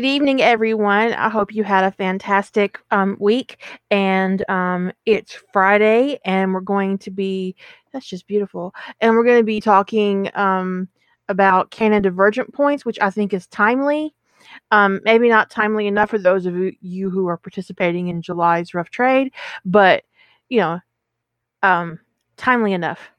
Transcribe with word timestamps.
Good 0.00 0.06
evening, 0.06 0.40
everyone. 0.40 1.12
I 1.12 1.28
hope 1.28 1.54
you 1.54 1.62
had 1.62 1.84
a 1.84 1.90
fantastic 1.90 2.78
um, 2.90 3.18
week. 3.20 3.62
And 3.90 4.42
um, 4.48 4.92
it's 5.04 5.36
Friday, 5.52 6.18
and 6.24 6.54
we're 6.54 6.62
going 6.62 6.96
to 7.00 7.10
be, 7.10 7.54
that's 7.92 8.06
just 8.06 8.26
beautiful. 8.26 8.74
And 9.02 9.12
we're 9.12 9.24
going 9.24 9.40
to 9.40 9.44
be 9.44 9.60
talking 9.60 10.30
um, 10.32 10.88
about 11.28 11.70
canon 11.70 12.00
divergent 12.00 12.54
points, 12.54 12.86
which 12.86 12.98
I 12.98 13.10
think 13.10 13.34
is 13.34 13.46
timely. 13.48 14.14
Um, 14.70 15.00
maybe 15.04 15.28
not 15.28 15.50
timely 15.50 15.86
enough 15.86 16.08
for 16.08 16.18
those 16.18 16.46
of 16.46 16.54
you 16.80 17.10
who 17.10 17.28
are 17.28 17.36
participating 17.36 18.08
in 18.08 18.22
July's 18.22 18.72
rough 18.72 18.88
trade, 18.88 19.34
but, 19.66 20.04
you 20.48 20.60
know, 20.60 20.80
um, 21.62 22.00
timely 22.38 22.72
enough. 22.72 23.10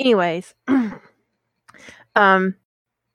Anyways, 0.00 0.56
um, 2.16 2.56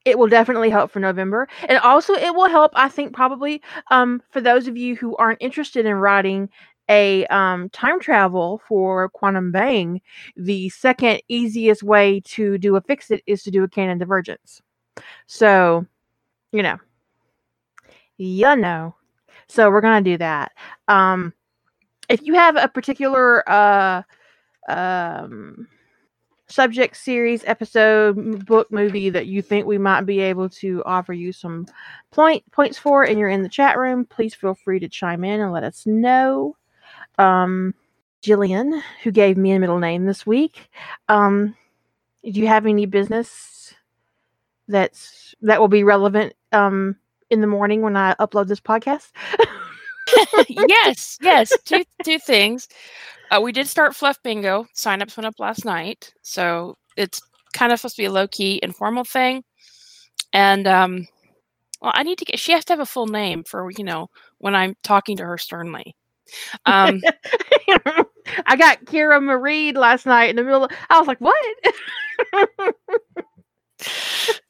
it 0.06 0.18
will 0.18 0.28
definitely 0.28 0.70
help 0.70 0.92
for 0.92 1.00
November. 1.00 1.48
And 1.68 1.78
also 1.80 2.14
it 2.14 2.34
will 2.34 2.50
help, 2.50 2.72
I 2.76 2.90
think, 2.90 3.14
probably 3.14 3.62
um, 3.92 4.22
for 4.30 4.42
those 4.42 4.68
of 4.68 4.78
you 4.78 4.96
who 4.96 5.16
aren't 5.18 5.42
interested 5.42 5.86
in 5.86 5.96
writing 5.96 6.50
a 6.90 7.26
um, 7.28 7.70
time 7.70 8.00
travel 8.00 8.62
for 8.68 9.10
Quantum 9.10 9.52
Bang, 9.52 10.02
the 10.36 10.70
second 10.70 11.22
easiest 11.28 11.84
way 11.84 12.22
to 12.22 12.58
do 12.58 12.76
a 12.76 12.82
fix 12.82 13.12
it 13.12 13.22
is 13.28 13.44
to 13.44 13.52
do 13.52 13.64
a 13.64 13.70
canon 13.70 14.00
divergence. 14.00 14.62
So, 15.28 15.86
you 16.52 16.64
know, 16.64 16.78
you 18.18 18.56
know. 18.56 18.96
So 19.48 19.70
we're 19.70 19.82
gonna 19.82 20.02
do 20.02 20.18
that. 20.18 20.52
Um, 20.88 21.34
if 22.10 22.22
you 22.24 22.34
have 22.34 22.56
a 22.56 22.68
particular 22.68 23.48
uh, 23.50 24.02
um, 24.68 25.68
subject 26.50 26.98
series 26.98 27.44
episode 27.46 28.46
book 28.46 28.72
movie 28.72 29.10
that 29.10 29.28
you 29.28 29.42
think 29.42 29.66
we 29.66 29.78
might 29.78 30.02
be 30.02 30.20
able 30.20 30.50
to 30.50 30.82
offer 30.86 31.14
you 31.14 31.32
some 31.32 31.68
point 32.12 32.44
points 32.52 32.78
for 32.78 33.04
and 33.04 33.20
you're 33.20 33.30
in 33.30 33.44
the 33.44 33.50
chat 33.50 33.78
room 33.78 34.04
please 34.06 34.34
feel 34.34 34.56
free 34.56 34.80
to 34.80 34.90
chime 34.90 35.24
in 35.24 35.40
and 35.40 35.52
let 35.52 35.64
us 35.64 35.86
know. 35.86 36.56
Um 37.18 37.74
jillian 38.22 38.82
who 39.04 39.12
gave 39.12 39.38
me 39.38 39.54
a 39.54 39.60
middle 39.60 39.80
name 39.80 40.06
this 40.06 40.26
week 40.26 40.70
um 41.08 41.56
do 42.24 42.40
you 42.42 42.48
have 42.48 42.66
any 42.66 42.86
business 42.86 43.74
that's 44.68 45.34
that 45.42 45.62
will 45.62 45.70
be 45.70 45.84
relevant 45.84 46.34
um 46.52 46.96
in 47.30 47.40
the 47.42 47.48
morning 47.48 47.82
when 47.82 47.96
i 47.96 48.14
upload 48.16 48.48
this 48.48 48.60
podcast 48.60 49.12
yes 50.68 51.18
yes 51.22 51.52
two 51.66 51.84
two 52.04 52.20
things 52.20 52.68
uh, 53.32 53.40
we 53.42 53.52
did 53.52 53.68
start 53.68 53.96
Fluff 53.96 54.22
Bingo. 54.24 54.66
Signups 54.76 55.16
went 55.16 55.28
up 55.28 55.40
last 55.40 55.64
night, 55.64 56.14
so 56.24 56.78
it's 56.98 57.22
kind 57.54 57.72
of 57.72 57.80
supposed 57.80 57.96
to 57.96 58.02
be 58.02 58.06
a 58.06 58.12
low 58.12 58.28
key, 58.28 58.60
informal 58.64 59.04
thing. 59.04 59.44
And 60.34 60.68
um, 60.68 61.08
well, 61.82 61.92
I 61.94 62.04
need 62.04 62.18
to 62.20 62.26
get. 62.26 62.40
She 62.40 62.52
has 62.54 62.66
to 62.66 62.74
have 62.74 62.80
a 62.80 62.86
full 62.86 63.08
name 63.08 63.44
for 63.44 63.70
you 63.72 63.84
know 63.84 64.10
when 64.40 64.56
I'm 64.56 64.76
talking 64.84 65.18
to 65.18 65.26
her 65.26 65.38
sternly. 65.38 65.96
Um, 66.66 67.02
I 68.46 68.56
got 68.58 68.86
Kira 68.86 69.22
Marie 69.22 69.74
last 69.74 70.06
night 70.06 70.30
in 70.30 70.36
the 70.36 70.44
middle. 70.44 70.66
Of, 70.66 70.72
I 70.90 71.00
was 71.00 71.08
like, 71.08 71.20
"What?" 71.20 71.36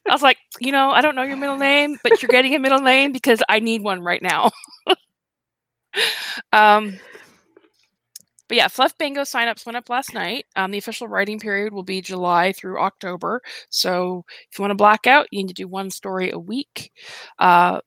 I 0.07 0.13
was 0.13 0.23
like, 0.23 0.37
you 0.59 0.71
know, 0.71 0.89
I 0.89 1.01
don't 1.01 1.15
know 1.15 1.21
your 1.21 1.37
middle 1.37 1.57
name, 1.57 1.97
but 2.01 2.21
you're 2.21 2.29
getting 2.29 2.55
a 2.55 2.59
middle 2.59 2.81
name 2.81 3.11
because 3.11 3.43
I 3.47 3.59
need 3.59 3.83
one 3.83 4.01
right 4.01 4.21
now. 4.21 4.51
Um, 6.53 6.99
but 8.49 8.57
yeah, 8.57 8.67
Fluff 8.67 8.97
Bingo 8.97 9.21
signups 9.21 9.65
went 9.65 9.77
up 9.77 9.89
last 9.89 10.13
night. 10.13 10.45
Um, 10.55 10.71
the 10.71 10.79
official 10.79 11.07
writing 11.07 11.39
period 11.39 11.71
will 11.71 11.83
be 11.83 12.01
July 12.01 12.51
through 12.51 12.79
October. 12.79 13.41
So 13.69 14.25
if 14.51 14.57
you 14.57 14.63
want 14.63 14.71
to 14.71 14.75
black 14.75 15.05
out, 15.05 15.27
you 15.31 15.37
need 15.37 15.49
to 15.49 15.53
do 15.53 15.67
one 15.67 15.91
story 15.91 16.31
a 16.31 16.39
week. 16.39 16.91
Uh, 17.37 17.79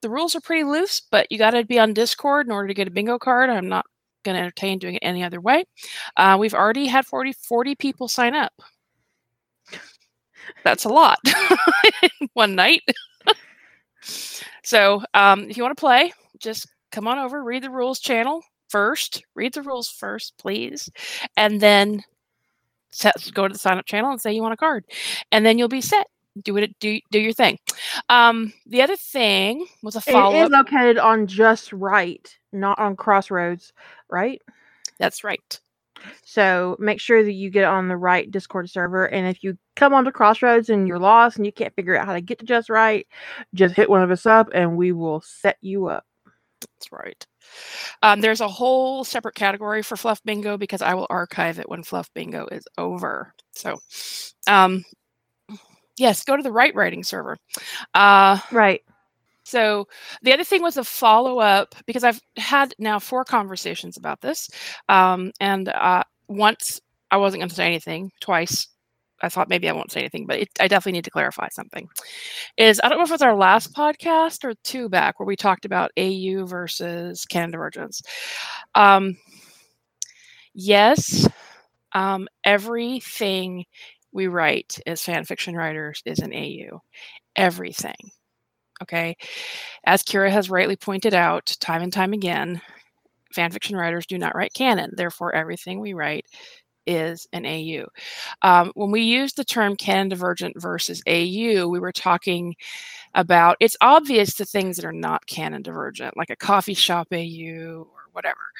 the 0.00 0.08
rules 0.08 0.36
are 0.36 0.40
pretty 0.40 0.62
loose, 0.62 1.02
but 1.10 1.26
you 1.30 1.38
got 1.38 1.50
to 1.50 1.64
be 1.64 1.80
on 1.80 1.94
Discord 1.94 2.46
in 2.46 2.52
order 2.52 2.68
to 2.68 2.74
get 2.74 2.86
a 2.86 2.92
bingo 2.92 3.18
card. 3.18 3.50
I'm 3.50 3.68
not 3.68 3.86
going 4.24 4.36
to 4.36 4.40
entertain 4.40 4.78
doing 4.78 4.94
it 4.94 5.02
any 5.02 5.24
other 5.24 5.40
way. 5.40 5.64
Uh, 6.16 6.36
we've 6.38 6.54
already 6.54 6.86
had 6.86 7.04
40, 7.04 7.32
40 7.32 7.74
people 7.74 8.06
sign 8.06 8.36
up. 8.36 8.52
That's 10.62 10.84
a 10.84 10.88
lot 10.88 11.18
one 12.34 12.54
night. 12.54 12.82
so 14.62 15.02
um, 15.12 15.50
if 15.50 15.56
you 15.56 15.64
want 15.64 15.76
to 15.76 15.80
play, 15.80 16.12
just 16.38 16.68
come 16.98 17.06
on 17.06 17.18
over, 17.20 17.44
read 17.44 17.62
the 17.62 17.70
rules 17.70 18.00
channel, 18.00 18.42
first, 18.68 19.22
read 19.36 19.54
the 19.54 19.62
rules 19.62 19.88
first, 19.88 20.34
please, 20.36 20.90
and 21.36 21.60
then 21.60 22.02
set, 22.90 23.14
go 23.34 23.46
to 23.46 23.52
the 23.52 23.58
sign 23.58 23.78
up 23.78 23.86
channel 23.86 24.10
and 24.10 24.20
say 24.20 24.32
you 24.32 24.42
want 24.42 24.52
a 24.52 24.56
card, 24.56 24.84
and 25.30 25.46
then 25.46 25.58
you'll 25.58 25.68
be 25.68 25.80
set. 25.80 26.08
Do 26.42 26.56
it. 26.56 26.76
Do 26.80 26.98
do 27.12 27.20
your 27.20 27.32
thing. 27.32 27.56
Um, 28.08 28.52
the 28.66 28.82
other 28.82 28.96
thing 28.96 29.64
was 29.80 29.94
a 29.94 30.00
follow. 30.00 30.30
Up. 30.30 30.34
It 30.34 30.44
is 30.46 30.50
located 30.50 30.98
on 30.98 31.28
Just 31.28 31.72
Right, 31.72 32.36
not 32.52 32.80
on 32.80 32.96
Crossroads, 32.96 33.72
right? 34.10 34.42
That's 34.98 35.22
right. 35.22 35.60
So 36.24 36.76
make 36.80 36.98
sure 37.00 37.22
that 37.22 37.32
you 37.32 37.48
get 37.48 37.64
on 37.64 37.86
the 37.86 37.96
right 37.96 38.28
Discord 38.28 38.68
server. 38.70 39.06
And 39.06 39.28
if 39.28 39.44
you 39.44 39.56
come 39.76 39.94
onto 39.94 40.10
Crossroads 40.10 40.68
and 40.68 40.88
you're 40.88 40.98
lost 40.98 41.36
and 41.36 41.46
you 41.46 41.52
can't 41.52 41.74
figure 41.74 41.96
out 41.96 42.06
how 42.06 42.12
to 42.12 42.20
get 42.20 42.40
to 42.40 42.44
Just 42.44 42.68
Right, 42.68 43.06
just 43.54 43.76
hit 43.76 43.88
one 43.88 44.02
of 44.02 44.10
us 44.10 44.26
up 44.26 44.48
and 44.52 44.76
we 44.76 44.90
will 44.90 45.20
set 45.20 45.58
you 45.60 45.86
up. 45.86 46.04
That's 46.60 46.92
right. 46.92 47.26
Um, 48.02 48.20
there's 48.20 48.40
a 48.40 48.48
whole 48.48 49.04
separate 49.04 49.34
category 49.34 49.82
for 49.82 49.96
Fluff 49.96 50.22
Bingo 50.24 50.56
because 50.56 50.82
I 50.82 50.94
will 50.94 51.06
archive 51.10 51.58
it 51.58 51.68
when 51.68 51.82
Fluff 51.82 52.12
Bingo 52.14 52.46
is 52.50 52.66
over. 52.76 53.32
So, 53.52 53.76
um, 54.46 54.84
yes, 55.96 56.24
go 56.24 56.36
to 56.36 56.42
the 56.42 56.52
right 56.52 56.74
writing 56.74 57.02
server. 57.04 57.36
Uh, 57.94 58.38
right. 58.52 58.82
So 59.44 59.88
the 60.22 60.32
other 60.32 60.44
thing 60.44 60.62
was 60.62 60.76
a 60.76 60.84
follow 60.84 61.38
up 61.38 61.74
because 61.86 62.04
I've 62.04 62.20
had 62.36 62.74
now 62.78 62.98
four 62.98 63.24
conversations 63.24 63.96
about 63.96 64.20
this, 64.20 64.50
um, 64.90 65.32
and 65.40 65.70
uh, 65.70 66.04
once 66.28 66.80
I 67.10 67.16
wasn't 67.16 67.40
going 67.40 67.48
to 67.48 67.54
say 67.54 67.66
anything. 67.66 68.12
Twice 68.20 68.68
I 69.22 69.28
thought 69.28 69.48
maybe 69.48 69.68
I 69.68 69.72
won't 69.72 69.90
say 69.92 70.00
anything, 70.00 70.26
but 70.26 70.40
it, 70.40 70.48
I 70.60 70.68
definitely 70.68 70.92
need 70.92 71.04
to 71.04 71.10
clarify 71.10 71.48
something. 71.48 71.88
Is 72.56 72.80
I 72.82 72.88
don't 72.88 72.98
know 72.98 73.04
if 73.04 73.10
it 73.10 73.14
was 73.14 73.22
our 73.22 73.36
last 73.36 73.74
podcast 73.74 74.44
or 74.44 74.54
two 74.64 74.88
back 74.88 75.18
where 75.18 75.26
we 75.26 75.36
talked 75.36 75.64
about 75.64 75.90
AU 75.98 76.46
versus 76.46 77.24
canon 77.26 77.50
divergence. 77.50 78.02
Um, 78.74 79.16
yes, 80.54 81.28
um, 81.92 82.28
everything 82.44 83.64
we 84.12 84.26
write 84.26 84.78
as 84.86 85.02
fan 85.02 85.24
fiction 85.24 85.56
writers 85.56 86.02
is 86.04 86.18
an 86.20 86.32
AU. 86.32 86.80
Everything. 87.36 87.96
Okay. 88.82 89.16
As 89.84 90.02
Kira 90.02 90.30
has 90.30 90.50
rightly 90.50 90.76
pointed 90.76 91.14
out 91.14 91.46
time 91.60 91.82
and 91.82 91.92
time 91.92 92.12
again, 92.12 92.60
fan 93.34 93.50
fiction 93.50 93.76
writers 93.76 94.06
do 94.06 94.18
not 94.18 94.34
write 94.36 94.54
canon. 94.54 94.92
Therefore, 94.96 95.34
everything 95.34 95.80
we 95.80 95.94
write 95.94 96.26
is 96.88 97.28
an 97.32 97.46
AU. 97.46 97.86
Um, 98.42 98.72
when 98.74 98.90
we 98.90 99.02
use 99.02 99.34
the 99.34 99.44
term 99.44 99.76
canon 99.76 100.08
divergent 100.08 100.60
versus 100.60 101.02
AU, 101.06 101.68
we 101.68 101.78
were 101.78 101.92
talking 101.92 102.56
about 103.14 103.56
it's 103.60 103.76
obvious 103.80 104.34
the 104.34 104.44
things 104.44 104.76
that 104.76 104.84
are 104.84 104.92
not 104.92 105.26
canon 105.26 105.62
divergent, 105.62 106.16
like 106.16 106.30
a 106.30 106.36
coffee 106.36 106.74
shop 106.74 107.08
AU 107.12 107.86
or 107.86 108.00
whatever. 108.12 108.50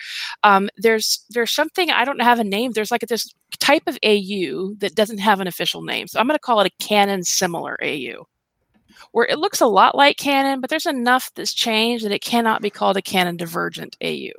Um, 0.44 0.68
there's 0.76 1.24
there's 1.30 1.50
something 1.50 1.90
I 1.90 2.04
don't 2.04 2.20
have 2.20 2.38
a 2.38 2.44
name. 2.44 2.72
There's 2.72 2.90
like 2.90 3.00
this 3.08 3.32
type 3.58 3.84
of 3.86 3.98
AU 4.04 4.74
that 4.78 4.94
doesn't 4.94 5.18
have 5.18 5.40
an 5.40 5.48
official 5.48 5.82
name, 5.82 6.06
so 6.06 6.20
I'm 6.20 6.26
going 6.26 6.36
to 6.36 6.40
call 6.40 6.60
it 6.60 6.72
a 6.72 6.84
canon 6.84 7.24
similar 7.24 7.76
AU. 7.82 8.26
Where 9.12 9.26
it 9.26 9.38
looks 9.38 9.60
a 9.60 9.66
lot 9.66 9.94
like 9.94 10.16
canon, 10.16 10.60
but 10.60 10.70
there's 10.70 10.86
enough 10.86 11.30
that's 11.34 11.54
changed 11.54 12.04
that 12.04 12.12
it 12.12 12.20
cannot 12.22 12.62
be 12.62 12.70
called 12.70 12.96
a 12.96 13.02
canon 13.02 13.36
divergent 13.36 13.96
AU. 14.02 14.32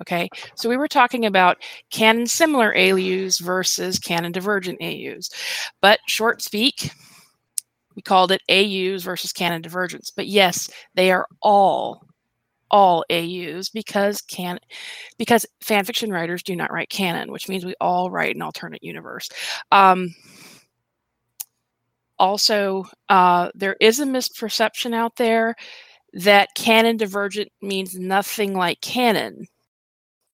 Okay, 0.00 0.30
so 0.54 0.68
we 0.68 0.76
were 0.78 0.88
talking 0.88 1.26
about 1.26 1.58
canon 1.90 2.26
similar 2.26 2.74
AUs 2.76 3.38
versus 3.38 3.98
canon 3.98 4.32
divergent 4.32 4.80
AUs. 4.80 5.30
But 5.82 6.00
short 6.06 6.40
speak, 6.42 6.90
we 7.94 8.02
called 8.02 8.32
it 8.32 8.40
AUs 8.48 9.02
versus 9.02 9.32
canon 9.32 9.60
divergence. 9.62 10.10
But 10.10 10.26
yes, 10.26 10.70
they 10.94 11.10
are 11.12 11.26
all 11.42 12.02
all 12.70 13.04
AUs 13.10 13.68
because 13.68 14.20
can 14.22 14.58
because 15.18 15.44
fan 15.60 15.84
fiction 15.84 16.10
writers 16.12 16.42
do 16.42 16.56
not 16.56 16.72
write 16.72 16.88
canon, 16.88 17.32
which 17.32 17.48
means 17.48 17.64
we 17.64 17.74
all 17.80 18.10
write 18.10 18.36
an 18.36 18.42
alternate 18.42 18.82
universe. 18.82 19.28
Um, 19.72 20.14
also, 22.18 22.84
uh, 23.08 23.50
there 23.54 23.76
is 23.80 23.98
a 24.00 24.04
misperception 24.04 24.94
out 24.94 25.16
there 25.16 25.54
that 26.12 26.54
canon 26.54 26.96
divergent 26.96 27.50
means 27.62 27.96
nothing 27.96 28.54
like 28.54 28.80
canon 28.80 29.46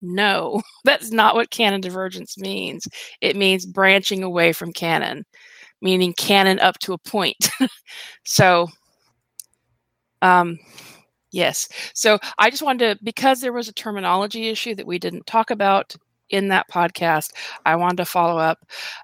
no, 0.06 0.62
that's 0.84 1.10
not 1.10 1.34
what 1.34 1.50
canon 1.50 1.80
divergence 1.80 2.38
means. 2.38 2.86
It 3.20 3.36
means 3.36 3.66
branching 3.66 4.22
away 4.22 4.52
from 4.52 4.72
canon, 4.72 5.24
meaning 5.82 6.14
canon 6.14 6.58
up 6.60 6.78
to 6.80 6.92
a 6.92 6.98
point. 6.98 7.50
so, 8.24 8.68
um, 10.22 10.58
yes. 11.32 11.68
So 11.94 12.18
I 12.38 12.50
just 12.50 12.62
wanted 12.62 12.98
to, 12.98 13.04
because 13.04 13.40
there 13.40 13.52
was 13.52 13.68
a 13.68 13.74
terminology 13.74 14.48
issue 14.48 14.74
that 14.74 14.86
we 14.86 14.98
didn't 14.98 15.26
talk 15.26 15.50
about 15.50 15.94
in 16.30 16.48
that 16.48 16.68
podcast, 16.70 17.32
I 17.64 17.76
wanted 17.76 17.98
to 17.98 18.04
follow 18.04 18.38
up 18.38 18.58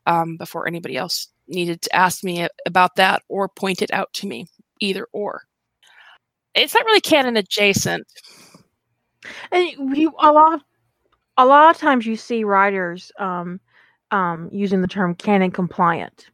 um, 0.06 0.36
before 0.36 0.66
anybody 0.66 0.96
else 0.96 1.28
needed 1.48 1.82
to 1.82 1.94
ask 1.94 2.24
me 2.24 2.48
about 2.66 2.96
that 2.96 3.22
or 3.28 3.48
point 3.48 3.82
it 3.82 3.92
out 3.92 4.12
to 4.14 4.26
me, 4.26 4.46
either 4.80 5.06
or. 5.12 5.42
it's 6.54 6.74
not 6.74 6.84
really 6.84 7.00
canon 7.00 7.36
adjacent. 7.36 8.06
And 9.52 9.96
you 9.96 10.12
a 10.18 10.32
lot 10.32 10.54
of, 10.54 10.60
a 11.42 11.46
lot 11.46 11.74
of 11.74 11.80
times 11.80 12.06
you 12.06 12.16
see 12.16 12.44
writers 12.44 13.10
um, 13.18 13.60
um, 14.12 14.48
using 14.52 14.80
the 14.80 14.86
term 14.88 15.14
canon 15.14 15.50
compliant 15.50 16.30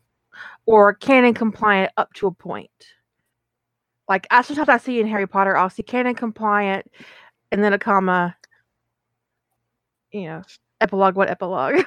or 0.67 0.93
canon 0.95 1.33
compliant 1.33 1.93
up 1.97 2.13
to 2.15 2.27
a 2.27 2.33
point. 2.33 2.71
Like 4.09 4.27
I 4.31 4.43
sometimes 4.43 4.69
I 4.69 4.77
see 4.77 5.01
in 5.01 5.07
Harry 5.09 5.27
Potter, 5.27 5.57
I'll 5.57 5.71
see 5.71 5.83
canon 5.83 6.15
compliant 6.15 6.87
and 7.51 7.65
then 7.65 7.73
a 7.73 7.79
comma, 7.79 8.37
you 10.13 10.25
know, 10.25 10.43
epilogue, 10.81 11.17
what 11.17 11.31
epilogue? 11.31 11.85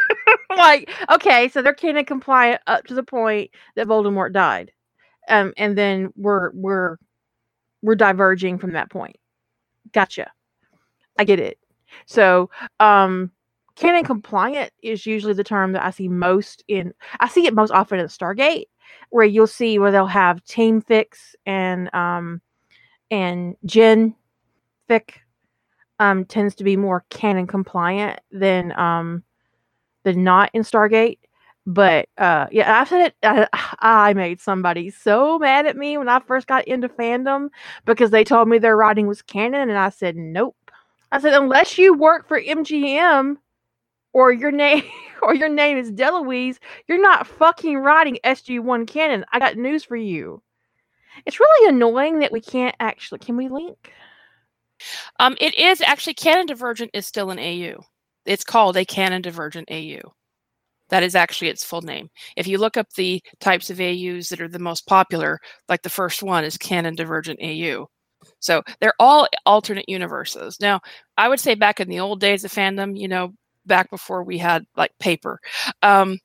like, 0.56 0.90
okay, 1.10 1.48
so 1.48 1.60
they're 1.60 1.74
canon 1.74 2.06
compliant 2.06 2.62
up 2.66 2.84
to 2.86 2.94
the 2.94 3.02
point 3.02 3.50
that 3.76 3.86
Voldemort 3.86 4.32
died. 4.32 4.72
Um, 5.28 5.52
and 5.58 5.76
then 5.76 6.12
we're 6.16 6.50
we're 6.54 6.96
we're 7.82 7.96
diverging 7.96 8.58
from 8.58 8.72
that 8.72 8.90
point. 8.90 9.16
Gotcha. 9.92 10.30
I 11.18 11.24
get 11.24 11.38
it. 11.38 11.58
So, 12.06 12.50
um, 12.80 13.30
canon 13.76 14.04
compliant 14.04 14.72
is 14.82 15.06
usually 15.06 15.34
the 15.34 15.44
term 15.44 15.72
that 15.72 15.84
I 15.84 15.90
see 15.90 16.08
most 16.08 16.62
in. 16.68 16.92
I 17.20 17.28
see 17.28 17.46
it 17.46 17.54
most 17.54 17.70
often 17.72 17.98
in 17.98 18.06
Stargate, 18.06 18.66
where 19.10 19.24
you'll 19.24 19.46
see 19.46 19.78
where 19.78 19.90
they'll 19.90 20.06
have 20.06 20.44
team 20.44 20.80
fix 20.80 21.34
and 21.46 21.92
um, 21.94 22.40
and 23.10 23.56
gen 23.64 24.14
fic 24.88 25.14
um 26.00 26.24
tends 26.24 26.54
to 26.56 26.64
be 26.64 26.76
more 26.76 27.04
canon 27.10 27.46
compliant 27.46 28.18
than 28.32 28.72
um 28.78 29.22
than 30.04 30.24
not 30.24 30.50
in 30.52 30.62
Stargate. 30.62 31.18
But 31.64 32.08
uh, 32.18 32.46
yeah, 32.50 32.80
I 32.80 32.84
said 32.84 33.06
it. 33.06 33.14
I, 33.22 33.46
I 33.80 34.14
made 34.14 34.40
somebody 34.40 34.90
so 34.90 35.38
mad 35.38 35.66
at 35.66 35.76
me 35.76 35.96
when 35.96 36.08
I 36.08 36.20
first 36.20 36.46
got 36.46 36.66
into 36.66 36.88
fandom 36.88 37.48
because 37.84 38.10
they 38.10 38.24
told 38.24 38.48
me 38.48 38.58
their 38.58 38.76
writing 38.76 39.06
was 39.06 39.22
canon, 39.22 39.68
and 39.68 39.78
I 39.78 39.90
said 39.90 40.16
nope. 40.16 40.56
I 41.12 41.20
said 41.20 41.34
unless 41.34 41.76
you 41.76 41.92
work 41.94 42.26
for 42.26 42.40
MGM 42.40 43.36
or 44.14 44.32
your 44.32 44.50
name 44.50 44.82
or 45.22 45.34
your 45.34 45.50
name 45.50 45.76
is 45.76 45.92
DeLuise, 45.92 46.56
you're 46.88 47.00
not 47.00 47.26
fucking 47.26 47.76
writing 47.78 48.18
SG1 48.24 48.88
canon. 48.88 49.24
I 49.30 49.38
got 49.38 49.56
news 49.56 49.84
for 49.84 49.96
you. 49.96 50.42
It's 51.26 51.38
really 51.38 51.68
annoying 51.68 52.20
that 52.20 52.32
we 52.32 52.40
can't 52.40 52.74
actually. 52.80 53.18
Can 53.18 53.36
we 53.36 53.48
link? 53.48 53.92
Um, 55.20 55.36
it 55.38 55.54
is 55.54 55.82
actually 55.82 56.14
canon 56.14 56.46
divergent 56.46 56.90
is 56.94 57.06
still 57.06 57.30
an 57.30 57.38
AU. 57.38 57.84
It's 58.24 58.42
called 58.42 58.76
a 58.76 58.84
canon 58.84 59.20
divergent 59.20 59.70
AU. 59.70 60.00
That 60.88 61.02
is 61.02 61.14
actually 61.14 61.48
its 61.48 61.62
full 61.64 61.82
name. 61.82 62.08
If 62.36 62.46
you 62.46 62.58
look 62.58 62.76
up 62.76 62.90
the 62.94 63.22
types 63.38 63.70
of 63.70 63.80
AUs 63.80 64.28
that 64.30 64.40
are 64.40 64.48
the 64.48 64.58
most 64.58 64.86
popular, 64.86 65.38
like 65.68 65.82
the 65.82 65.90
first 65.90 66.22
one 66.22 66.44
is 66.44 66.56
canon 66.56 66.94
divergent 66.94 67.38
AU. 67.42 67.88
So 68.42 68.62
they're 68.80 68.94
all 68.98 69.28
alternate 69.46 69.88
universes. 69.88 70.58
Now, 70.60 70.80
I 71.16 71.28
would 71.28 71.40
say 71.40 71.54
back 71.54 71.80
in 71.80 71.88
the 71.88 72.00
old 72.00 72.20
days 72.20 72.44
of 72.44 72.52
fandom, 72.52 72.98
you 72.98 73.08
know, 73.08 73.32
back 73.66 73.88
before 73.88 74.24
we 74.24 74.36
had 74.36 74.66
like 74.76 74.90
paper, 74.98 75.40
um, 75.82 76.18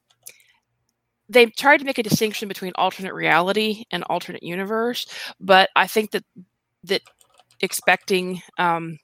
they 1.30 1.46
tried 1.46 1.78
to 1.78 1.86
make 1.86 2.00
a 2.00 2.04
distinction 2.04 2.48
between 2.48 2.72
alternate 2.76 3.14
reality 3.14 3.84
and 3.92 4.04
alternate 4.04 4.44
universe. 4.44 5.06
But 5.40 5.70
I 5.76 5.86
think 5.88 6.12
that 6.12 6.24
that 6.86 7.02
expecting 7.62 8.42
um, 8.58 8.98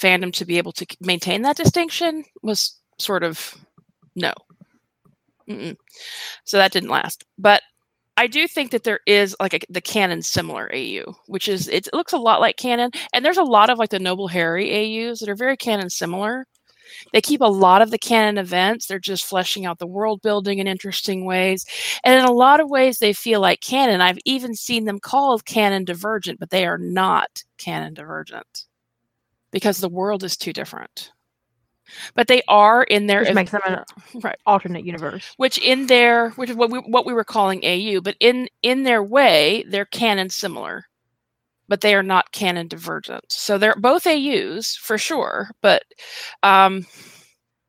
fandom 0.00 0.32
to 0.34 0.44
be 0.44 0.58
able 0.58 0.72
to 0.72 0.86
maintain 1.00 1.42
that 1.42 1.56
distinction 1.56 2.24
was 2.42 2.78
sort 2.98 3.22
of 3.22 3.54
no. 4.16 4.32
Mm-mm. 5.48 5.76
So 6.44 6.56
that 6.56 6.72
didn't 6.72 6.90
last. 6.90 7.24
But 7.38 7.62
I 8.18 8.26
do 8.26 8.48
think 8.48 8.72
that 8.72 8.82
there 8.82 8.98
is 9.06 9.36
like 9.38 9.54
a, 9.54 9.60
the 9.70 9.80
canon 9.80 10.22
similar 10.22 10.68
AU, 10.74 11.14
which 11.28 11.48
is 11.48 11.68
it 11.68 11.88
looks 11.92 12.12
a 12.12 12.18
lot 12.18 12.40
like 12.40 12.56
canon, 12.56 12.90
and 13.12 13.24
there's 13.24 13.36
a 13.36 13.44
lot 13.44 13.70
of 13.70 13.78
like 13.78 13.90
the 13.90 14.00
Noble 14.00 14.26
Harry 14.26 15.06
AUs 15.06 15.20
that 15.20 15.28
are 15.28 15.36
very 15.36 15.56
canon 15.56 15.88
similar. 15.88 16.44
They 17.12 17.20
keep 17.20 17.40
a 17.40 17.44
lot 17.44 17.80
of 17.80 17.92
the 17.92 17.98
canon 17.98 18.36
events. 18.36 18.86
They're 18.86 18.98
just 18.98 19.24
fleshing 19.24 19.66
out 19.66 19.78
the 19.78 19.86
world 19.86 20.20
building 20.20 20.58
in 20.58 20.66
interesting 20.66 21.26
ways, 21.26 21.64
and 22.02 22.18
in 22.18 22.24
a 22.24 22.32
lot 22.32 22.58
of 22.58 22.68
ways 22.68 22.98
they 22.98 23.12
feel 23.12 23.40
like 23.40 23.60
canon. 23.60 24.00
I've 24.00 24.18
even 24.24 24.56
seen 24.56 24.84
them 24.84 24.98
called 24.98 25.44
canon 25.44 25.84
divergent, 25.84 26.40
but 26.40 26.50
they 26.50 26.66
are 26.66 26.78
not 26.78 27.44
canon 27.56 27.94
divergent 27.94 28.64
because 29.52 29.78
the 29.78 29.88
world 29.88 30.24
is 30.24 30.36
too 30.36 30.52
different 30.52 31.12
but 32.14 32.28
they 32.28 32.42
are 32.48 32.82
in 32.84 33.06
their 33.06 33.20
which 33.20 33.34
makes 33.34 33.50
them 33.50 33.60
an 33.66 33.82
right. 34.22 34.38
alternate 34.46 34.84
universe. 34.84 35.34
Which 35.36 35.58
in 35.58 35.86
their 35.86 36.30
which 36.30 36.50
is 36.50 36.56
what 36.56 36.70
we 36.70 36.78
what 36.80 37.06
we 37.06 37.12
were 37.12 37.24
calling 37.24 37.64
au 37.64 38.00
but 38.00 38.16
in 38.20 38.48
in 38.62 38.82
their 38.82 39.02
way 39.02 39.64
they're 39.68 39.86
canon 39.86 40.30
similar. 40.30 40.84
But 41.68 41.82
they 41.82 41.94
are 41.94 42.02
not 42.02 42.32
canon 42.32 42.66
divergent. 42.68 43.30
So 43.30 43.58
they're 43.58 43.76
both 43.76 44.06
aus 44.06 44.74
for 44.76 44.98
sure 44.98 45.50
but 45.62 45.82
um 46.42 46.86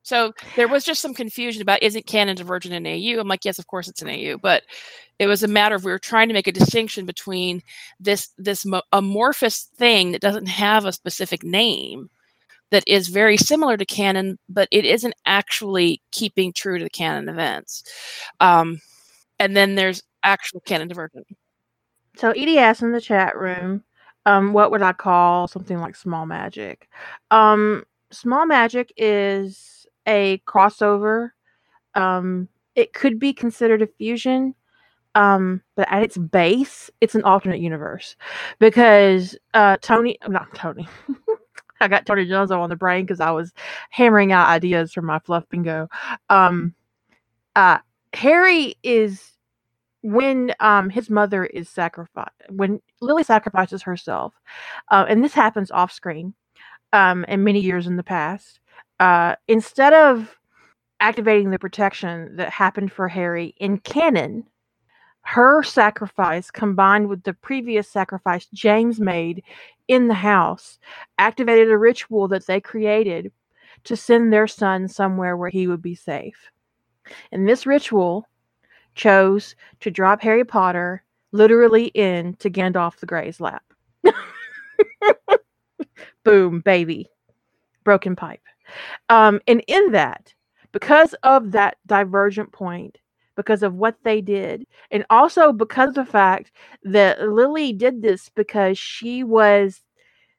so 0.02 0.32
there 0.56 0.66
was 0.66 0.84
just 0.84 1.02
some 1.02 1.14
confusion 1.14 1.62
about 1.62 1.82
isn't 1.82 2.06
canon 2.06 2.34
divergent 2.34 2.74
in 2.74 2.86
au 2.86 3.20
i'm 3.20 3.28
like 3.28 3.44
yes 3.44 3.58
of 3.58 3.66
course 3.66 3.86
it's 3.88 4.02
an 4.02 4.08
au 4.08 4.38
but 4.38 4.62
it 5.20 5.26
was 5.26 5.42
a 5.42 5.48
matter 5.48 5.74
of 5.74 5.84
we 5.84 5.92
were 5.92 5.98
trying 5.98 6.26
to 6.28 6.34
make 6.34 6.46
a 6.46 6.52
distinction 6.52 7.04
between 7.04 7.62
this 8.00 8.30
this 8.38 8.66
amorphous 8.92 9.68
thing 9.76 10.12
that 10.12 10.22
doesn't 10.22 10.46
have 10.46 10.86
a 10.86 10.92
specific 10.92 11.44
name 11.44 12.08
that 12.70 12.84
is 12.86 13.08
very 13.08 13.36
similar 13.36 13.76
to 13.76 13.84
canon, 13.84 14.38
but 14.48 14.68
it 14.70 14.84
isn't 14.84 15.14
actually 15.26 16.00
keeping 16.12 16.52
true 16.52 16.78
to 16.78 16.84
the 16.84 16.90
canon 16.90 17.28
events. 17.28 17.84
Um, 18.40 18.80
and 19.38 19.56
then 19.56 19.74
there's 19.74 20.02
actual 20.22 20.60
canon 20.60 20.88
divergent. 20.88 21.26
So 22.16 22.30
Edie 22.30 22.58
asked 22.58 22.82
in 22.82 22.92
the 22.92 23.00
chat 23.00 23.36
room, 23.36 23.82
um, 24.26 24.52
what 24.52 24.70
would 24.70 24.82
I 24.82 24.92
call 24.92 25.48
something 25.48 25.80
like 25.80 25.96
small 25.96 26.26
magic? 26.26 26.88
Um, 27.30 27.84
small 28.10 28.46
magic 28.46 28.92
is 28.96 29.86
a 30.06 30.42
crossover. 30.46 31.30
Um, 31.94 32.48
it 32.74 32.92
could 32.92 33.18
be 33.18 33.32
considered 33.32 33.82
a 33.82 33.86
fusion, 33.86 34.54
um, 35.14 35.62
but 35.74 35.90
at 35.90 36.02
its 36.02 36.16
base, 36.16 36.90
it's 37.00 37.14
an 37.14 37.24
alternate 37.24 37.60
universe 37.60 38.16
because 38.58 39.36
uh, 39.54 39.76
Tony, 39.80 40.18
I'm 40.22 40.32
not 40.32 40.54
Tony, 40.54 40.88
I 41.80 41.88
got 41.88 42.06
Tony 42.06 42.26
Jones 42.26 42.50
on 42.50 42.68
the 42.68 42.76
brain 42.76 43.04
because 43.04 43.20
I 43.20 43.30
was 43.30 43.52
hammering 43.90 44.32
out 44.32 44.48
ideas 44.48 44.92
for 44.92 45.02
my 45.02 45.18
fluff 45.20 45.48
bingo. 45.48 45.88
Um, 46.28 46.74
uh, 47.56 47.78
Harry 48.12 48.74
is 48.82 49.32
when 50.02 50.54
um 50.60 50.88
his 50.88 51.10
mother 51.10 51.44
is 51.44 51.68
sacrificed 51.68 52.30
when 52.48 52.80
Lily 53.00 53.22
sacrifices 53.22 53.82
herself, 53.82 54.34
uh, 54.90 55.06
and 55.08 55.22
this 55.22 55.34
happens 55.34 55.70
off 55.70 55.92
screen, 55.92 56.34
um, 56.92 57.24
and 57.28 57.44
many 57.44 57.60
years 57.60 57.86
in 57.86 57.96
the 57.96 58.02
past. 58.02 58.60
Uh, 58.98 59.36
instead 59.48 59.92
of 59.92 60.36
activating 61.00 61.50
the 61.50 61.58
protection 61.58 62.36
that 62.36 62.50
happened 62.50 62.92
for 62.92 63.08
Harry 63.08 63.54
in 63.58 63.78
canon, 63.78 64.44
her 65.22 65.62
sacrifice 65.62 66.50
combined 66.50 67.08
with 67.08 67.22
the 67.22 67.34
previous 67.34 67.88
sacrifice 67.88 68.46
James 68.52 69.00
made 69.00 69.42
in 69.88 70.08
the 70.08 70.14
house 70.14 70.78
activated 71.18 71.70
a 71.70 71.78
ritual 71.78 72.28
that 72.28 72.46
they 72.46 72.60
created 72.60 73.32
to 73.84 73.96
send 73.96 74.32
their 74.32 74.46
son 74.46 74.88
somewhere 74.88 75.36
where 75.36 75.50
he 75.50 75.66
would 75.66 75.82
be 75.82 75.94
safe. 75.94 76.50
And 77.32 77.48
this 77.48 77.66
ritual 77.66 78.28
chose 78.94 79.56
to 79.80 79.90
drop 79.90 80.20
Harry 80.20 80.44
Potter 80.44 81.04
literally 81.32 81.86
into 81.86 82.50
Gandalf 82.50 82.96
the 82.98 83.06
Grey's 83.06 83.40
lap. 83.40 83.64
Boom, 86.24 86.60
baby. 86.60 87.08
Broken 87.84 88.16
pipe. 88.16 88.42
Um, 89.08 89.40
and 89.46 89.62
in 89.66 89.92
that, 89.92 90.34
because 90.72 91.14
of 91.22 91.52
that 91.52 91.76
divergent 91.86 92.52
point, 92.52 92.98
because 93.40 93.62
of 93.62 93.74
what 93.74 93.96
they 94.04 94.20
did, 94.20 94.66
and 94.90 95.04
also 95.10 95.52
because 95.52 95.90
of 95.90 95.94
the 95.94 96.04
fact 96.04 96.52
that 96.82 97.26
Lily 97.26 97.72
did 97.72 98.02
this 98.02 98.28
because 98.34 98.78
she 98.78 99.24
was 99.24 99.80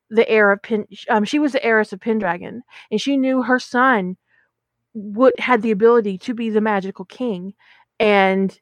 the 0.10 0.28
heir 0.30 0.52
of 0.52 0.62
Pen, 0.62 0.86
um, 1.10 1.24
she 1.24 1.40
was 1.40 1.54
the 1.54 1.66
heiress 1.66 1.94
of 1.94 2.00
Pendragon, 2.00 2.62
and 2.92 3.02
she 3.02 3.18
knew 3.18 3.42
her 3.42 3.60
son 3.60 4.18
would 4.94 5.34
had 5.40 5.62
the 5.62 5.72
ability 5.72 6.18
to 6.20 6.34
be 6.34 6.50
the 6.50 6.62
magical 6.62 7.06
king, 7.06 7.54
and 8.00 8.60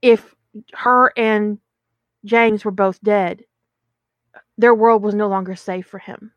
if 0.00 0.34
her 0.74 1.12
and 1.16 1.58
James 2.24 2.64
were 2.64 2.70
both 2.70 3.00
dead, 3.02 3.42
their 4.58 4.74
world 4.74 5.02
was 5.02 5.14
no 5.14 5.28
longer 5.28 5.56
safe 5.56 5.86
for 5.86 5.98
him. 5.98 6.32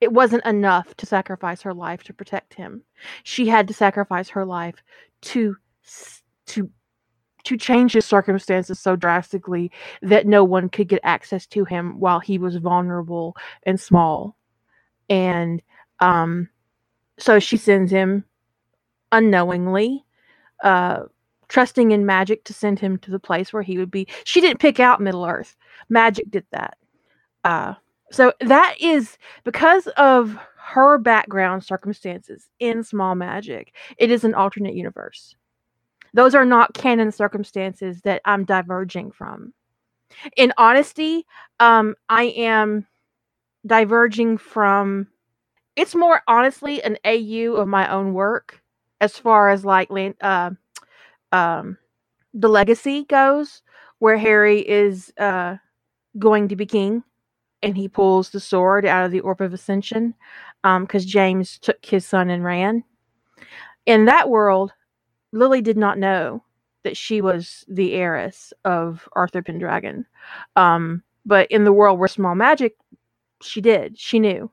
It 0.00 0.12
wasn't 0.12 0.44
enough 0.44 0.94
to 0.96 1.06
sacrifice 1.06 1.62
her 1.62 1.74
life 1.74 2.02
to 2.04 2.14
protect 2.14 2.54
him. 2.54 2.82
She 3.22 3.46
had 3.48 3.68
to 3.68 3.74
sacrifice 3.74 4.28
her 4.30 4.44
life 4.44 4.76
to 5.22 5.56
to 6.46 6.70
to 7.44 7.56
change 7.58 7.92
his 7.92 8.06
circumstances 8.06 8.80
so 8.80 8.96
drastically 8.96 9.70
that 10.00 10.26
no 10.26 10.42
one 10.42 10.68
could 10.68 10.88
get 10.88 11.00
access 11.04 11.46
to 11.46 11.64
him 11.64 12.00
while 12.00 12.18
he 12.18 12.38
was 12.38 12.56
vulnerable 12.56 13.36
and 13.64 13.78
small. 13.78 14.34
And 15.10 15.60
um, 16.00 16.48
so 17.18 17.38
she 17.38 17.58
sends 17.58 17.92
him 17.92 18.24
unknowingly 19.12 20.04
uh, 20.62 21.02
trusting 21.48 21.90
in 21.90 22.06
magic 22.06 22.44
to 22.44 22.54
send 22.54 22.80
him 22.80 22.98
to 22.98 23.10
the 23.10 23.18
place 23.18 23.52
where 23.52 23.62
he 23.62 23.78
would 23.78 23.90
be. 23.90 24.08
She 24.24 24.40
didn't 24.40 24.60
pick 24.60 24.80
out 24.80 25.00
Middle 25.00 25.24
Earth. 25.24 25.56
Magic 25.88 26.30
did 26.30 26.46
that. 26.50 26.78
Uh, 27.44 27.74
so 28.10 28.32
that 28.40 28.76
is 28.80 29.18
because 29.44 29.86
of 29.98 30.38
her 30.56 30.98
background 30.98 31.62
circumstances 31.62 32.48
in 32.58 32.82
small 32.82 33.14
magic. 33.14 33.74
It 33.98 34.10
is 34.10 34.24
an 34.24 34.34
alternate 34.34 34.74
universe. 34.74 35.36
Those 36.14 36.34
are 36.34 36.44
not 36.44 36.74
canon 36.74 37.12
circumstances 37.12 38.00
that 38.02 38.22
I'm 38.24 38.44
diverging 38.44 39.10
from. 39.12 39.52
In 40.36 40.52
honesty, 40.56 41.26
um, 41.60 41.94
I 42.08 42.24
am 42.36 42.86
diverging 43.66 44.38
from. 44.38 45.08
It's 45.76 45.94
more 45.94 46.22
honestly 46.28 46.82
an 46.82 46.96
AU 47.04 47.54
of 47.56 47.66
my 47.66 47.90
own 47.90 48.14
work 48.14 48.62
as 49.00 49.18
far 49.18 49.50
as 49.50 49.64
like 49.64 49.90
uh, 50.20 50.50
um, 51.32 51.76
the 52.32 52.48
legacy 52.48 53.04
goes, 53.04 53.60
where 53.98 54.16
Harry 54.16 54.60
is 54.60 55.12
uh, 55.18 55.56
going 56.18 56.48
to 56.48 56.56
be 56.56 56.64
king 56.64 57.02
and 57.62 57.76
he 57.76 57.88
pulls 57.88 58.30
the 58.30 58.40
sword 58.40 58.84
out 58.84 59.04
of 59.04 59.10
the 59.10 59.20
Orb 59.20 59.40
of 59.40 59.52
Ascension 59.52 60.14
because 60.62 61.02
um, 61.02 61.08
James 61.08 61.58
took 61.58 61.84
his 61.84 62.06
son 62.06 62.30
and 62.30 62.44
ran. 62.44 62.84
In 63.86 64.04
that 64.04 64.28
world, 64.28 64.72
Lily 65.34 65.60
did 65.60 65.76
not 65.76 65.98
know 65.98 66.42
that 66.84 66.96
she 66.96 67.20
was 67.20 67.64
the 67.68 67.94
heiress 67.94 68.52
of 68.64 69.08
Arthur 69.12 69.42
Pendragon. 69.42 70.06
Um, 70.54 71.02
but 71.26 71.50
in 71.50 71.64
the 71.64 71.72
world 71.72 71.98
where 71.98 72.08
small 72.08 72.34
magic, 72.34 72.76
she 73.42 73.60
did. 73.60 73.98
She 73.98 74.20
knew. 74.20 74.50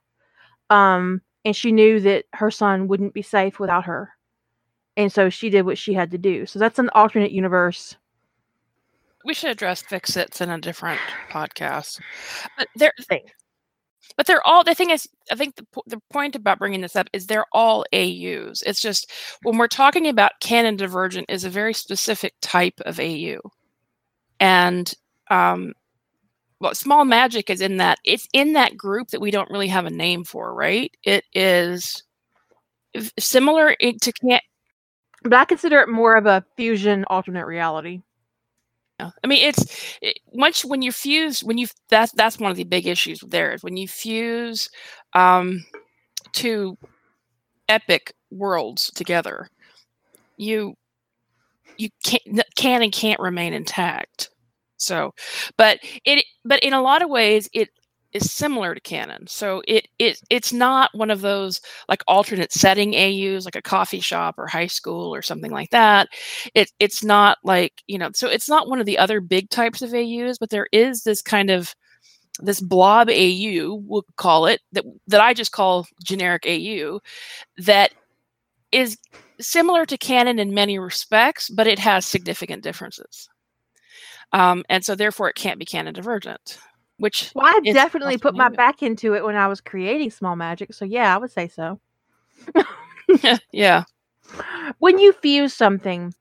Um, 0.69 1.21
and 1.45 1.55
she 1.55 1.71
knew 1.71 1.99
that 1.99 2.25
her 2.33 2.49
son 2.49 2.87
wouldn't 2.87 3.13
be 3.13 3.21
safe 3.21 3.59
without 3.59 3.85
her. 3.85 4.09
And 4.97 5.11
so 5.11 5.29
she 5.29 5.49
did 5.49 5.65
what 5.65 5.77
she 5.77 5.93
had 5.93 6.11
to 6.11 6.17
do. 6.17 6.45
So 6.45 6.59
that's 6.59 6.79
an 6.79 6.89
alternate 6.89 7.31
universe. 7.31 7.95
We 9.23 9.33
should 9.33 9.51
address 9.51 9.81
fix-its 9.81 10.41
in 10.41 10.49
a 10.49 10.59
different 10.59 10.99
podcast. 11.29 12.01
But 12.57 12.67
there, 12.75 12.93
but 14.17 14.27
they're 14.27 14.45
all 14.45 14.63
the 14.63 14.75
thing 14.75 14.89
is 14.89 15.07
i 15.31 15.35
think 15.35 15.55
the, 15.55 15.65
the 15.87 16.01
point 16.11 16.35
about 16.35 16.59
bringing 16.59 16.81
this 16.81 16.95
up 16.95 17.07
is 17.13 17.27
they're 17.27 17.45
all 17.51 17.85
aus 17.93 18.61
it's 18.63 18.81
just 18.81 19.11
when 19.43 19.57
we're 19.57 19.67
talking 19.67 20.07
about 20.07 20.39
canon 20.39 20.75
divergent 20.75 21.25
is 21.29 21.43
a 21.43 21.49
very 21.49 21.73
specific 21.73 22.33
type 22.41 22.79
of 22.85 22.99
au 22.99 23.39
and 24.39 24.93
um 25.29 25.73
well 26.59 26.75
small 26.75 27.05
magic 27.05 27.49
is 27.49 27.61
in 27.61 27.77
that 27.77 27.99
it's 28.05 28.27
in 28.33 28.53
that 28.53 28.77
group 28.77 29.09
that 29.09 29.21
we 29.21 29.31
don't 29.31 29.49
really 29.49 29.67
have 29.67 29.85
a 29.85 29.91
name 29.91 30.23
for 30.23 30.53
right? 30.53 30.91
It 31.03 31.25
is 31.33 32.03
similar 33.19 33.75
to 33.75 34.11
can't 34.13 34.43
but 35.23 35.33
i 35.33 35.45
consider 35.45 35.79
it 35.79 35.89
more 35.89 36.15
of 36.15 36.25
a 36.25 36.43
fusion 36.57 37.05
alternate 37.07 37.45
reality 37.45 38.01
I 39.23 39.27
mean, 39.27 39.47
it's 39.47 39.97
it, 40.01 40.19
once 40.27 40.63
when 40.65 40.81
you 40.81 40.91
fuse 40.91 41.41
when 41.43 41.57
you 41.57 41.67
that's 41.89 42.11
that's 42.13 42.39
one 42.39 42.51
of 42.51 42.57
the 42.57 42.63
big 42.63 42.87
issues 42.87 43.19
there 43.27 43.53
is 43.53 43.63
when 43.63 43.77
you 43.77 43.87
fuse 43.87 44.69
um, 45.13 45.63
two 46.33 46.77
epic 47.69 48.13
worlds 48.29 48.91
together, 48.95 49.47
you 50.37 50.75
you 51.77 51.89
can't 52.03 52.43
can 52.55 52.81
and 52.81 52.91
can't 52.91 53.19
remain 53.19 53.53
intact. 53.53 54.29
So, 54.77 55.13
but 55.57 55.79
it 56.05 56.25
but 56.45 56.63
in 56.63 56.73
a 56.73 56.81
lot 56.81 57.01
of 57.01 57.09
ways 57.09 57.49
it 57.53 57.69
is 58.13 58.31
similar 58.31 58.75
to 58.75 58.81
canon. 58.81 59.27
So 59.27 59.61
it 59.67 59.87
it 59.99 60.19
it's 60.29 60.53
not 60.53 60.91
one 60.93 61.11
of 61.11 61.21
those 61.21 61.61
like 61.89 62.03
alternate 62.07 62.51
setting 62.51 62.95
AUs 62.95 63.45
like 63.45 63.55
a 63.55 63.61
coffee 63.61 63.99
shop 63.99 64.35
or 64.37 64.47
high 64.47 64.67
school 64.67 65.13
or 65.13 65.21
something 65.21 65.51
like 65.51 65.69
that. 65.71 66.09
It 66.55 66.71
it's 66.79 67.03
not 67.03 67.37
like, 67.43 67.83
you 67.87 67.97
know, 67.97 68.09
so 68.13 68.27
it's 68.27 68.49
not 68.49 68.67
one 68.67 68.79
of 68.79 68.85
the 68.85 68.97
other 68.97 69.21
big 69.21 69.49
types 69.49 69.81
of 69.81 69.93
AUs, 69.93 70.37
but 70.37 70.49
there 70.49 70.67
is 70.71 71.03
this 71.03 71.21
kind 71.21 71.49
of 71.49 71.73
this 72.39 72.61
blob 72.61 73.09
AU, 73.09 73.81
we'll 73.85 74.05
call 74.17 74.45
it, 74.47 74.61
that 74.73 74.85
that 75.07 75.21
I 75.21 75.33
just 75.33 75.51
call 75.51 75.87
generic 76.03 76.45
AU, 76.47 76.99
that 77.57 77.93
is 78.71 78.97
similar 79.39 79.85
to 79.85 79.97
canon 79.97 80.39
in 80.39 80.53
many 80.53 80.79
respects, 80.79 81.49
but 81.49 81.67
it 81.67 81.79
has 81.79 82.05
significant 82.05 82.63
differences. 82.63 83.29
Um, 84.33 84.63
and 84.69 84.83
so 84.85 84.95
therefore 84.95 85.29
it 85.29 85.35
can't 85.35 85.59
be 85.59 85.65
canon 85.65 85.93
divergent 85.93 86.57
which 87.01 87.31
well, 87.33 87.47
I 87.47 87.59
definitely 87.73 88.19
put 88.19 88.35
my 88.35 88.47
back 88.49 88.83
into 88.83 89.15
it 89.15 89.25
when 89.25 89.35
I 89.35 89.47
was 89.47 89.59
creating 89.59 90.11
small 90.11 90.35
magic. 90.35 90.71
So 90.71 90.85
yeah, 90.85 91.13
I 91.13 91.17
would 91.17 91.31
say 91.31 91.47
so. 91.47 91.79
yeah. 93.51 93.83
When 94.77 94.97
you 94.97 95.11
fuse 95.11 95.53
something 95.53 96.13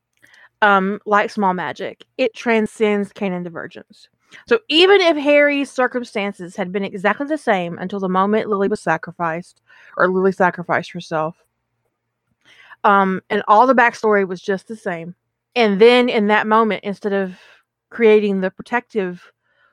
um, 0.63 0.99
like 1.07 1.31
small 1.31 1.55
magic, 1.55 2.05
it 2.19 2.35
transcends 2.35 3.13
canon 3.13 3.45
divergence. 3.45 4.09
So 4.49 4.59
even 4.69 5.01
if 5.01 5.17
Harry's 5.17 5.71
circumstances 5.71 6.57
had 6.57 6.73
been 6.73 6.83
exactly 6.83 7.29
the 7.29 7.39
same 7.39 7.79
until 7.79 8.01
the 8.01 8.09
moment 8.09 8.49
Lily 8.49 8.67
was 8.67 8.81
sacrificed, 8.81 9.63
or 9.97 10.09
Lily 10.09 10.33
sacrificed 10.33 10.91
herself, 10.91 11.37
um, 12.83 13.21
and 13.31 13.45
all 13.47 13.69
the 13.69 13.75
backstory 13.77 14.27
was 14.27 14.43
just 14.43 14.67
the 14.67 14.75
same, 14.75 15.15
and 15.55 15.81
then 15.81 16.09
in 16.09 16.27
that 16.29 16.49
moment, 16.49 16.83
instead 16.83 17.13
of 17.13 17.39
creating 17.91 18.41
the 18.41 18.51
protective 18.51 19.31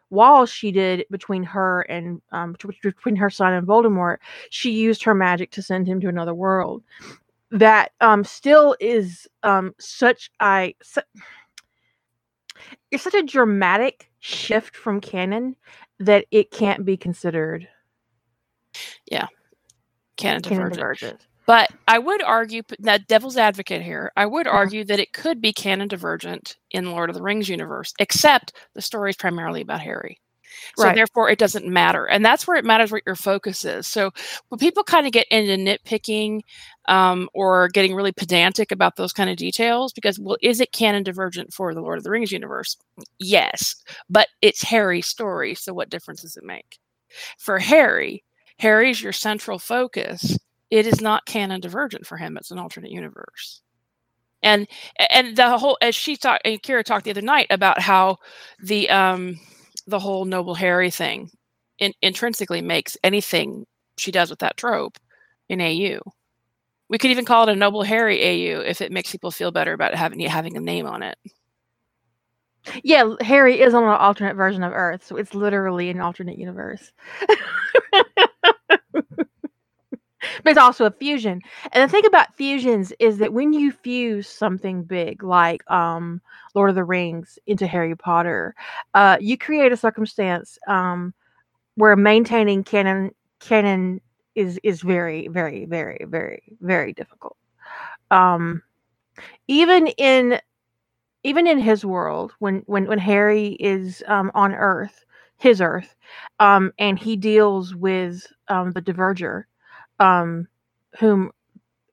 wall 0.10 0.46
she 0.46 0.72
did 0.72 1.06
between 1.12 1.44
her 1.44 1.82
and 1.82 2.22
um, 2.32 2.54
between 2.54 3.16
her 3.16 3.30
son 3.30 3.54
and 3.54 3.68
Voldemort, 3.68 4.18
she 4.50 4.72
used 4.72 5.04
her 5.04 5.14
magic 5.14 5.52
to 5.52 5.62
send 5.62 5.88
him 5.88 6.00
to 6.02 6.08
another 6.08 6.34
world. 6.34 6.84
That 7.52 7.92
um, 8.02 8.24
still 8.24 8.76
is 8.80 9.28
um, 9.44 9.74
such 9.80 10.32
a 10.42 10.76
su- 10.82 11.02
it's 12.92 13.04
such 13.04 13.14
a 13.14 13.24
dramatic 13.24 14.12
shift 14.20 14.76
from 14.76 15.00
canon 15.00 15.56
that 16.00 16.26
it 16.32 16.52
can't 16.52 16.86
be 16.86 16.98
considered. 16.98 17.68
Yeah, 19.10 19.28
canon, 20.18 20.42
canon 20.42 20.70
divergent. 20.70 20.80
divergent. 20.80 21.28
But 21.48 21.70
I 21.88 21.98
would 21.98 22.22
argue, 22.22 22.62
that 22.80 23.08
devil's 23.08 23.38
advocate 23.38 23.82
here, 23.82 24.12
I 24.18 24.26
would 24.26 24.48
uh-huh. 24.48 24.58
argue 24.58 24.84
that 24.84 25.00
it 25.00 25.14
could 25.14 25.42
be 25.42 25.54
canon 25.54 25.88
divergent 25.88 26.58
in 26.72 26.92
Lord 26.92 27.10
of 27.10 27.16
the 27.16 27.24
Rings 27.24 27.50
universe, 27.50 27.94
except 28.00 28.54
the 28.76 28.82
story 28.82 29.10
is 29.10 29.16
primarily 29.16 29.62
about 29.62 29.82
Harry. 29.82 30.20
So 30.78 30.86
right. 30.86 30.96
therefore, 30.96 31.30
it 31.30 31.40
doesn't 31.40 31.68
matter, 31.68 32.06
and 32.06 32.26
that's 32.26 32.48
where 32.48 32.58
it 32.58 32.66
matters 32.66 32.92
what 32.92 33.04
your 33.06 33.16
focus 33.16 33.64
is. 33.64 33.86
So 33.88 34.12
when 34.50 34.60
people 34.60 34.84
kind 34.84 35.06
of 35.06 35.12
get 35.12 35.28
into 35.30 35.56
nitpicking 35.56 36.42
um, 36.88 37.30
or 37.34 37.68
getting 37.70 37.96
really 37.96 38.12
pedantic 38.12 38.72
about 38.72 38.96
those 38.96 39.14
kind 39.14 39.30
of 39.30 39.38
details, 39.38 39.94
because 39.94 40.20
well, 40.20 40.38
is 40.42 40.60
it 40.60 40.72
canon 40.72 41.04
divergent 41.04 41.54
for 41.54 41.74
the 41.74 41.82
Lord 41.82 41.98
of 41.98 42.04
the 42.04 42.12
Rings 42.12 42.32
universe? 42.32 42.76
Yes, 43.20 43.76
but 44.10 44.28
it's 44.42 44.64
Harry's 44.64 45.08
story, 45.08 45.54
so 45.54 45.74
what 45.74 45.90
difference 45.90 46.24
does 46.24 46.38
it 46.38 46.44
make? 46.44 46.80
For 47.38 47.60
Harry, 47.60 48.24
Harry's 48.58 49.02
your 49.02 49.14
central 49.14 49.60
focus 49.60 50.38
it 50.70 50.88
is 50.88 51.02
not 51.02 51.26
canon 51.26 51.62
divergent 51.62 52.06
for 52.06 52.18
him. 52.18 52.38
It's 52.38 52.52
an 52.52 52.60
alternate 52.60 52.92
universe. 52.92 53.62
And 54.44 54.68
and 55.10 55.36
the 55.36 55.58
whole 55.58 55.78
as 55.82 55.96
she 55.96 56.16
talked 56.16 56.46
and 56.46 56.62
Kira 56.62 56.84
talked 56.84 57.06
the 57.06 57.12
other 57.12 57.22
night 57.22 57.48
about 57.50 57.80
how 57.80 58.18
the 58.62 58.90
um 58.90 59.40
the 59.88 60.00
whole 60.00 60.26
noble 60.26 60.56
Harry 60.56 60.92
thing 60.92 61.32
in, 61.80 61.94
intrinsically 62.02 62.62
makes 62.62 62.98
anything 63.04 63.66
she 63.98 64.12
does 64.12 64.30
with 64.30 64.40
that 64.40 64.58
trope 64.58 64.98
in 65.50 65.62
AU. 65.62 66.00
We 66.90 66.98
could 66.98 67.12
even 67.12 67.26
call 67.26 67.48
it 67.48 67.52
a 67.52 67.56
noble 67.56 67.84
Harry 67.84 68.22
AU 68.22 68.62
if 68.62 68.82
it 68.82 68.92
makes 68.92 69.12
people 69.12 69.32
feel 69.32 69.52
better 69.52 69.74
about 69.74 69.96
having 69.96 70.20
having 70.22 70.56
a 70.56 70.62
name 70.62 70.86
on 70.86 71.04
it. 71.04 71.18
Yeah, 72.84 73.14
Harry 73.22 73.62
is 73.62 73.74
on 73.74 73.84
an 73.84 73.90
alternate 73.90 74.36
version 74.36 74.62
of 74.62 74.74
Earth, 74.74 75.06
so 75.06 75.16
it's 75.16 75.34
literally 75.34 75.90
an 75.90 76.02
alternate 76.02 76.38
universe. 76.38 76.92
but 80.44 80.52
it's 80.52 80.60
also 80.60 80.86
a 80.86 80.92
fusion. 80.92 81.42
And 81.72 81.88
the 81.88 81.92
thing 81.92 82.06
about 82.06 82.36
fusions 82.36 82.94
is 83.00 83.18
that 83.18 83.34
when 83.34 83.54
you 83.54 83.72
fuse 83.72 84.28
something 84.28 84.84
big 84.84 85.24
like 85.24 85.70
um, 85.72 86.22
Lord 86.56 86.70
of 86.70 86.76
the 86.76 86.84
Rings 86.84 87.40
into 87.48 87.68
Harry 87.68 87.96
Potter, 87.96 88.56
uh, 88.94 89.18
you 89.20 89.38
create 89.38 89.72
a 89.72 89.78
circumstance 89.78 90.58
um, 90.68 91.14
where 91.76 91.96
maintaining 91.96 92.64
canon 92.64 93.12
canon 93.40 94.02
is 94.36 94.60
is 94.64 94.82
very 94.82 95.28
very 95.28 95.66
very 95.66 96.06
very 96.08 96.42
very 96.62 96.94
difficult. 96.94 97.38
Um, 98.12 98.62
even 99.48 99.88
in 99.88 100.40
even 101.24 101.48
in 101.48 101.60
his 101.60 101.84
world, 101.86 102.34
when 102.40 102.64
when 102.68 102.88
when 102.88 103.00
Harry 103.00 103.58
is 103.60 104.04
um, 104.08 104.32
on 104.34 104.54
Earth, 104.54 105.06
his 105.38 105.62
Earth, 105.62 105.96
um, 106.40 106.72
and 106.80 106.98
he 106.98 107.16
deals 107.16 107.76
with 107.76 108.26
um, 108.48 108.72
the 108.72 108.82
Diverger 108.82 109.44
um, 110.00 110.48
whom 111.00 111.32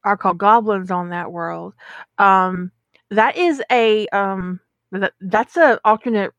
are 0.04 0.16
called 0.16 0.38
goblins 0.38 0.90
on 0.90 1.10
that 1.10 1.32
world. 1.32 1.74
Um, 2.18 2.70
that 3.10 3.36
is 3.36 3.62
a 3.70 4.06
um, 4.08 4.60
that, 4.92 5.12
that's 5.20 5.56
a 5.56 5.80
alternate 5.84 6.32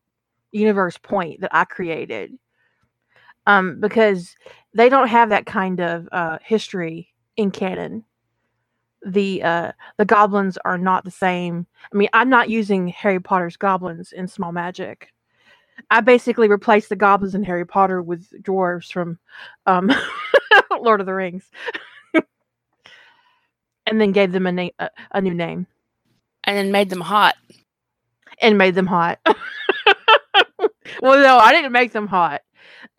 universe 0.52 0.98
point 0.98 1.42
that 1.42 1.56
I 1.56 1.66
created. 1.66 2.38
Um, 3.48 3.80
because 3.80 4.36
they 4.74 4.90
don't 4.90 5.08
have 5.08 5.30
that 5.30 5.46
kind 5.46 5.80
of 5.80 6.10
uh, 6.12 6.40
history 6.44 7.14
in 7.38 7.52
canon. 7.52 8.06
the 9.06 9.44
uh, 9.44 9.72
the 9.98 10.06
goblins 10.06 10.58
are 10.66 10.78
not 10.78 11.04
the 11.06 11.12
same. 11.12 11.68
I 11.94 11.98
mean, 11.98 12.10
I'm 12.14 12.30
not 12.30 12.50
using 12.50 12.88
Harry 12.90 13.20
Potter's 13.20 13.58
goblins 13.58 14.12
in 14.12 14.28
Small 14.28 14.52
Magic. 14.52 15.10
I 15.92 16.02
basically 16.02 16.48
replaced 16.50 16.90
the 16.90 16.96
goblins 16.96 17.36
in 17.36 17.44
Harry 17.44 17.66
Potter 17.66 18.02
with 18.02 18.30
dwarves 18.44 18.92
from 18.92 19.20
um, 19.68 19.92
Lord 20.82 21.00
of 21.00 21.06
the 21.06 21.14
Rings, 21.14 21.50
and 23.88 24.00
then 24.02 24.12
gave 24.12 24.32
them 24.32 24.48
a, 24.48 24.52
na- 24.52 24.70
a, 24.80 24.90
a 25.12 25.22
new 25.22 25.34
name 25.34 25.68
And 26.44 26.58
then 26.58 26.72
made 26.72 26.90
them 26.90 27.02
hot. 27.02 27.36
and 28.42 28.58
made 28.58 28.76
them 28.76 28.88
hot. 28.88 29.20
well, 31.02 31.22
no, 31.22 31.38
I 31.38 31.52
didn't 31.52 31.72
make 31.72 31.92
them 31.92 32.08
hot. 32.08 32.42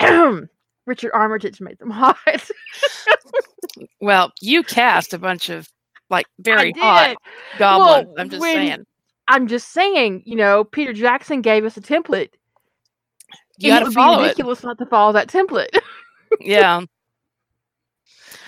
Richard 0.87 1.11
Armitage 1.15 1.61
made 1.61 1.79
them 1.79 1.91
hot. 1.91 2.17
Well, 4.01 4.33
you 4.41 4.63
cast 4.63 5.13
a 5.13 5.19
bunch 5.19 5.51
of 5.51 5.69
like 6.09 6.27
very 6.39 6.73
hot 6.73 7.17
goblins. 7.59 8.07
Well, 8.07 8.15
I'm 8.19 8.31
just 8.31 8.41
when- 8.41 8.55
saying. 8.55 8.87
I'm 9.29 9.49
just 9.49 9.73
saying, 9.73 10.23
you 10.25 10.37
know, 10.37 10.65
Peter 10.65 10.93
Jackson 10.93 11.43
gave 11.43 11.65
us 11.65 11.77
a 11.77 11.81
template. 11.81 12.31
You 13.59 13.73
it 13.75 13.83
would 13.83 13.93
follow 13.93 14.19
be 14.19 14.23
it. 14.23 14.27
ridiculous 14.29 14.63
not 14.63 14.79
to 14.79 14.87
follow 14.87 15.13
that 15.15 15.29
template. 15.29 15.77
yeah. 16.41 16.83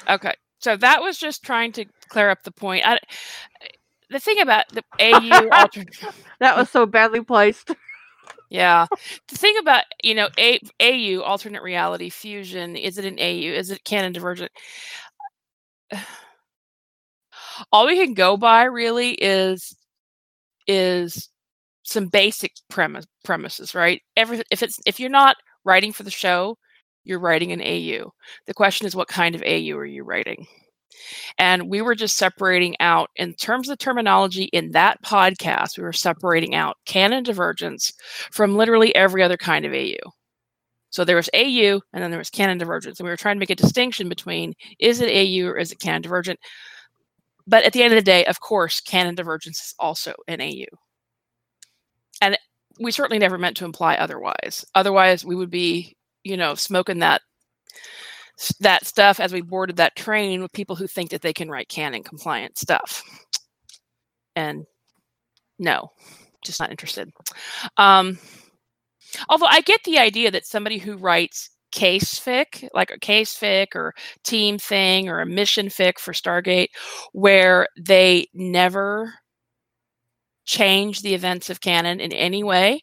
Okay. 0.09 0.35
So 0.59 0.77
that 0.77 1.03
was 1.03 1.19
just 1.19 1.45
trying 1.45 1.73
to 1.73 1.85
clear 2.09 2.31
up 2.31 2.43
the 2.43 2.51
point. 2.51 2.85
I, 2.87 2.99
the 4.11 4.19
thing 4.19 4.41
about 4.41 4.69
the 4.71 4.83
AU 5.01 5.49
alternate, 5.53 5.95
that 6.41 6.57
was 6.57 6.71
so 6.71 6.87
badly 6.87 7.23
placed. 7.23 7.71
yeah. 8.51 8.87
The 9.29 9.37
thing 9.37 9.57
about 9.61 9.85
you 10.03 10.15
know 10.15 10.29
A, 10.39 10.59
AU 10.81 11.23
alternate 11.23 11.63
reality 11.63 12.11
fusion 12.11 12.77
is 12.77 12.99
it 12.99 13.05
an 13.05 13.19
AU? 13.19 13.55
Is 13.57 13.71
it 13.71 13.85
canon 13.85 14.13
divergent? 14.13 14.51
All 17.73 17.87
we 17.87 17.97
can 17.97 18.15
go 18.15 18.37
by 18.37 18.65
really 18.65 19.13
is 19.13 19.77
is 20.67 21.29
some 21.85 22.07
basic 22.07 22.53
premise 22.69 23.07
premises, 23.25 23.75
right? 23.75 24.03
Every 24.17 24.43
if 24.51 24.63
it's 24.63 24.79
if 24.87 25.01
you're 25.01 25.11
not 25.11 25.37
writing 25.65 25.93
for 25.93 26.03
the 26.03 26.11
show, 26.11 26.57
you're 27.09 27.19
writing 27.19 27.53
an 27.53 27.63
AU. 27.63 28.13
The 28.47 28.55
question 28.55 28.87
is 28.87 28.95
what 28.95 29.09
kind 29.09 29.35
of 29.35 29.43
AU 29.43 29.77
are 29.77 29.87
you 29.87 30.05
writing? 30.05 30.47
And 31.39 31.69
we 31.71 31.81
were 31.81 31.95
just 31.95 32.17
separating 32.17 32.77
out 32.81 33.11
in 33.17 33.35
terms 33.35 33.69
of 33.69 33.79
terminology 33.79 34.45
in 34.45 34.73
that 34.73 35.03
podcast, 35.03 35.79
we 35.79 35.85
were 35.85 35.93
separating 35.93 36.55
out 36.55 36.77
canon 36.87 37.23
divergence 37.23 37.93
from 38.31 38.57
literally 38.57 38.95
every 38.95 39.23
other 39.23 39.37
kind 39.37 39.65
of 39.65 39.73
AU. 39.73 39.97
So 40.91 41.05
there 41.05 41.17
was 41.17 41.31
AU 41.35 41.81
and 41.93 42.03
then 42.03 42.11
there 42.11 42.19
was 42.19 42.31
canon 42.31 42.59
divergence. 42.59 42.99
And 42.99 43.05
we 43.05 43.11
were 43.11 43.17
trying 43.17 43.37
to 43.37 43.41
make 43.41 43.51
a 43.51 43.55
distinction 43.55 44.09
between 44.09 44.55
is 44.79 45.01
it 45.01 45.11
AU 45.11 45.47
or 45.47 45.57
is 45.57 45.73
it 45.73 45.81
canon 45.81 46.03
divergent? 46.03 46.39
But 47.47 47.65
at 47.65 47.73
the 47.73 47.83
end 47.83 47.93
of 47.95 47.97
the 47.99 48.03
day, 48.03 48.25
of 48.27 48.41
course, 48.41 48.81
canon 48.81 49.15
divergence 49.15 49.61
is 49.61 49.75
also 49.79 50.13
an 50.27 50.41
AU. 50.41 50.67
And 52.21 52.37
we 52.81 52.91
certainly 52.91 53.19
never 53.19 53.39
meant 53.39 53.57
to 53.59 53.65
imply 53.65 53.95
otherwise. 53.95 54.65
Otherwise, 54.75 55.25
we 55.25 55.35
would 55.35 55.51
be, 55.51 55.97
you 56.25 56.37
know, 56.37 56.55
smoking 56.55 56.99
that 57.01 57.23
that 58.61 58.87
stuff 58.87 59.19
as 59.19 59.33
we 59.33 59.41
boarded 59.41 59.77
that 59.77 59.97
train 59.97 60.41
with 60.41 60.53
people 60.53 60.77
who 60.77 60.87
think 60.87 61.11
that 61.11 61.23
they 61.23 61.33
can 61.33 61.51
write 61.51 61.69
canon 61.69 62.03
compliant 62.05 62.57
stuff. 62.57 63.03
And 64.37 64.65
no, 65.59 65.91
just 66.45 66.61
not 66.61 66.71
interested. 66.71 67.11
Um, 67.77 68.19
although 69.29 69.47
I 69.47 69.61
get 69.63 69.81
the 69.85 69.99
idea 69.99 70.31
that 70.31 70.47
somebody 70.47 70.79
who 70.79 70.97
writes 70.97 71.51
case 71.73 72.19
fic, 72.19 72.69
like 72.73 72.91
a 72.91 72.99
case 72.99 73.37
fic 73.37 73.75
or 73.75 73.95
team 74.23 74.59
thing 74.59 75.09
or 75.09 75.21
a 75.21 75.27
mission 75.27 75.67
fic 75.67 75.99
for 75.99 76.13
Stargate, 76.13 76.69
where 77.13 77.67
they 77.77 78.27
never 78.33 79.15
change 80.45 81.03
the 81.03 81.15
events 81.15 81.51
of 81.51 81.61
canon 81.61 82.01
in 82.01 82.13
any 82.13 82.43
way 82.43 82.83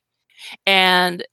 and 0.67 1.25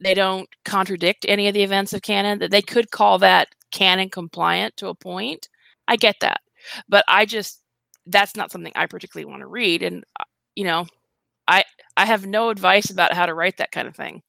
they 0.00 0.14
don't 0.14 0.48
contradict 0.64 1.26
any 1.28 1.48
of 1.48 1.54
the 1.54 1.62
events 1.62 1.92
of 1.92 2.02
canon, 2.02 2.38
that 2.40 2.50
they 2.50 2.62
could 2.62 2.90
call 2.90 3.18
that 3.18 3.48
canon 3.72 4.08
compliant 4.10 4.76
to 4.78 4.88
a 4.88 4.94
point. 4.94 5.48
I 5.88 5.96
get 5.96 6.16
that. 6.20 6.40
But 6.88 7.04
I 7.08 7.24
just, 7.26 7.62
that's 8.06 8.36
not 8.36 8.52
something 8.52 8.72
I 8.76 8.86
particularly 8.86 9.30
want 9.30 9.40
to 9.42 9.46
read. 9.46 9.82
And, 9.82 10.04
uh, 10.18 10.24
you 10.56 10.64
know, 10.64 10.86
I, 11.48 11.64
I 11.96 12.06
have 12.06 12.26
no 12.26 12.50
advice 12.50 12.90
about 12.90 13.14
how 13.14 13.26
to 13.26 13.34
write 13.34 13.58
that 13.58 13.72
kind 13.72 13.88
of 13.88 13.96
thing 13.96 14.22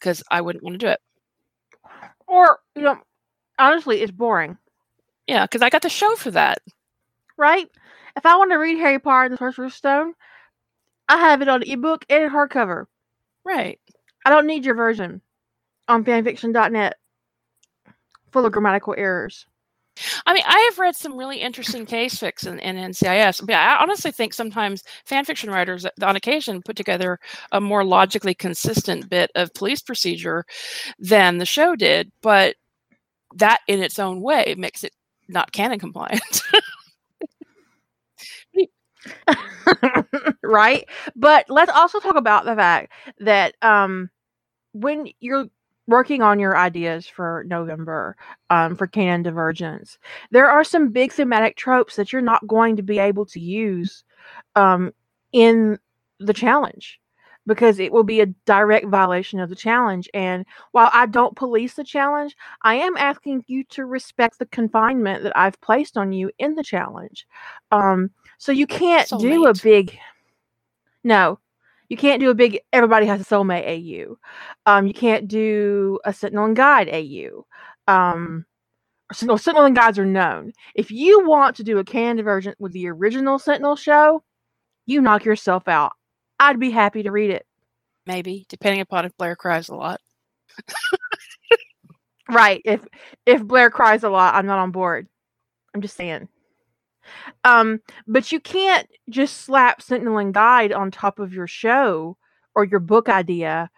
because 0.00 0.22
I 0.30 0.40
wouldn't 0.42 0.64
want 0.64 0.74
to 0.80 0.86
do 0.86 0.90
it. 0.92 1.00
Or, 2.26 2.60
you 2.74 2.82
know, 2.82 3.00
honestly, 3.58 4.02
it's 4.02 4.12
boring, 4.12 4.58
Yeah, 5.26 5.44
because 5.44 5.62
I 5.62 5.70
got 5.70 5.82
the 5.82 5.88
show 5.90 6.16
for 6.16 6.30
that. 6.32 6.58
right? 7.36 7.68
If 8.16 8.26
I 8.26 8.36
want 8.36 8.50
to 8.52 8.56
read 8.56 8.78
Harry 8.78 8.98
Potter 8.98 9.24
and 9.26 9.32
the 9.34 9.38
Sorcerer's 9.38 9.74
Stone, 9.74 10.14
I 11.08 11.18
have 11.18 11.42
it 11.42 11.48
on 11.48 11.62
ebook 11.64 12.04
and 12.10 12.30
hardcover. 12.32 12.86
Right. 13.44 13.78
I 14.24 14.30
don't 14.30 14.46
need 14.46 14.64
your 14.64 14.74
version 14.74 15.20
on 15.88 16.04
fanfiction.net 16.04 16.96
full 18.32 18.46
of 18.46 18.52
grammatical 18.52 18.94
errors. 18.96 19.46
I 20.26 20.34
mean, 20.34 20.42
I 20.44 20.58
have 20.70 20.78
read 20.78 20.96
some 20.96 21.16
really 21.16 21.40
interesting 21.40 21.86
case 21.86 22.16
fics 22.16 22.46
in, 22.46 22.58
in 22.58 22.74
NCIS. 22.76 23.42
I, 23.42 23.46
mean, 23.46 23.56
I 23.56 23.76
honestly 23.80 24.10
think 24.10 24.34
sometimes 24.34 24.82
fan 25.04 25.24
fiction 25.24 25.50
writers, 25.50 25.86
uh, 25.86 25.90
on 26.02 26.16
occasion, 26.16 26.62
put 26.62 26.74
together 26.74 27.20
a 27.52 27.60
more 27.60 27.84
logically 27.84 28.34
consistent 28.34 29.08
bit 29.08 29.30
of 29.36 29.54
police 29.54 29.82
procedure 29.82 30.44
than 30.98 31.38
the 31.38 31.46
show 31.46 31.76
did. 31.76 32.10
But 32.22 32.56
that, 33.36 33.60
in 33.68 33.80
its 33.80 34.00
own 34.00 34.20
way, 34.20 34.56
makes 34.58 34.82
it 34.82 34.92
not 35.28 35.52
canon 35.52 35.78
compliant. 35.78 36.42
right? 40.42 40.88
But 41.14 41.46
let's 41.48 41.70
also 41.70 42.00
talk 42.00 42.16
about 42.16 42.44
the 42.44 42.56
fact 42.56 42.92
that 43.20 43.54
um 43.62 44.10
when 44.74 45.08
you're 45.20 45.46
working 45.86 46.22
on 46.22 46.38
your 46.38 46.56
ideas 46.56 47.06
for 47.06 47.44
November 47.46 48.16
um, 48.50 48.76
for 48.76 48.86
canon 48.86 49.22
divergence, 49.22 49.98
there 50.30 50.48
are 50.48 50.64
some 50.64 50.90
big 50.90 51.12
thematic 51.12 51.56
tropes 51.56 51.96
that 51.96 52.12
you're 52.12 52.22
not 52.22 52.46
going 52.46 52.76
to 52.76 52.82
be 52.82 52.98
able 52.98 53.24
to 53.26 53.40
use 53.40 54.04
um, 54.56 54.92
in 55.32 55.78
the 56.18 56.32
challenge 56.32 57.00
because 57.46 57.78
it 57.78 57.92
will 57.92 58.04
be 58.04 58.20
a 58.20 58.26
direct 58.46 58.86
violation 58.86 59.38
of 59.38 59.50
the 59.50 59.56
challenge. 59.56 60.08
And 60.14 60.46
while 60.72 60.90
I 60.92 61.06
don't 61.06 61.36
police 61.36 61.74
the 61.74 61.84
challenge, 61.84 62.34
I 62.62 62.76
am 62.76 62.96
asking 62.96 63.44
you 63.46 63.64
to 63.64 63.84
respect 63.84 64.38
the 64.38 64.46
confinement 64.46 65.22
that 65.24 65.36
I've 65.36 65.60
placed 65.60 65.96
on 65.96 66.12
you 66.12 66.30
in 66.38 66.54
the 66.54 66.64
challenge. 66.64 67.26
Um, 67.70 68.10
so 68.38 68.50
you 68.50 68.66
can't 68.66 69.08
do 69.20 69.46
a 69.46 69.54
big 69.54 69.98
no. 71.02 71.38
You 71.88 71.96
can't 71.96 72.20
do 72.20 72.30
a 72.30 72.34
big 72.34 72.60
everybody 72.72 73.06
has 73.06 73.20
a 73.20 73.24
soulmate 73.24 73.66
AU. 73.66 74.16
Um, 74.66 74.86
you 74.86 74.94
can't 74.94 75.28
do 75.28 75.98
a 76.04 76.12
Sentinel 76.12 76.46
and 76.46 76.56
Guide 76.56 76.88
AU. 76.88 77.46
Um, 77.86 78.46
Sentinel, 79.12 79.38
Sentinel 79.38 79.66
and 79.66 79.76
Guides 79.76 79.98
are 79.98 80.06
known. 80.06 80.52
If 80.74 80.90
you 80.90 81.26
want 81.26 81.56
to 81.56 81.64
do 81.64 81.78
a 81.78 81.84
canon 81.84 82.16
divergent 82.16 82.56
with 82.58 82.72
the 82.72 82.88
original 82.88 83.38
Sentinel 83.38 83.76
show, 83.76 84.22
you 84.86 85.00
knock 85.00 85.24
yourself 85.24 85.68
out. 85.68 85.92
I'd 86.40 86.58
be 86.58 86.70
happy 86.70 87.02
to 87.02 87.12
read 87.12 87.30
it. 87.30 87.46
Maybe, 88.06 88.46
depending 88.48 88.80
upon 88.80 89.04
if 89.04 89.16
Blair 89.16 89.36
cries 89.36 89.68
a 89.68 89.74
lot. 89.74 90.00
Right. 92.30 92.62
If 92.64 92.86
if 93.26 93.44
Blair 93.44 93.70
cries 93.70 94.02
a 94.02 94.08
lot, 94.08 94.34
I'm 94.34 94.46
not 94.46 94.58
on 94.58 94.70
board. 94.70 95.08
I'm 95.74 95.82
just 95.82 95.96
saying. 95.96 96.28
Um, 97.44 97.80
but 98.06 98.32
you 98.32 98.40
can't 98.40 98.88
just 99.10 99.38
slap 99.42 99.82
Sentinel 99.82 100.18
and 100.18 100.34
Guide 100.34 100.72
on 100.72 100.90
top 100.90 101.18
of 101.18 101.32
your 101.32 101.46
show 101.46 102.16
or 102.54 102.64
your 102.64 102.80
book 102.80 103.08
idea 103.08 103.70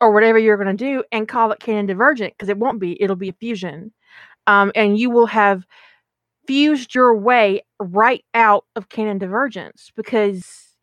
or 0.00 0.12
whatever 0.12 0.38
you're 0.38 0.56
going 0.56 0.76
to 0.76 0.84
do 0.84 1.04
and 1.12 1.28
call 1.28 1.52
it 1.52 1.60
canon 1.60 1.86
divergent 1.86 2.34
because 2.34 2.48
it 2.48 2.58
won't 2.58 2.80
be. 2.80 3.00
It'll 3.00 3.16
be 3.16 3.28
a 3.28 3.34
fusion. 3.34 3.92
Um, 4.46 4.72
and 4.74 4.98
you 4.98 5.10
will 5.10 5.26
have 5.26 5.64
fused 6.46 6.94
your 6.94 7.16
way 7.16 7.62
right 7.78 8.24
out 8.34 8.64
of 8.74 8.88
canon 8.88 9.18
divergence 9.18 9.92
because 9.94 10.76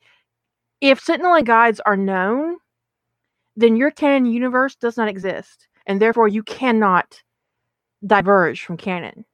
if 0.82 1.02
Sentinel 1.02 1.34
and 1.34 1.46
Guides 1.46 1.82
are 1.86 1.98
known, 1.98 2.58
then 3.56 3.76
your 3.76 3.92
canon 3.92 4.26
universe 4.26 4.76
does 4.76 4.96
not 4.96 5.10
exist. 5.10 5.68
And 5.86 6.02
therefore, 6.02 6.28
you 6.28 6.44
cannot 6.44 7.22
diverge 8.06 8.64
from 8.64 8.78
canon. 8.78 9.26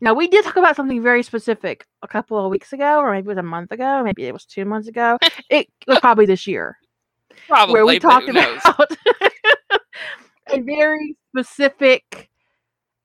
Now, 0.00 0.14
we 0.14 0.28
did 0.28 0.44
talk 0.44 0.56
about 0.56 0.76
something 0.76 1.02
very 1.02 1.22
specific 1.22 1.86
a 2.02 2.08
couple 2.08 2.42
of 2.44 2.50
weeks 2.50 2.72
ago, 2.72 2.98
or 2.98 3.12
maybe 3.12 3.26
it 3.26 3.28
was 3.28 3.38
a 3.38 3.42
month 3.42 3.72
ago, 3.72 4.02
maybe 4.02 4.24
it 4.24 4.32
was 4.32 4.44
two 4.44 4.64
months 4.64 4.88
ago. 4.88 5.18
it 5.50 5.68
was 5.86 5.98
probably 6.00 6.26
this 6.26 6.46
year, 6.46 6.76
Probably. 7.48 7.72
where 7.72 7.86
we 7.86 7.98
talked 7.98 8.28
about 8.28 8.60
a 10.50 10.60
very 10.60 11.16
specific 11.30 12.30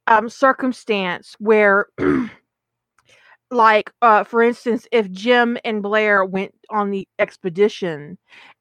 um, 0.07 0.29
circumstance 0.29 1.35
where, 1.39 1.87
like, 3.51 3.91
uh, 4.01 4.23
for 4.23 4.41
instance, 4.41 4.87
if 4.91 5.09
Jim 5.11 5.57
and 5.63 5.83
Blair 5.83 6.25
went 6.25 6.53
on 6.69 6.91
the 6.91 7.07
expedition 7.19 8.17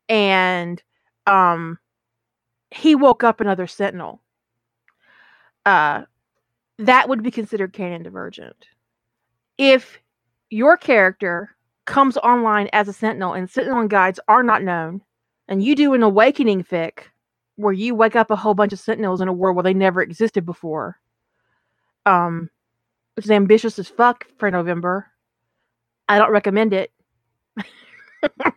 and 0.09 0.83
um, 1.27 1.79
he 2.71 2.95
woke 2.95 3.25
up 3.25 3.41
another 3.41 3.67
Sentinel, 3.67 4.23
uh, 5.65 6.03
that 6.79 7.09
would 7.09 7.23
be 7.23 7.31
considered 7.31 7.73
canon 7.73 8.03
divergent. 8.03 8.67
If 9.57 9.99
your 10.51 10.77
character 10.77 11.57
comes 11.89 12.17
online 12.19 12.69
as 12.73 12.87
a 12.87 12.93
sentinel 12.93 13.33
and 13.33 13.49
sentinel 13.49 13.89
guides 13.89 14.21
are 14.29 14.43
not 14.43 14.63
known 14.63 15.01
and 15.49 15.65
you 15.65 15.75
do 15.75 15.95
an 15.95 16.03
awakening 16.03 16.63
fic 16.63 17.05
where 17.57 17.73
you 17.73 17.95
wake 17.95 18.15
up 18.15 18.31
a 18.31 18.37
whole 18.37 18.53
bunch 18.53 18.75
of 18.75 18.79
sentinels 18.79 19.23
in 19.23 19.29
a 19.29 19.33
world 19.33 19.57
where 19.57 19.63
they 19.63 19.73
never 19.73 20.03
existed 20.03 20.45
before 20.45 20.99
um 22.05 22.51
which 23.15 23.25
is 23.25 23.31
ambitious 23.31 23.79
as 23.79 23.89
fuck 23.89 24.27
for 24.37 24.51
november 24.51 25.07
i 26.11 26.19
don't 26.19 26.31
recommend 26.31 26.75
it. 26.75 26.93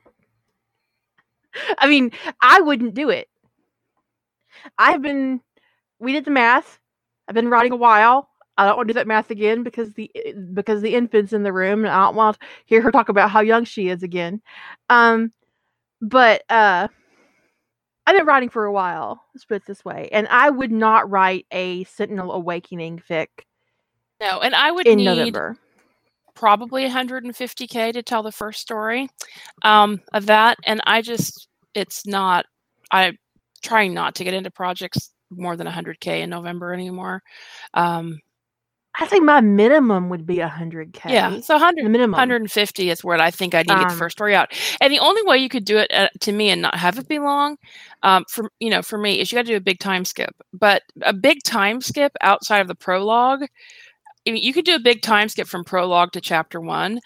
I 1.79 1.87
mean 1.87 2.11
i 2.41 2.59
wouldn't 2.59 2.95
do 2.95 3.09
it. 3.11 3.29
I've 4.77 5.01
been 5.01 5.39
we 5.99 6.11
did 6.11 6.25
the 6.25 6.31
math 6.31 6.80
i've 7.31 7.35
been 7.35 7.47
writing 7.47 7.71
a 7.71 7.77
while 7.77 8.27
I 8.57 8.65
don't 8.65 8.75
want 8.75 8.89
to 8.89 8.93
do 8.93 8.99
that 8.99 9.07
math 9.07 9.31
again 9.31 9.63
because 9.63 9.93
the 9.93 10.11
because 10.53 10.81
the 10.81 10.93
infant's 10.93 11.33
in 11.33 11.43
the 11.43 11.53
room, 11.53 11.85
and 11.85 11.93
I 11.93 12.01
don't 12.01 12.15
want 12.15 12.37
to 12.37 12.45
hear 12.65 12.81
her 12.81 12.91
talk 12.91 13.09
about 13.09 13.31
how 13.31 13.39
young 13.39 13.63
she 13.63 13.87
is 13.87 14.03
again. 14.03 14.41
Um, 14.89 15.31
but 16.01 16.43
uh, 16.49 16.89
I've 18.05 18.17
been 18.17 18.25
writing 18.25 18.49
for 18.49 18.65
a 18.65 18.71
while. 18.71 19.23
Let's 19.33 19.45
put 19.45 19.55
it 19.55 19.65
this 19.65 19.85
way, 19.85 20.09
and 20.11 20.27
I 20.27 20.49
would 20.49 20.71
not 20.71 21.09
write 21.09 21.45
a 21.51 21.85
Sentinel 21.85 22.33
Awakening 22.33 23.01
fic. 23.09 23.27
No, 24.19 24.41
and 24.41 24.53
I 24.53 24.69
would 24.69 24.85
in 24.85 24.97
need 24.97 25.05
November. 25.05 25.55
probably 26.35 26.87
150k 26.87 27.93
to 27.93 28.03
tell 28.03 28.21
the 28.21 28.31
first 28.33 28.59
story 28.59 29.09
um, 29.63 30.01
of 30.13 30.25
that, 30.25 30.57
and 30.65 30.81
I 30.85 31.01
just 31.01 31.47
it's 31.73 32.05
not. 32.05 32.45
I'm 32.91 33.17
trying 33.63 33.93
not 33.93 34.15
to 34.15 34.25
get 34.25 34.33
into 34.33 34.51
projects 34.51 35.11
more 35.31 35.55
than 35.55 35.67
100k 35.67 36.21
in 36.21 36.29
November 36.29 36.73
anymore. 36.73 37.23
Um, 37.73 38.19
I 38.99 39.05
think 39.05 39.23
my 39.23 39.39
minimum 39.39 40.09
would 40.09 40.25
be 40.25 40.39
hundred 40.39 40.91
k. 40.93 41.13
Yeah, 41.13 41.39
so 41.39 41.55
100, 41.55 41.85
the 41.85 41.89
minimum. 41.89 42.11
150 42.11 42.89
is 42.89 43.03
what 43.03 43.21
I 43.21 43.31
think 43.31 43.55
I 43.55 43.59
need 43.59 43.69
to 43.69 43.75
get 43.75 43.87
the 43.87 43.93
Um, 43.93 43.97
first 43.97 44.17
story 44.17 44.35
out. 44.35 44.51
And 44.81 44.91
the 44.91 44.99
only 44.99 45.23
way 45.23 45.37
you 45.37 45.47
could 45.47 45.63
do 45.63 45.77
it 45.77 45.89
uh, 45.93 46.09
to 46.21 46.31
me 46.33 46.49
and 46.49 46.61
not 46.61 46.75
have 46.75 46.99
it 46.99 47.07
be 47.07 47.17
long, 47.17 47.57
um, 48.03 48.25
for 48.29 48.51
you 48.59 48.69
know, 48.69 48.81
for 48.81 48.97
me, 48.97 49.19
is 49.21 49.31
you 49.31 49.37
got 49.37 49.43
to 49.43 49.51
do 49.53 49.55
a 49.55 49.61
big 49.61 49.79
time 49.79 50.03
skip. 50.03 50.35
But 50.53 50.83
a 51.03 51.13
big 51.13 51.41
time 51.43 51.79
skip 51.79 52.11
outside 52.21 52.59
of 52.59 52.67
the 52.67 52.75
prologue, 52.75 53.45
I 54.27 54.31
mean, 54.31 54.43
you 54.43 54.53
could 54.53 54.65
do 54.65 54.75
a 54.75 54.79
big 54.79 55.01
time 55.01 55.29
skip 55.29 55.47
from 55.47 55.63
prologue 55.63 56.11
to 56.11 56.21
chapter 56.21 56.61
one, 56.61 56.99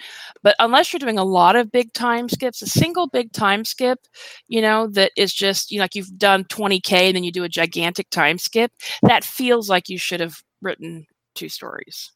but 0.44 0.56
unless 0.60 0.92
you're 0.92 1.00
doing 1.00 1.18
a 1.18 1.24
lot 1.24 1.56
of 1.56 1.72
big 1.72 1.94
time 1.94 2.28
skips, 2.28 2.62
a 2.62 2.68
single 2.68 3.08
big 3.08 3.32
time 3.32 3.64
skip, 3.64 4.00
you 4.48 4.62
know, 4.62 4.88
that 4.88 5.12
is 5.16 5.34
just 5.34 5.72
you 5.72 5.78
know, 5.78 5.84
like 5.86 5.96
you've 5.96 6.18
done 6.18 6.44
20k 6.46 6.92
and 7.08 7.16
then 7.16 7.24
you 7.24 7.32
do 7.32 7.44
a 7.46 7.50
gigantic 7.50 8.10
time 8.10 8.38
skip, 8.38 8.72
that 9.04 9.24
feels 9.24 9.70
like 9.70 9.88
you 9.90 9.98
should 9.98 10.20
have 10.20 10.44
written 10.62 11.06
two 11.36 11.50
stories 11.50 12.12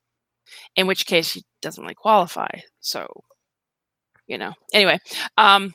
in 0.75 0.87
which 0.87 1.05
case 1.05 1.33
he 1.33 1.43
doesn't 1.61 1.83
really 1.83 1.95
qualify. 1.95 2.49
So, 2.81 3.07
you 4.27 4.37
know. 4.37 4.53
Anyway, 4.73 4.99
um, 5.37 5.73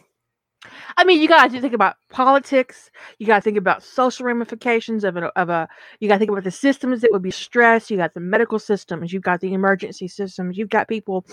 I 0.97 1.05
mean, 1.05 1.21
you 1.21 1.29
got 1.29 1.51
to 1.51 1.61
think 1.61 1.75
about 1.75 1.97
politics. 2.11 2.91
You 3.19 3.27
got 3.27 3.37
to 3.37 3.41
think 3.43 3.59
about 3.59 3.83
social 3.83 4.27
ramifications 4.27 5.05
of 5.05 5.17
of 5.17 5.49
a. 5.49 5.69
You 6.01 6.09
got 6.09 6.15
to 6.15 6.19
think 6.19 6.31
about 6.31 6.45
the 6.45 6.51
systems 6.51 7.01
that 7.01 7.13
would 7.13 7.23
be 7.23 7.31
stressed. 7.31 7.91
You 7.91 7.97
got 7.97 8.15
the 8.15 8.21
medical 8.21 8.59
systems. 8.59 9.13
You've 9.13 9.23
got 9.23 9.41
the 9.41 9.53
emergency 9.53 10.09
systems. 10.09 10.57
You've 10.57 10.71
got 10.71 10.89
people 10.89 11.27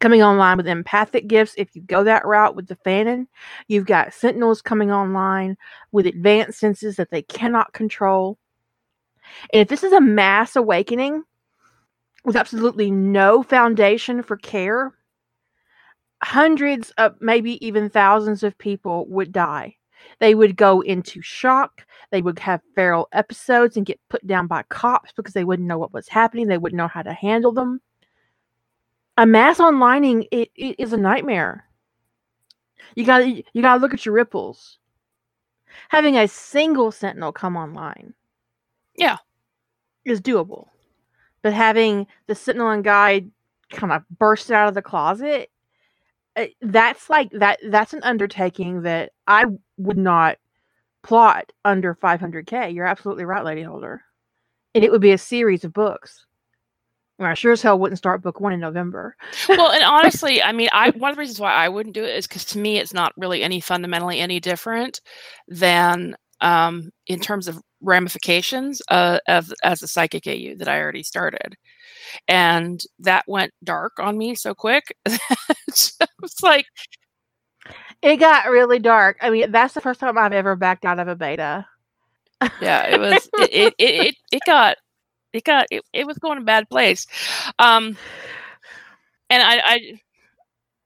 coming 0.00 0.22
online 0.22 0.56
with 0.56 0.66
empathic 0.66 1.26
gifts. 1.26 1.54
If 1.56 1.74
you 1.74 1.82
go 1.82 2.04
that 2.04 2.26
route 2.26 2.56
with 2.56 2.66
the 2.66 2.76
Fanon, 2.76 3.26
you've 3.68 3.86
got 3.86 4.12
Sentinels 4.12 4.62
coming 4.62 4.90
online 4.90 5.56
with 5.92 6.06
advanced 6.06 6.58
senses 6.58 6.96
that 6.96 7.10
they 7.10 7.22
cannot 7.22 7.72
control. 7.72 8.38
And 9.52 9.62
if 9.62 9.68
this 9.68 9.82
is 9.82 9.92
a 9.92 10.00
mass 10.00 10.56
awakening 10.56 11.22
with 12.24 12.36
absolutely 12.36 12.90
no 12.90 13.42
foundation 13.42 14.22
for 14.22 14.36
care, 14.36 14.92
hundreds 16.24 16.90
of 16.98 17.14
maybe 17.20 17.64
even 17.64 17.90
thousands 17.90 18.42
of 18.42 18.56
people 18.58 19.06
would 19.08 19.30
die. 19.32 19.76
They 20.20 20.34
would 20.34 20.56
go 20.56 20.80
into 20.80 21.20
shock. 21.22 21.86
They 22.10 22.22
would 22.22 22.38
have 22.38 22.60
feral 22.74 23.08
episodes 23.12 23.76
and 23.76 23.86
get 23.86 24.00
put 24.08 24.26
down 24.26 24.46
by 24.46 24.62
cops 24.64 25.12
because 25.12 25.34
they 25.34 25.44
wouldn't 25.44 25.68
know 25.68 25.78
what 25.78 25.92
was 25.92 26.08
happening. 26.08 26.46
They 26.46 26.58
wouldn't 26.58 26.78
know 26.78 26.88
how 26.88 27.02
to 27.02 27.12
handle 27.12 27.52
them. 27.52 27.80
A 29.16 29.26
mass 29.26 29.58
onlining 29.58 30.26
it, 30.32 30.50
it 30.56 30.76
is 30.78 30.92
a 30.92 30.96
nightmare. 30.96 31.64
You 32.96 33.04
got 33.04 33.26
you 33.26 33.62
got 33.62 33.74
to 33.74 33.80
look 33.80 33.94
at 33.94 34.04
your 34.04 34.14
ripples. 34.14 34.78
Having 35.88 36.16
a 36.16 36.28
single 36.28 36.92
sentinel 36.92 37.32
come 37.32 37.56
online, 37.56 38.14
Yeah. 38.96 39.18
is 40.04 40.20
doable, 40.20 40.68
but 41.42 41.52
having 41.52 42.06
the 42.26 42.34
sentinel 42.34 42.70
and 42.70 42.84
guide 42.84 43.30
kind 43.70 43.92
of 43.92 44.04
burst 44.18 44.50
out 44.52 44.68
of 44.68 44.74
the 44.74 44.82
closet 44.82 45.50
that's 46.62 47.08
like 47.08 47.30
that 47.30 47.58
that's 47.70 47.92
an 47.92 48.02
undertaking 48.02 48.82
that 48.82 49.12
i 49.26 49.44
would 49.76 49.98
not 49.98 50.36
plot 51.04 51.52
under 51.64 51.94
500k 51.94 52.74
you're 52.74 52.86
absolutely 52.86 53.24
right 53.24 53.44
lady 53.44 53.62
holder. 53.62 54.02
And 54.74 54.82
it 54.82 54.90
would 54.90 55.00
be 55.00 55.12
a 55.12 55.18
series 55.18 55.62
of 55.62 55.72
books. 55.72 56.26
And 57.18 57.28
i 57.28 57.34
sure 57.34 57.52
as 57.52 57.62
hell 57.62 57.78
wouldn't 57.78 57.98
start 57.98 58.22
book 58.22 58.40
one 58.40 58.52
in 58.52 58.58
november. 58.58 59.14
Well, 59.48 59.70
and 59.70 59.84
honestly, 59.84 60.42
I 60.42 60.50
mean, 60.50 60.68
I 60.72 60.90
one 60.90 61.10
of 61.10 61.16
the 61.16 61.20
reasons 61.20 61.38
why 61.38 61.52
I 61.52 61.68
wouldn't 61.68 61.94
do 61.94 62.02
it 62.02 62.16
is 62.16 62.26
because 62.26 62.44
to 62.46 62.58
me, 62.58 62.78
it's 62.78 62.94
not 62.94 63.12
really 63.16 63.42
any 63.42 63.60
fundamentally 63.60 64.18
any 64.18 64.40
different 64.40 65.00
than 65.46 66.16
um, 66.40 66.90
in 67.06 67.20
terms 67.20 67.46
of 67.46 67.60
ramifications 67.80 68.82
uh, 68.88 69.18
of 69.28 69.52
as 69.62 69.82
a 69.82 69.86
psychic 69.86 70.26
AU 70.26 70.56
that 70.58 70.68
I 70.68 70.80
already 70.80 71.04
started, 71.04 71.54
and 72.28 72.80
that 72.98 73.24
went 73.26 73.52
dark 73.62 73.92
on 73.98 74.18
me 74.18 74.34
so 74.34 74.54
quick. 74.54 74.96
it's 75.68 75.98
like, 76.42 76.66
it 78.02 78.16
got 78.16 78.50
really 78.50 78.78
dark 78.78 79.16
i 79.22 79.30
mean 79.30 79.50
that's 79.50 79.72
the 79.72 79.80
first 79.80 79.98
time 79.98 80.18
i've 80.18 80.34
ever 80.34 80.54
backed 80.54 80.84
out 80.84 80.98
of 80.98 81.08
a 81.08 81.16
beta 81.16 81.64
yeah, 82.60 82.86
it 82.86 83.00
was 83.00 83.28
it 83.34 83.50
it, 83.52 83.74
it, 83.78 84.06
it, 84.06 84.14
it 84.32 84.42
got 84.46 84.76
it 85.32 85.44
got 85.44 85.66
it, 85.70 85.82
it 85.92 86.06
was 86.06 86.18
going 86.18 86.38
a 86.38 86.42
bad 86.42 86.68
place. 86.68 87.06
Um, 87.58 87.96
and 89.30 89.42
I, 89.42 89.62
I 89.64 90.00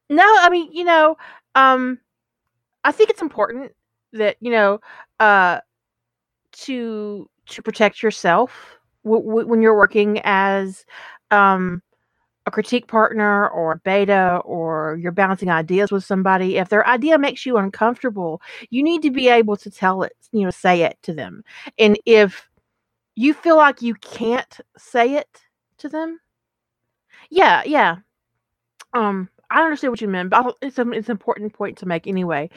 No, 0.08 0.24
I 0.24 0.48
mean, 0.50 0.72
you 0.72 0.84
know, 0.84 1.16
um, 1.54 1.98
I 2.84 2.92
think 2.92 3.10
it's 3.10 3.22
important 3.22 3.72
that 4.12 4.36
you 4.40 4.50
know, 4.50 4.80
uh, 5.20 5.60
to 6.52 7.28
to 7.46 7.62
protect 7.62 8.02
yourself 8.02 8.77
w- 9.08 9.24
w- 9.24 9.48
when 9.48 9.62
you're 9.62 9.76
working 9.76 10.20
as 10.24 10.84
um 11.32 11.82
a 12.46 12.50
critique 12.50 12.88
partner 12.88 13.48
or 13.50 13.76
beta 13.84 14.40
or 14.44 14.98
you're 15.02 15.12
bouncing 15.12 15.50
ideas 15.50 15.92
with 15.92 16.04
somebody. 16.04 16.56
If 16.56 16.70
their 16.70 16.86
idea 16.88 17.18
makes 17.18 17.46
you 17.46 17.58
uncomfortable, 17.58 18.40
you 18.70 18.82
need 18.82 19.02
to 19.02 19.10
be 19.10 19.28
able 19.28 19.56
to 19.58 19.70
tell 19.70 20.02
it, 20.02 20.12
you 20.32 20.44
know, 20.44 20.50
say 20.50 20.82
it 20.82 20.98
to 21.04 21.12
them. 21.12 21.44
And 21.78 21.98
if 22.06 22.48
you 23.16 23.34
feel 23.34 23.56
like 23.56 23.82
you 23.82 23.94
can't 23.96 24.58
say 24.78 25.14
it 25.16 25.28
to 25.78 25.88
them, 25.90 26.20
yeah, 27.30 27.62
yeah, 27.64 27.96
um 28.94 29.28
i 29.50 29.62
understand 29.62 29.92
what 29.92 30.00
you 30.00 30.08
meant 30.08 30.30
but 30.30 30.56
it's, 30.62 30.78
a, 30.78 30.90
it's 30.90 31.08
an 31.08 31.12
important 31.12 31.52
point 31.52 31.78
to 31.78 31.86
make 31.86 32.06
anyway. 32.06 32.48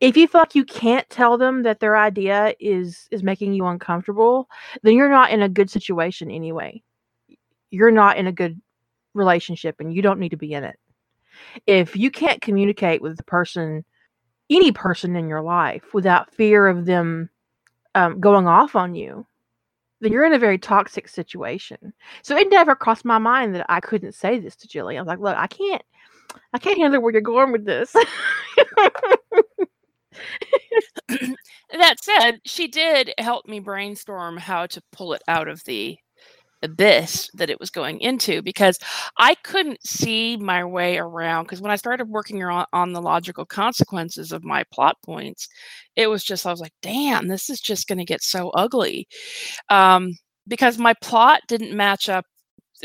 If 0.00 0.16
you 0.16 0.26
feel 0.26 0.40
like 0.40 0.54
you 0.54 0.64
can't 0.64 1.08
tell 1.10 1.38
them 1.38 1.62
that 1.62 1.80
their 1.80 1.96
idea 1.96 2.54
is 2.60 3.08
is 3.10 3.22
making 3.22 3.54
you 3.54 3.66
uncomfortable 3.66 4.48
then 4.82 4.94
you're 4.94 5.10
not 5.10 5.30
in 5.30 5.42
a 5.42 5.48
good 5.48 5.70
situation 5.70 6.30
anyway. 6.30 6.82
You're 7.70 7.90
not 7.90 8.16
in 8.16 8.26
a 8.26 8.32
good 8.32 8.60
relationship 9.14 9.76
and 9.80 9.92
you 9.92 10.02
don't 10.02 10.20
need 10.20 10.30
to 10.30 10.36
be 10.36 10.52
in 10.52 10.64
it. 10.64 10.78
If 11.66 11.96
you 11.96 12.10
can't 12.10 12.40
communicate 12.40 13.02
with 13.02 13.16
the 13.16 13.24
person 13.24 13.84
any 14.50 14.72
person 14.72 15.16
in 15.16 15.28
your 15.28 15.42
life 15.42 15.94
without 15.94 16.34
fear 16.34 16.66
of 16.66 16.84
them 16.84 17.30
um, 17.94 18.20
going 18.20 18.46
off 18.46 18.74
on 18.76 18.94
you 18.94 19.26
then 20.00 20.12
you're 20.12 20.24
in 20.24 20.32
a 20.32 20.38
very 20.38 20.58
toxic 20.58 21.08
situation. 21.08 21.92
So 22.22 22.36
it 22.36 22.50
never 22.50 22.74
crossed 22.74 23.04
my 23.04 23.18
mind 23.18 23.54
that 23.54 23.66
I 23.68 23.80
couldn't 23.80 24.14
say 24.14 24.38
this 24.38 24.56
to 24.56 24.68
Jillian. 24.68 24.96
I 24.96 25.02
was 25.02 25.08
like, 25.08 25.18
look, 25.18 25.36
I 25.36 25.46
can't 25.46 25.82
I 26.52 26.58
can't 26.58 26.78
handle 26.78 27.00
where 27.00 27.12
you're 27.12 27.20
going 27.20 27.52
with 27.52 27.64
this. 27.64 27.92
that 31.72 31.96
said, 32.00 32.40
she 32.44 32.68
did 32.68 33.12
help 33.18 33.46
me 33.46 33.60
brainstorm 33.60 34.36
how 34.36 34.66
to 34.66 34.82
pull 34.92 35.12
it 35.12 35.22
out 35.28 35.48
of 35.48 35.62
the 35.64 35.96
abyss 36.62 37.30
that 37.34 37.50
it 37.50 37.58
was 37.58 37.70
going 37.70 38.00
into 38.00 38.42
because 38.42 38.78
I 39.18 39.34
couldn't 39.36 39.84
see 39.86 40.36
my 40.36 40.64
way 40.64 40.98
around. 40.98 41.44
Because 41.44 41.60
when 41.60 41.70
I 41.70 41.76
started 41.76 42.08
working 42.08 42.42
on, 42.42 42.66
on 42.72 42.92
the 42.92 43.00
logical 43.02 43.46
consequences 43.46 44.32
of 44.32 44.44
my 44.44 44.64
plot 44.72 44.96
points, 45.04 45.48
it 45.96 46.08
was 46.08 46.24
just, 46.24 46.46
I 46.46 46.50
was 46.50 46.60
like, 46.60 46.74
damn, 46.82 47.28
this 47.28 47.50
is 47.50 47.60
just 47.60 47.88
going 47.88 47.98
to 47.98 48.04
get 48.04 48.22
so 48.22 48.50
ugly. 48.50 49.08
Um, 49.68 50.14
because 50.48 50.78
my 50.78 50.94
plot 51.02 51.40
didn't 51.48 51.76
match 51.76 52.08
up. 52.08 52.24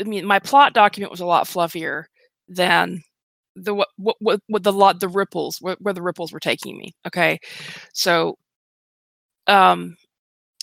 I 0.00 0.04
mean, 0.04 0.26
my 0.26 0.38
plot 0.38 0.72
document 0.74 1.10
was 1.10 1.20
a 1.20 1.26
lot 1.26 1.46
fluffier 1.46 2.04
than 2.48 3.02
the 3.56 3.74
what 3.74 3.88
what 3.96 4.40
what, 4.48 4.62
the 4.62 4.72
lot 4.72 5.00
the 5.00 5.08
ripples 5.08 5.58
where, 5.60 5.76
where 5.80 5.94
the 5.94 6.02
ripples 6.02 6.32
were 6.32 6.40
taking 6.40 6.76
me 6.76 6.94
okay 7.06 7.38
so 7.92 8.36
um 9.46 9.96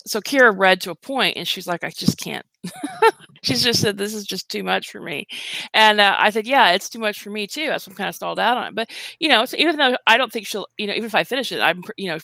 so 0.06 0.20
Kira 0.22 0.58
read 0.58 0.82
to 0.82 0.92
a 0.92 0.96
point 0.96 1.38
and 1.38 1.48
she's 1.48 1.68
like, 1.68 1.84
I 1.84 1.90
just 1.90 2.18
can't. 2.18 2.46
she's 3.44 3.64
just 3.64 3.82
said, 3.82 3.98
this 3.98 4.14
is 4.14 4.26
just 4.26 4.50
too 4.50 4.64
much 4.64 4.92
for 4.92 5.00
me. 5.00 5.28
And 5.74 6.02
uh, 6.02 6.16
I 6.20 6.30
said, 6.30 6.46
yeah, 6.48 6.72
it's 6.72 6.90
too 6.90 7.00
much 7.00 7.22
for 7.22 7.30
me 7.30 7.48
too. 7.48 7.70
What 7.70 7.88
I'm 7.88 7.94
kind 7.94 8.10
of 8.10 8.16
stalled 8.16 8.40
out 8.40 8.58
on 8.58 8.68
it. 8.68 8.76
But, 8.76 8.90
you 9.20 9.30
know, 9.30 9.46
so 9.46 9.58
even 9.58 9.78
though 9.78 9.96
I 10.08 10.18
don't 10.18 10.32
think 10.32 10.48
she'll, 10.48 10.68
you 10.78 10.88
know, 10.88 10.94
even 10.94 11.06
if 11.06 11.16
I 11.16 11.24
finish 11.24 11.52
it, 11.52 11.62
I'm, 11.62 11.84
you 11.98 12.10
know, 12.10 12.18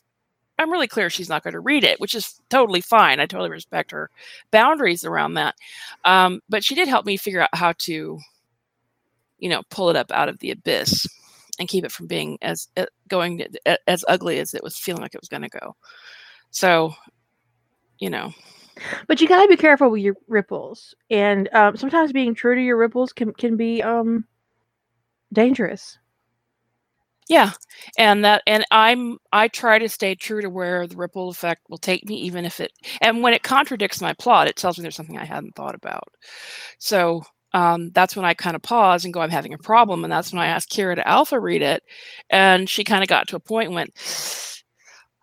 I'm 0.58 0.72
really 0.72 0.88
clear 0.88 1.10
she's 1.10 1.30
not 1.30 1.44
going 1.44 1.54
to 1.54 1.62
read 1.62 1.86
it, 1.86 2.02
which 2.02 2.16
is 2.16 2.42
totally 2.50 2.82
fine. 2.82 3.20
I 3.22 3.26
totally 3.26 3.50
respect 3.50 3.92
her 3.92 4.10
boundaries 4.52 5.06
around 5.06 5.36
that. 5.36 5.56
Um, 6.04 6.42
but 6.50 6.66
she 6.66 6.76
did 6.76 6.90
help 6.90 7.06
me 7.06 7.16
figure 7.16 7.42
out 7.42 7.50
how 7.54 7.74
to, 7.80 8.20
you 9.40 9.50
know, 9.50 9.62
pull 9.70 9.90
it 9.90 9.96
up 9.96 10.12
out 10.12 10.30
of 10.30 10.40
the 10.40 10.52
abyss 10.52 11.08
and 11.60 11.68
keep 11.68 11.84
it 11.84 11.92
from 11.92 12.08
being 12.08 12.38
as 12.42 12.68
uh, 12.78 12.86
going 13.08 13.44
as 13.88 14.06
ugly 14.08 14.40
as 14.40 14.54
it 14.54 14.64
was 14.64 14.78
feeling 14.78 15.02
like 15.02 15.14
it 15.14 15.22
was 15.22 15.30
going 15.30 15.44
to 15.44 15.50
go. 15.50 15.76
So, 16.52 16.94
you 18.00 18.10
know, 18.10 18.34
but 19.08 19.20
you 19.22 19.28
gotta 19.28 19.48
be 19.48 19.58
careful 19.58 19.90
with 19.90 20.02
your 20.02 20.16
ripples, 20.28 20.96
and 21.10 21.50
um, 21.54 21.76
sometimes 21.76 22.12
being 22.12 22.34
true 22.34 22.56
to 22.56 22.62
your 22.62 22.78
ripples 22.78 23.14
can 23.14 23.34
can 23.34 23.58
be 23.58 23.84
um, 23.84 24.26
dangerous. 25.34 25.98
Yeah, 27.28 27.52
and 27.98 28.26
that 28.26 28.42
and 28.48 28.66
I'm 28.72 29.18
I 29.32 29.50
try 29.50 29.78
to 29.78 29.88
stay 29.90 30.16
true 30.16 30.42
to 30.42 30.50
where 30.50 30.88
the 30.88 30.96
ripple 30.98 31.30
effect 31.30 31.62
will 31.70 31.78
take 31.78 32.06
me, 32.06 32.16
even 32.22 32.46
if 32.46 32.60
it 32.60 32.72
and 33.02 33.22
when 33.22 33.34
it 33.34 33.44
contradicts 33.44 34.02
my 34.02 34.14
plot, 34.14 34.48
it 34.48 34.56
tells 34.56 34.78
me 34.78 34.82
there's 34.82 34.96
something 34.96 35.18
I 35.18 35.26
hadn't 35.26 35.56
thought 35.56 35.76
about. 35.76 36.08
So 36.80 37.24
um, 37.54 37.92
that's 37.92 38.16
when 38.16 38.26
I 38.26 38.34
kind 38.34 38.56
of 38.56 38.62
pause 38.62 39.06
and 39.06 39.14
go, 39.14 39.22
I'm 39.22 39.30
having 39.30 39.54
a 39.54 39.58
problem, 39.58 40.04
and 40.04 40.12
that's 40.12 40.32
when 40.32 40.42
I 40.42 40.48
asked 40.48 40.72
Kira 40.72 40.96
to 40.96 41.08
alpha 41.08 41.40
read 41.40 41.62
it, 41.62 41.84
and 42.30 42.70
she 42.70 42.84
kind 42.84 43.04
of 43.04 43.10
got 43.10 43.28
to 43.30 43.36
a 43.36 43.40
point 43.40 43.68
and 43.68 43.76
went, 43.76 43.94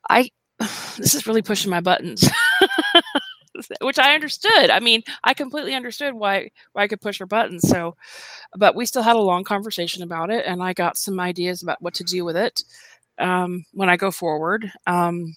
I 0.08 0.30
this 0.96 1.14
is 1.14 1.26
really 1.26 1.42
pushing 1.42 1.70
my 1.70 1.80
buttons. 1.80 2.28
which 3.80 3.98
I 3.98 4.14
understood. 4.14 4.70
I 4.70 4.80
mean, 4.80 5.02
I 5.24 5.34
completely 5.34 5.74
understood 5.74 6.14
why 6.14 6.50
why 6.72 6.82
I 6.82 6.88
could 6.88 7.00
push 7.00 7.18
her 7.18 7.26
buttons. 7.26 7.68
So, 7.68 7.96
but 8.56 8.74
we 8.74 8.86
still 8.86 9.02
had 9.02 9.16
a 9.16 9.20
long 9.20 9.44
conversation 9.44 10.02
about 10.02 10.30
it, 10.30 10.44
and 10.46 10.62
I 10.62 10.72
got 10.72 10.98
some 10.98 11.20
ideas 11.20 11.62
about 11.62 11.80
what 11.80 11.94
to 11.94 12.04
do 12.04 12.24
with 12.24 12.36
it 12.36 12.62
um, 13.18 13.64
when 13.72 13.88
I 13.88 13.96
go 13.96 14.10
forward. 14.10 14.70
Um, 14.86 15.34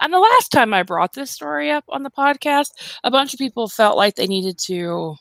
and 0.00 0.12
the 0.12 0.18
last 0.18 0.52
time 0.52 0.74
I 0.74 0.82
brought 0.82 1.14
this 1.14 1.30
story 1.30 1.70
up 1.70 1.84
on 1.88 2.02
the 2.02 2.10
podcast, 2.10 2.70
a 3.04 3.10
bunch 3.10 3.32
of 3.32 3.38
people 3.38 3.68
felt 3.68 3.96
like 3.96 4.14
they 4.16 4.26
needed 4.26 4.58
to, 4.66 5.16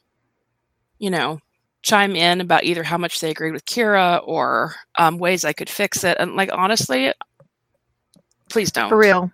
you 1.00 1.10
know, 1.10 1.40
chime 1.82 2.16
in 2.16 2.42
about 2.42 2.64
either 2.64 2.84
how 2.84 2.98
much 2.98 3.20
they 3.20 3.32
agreed 3.32 3.52
with 3.52 3.66
Kira 3.66 4.22
or 4.26 4.76
um, 4.98 5.18
ways 5.18 5.46
I 5.46 5.54
could 5.54 5.70
fix 5.70 6.04
it. 6.04 6.18
And 6.20 6.36
like 6.36 6.50
honestly, 6.54 7.12
please 8.50 8.72
don't. 8.72 8.90
For 8.90 8.98
real. 8.98 9.32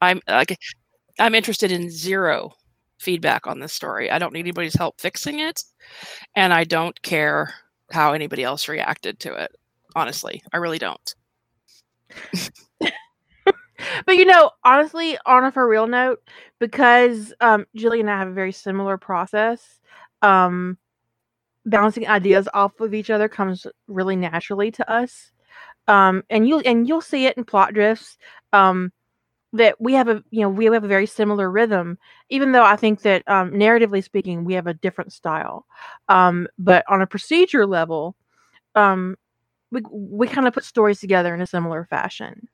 I'm 0.00 0.20
like 0.28 0.58
I'm 1.18 1.34
interested 1.34 1.70
in 1.70 1.90
zero 1.90 2.52
feedback 2.98 3.46
on 3.46 3.60
this 3.60 3.72
story. 3.72 4.10
I 4.10 4.18
don't 4.18 4.32
need 4.32 4.40
anybody's 4.40 4.74
help 4.74 5.00
fixing 5.00 5.40
it, 5.40 5.62
and 6.34 6.52
I 6.52 6.64
don't 6.64 7.00
care 7.02 7.52
how 7.92 8.12
anybody 8.12 8.44
else 8.44 8.68
reacted 8.68 9.18
to 9.20 9.34
it. 9.34 9.54
Honestly, 9.94 10.42
I 10.52 10.58
really 10.58 10.78
don't. 10.78 11.14
but 12.78 14.16
you 14.16 14.24
know, 14.24 14.50
honestly, 14.64 15.18
on 15.26 15.44
a 15.44 15.52
for 15.52 15.68
real 15.68 15.86
note, 15.86 16.22
because 16.58 17.32
um, 17.40 17.66
Julie 17.74 18.00
and 18.00 18.10
I 18.10 18.18
have 18.18 18.28
a 18.28 18.32
very 18.32 18.52
similar 18.52 18.96
process, 18.96 19.80
um, 20.22 20.78
bouncing 21.66 22.08
ideas 22.08 22.48
off 22.54 22.78
of 22.80 22.94
each 22.94 23.10
other 23.10 23.28
comes 23.28 23.66
really 23.88 24.16
naturally 24.16 24.70
to 24.72 24.90
us. 24.90 25.30
Um, 25.88 26.22
and 26.30 26.48
you 26.48 26.60
and 26.60 26.86
you'll 26.88 27.00
see 27.00 27.26
it 27.26 27.36
in 27.36 27.44
plot 27.44 27.74
drifts. 27.74 28.16
Um, 28.52 28.92
that 29.52 29.80
we 29.80 29.94
have 29.94 30.08
a 30.08 30.22
you 30.30 30.40
know 30.40 30.48
we 30.48 30.66
have 30.66 30.84
a 30.84 30.88
very 30.88 31.06
similar 31.06 31.50
rhythm 31.50 31.98
even 32.28 32.52
though 32.52 32.64
i 32.64 32.76
think 32.76 33.02
that 33.02 33.26
um, 33.28 33.50
narratively 33.50 34.02
speaking 34.02 34.44
we 34.44 34.54
have 34.54 34.66
a 34.66 34.74
different 34.74 35.12
style 35.12 35.66
um, 36.08 36.46
but 36.58 36.84
on 36.88 37.02
a 37.02 37.06
procedure 37.06 37.66
level 37.66 38.14
um, 38.74 39.16
we, 39.72 39.82
we 39.90 40.28
kind 40.28 40.46
of 40.46 40.54
put 40.54 40.64
stories 40.64 41.00
together 41.00 41.34
in 41.34 41.40
a 41.40 41.46
similar 41.46 41.84
fashion 41.84 42.48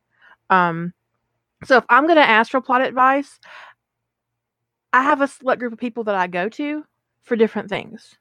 um, 0.50 0.92
so 1.64 1.76
if 1.76 1.84
i'm 1.90 2.04
going 2.04 2.16
to 2.16 2.22
ask 2.22 2.50
for 2.50 2.60
plot 2.60 2.80
advice 2.80 3.38
i 4.92 5.02
have 5.02 5.20
a 5.20 5.28
select 5.28 5.60
group 5.60 5.72
of 5.72 5.78
people 5.78 6.04
that 6.04 6.14
i 6.14 6.26
go 6.26 6.48
to 6.48 6.82
for 7.24 7.36
different 7.36 7.68
things 7.68 8.16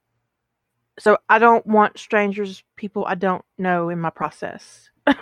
so 1.00 1.18
i 1.30 1.40
don't 1.40 1.66
want 1.66 1.98
strangers 1.98 2.64
people 2.76 3.06
i 3.06 3.16
don't 3.16 3.44
know 3.58 3.90
in 3.90 4.00
my 4.00 4.10
process 4.10 4.90
yeah 5.08 5.16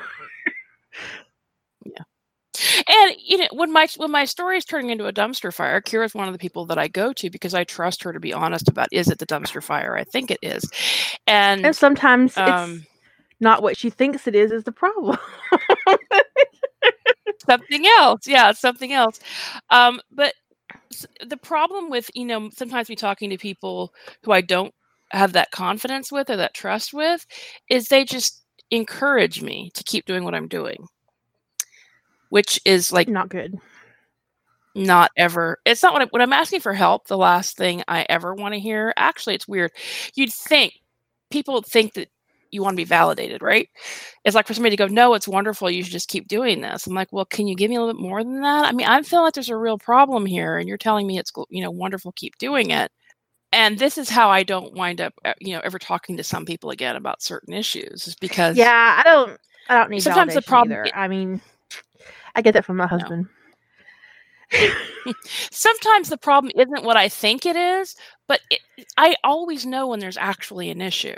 and 2.88 3.16
you 3.18 3.38
know, 3.38 3.48
when 3.52 3.72
my 3.72 3.88
when 3.98 4.12
my 4.12 4.26
story 4.26 4.58
is 4.58 4.66
turning 4.66 4.90
into 4.90 5.06
a 5.06 5.14
dumpster 5.14 5.54
fire, 5.54 5.82
Kira's 5.82 6.14
one 6.14 6.28
of 6.28 6.34
the 6.34 6.40
people 6.40 6.66
that 6.68 6.78
I 6.78 6.88
go 6.88 7.14
to 7.14 7.30
because 7.30 7.54
I 7.54 7.64
trust 7.64 8.04
her 8.04 8.14
to 8.14 8.20
be 8.20 8.34
honest 8.34 8.68
about 8.68 8.90
is 8.92 9.10
it 9.10 9.20
the 9.20 9.26
dumpster 9.26 9.64
fire? 9.64 9.96
I 9.96 10.04
think 10.04 10.32
it 10.32 10.40
is, 10.42 10.64
and 11.28 11.66
and 11.66 11.76
sometimes 11.76 12.38
um, 12.38 12.74
it's 12.74 12.88
not 13.40 13.64
what 13.64 13.78
she 13.78 13.90
thinks 13.90 14.28
it 14.28 14.36
is 14.36 14.52
is 14.52 14.64
the 14.64 14.72
problem. 14.72 15.18
something 17.46 17.86
else, 18.00 18.28
yeah, 18.28 18.52
something 18.52 18.94
else. 18.94 19.20
Um, 19.70 20.02
but 20.12 20.34
the 21.26 21.38
problem 21.38 21.90
with 21.90 22.10
you 22.14 22.26
know 22.26 22.50
sometimes 22.52 22.90
me 22.90 22.96
talking 22.96 23.30
to 23.30 23.38
people 23.38 23.94
who 24.24 24.32
I 24.32 24.42
don't 24.42 24.74
have 25.13 25.34
that 25.34 25.52
confidence 25.52 26.12
with 26.12 26.30
or 26.30 26.38
that 26.38 26.54
trust 26.54 26.93
with 26.93 27.26
is 27.69 27.88
they 27.88 28.04
just 28.06 28.43
encourage 28.71 29.41
me 29.41 29.71
to 29.76 29.84
keep 29.84 30.06
doing 30.06 30.23
what 30.23 30.36
I'm 30.36 30.47
doing 30.47 30.88
which 32.34 32.60
is 32.65 32.91
like 32.91 33.08
not 33.08 33.30
good. 33.30 33.60
Not 34.73 35.12
ever. 35.15 35.60
It's 35.65 35.84
not 35.84 35.93
what, 35.93 36.02
I, 36.02 36.06
when 36.06 36.23
I'm 36.23 36.34
asking 36.34 36.62
for 36.62 36.73
help. 36.73 37.06
The 37.06 37.15
last 37.15 37.56
thing 37.56 37.84
I 37.88 38.08
ever 38.10 38.34
want 38.34 38.56
to 38.56 38.60
hear. 38.60 38.91
Actually, 38.97 39.36
it's 39.36 39.47
weird. 39.47 39.69
You'd 40.15 40.34
think 40.34 40.73
people 41.30 41.62
think 41.62 41.93
that 41.93 42.10
you 42.49 42.63
want 42.63 42.73
to 42.73 42.82
be 42.82 42.86
validated, 42.86 43.43
right? 43.43 43.69
It's 44.26 44.36
like 44.36 44.47
for 44.47 44.56
somebody 44.56 44.76
to 44.76 44.84
go, 44.84 44.91
"No, 44.91 45.13
it's 45.13 45.28
wonderful. 45.28 45.69
You 45.69 45.84
should 45.84 45.91
just 45.91 46.10
keep 46.10 46.28
doing 46.28 46.62
this." 46.62 46.88
I'm 46.88 46.95
like, 46.95 47.13
"Well, 47.13 47.26
can 47.26 47.45
you 47.47 47.56
give 47.56 47.69
me 47.69 47.76
a 47.76 47.82
little 47.82 47.93
bit 47.93 48.02
more 48.02 48.23
than 48.23 48.41
that?" 48.41 48.65
I 48.65 48.71
mean, 48.71 48.88
I'm 48.88 49.04
feeling 49.04 49.26
like 49.26 49.36
there's 49.36 49.49
a 49.49 49.56
real 49.58 49.78
problem 49.78 50.26
here, 50.26 50.58
and 50.58 50.67
you're 50.67 50.80
telling 50.80 51.06
me 51.06 51.19
it's 51.19 51.32
you 51.52 51.62
know 51.63 51.69
wonderful. 51.69 52.12
Keep 52.13 52.39
doing 52.39 52.71
it. 52.71 52.91
And 53.54 53.78
this 53.78 54.00
is 54.00 54.10
how 54.10 54.30
I 54.30 54.42
don't 54.42 54.74
wind 54.74 55.00
up, 55.00 55.13
uh, 55.24 55.34
you 55.39 55.54
know, 55.54 55.62
ever 55.63 55.78
talking 55.78 56.18
to 56.18 56.24
some 56.24 56.44
people 56.44 56.72
again 56.72 56.96
about 56.96 57.22
certain 57.22 57.54
issues, 57.54 58.08
is 58.08 58.16
because 58.16 58.58
yeah, 58.58 59.00
I 59.00 59.08
don't, 59.08 59.39
I 59.70 59.78
don't 59.78 59.92
need 59.92 60.02
sometimes 60.02 60.34
the 60.34 60.42
problem. 60.42 60.80
Either. 60.80 60.96
I 60.96 61.08
mean, 61.08 61.39
I 62.36 62.42
get 62.42 62.56
that 62.56 62.66
from 62.66 62.78
my 62.78 62.88
husband. 62.88 63.28
No. 63.28 63.30
Sometimes 65.52 66.10
the 66.10 66.18
problem 66.18 66.52
isn't 66.56 66.84
what 66.84 66.98
I 66.98 67.10
think 67.10 67.46
it 67.46 67.56
is, 67.56 67.96
but 68.28 68.42
it, 68.50 68.62
I 68.98 69.16
always 69.24 69.66
know 69.66 69.88
when 69.88 70.00
there's 70.00 70.18
actually 70.18 70.70
an 70.70 70.82
issue. 70.82 71.16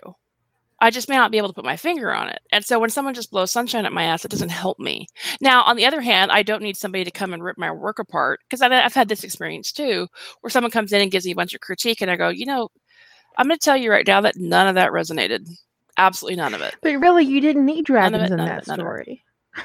I 0.80 0.92
just 0.92 1.08
may 1.08 1.16
not 1.16 1.32
be 1.32 1.38
able 1.38 1.48
to 1.48 1.54
put 1.54 1.64
my 1.64 1.78
finger 1.78 2.14
on 2.14 2.28
it. 2.28 2.40
And 2.52 2.66
so 2.66 2.80
when 2.80 2.90
someone 2.90 3.14
just 3.14 3.32
blows 3.32 3.52
sunshine 3.52 3.86
at 3.86 3.94
my 3.94 4.04
ass, 4.04 4.26
it 4.26 4.32
doesn't 4.32 4.50
help 4.50 4.78
me. 4.78 5.08
Now, 5.40 5.64
on 5.64 5.78
the 5.78 5.86
other 5.86 6.02
hand, 6.02 6.32
I 6.32 6.44
don't 6.44 6.62
need 6.62 6.76
somebody 6.76 7.06
to 7.06 7.12
come 7.12 7.34
and 7.34 7.44
rip 7.44 7.58
my 7.58 7.72
work 7.72 8.00
apart 8.00 8.42
because 8.44 8.62
I've 8.62 8.94
had 8.94 9.08
this 9.08 9.24
experience 9.24 9.72
too, 9.72 10.08
where 10.42 10.52
someone 10.52 10.72
comes 10.72 10.92
in 10.92 11.02
and 11.02 11.12
gives 11.12 11.26
me 11.26 11.32
a 11.32 11.36
bunch 11.36 11.54
of 11.54 11.62
critique, 11.62 12.02
and 12.02 12.12
I 12.12 12.18
go, 12.18 12.30
you 12.30 12.46
know, 12.46 12.70
I'm 13.38 13.48
going 13.48 13.58
to 13.58 13.64
tell 13.64 13.78
you 13.78 13.90
right 13.90 14.06
now 14.06 14.22
that 14.22 14.38
none 14.38 14.68
of 14.68 14.76
that 14.76 14.92
resonated. 14.92 15.48
Absolutely 15.98 16.36
none 16.36 16.54
of 16.54 16.62
it. 16.62 16.76
But 16.82 17.00
really, 17.00 17.24
you 17.24 17.40
didn't 17.40 17.66
need 17.66 17.86
dragons 17.86 18.30
it, 18.30 18.32
in 18.32 18.38
that 18.38 18.66
story. 18.66 19.24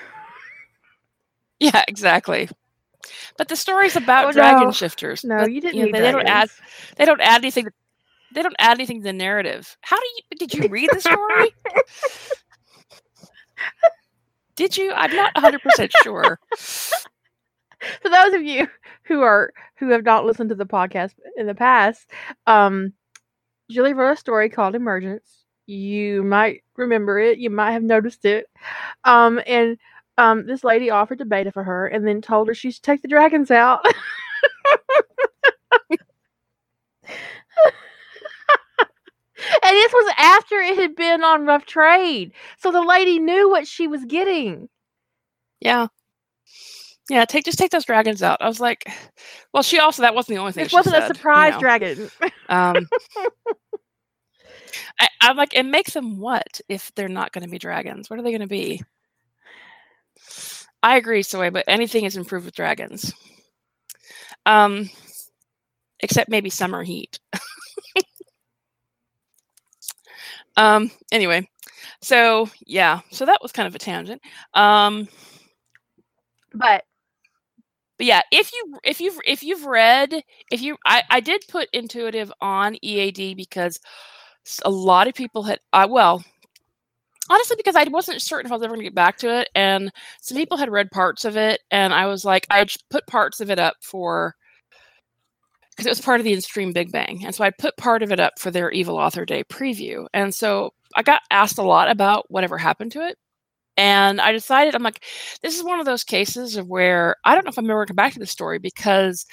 Yeah, 1.63 1.85
exactly. 1.87 2.49
But 3.37 3.49
the 3.49 3.57
story's 3.57 3.95
about 3.95 4.29
oh, 4.29 4.33
dragon 4.33 4.65
no. 4.65 4.73
shifters. 4.73 5.25
No, 5.25 5.41
but, 5.41 5.53
you 5.53 5.61
didn't. 5.61 5.77
You 5.77 5.93
know, 5.93 5.93
they, 5.93 6.07
they 6.07 6.13
don't 6.13 6.27
add. 6.27 6.49
They 6.97 7.05
don't 7.05 7.21
add 7.21 7.43
anything. 7.43 7.69
They 8.35 8.43
don't 8.43 8.57
add 8.59 8.79
anything 8.79 9.01
to 9.01 9.05
the 9.05 9.13
narrative. 9.13 9.77
How 9.81 9.97
do 9.97 10.07
you? 10.07 10.39
Did 10.39 10.55
you 10.55 10.69
read 10.69 10.91
the 10.93 11.01
story? 11.01 11.55
did 14.57 14.77
you? 14.77 14.93
I'm 14.93 15.15
not 15.15 15.35
100 15.35 15.61
percent 15.63 15.93
sure. 16.03 16.39
For 18.03 18.11
those 18.11 18.35
of 18.35 18.43
you 18.43 18.69
who 19.05 19.23
are 19.23 19.53
who 19.79 19.89
have 19.91 20.05
not 20.05 20.25
listened 20.27 20.51
to 20.51 20.55
the 20.55 20.67
podcast 20.67 21.15
in 21.37 21.47
the 21.47 21.55
past, 21.55 22.11
um, 22.47 22.93
Julie 23.71 23.95
wrote 23.95 24.13
a 24.13 24.17
story 24.17 24.51
called 24.51 24.75
Emergence. 24.75 25.45
You 25.67 26.23
might 26.23 26.63
remember 26.77 27.19
it. 27.19 27.39
You 27.39 27.49
might 27.51 27.73
have 27.73 27.83
noticed 27.83 28.25
it. 28.25 28.47
Um, 29.05 29.41
and 29.47 29.79
um, 30.19 30.47
this 30.47 30.65
lady 30.65 30.91
offered 30.91 31.19
to 31.19 31.25
beta 31.25 31.53
for 31.53 31.65
her 31.65 31.87
and 31.87 32.07
then 32.07 32.21
told 32.21 32.49
her 32.49 32.55
she 32.55 32.71
should 32.71 32.83
take 32.83 33.03
the 33.03 33.09
dragons 33.09 33.51
out. 33.51 33.85
and 39.71 39.77
this 39.77 39.93
was 39.93 40.13
after 40.19 40.57
it 40.57 40.77
had 40.77 40.97
been 40.97 41.23
on 41.23 41.47
rough 41.47 41.65
trade. 41.65 42.33
So 42.59 42.73
the 42.73 42.83
lady 42.83 43.21
knew 43.21 43.49
what 43.49 43.69
she 43.69 43.87
was 43.87 44.05
getting. 44.05 44.69
Yeah. 45.61 45.87
Yeah, 47.09 47.25
take 47.25 47.45
just 47.45 47.57
take 47.59 47.71
those 47.71 47.85
dragons 47.85 48.21
out. 48.21 48.39
I 48.41 48.49
was 48.49 48.59
like, 48.61 48.85
well, 49.53 49.63
she 49.63 49.79
also 49.79 50.03
that 50.03 50.15
wasn't 50.15 50.35
the 50.37 50.41
only 50.41 50.53
thing. 50.53 50.65
It 50.65 50.73
wasn't 50.73 50.97
said, 50.97 51.05
a 51.05 51.15
surprise 51.15 51.51
you 51.51 51.55
know. 51.55 51.61
dragon. 51.61 52.11
um, 52.49 52.89
I, 54.99 55.09
I'm 55.21 55.37
like, 55.37 55.55
it 55.55 55.65
makes 55.65 55.95
them 55.95 56.19
what 56.19 56.61
if 56.69 56.93
they're 56.97 57.09
not 57.09 57.31
going 57.33 57.45
to 57.45 57.51
be 57.51 57.59
dragons? 57.59 58.11
What 58.11 58.19
are 58.19 58.23
they 58.23 58.31
going 58.33 58.41
to 58.41 58.49
be? 58.49 58.83
I 60.83 60.97
agree, 60.97 61.23
Soy, 61.23 61.51
but 61.51 61.65
anything 61.69 62.07
is 62.07 62.17
improved 62.17 62.47
with 62.47 62.55
dragons. 62.57 63.13
Um, 64.47 64.91
except 66.01 66.29
maybe 66.31 66.51
summer 66.51 66.83
heat. 66.83 67.21
um, 70.57 70.91
anyway, 71.13 71.49
so 72.01 72.49
yeah, 72.67 73.01
so 73.11 73.27
that 73.27 73.41
was 73.43 73.53
kind 73.53 73.67
of 73.67 73.75
a 73.75 73.79
tangent. 73.79 74.21
Um, 74.55 75.09
but 76.55 76.85
but 77.99 78.07
yeah, 78.07 78.23
if 78.33 78.53
you 78.53 78.79
if 78.83 79.01
you've 79.01 79.19
if 79.27 79.43
you've 79.43 79.67
read 79.67 80.23
if 80.51 80.63
you 80.63 80.77
I 80.87 81.03
I 81.11 81.21
did 81.21 81.45
put 81.49 81.69
intuitive 81.73 82.33
on 82.41 82.77
EAD 82.83 83.37
because 83.37 83.79
a 84.65 84.71
lot 84.71 85.07
of 85.07 85.15
people 85.15 85.43
had 85.43 85.61
I 85.73 85.87
well 85.87 86.25
honestly 87.29 87.57
because 87.57 87.77
I 87.77 87.85
wasn't 87.85 88.23
certain 88.23 88.47
if 88.47 88.53
I 88.53 88.57
was 88.57 88.63
ever 88.63 88.75
going 88.75 88.81
to 88.81 88.85
get 88.85 88.95
back 88.95 89.19
to 89.19 89.41
it 89.41 89.51
and 89.55 89.93
some 90.21 90.37
people 90.37 90.57
had 90.57 90.71
read 90.71 90.91
parts 90.91 91.25
of 91.25 91.37
it 91.37 91.61
and 91.71 91.93
I 91.93 92.07
was 92.07 92.25
like 92.25 92.47
I 92.51 92.67
put 92.89 93.07
parts 93.07 93.41
of 93.41 93.51
it 93.51 93.59
up 93.59 93.77
for 93.83 94.35
because 95.81 95.87
it 95.87 95.97
was 95.97 96.05
part 96.05 96.21
of 96.21 96.25
the 96.25 96.35
Extreme 96.35 96.73
Big 96.73 96.93
Bang. 96.93 97.25
And 97.25 97.35
so 97.35 97.43
I 97.43 97.49
put 97.49 97.75
part 97.79 98.03
of 98.03 98.13
it 98.13 98.21
up 98.21 98.35
for 98.39 98.51
their 98.51 98.71
Evil 98.71 98.99
Author 98.99 99.25
Day 99.25 99.45
preview. 99.45 100.05
And 100.13 100.35
so 100.35 100.75
I 100.95 101.03
got 101.03 101.23
asked 101.31 101.57
a 101.57 101.63
lot 101.63 101.91
about 101.91 102.27
whatever 102.29 102.59
happened 102.59 102.93
to 102.93 103.09
it. 103.09 103.17
And 103.79 104.21
I 104.21 104.31
decided, 104.31 104.75
I'm 104.75 104.83
like, 104.83 105.03
this 105.41 105.57
is 105.57 105.65
one 105.65 105.81
of 105.81 105.87
those 105.87 106.05
cases 106.05 106.59
of 106.59 106.69
where 106.69 107.17
I 107.25 107.35
don't 107.35 107.47
know 107.47 107.49
if 107.49 107.57
I'm 107.57 107.65
ever 107.65 107.79
going 107.79 107.87
to 107.87 107.91
come 107.93 107.97
back 107.97 108.13
to 108.13 108.19
the 108.19 108.27
story 108.27 108.59
because 108.59 109.25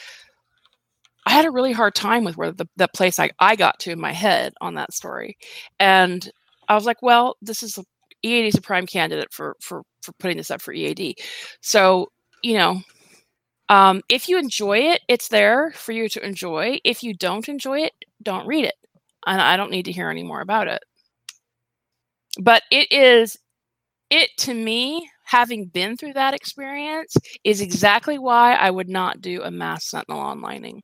I 1.25 1.31
had 1.31 1.43
a 1.43 1.51
really 1.51 1.73
hard 1.73 1.95
time 1.95 2.23
with 2.23 2.38
where 2.38 2.53
the, 2.53 2.69
the 2.77 2.88
place 2.88 3.19
I, 3.19 3.29
I 3.39 3.57
got 3.57 3.77
to 3.79 3.91
in 3.91 3.99
my 3.99 4.13
head 4.13 4.53
on 4.62 4.75
that 4.75 4.93
story. 4.93 5.36
And 5.81 6.31
I 6.69 6.75
was 6.75 6.86
like, 6.86 7.01
well, 7.01 7.36
this 7.41 7.62
is 7.62 7.77
a, 7.77 7.83
EAD 8.23 8.45
is 8.45 8.55
a 8.55 8.62
prime 8.62 8.88
candidate 8.88 9.33
for, 9.33 9.57
for, 9.60 9.81
for 10.01 10.13
putting 10.13 10.38
this 10.38 10.49
up 10.49 10.62
for 10.62 10.71
EAD. 10.71 11.15
So, 11.60 12.07
you 12.41 12.53
know, 12.57 12.81
um, 13.69 14.01
if 14.10 14.30
you 14.30 14.38
enjoy 14.38 14.80
it, 14.80 15.01
it's 15.08 15.27
there 15.27 15.71
for 15.75 15.91
you 15.91 16.10
to 16.10 16.25
enjoy. 16.25 16.80
If 16.84 17.03
you 17.03 17.13
don't 17.13 17.49
enjoy 17.49 17.82
it, 17.82 17.93
don't 18.21 18.47
read 18.47 18.65
it. 18.65 18.75
And 19.25 19.41
I 19.41 19.58
don't 19.58 19.71
need 19.71 19.86
to 19.86 19.91
hear 19.91 20.10
any 20.10 20.23
more 20.23 20.41
about 20.41 20.67
it. 20.67 20.82
But 22.39 22.63
it 22.71 22.91
is, 22.91 23.38
it 24.10 24.30
to 24.38 24.53
me, 24.53 25.10
having 25.23 25.65
been 25.65 25.97
through 25.97 26.13
that 26.13 26.34
experience, 26.34 27.15
is 27.43 27.60
exactly 27.62 28.17
why 28.17 28.53
I 28.53 28.71
would 28.71 28.89
not 28.89 29.21
do 29.21 29.41
a 29.43 29.51
mass 29.51 29.89
sentinel 29.89 30.21
onlining. 30.21 30.80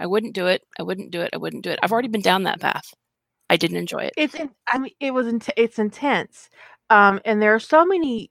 I 0.00 0.06
wouldn't 0.06 0.34
do 0.34 0.46
it. 0.46 0.62
I 0.78 0.82
wouldn't 0.82 1.10
do 1.10 1.20
it. 1.20 1.30
I 1.32 1.36
wouldn't 1.36 1.62
do 1.62 1.70
it. 1.70 1.78
I've 1.82 1.92
already 1.92 2.08
been 2.08 2.22
down 2.22 2.44
that 2.44 2.60
path. 2.60 2.92
I 3.50 3.56
didn't 3.56 3.76
enjoy 3.76 4.00
it. 4.00 4.14
It's, 4.16 4.34
in, 4.34 4.50
I 4.72 4.78
mean, 4.78 4.92
it 4.98 5.12
was, 5.12 5.26
in, 5.26 5.40
it's 5.56 5.78
intense. 5.78 6.48
Um, 6.90 7.20
and 7.24 7.40
there 7.40 7.54
are 7.54 7.60
so 7.60 7.84
many 7.84 8.30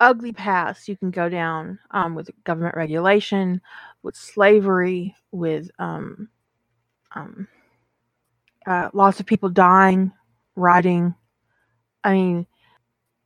ugly 0.00 0.32
paths 0.32 0.88
you 0.88 0.96
can 0.96 1.10
go 1.10 1.28
down 1.28 1.78
um, 1.90 2.14
with 2.14 2.30
government 2.44 2.76
regulation, 2.76 3.60
with 4.02 4.16
slavery, 4.16 5.14
with 5.32 5.70
um, 5.78 6.28
um, 7.14 7.48
uh, 8.66 8.90
lots 8.92 9.20
of 9.20 9.26
people 9.26 9.48
dying, 9.48 10.12
rioting. 10.56 11.14
I 12.04 12.12
mean, 12.12 12.46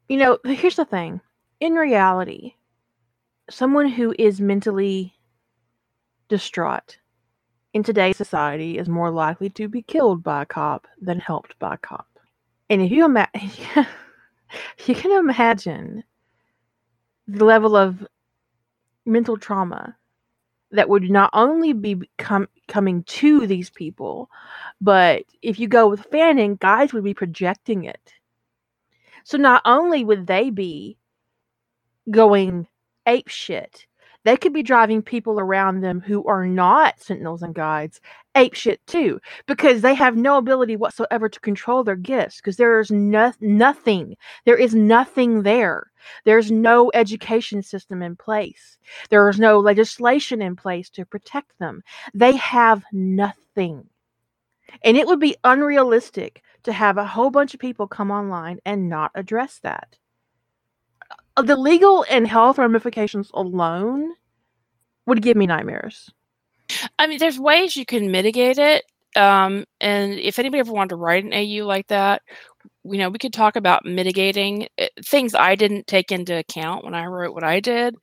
you 0.08 0.16
know, 0.16 0.38
here's 0.44 0.76
the 0.76 0.84
thing. 0.84 1.20
In 1.60 1.74
reality, 1.74 2.54
someone 3.50 3.88
who 3.88 4.14
is 4.18 4.40
mentally 4.40 5.14
distraught 6.28 6.98
in 7.74 7.82
today's 7.82 8.16
society 8.16 8.78
is 8.78 8.88
more 8.88 9.10
likely 9.10 9.48
to 9.50 9.68
be 9.68 9.82
killed 9.82 10.22
by 10.22 10.42
a 10.42 10.46
cop 10.46 10.86
than 11.00 11.20
helped 11.20 11.58
by 11.58 11.74
a 11.74 11.78
cop. 11.78 12.06
And 12.68 12.82
if 12.82 12.90
you 12.90 13.04
imagine, 13.04 13.50
you 14.86 14.94
can 14.94 15.12
imagine 15.12 16.04
the 17.26 17.44
level 17.44 17.76
of 17.76 18.06
mental 19.06 19.36
trauma 19.36 19.96
that 20.72 20.88
would 20.88 21.10
not 21.10 21.30
only 21.32 21.72
be 21.72 22.00
com- 22.18 22.48
coming 22.68 23.04
to 23.04 23.46
these 23.46 23.70
people, 23.70 24.30
but 24.80 25.24
if 25.42 25.58
you 25.60 25.68
go 25.68 25.88
with 25.88 26.10
fanon, 26.10 26.58
guys 26.58 26.92
would 26.92 27.04
be 27.04 27.14
projecting 27.14 27.84
it. 27.84 28.14
So 29.24 29.38
not 29.38 29.62
only 29.64 30.04
would 30.04 30.26
they 30.26 30.50
be 30.50 30.98
going 32.10 32.66
ape 33.06 33.28
shit, 33.28 33.86
they 34.24 34.36
could 34.36 34.52
be 34.52 34.62
driving 34.62 35.02
people 35.02 35.40
around 35.40 35.80
them 35.80 36.00
who 36.00 36.24
are 36.26 36.46
not 36.46 37.00
sentinels 37.00 37.42
and 37.42 37.54
guides 37.54 38.00
ape 38.34 38.54
shit 38.54 38.84
too, 38.86 39.20
because 39.46 39.82
they 39.82 39.94
have 39.94 40.16
no 40.16 40.38
ability 40.38 40.76
whatsoever 40.76 41.28
to 41.28 41.40
control 41.40 41.84
their 41.84 41.96
gifts, 41.96 42.36
because 42.36 42.56
there 42.56 42.80
is 42.80 42.90
no- 42.90 43.32
nothing, 43.40 44.16
there 44.44 44.56
is 44.56 44.74
nothing 44.74 45.42
there. 45.42 45.90
There's 46.24 46.50
no 46.50 46.90
education 46.94 47.62
system 47.62 48.02
in 48.02 48.16
place. 48.16 48.78
There 49.10 49.28
is 49.28 49.38
no 49.38 49.60
legislation 49.60 50.42
in 50.42 50.56
place 50.56 50.90
to 50.90 51.04
protect 51.04 51.58
them. 51.58 51.82
They 52.12 52.36
have 52.36 52.82
nothing. 52.92 53.88
And 54.82 54.96
it 54.96 55.06
would 55.06 55.20
be 55.20 55.36
unrealistic 55.44 56.42
to 56.64 56.72
have 56.72 56.96
a 56.96 57.06
whole 57.06 57.30
bunch 57.30 57.54
of 57.54 57.60
people 57.60 57.86
come 57.86 58.10
online 58.10 58.58
and 58.64 58.88
not 58.88 59.12
address 59.14 59.60
that. 59.62 59.96
Uh, 61.36 61.42
the 61.42 61.56
legal 61.56 62.04
and 62.10 62.26
health 62.26 62.58
ramifications 62.58 63.30
alone 63.34 64.14
would 65.06 65.22
give 65.22 65.36
me 65.36 65.46
nightmares. 65.46 66.10
I 66.98 67.06
mean, 67.06 67.18
there's 67.18 67.38
ways 67.38 67.76
you 67.76 67.84
can 67.86 68.10
mitigate 68.10 68.58
it. 68.58 68.84
Um, 69.16 69.64
and 69.80 70.14
if 70.14 70.38
anybody 70.38 70.60
ever 70.60 70.72
wanted 70.72 70.90
to 70.90 70.96
write 70.96 71.24
an 71.24 71.34
AU 71.34 71.66
like 71.66 71.88
that, 71.88 72.22
you 72.84 72.98
know, 72.98 73.10
we 73.10 73.18
could 73.18 73.32
talk 73.32 73.56
about 73.56 73.84
mitigating 73.84 74.68
eh, 74.78 74.88
things 75.04 75.34
I 75.34 75.54
didn't 75.54 75.86
take 75.86 76.10
into 76.12 76.36
account 76.38 76.84
when 76.84 76.94
I 76.94 77.06
wrote 77.06 77.34
what 77.34 77.44
I 77.44 77.60
did. 77.60 77.96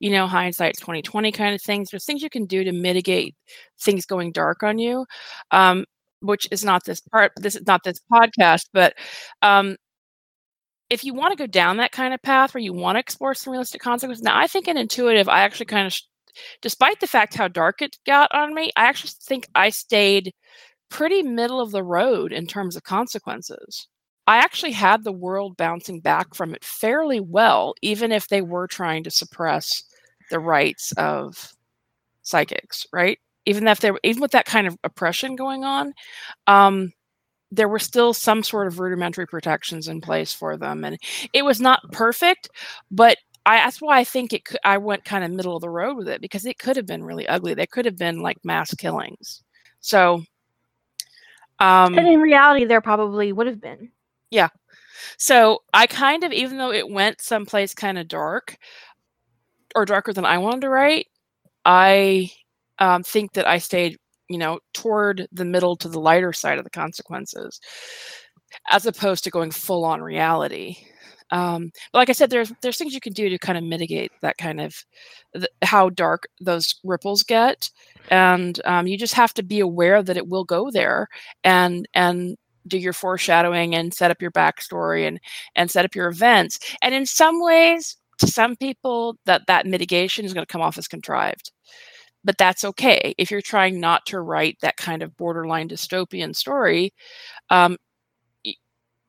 You 0.00 0.10
know, 0.10 0.26
hindsight's 0.26 0.80
2020 0.80 1.32
kind 1.32 1.54
of 1.54 1.62
things. 1.62 1.90
There's 1.90 2.04
things 2.04 2.22
you 2.22 2.30
can 2.30 2.46
do 2.46 2.64
to 2.64 2.72
mitigate 2.72 3.34
things 3.80 4.06
going 4.06 4.32
dark 4.32 4.62
on 4.62 4.78
you. 4.78 5.06
Um, 5.52 5.84
which 6.20 6.48
is 6.50 6.64
not 6.64 6.84
this 6.84 7.00
part 7.00 7.30
this 7.36 7.56
is 7.56 7.66
not 7.66 7.84
this 7.84 8.00
podcast, 8.12 8.66
but 8.72 8.94
um 9.42 9.76
if 10.90 11.04
you 11.04 11.14
want 11.14 11.32
to 11.32 11.36
go 11.36 11.46
down 11.46 11.78
that 11.78 11.92
kind 11.92 12.14
of 12.14 12.22
path 12.22 12.54
where 12.54 12.62
you 12.62 12.72
want 12.72 12.96
to 12.96 13.00
explore 13.00 13.34
some 13.34 13.52
realistic 13.52 13.80
consequences, 13.80 14.22
now 14.22 14.38
I 14.38 14.46
think 14.46 14.68
in 14.68 14.76
intuitive, 14.76 15.28
I 15.28 15.40
actually 15.40 15.66
kind 15.66 15.86
of, 15.86 15.92
sh- 15.92 16.02
despite 16.62 17.00
the 17.00 17.06
fact 17.06 17.34
how 17.34 17.48
dark 17.48 17.82
it 17.82 17.98
got 18.06 18.32
on 18.34 18.54
me, 18.54 18.70
I 18.76 18.86
actually 18.86 19.10
think 19.22 19.48
I 19.54 19.70
stayed 19.70 20.32
pretty 20.90 21.22
middle 21.22 21.60
of 21.60 21.72
the 21.72 21.82
road 21.84 22.32
in 22.32 22.46
terms 22.46 22.76
of 22.76 22.84
consequences. 22.84 23.88
I 24.26 24.38
actually 24.38 24.72
had 24.72 25.04
the 25.04 25.12
world 25.12 25.56
bouncing 25.56 26.00
back 26.00 26.34
from 26.34 26.54
it 26.54 26.64
fairly 26.64 27.20
well, 27.20 27.74
even 27.82 28.12
if 28.12 28.28
they 28.28 28.42
were 28.42 28.66
trying 28.66 29.04
to 29.04 29.10
suppress 29.10 29.84
the 30.30 30.40
rights 30.40 30.92
of 30.96 31.52
psychics, 32.22 32.86
right? 32.92 33.18
Even 33.46 33.68
if 33.68 33.80
they 33.80 33.92
were, 33.92 34.00
even 34.02 34.20
with 34.22 34.32
that 34.32 34.46
kind 34.46 34.66
of 34.66 34.76
oppression 34.84 35.36
going 35.36 35.64
on, 35.64 35.94
um, 36.48 36.92
there 37.52 37.68
were 37.68 37.78
still 37.78 38.12
some 38.12 38.42
sort 38.42 38.66
of 38.66 38.80
rudimentary 38.80 39.26
protections 39.26 39.88
in 39.88 40.00
place 40.00 40.32
for 40.32 40.56
them, 40.56 40.84
and 40.84 40.98
it 41.32 41.44
was 41.44 41.60
not 41.60 41.80
perfect, 41.92 42.48
but 42.90 43.18
I, 43.46 43.58
that's 43.58 43.80
why 43.80 43.98
I 43.98 44.04
think 44.04 44.32
it. 44.32 44.44
Could, 44.44 44.58
I 44.64 44.78
went 44.78 45.04
kind 45.04 45.24
of 45.24 45.30
middle 45.30 45.54
of 45.54 45.62
the 45.62 45.70
road 45.70 45.96
with 45.96 46.08
it 46.08 46.20
because 46.20 46.44
it 46.44 46.58
could 46.58 46.76
have 46.76 46.86
been 46.86 47.04
really 47.04 47.28
ugly. 47.28 47.54
They 47.54 47.66
could 47.66 47.84
have 47.84 47.96
been 47.96 48.20
like 48.20 48.44
mass 48.44 48.74
killings. 48.74 49.44
So, 49.80 50.24
um, 51.60 51.96
and 51.96 52.08
in 52.08 52.20
reality, 52.20 52.64
there 52.64 52.80
probably 52.80 53.32
would 53.32 53.46
have 53.46 53.60
been. 53.60 53.90
Yeah. 54.30 54.48
So 55.16 55.62
I 55.72 55.86
kind 55.86 56.24
of, 56.24 56.32
even 56.32 56.58
though 56.58 56.72
it 56.72 56.90
went 56.90 57.20
someplace 57.20 57.74
kind 57.74 57.98
of 57.98 58.08
dark 58.08 58.56
or 59.74 59.84
darker 59.84 60.12
than 60.12 60.24
I 60.24 60.38
wanted 60.38 60.62
to 60.62 60.70
write, 60.70 61.06
I 61.64 62.30
um, 62.78 63.02
think 63.02 63.34
that 63.34 63.46
I 63.46 63.58
stayed, 63.58 63.96
you 64.28 64.38
know, 64.38 64.58
toward 64.74 65.26
the 65.32 65.44
middle 65.44 65.76
to 65.76 65.88
the 65.88 66.00
lighter 66.00 66.32
side 66.32 66.58
of 66.58 66.64
the 66.64 66.70
consequences, 66.70 67.60
as 68.70 68.86
opposed 68.86 69.24
to 69.24 69.30
going 69.30 69.50
full 69.50 69.84
on 69.84 70.00
reality. 70.02 70.76
Um, 71.30 71.72
but 71.92 71.98
like 71.98 72.10
I 72.10 72.12
said, 72.12 72.30
there's 72.30 72.52
there's 72.62 72.78
things 72.78 72.94
you 72.94 73.00
can 73.00 73.12
do 73.12 73.28
to 73.28 73.38
kind 73.38 73.58
of 73.58 73.64
mitigate 73.64 74.12
that 74.22 74.38
kind 74.38 74.60
of 74.60 74.76
th- 75.34 75.48
how 75.62 75.90
dark 75.90 76.28
those 76.40 76.76
ripples 76.84 77.22
get, 77.22 77.70
and 78.10 78.60
um, 78.64 78.86
you 78.86 78.96
just 78.96 79.14
have 79.14 79.34
to 79.34 79.42
be 79.42 79.60
aware 79.60 80.02
that 80.02 80.16
it 80.16 80.28
will 80.28 80.44
go 80.44 80.70
there, 80.70 81.08
and 81.42 81.88
and 81.94 82.36
do 82.68 82.78
your 82.78 82.92
foreshadowing 82.92 83.74
and 83.74 83.94
set 83.94 84.10
up 84.10 84.22
your 84.22 84.30
backstory 84.30 85.06
and 85.06 85.20
and 85.56 85.70
set 85.70 85.84
up 85.84 85.94
your 85.94 86.08
events. 86.08 86.58
And 86.82 86.94
in 86.94 87.06
some 87.06 87.42
ways, 87.42 87.96
to 88.18 88.26
some 88.28 88.56
people, 88.56 89.16
that 89.26 89.46
that 89.48 89.66
mitigation 89.66 90.24
is 90.24 90.32
going 90.32 90.46
to 90.46 90.52
come 90.52 90.62
off 90.62 90.78
as 90.78 90.88
contrived. 90.88 91.50
But 92.26 92.36
that's 92.36 92.64
okay 92.64 93.14
if 93.16 93.30
you're 93.30 93.40
trying 93.40 93.80
not 93.80 94.04
to 94.06 94.20
write 94.20 94.58
that 94.60 94.76
kind 94.76 95.02
of 95.02 95.16
borderline 95.16 95.68
dystopian 95.68 96.36
story. 96.36 96.92
Um, 97.48 97.78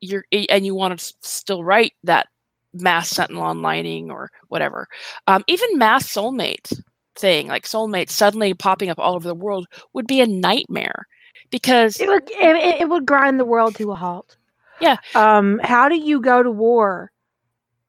you're 0.00 0.24
and 0.32 0.64
you 0.64 0.74
want 0.74 0.98
to 0.98 1.14
still 1.20 1.64
write 1.64 1.92
that 2.04 2.28
mass 2.72 3.10
sentinel 3.10 3.42
onlining 3.42 4.08
or 4.08 4.30
whatever. 4.48 4.86
Um, 5.26 5.44
even 5.48 5.78
mass 5.78 6.06
soulmate 6.06 6.72
thing, 7.16 7.48
like 7.48 7.64
soulmates 7.64 8.10
suddenly 8.10 8.54
popping 8.54 8.88
up 8.88 8.98
all 8.98 9.14
over 9.14 9.26
the 9.26 9.34
world, 9.34 9.66
would 9.92 10.06
be 10.06 10.20
a 10.20 10.26
nightmare 10.26 11.06
because 11.50 12.00
it 12.00 12.08
would 12.08 12.30
it, 12.30 12.80
it 12.80 12.88
would 12.88 13.06
grind 13.06 13.40
the 13.40 13.44
world 13.44 13.74
to 13.76 13.92
a 13.92 13.96
halt. 13.96 14.36
Yeah. 14.80 14.96
Um, 15.14 15.60
how 15.62 15.88
do 15.88 15.96
you 15.96 16.20
go 16.20 16.42
to 16.42 16.50
war 16.50 17.10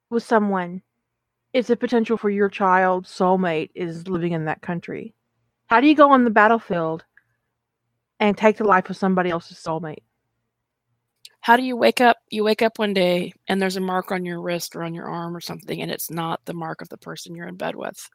with 0.10 0.24
someone 0.24 0.82
if 1.54 1.68
the 1.68 1.76
potential 1.76 2.18
for 2.18 2.32
your 2.32 2.50
child's 2.50 3.16
soulmate 3.16 3.70
is 3.76 4.08
living 4.08 4.32
in 4.32 4.46
that 4.46 4.62
country? 4.62 5.14
How 5.70 5.82
do 5.82 5.88
you 5.88 5.96
go 5.96 6.12
on 6.12 6.24
the 6.24 6.32
battlefield 6.32 7.06
and 8.20 8.36
take 8.36 8.58
the 8.58 8.64
life 8.64 8.90
of 8.90 8.98
somebody 8.98 9.30
else's 9.30 9.60
soulmate? 9.60 10.04
How 11.42 11.58
do 11.58 11.64
you 11.64 11.78
wake 11.78 12.02
up? 12.02 12.18
You 12.32 12.44
wake 12.44 12.64
up 12.64 12.80
one 12.80 12.94
day 12.94 13.34
and 13.48 13.62
there's 13.62 13.78
a 13.78 13.82
mark 13.82 14.12
on 14.12 14.26
your 14.26 14.42
wrist 14.42 14.76
or 14.76 14.84
on 14.84 14.96
your 14.96 15.06
arm 15.06 15.38
or 15.38 15.42
something, 15.42 15.80
and 15.80 15.92
it's 15.92 16.10
not 16.10 16.44
the 16.46 16.56
mark 16.56 16.82
of 16.82 16.90
the 16.90 16.98
person 16.98 17.36
you're 17.36 17.48
in 17.48 17.56
bed 17.56 17.76
with. 17.76 18.10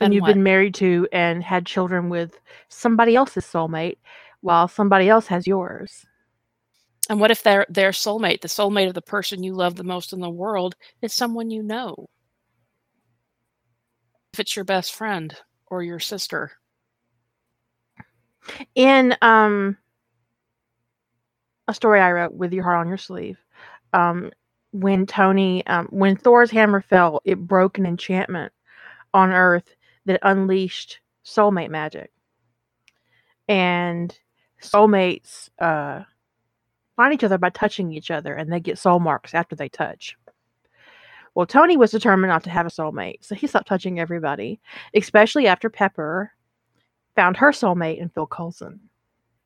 And 0.00 0.14
you've 0.14 0.22
what? 0.22 0.32
been 0.32 0.42
married 0.42 0.74
to 0.76 1.06
and 1.12 1.44
had 1.44 1.66
children 1.66 2.08
with 2.08 2.40
somebody 2.70 3.14
else's 3.14 3.44
soulmate 3.44 3.98
while 4.40 4.68
somebody 4.68 5.10
else 5.10 5.26
has 5.26 5.46
yours. 5.46 6.06
And 7.10 7.20
what 7.20 7.30
if 7.30 7.42
their 7.42 7.66
their 7.68 7.90
soulmate, 7.90 8.40
the 8.40 8.48
soulmate 8.48 8.88
of 8.88 8.94
the 8.94 9.02
person 9.02 9.42
you 9.42 9.52
love 9.52 9.76
the 9.76 9.84
most 9.84 10.14
in 10.14 10.20
the 10.20 10.30
world, 10.30 10.76
is 11.02 11.12
someone 11.12 11.50
you 11.50 11.62
know? 11.62 12.08
If 14.32 14.40
it's 14.40 14.56
your 14.56 14.64
best 14.64 14.94
friend 14.94 15.36
or 15.70 15.82
your 15.82 16.00
sister. 16.00 16.52
In 18.74 19.16
um 19.22 19.76
a 21.68 21.74
story 21.74 22.00
I 22.00 22.12
wrote 22.12 22.34
with 22.34 22.52
your 22.52 22.64
heart 22.64 22.78
on 22.78 22.88
your 22.88 22.98
sleeve, 22.98 23.38
um, 23.92 24.32
when 24.72 25.06
Tony, 25.06 25.64
um, 25.66 25.86
when 25.90 26.16
Thor's 26.16 26.50
hammer 26.50 26.80
fell, 26.80 27.20
it 27.24 27.38
broke 27.38 27.78
an 27.78 27.86
enchantment 27.86 28.52
on 29.14 29.30
Earth 29.30 29.74
that 30.06 30.20
unleashed 30.22 31.00
soulmate 31.24 31.70
magic, 31.70 32.10
and 33.48 34.16
soulmates 34.60 35.48
uh, 35.60 36.02
find 36.96 37.14
each 37.14 37.24
other 37.24 37.38
by 37.38 37.50
touching 37.50 37.92
each 37.92 38.10
other, 38.10 38.34
and 38.34 38.52
they 38.52 38.60
get 38.60 38.78
soul 38.78 38.98
marks 38.98 39.34
after 39.34 39.54
they 39.54 39.68
touch. 39.68 40.16
Well, 41.34 41.46
Tony 41.46 41.76
was 41.76 41.90
determined 41.92 42.30
not 42.30 42.44
to 42.44 42.50
have 42.50 42.66
a 42.66 42.70
soulmate, 42.70 43.24
so 43.24 43.34
he 43.34 43.46
stopped 43.46 43.68
touching 43.68 44.00
everybody, 44.00 44.60
especially 44.94 45.46
after 45.46 45.70
Pepper 45.70 46.32
found 47.14 47.36
her 47.36 47.50
soulmate 47.50 47.98
in 47.98 48.08
Phil 48.08 48.26
Coulson, 48.26 48.80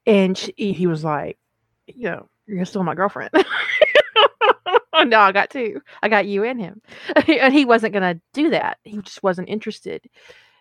and 0.07 0.37
she, 0.37 0.53
he 0.57 0.87
was 0.87 1.05
like 1.05 1.39
you 1.87 2.05
know, 2.05 2.29
you're 2.47 2.65
still 2.65 2.83
my 2.83 2.95
girlfriend. 2.95 3.31
no, 5.07 5.21
I 5.21 5.33
got 5.33 5.51
two. 5.51 5.81
I 6.03 6.09
got 6.09 6.27
you 6.27 6.45
and 6.45 6.61
him. 6.61 6.81
and 7.29 7.53
he 7.53 7.65
wasn't 7.65 7.93
going 7.93 8.15
to 8.15 8.21
do 8.33 8.51
that. 8.51 8.79
He 8.85 8.99
just 8.99 9.23
wasn't 9.23 9.49
interested. 9.49 10.05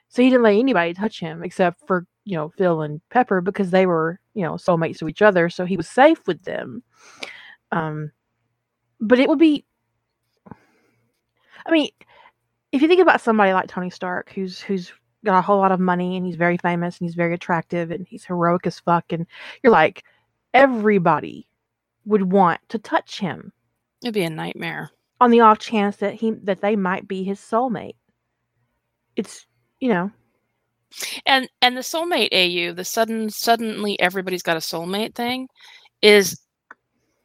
So 0.10 0.22
he 0.22 0.30
didn't 0.30 0.44
let 0.44 0.56
anybody 0.56 0.94
touch 0.94 1.20
him 1.20 1.44
except 1.44 1.82
for, 1.88 2.06
you 2.26 2.38
know, 2.38 2.52
Phil 2.58 2.82
and 2.82 3.02
Pepper 3.10 3.42
because 3.42 3.72
they 3.72 3.86
were, 3.86 4.20
you 4.34 4.44
know, 4.44 4.54
soulmates 4.54 5.00
to 5.00 5.08
each 5.08 5.22
other. 5.22 5.50
So 5.50 5.66
he 5.66 5.78
was 5.78 5.90
safe 5.90 6.20
with 6.28 6.44
them. 6.44 6.84
Um, 7.72 8.12
but 9.00 9.20
it 9.20 9.28
would 9.28 9.40
be, 9.40 9.66
I 11.66 11.72
mean, 11.72 11.90
if 12.72 12.82
you 12.82 12.88
think 12.88 13.02
about 13.02 13.22
somebody 13.22 13.54
like 13.54 13.68
Tony 13.70 13.90
Stark, 13.90 14.32
who's 14.32 14.60
who's 14.62 14.92
got 15.26 15.38
a 15.40 15.42
whole 15.42 15.58
lot 15.60 15.72
of 15.72 15.80
money 15.80 16.18
and 16.18 16.26
he's 16.26 16.36
very 16.36 16.58
famous 16.58 17.00
and 17.00 17.08
he's 17.08 17.16
very 17.16 17.34
attractive 17.34 17.92
and 17.92 18.06
he's 18.08 18.26
heroic 18.26 18.68
as 18.68 18.80
fuck 18.80 19.06
and 19.14 19.26
you're 19.64 19.72
like 19.72 20.04
everybody 20.54 21.48
would 22.06 22.32
want 22.32 22.60
to 22.70 22.78
touch 22.78 23.20
him 23.20 23.54
It'd 24.04 24.14
be 24.14 24.24
a 24.24 24.30
nightmare. 24.30 24.92
on 25.22 25.32
the 25.32 25.40
off 25.42 25.60
chance 25.60 25.98
that 25.98 26.14
he 26.16 26.32
that 26.44 26.62
they 26.62 26.76
might 26.76 27.08
be 27.08 27.24
his 27.24 27.40
soulmate. 27.40 27.96
It's 29.16 29.46
you 29.80 29.90
know 29.90 30.12
And 31.26 31.50
and 31.62 31.76
the 31.78 31.82
soulmate 31.82 32.30
AU, 32.34 32.74
the 32.74 32.86
sudden 32.86 33.30
suddenly 33.30 34.00
everybody's 34.00 34.44
got 34.44 34.58
a 34.58 34.62
soulmate 34.62 35.16
thing, 35.16 35.48
is 36.02 36.40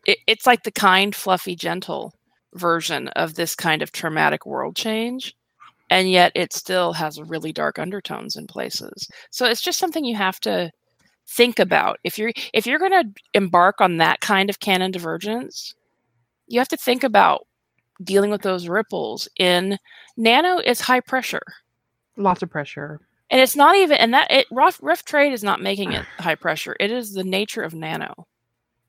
it, 0.06 0.18
it's 0.26 0.46
like 0.46 0.62
the 0.62 0.72
kind, 0.72 1.14
fluffy, 1.14 1.56
gentle 1.56 2.14
version 2.54 3.08
of 3.08 3.34
this 3.34 3.54
kind 3.54 3.82
of 3.82 3.92
traumatic 3.92 4.46
world 4.46 4.76
change. 4.76 5.34
And 5.90 6.10
yet 6.10 6.32
it 6.34 6.52
still 6.52 6.92
has 6.94 7.20
really 7.22 7.52
dark 7.52 7.78
undertones 7.78 8.36
in 8.36 8.46
places. 8.46 9.08
So 9.30 9.46
it's 9.46 9.62
just 9.62 9.78
something 9.78 10.04
you 10.04 10.16
have 10.16 10.40
to 10.40 10.70
think 11.28 11.58
about. 11.58 11.98
If 12.04 12.18
you're 12.18 12.32
if 12.54 12.66
you're 12.66 12.78
gonna 12.78 13.04
embark 13.34 13.80
on 13.80 13.98
that 13.98 14.20
kind 14.20 14.50
of 14.50 14.60
canon 14.60 14.90
divergence, 14.92 15.74
you 16.46 16.58
have 16.60 16.68
to 16.68 16.76
think 16.76 17.04
about 17.04 17.46
dealing 18.02 18.30
with 18.30 18.42
those 18.42 18.68
ripples 18.68 19.28
in 19.38 19.78
nano 20.16 20.58
is 20.58 20.80
high 20.80 21.00
pressure 21.00 21.42
lots 22.16 22.42
of 22.42 22.50
pressure. 22.50 23.00
and 23.30 23.40
it's 23.40 23.56
not 23.56 23.76
even 23.76 23.96
and 23.98 24.14
that 24.14 24.30
it 24.30 24.46
rough 24.52 24.78
rift 24.82 25.06
trade 25.06 25.32
is 25.32 25.42
not 25.44 25.60
making 25.60 25.92
it 25.92 26.06
high 26.20 26.34
pressure 26.34 26.76
it 26.80 26.90
is 26.92 27.12
the 27.14 27.24
nature 27.24 27.62
of 27.62 27.74
nano 27.74 28.26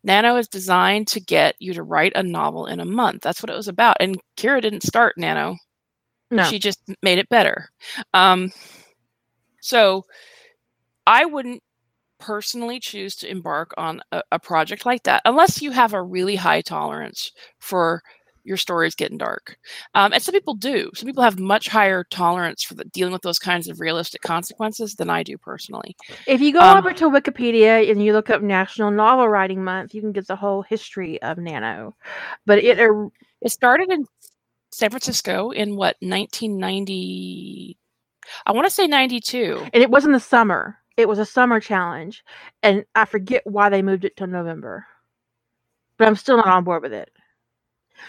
nano 0.04 0.36
is 0.38 0.48
designed 0.48 1.08
to 1.08 1.20
get 1.20 1.56
you 1.60 1.74
to 1.74 1.84
write 1.84 2.14
a 2.16 2.24
novel 2.24 2.66
in 2.66 2.80
a 2.80 2.86
month. 2.86 3.22
That's 3.22 3.44
what 3.44 3.50
it 3.50 3.56
was 3.56 3.68
about 3.68 3.98
and 4.00 4.20
kira 4.38 4.62
didn't 4.62 4.84
start 4.84 5.18
nano. 5.18 5.58
No, 6.32 6.44
she 6.44 6.60
just 6.60 6.80
made 7.02 7.18
it 7.18 7.30
better. 7.30 7.70
Um, 8.14 8.52
so 9.62 10.06
i 11.08 11.26
wouldn't 11.26 11.62
personally 12.20 12.80
choose 12.80 13.16
to 13.16 13.30
embark 13.30 13.74
on 13.78 14.02
a, 14.12 14.22
a 14.34 14.40
project 14.40 14.86
like 14.86 15.04
that 15.04 15.22
unless 15.26 15.62
you 15.62 15.72
have 15.72 15.94
a 15.94 16.02
really 16.02 16.36
high 16.36 16.62
tolerance 16.62 17.32
for 17.60 18.02
your 18.50 18.58
stories 18.58 18.96
getting 18.96 19.18
dark 19.18 19.58
um, 19.94 20.12
and 20.12 20.22
some 20.22 20.34
people 20.34 20.56
do 20.56 20.92
some 20.94 21.08
people 21.08 21.24
have 21.24 21.40
much 21.40 21.70
higher 21.70 22.04
tolerance 22.04 22.64
for 22.64 22.74
the, 22.74 22.84
dealing 22.86 23.14
with 23.14 23.22
those 23.22 23.40
kinds 23.40 23.70
of 23.70 23.80
realistic 23.80 24.22
consequences 24.22 24.96
than 24.96 25.10
i 25.10 25.24
do 25.24 25.38
personally 25.38 25.96
if 26.28 26.42
you 26.42 26.52
go 26.52 26.60
um, 26.60 26.78
over 26.78 26.94
to 26.94 27.10
Wikipedia 27.10 27.90
and 27.90 28.04
you 28.04 28.14
look 28.14 28.30
up 28.30 28.42
National 28.42 28.92
Novel 28.92 29.28
Writing 29.28 29.64
Month, 29.64 29.94
you 29.94 30.02
can 30.02 30.12
get 30.12 30.28
the 30.28 30.36
whole 30.36 30.62
history 30.62 31.22
of 31.22 31.38
Nano. 31.38 31.96
But 32.46 32.60
it 32.60 32.80
er- 32.80 33.10
it 33.42 33.50
started 33.50 33.90
in 33.92 34.06
san 34.72 34.92
francisco 34.92 35.50
in 35.50 35.76
what 35.76 35.96
1990 36.00 37.76
i 38.46 38.52
want 38.52 38.68
to 38.68 38.70
say 38.70 38.86
92 38.86 39.68
and 39.74 39.82
it 39.82 39.90
was 39.90 40.06
in 40.06 40.12
the 40.12 40.20
summer. 40.20 40.78
It 40.96 41.08
was 41.08 41.18
a 41.18 41.26
summer 41.26 41.62
challenge, 41.62 42.26
and 42.62 42.84
I 42.94 43.06
forget 43.06 43.42
why 43.46 43.70
they 43.70 43.82
moved 43.82 44.04
it 44.04 44.18
to 44.18 44.28
November. 44.28 44.86
But 45.98 46.10
I'm 46.10 46.18
still 46.18 46.36
not 46.36 46.48
on 46.48 46.66
board 46.66 46.84
with 46.84 46.92
it. 46.92 47.10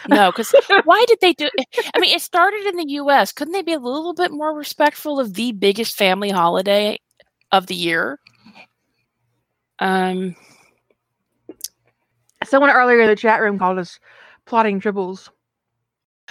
No, 0.09 0.31
because 0.33 0.55
why 0.85 1.05
did 1.09 1.19
they 1.21 1.33
do? 1.35 1.49
I 1.95 1.99
mean, 2.01 2.15
it 2.15 2.23
started 2.23 2.65
in 2.67 2.77
the 2.77 2.89
U.S. 2.95 3.33
Couldn't 3.33 3.53
they 3.53 3.63
be 3.63 3.73
a 3.75 3.79
little 3.79 4.15
bit 4.15 4.31
more 4.33 4.55
respectful 4.55 5.21
of 5.21 5.35
the 5.35 5.53
biggest 5.53 5.97
family 5.97 6.31
holiday 6.31 6.99
of 7.53 7.67
the 7.67 7.75
year? 7.75 8.19
Um, 9.79 10.37
Someone 12.45 12.71
earlier 12.71 13.01
in 13.01 13.09
the 13.09 13.17
chat 13.17 13.41
room 13.41 13.59
called 13.59 13.79
us 13.79 13.99
plotting 14.47 14.81
triples. 14.81 15.31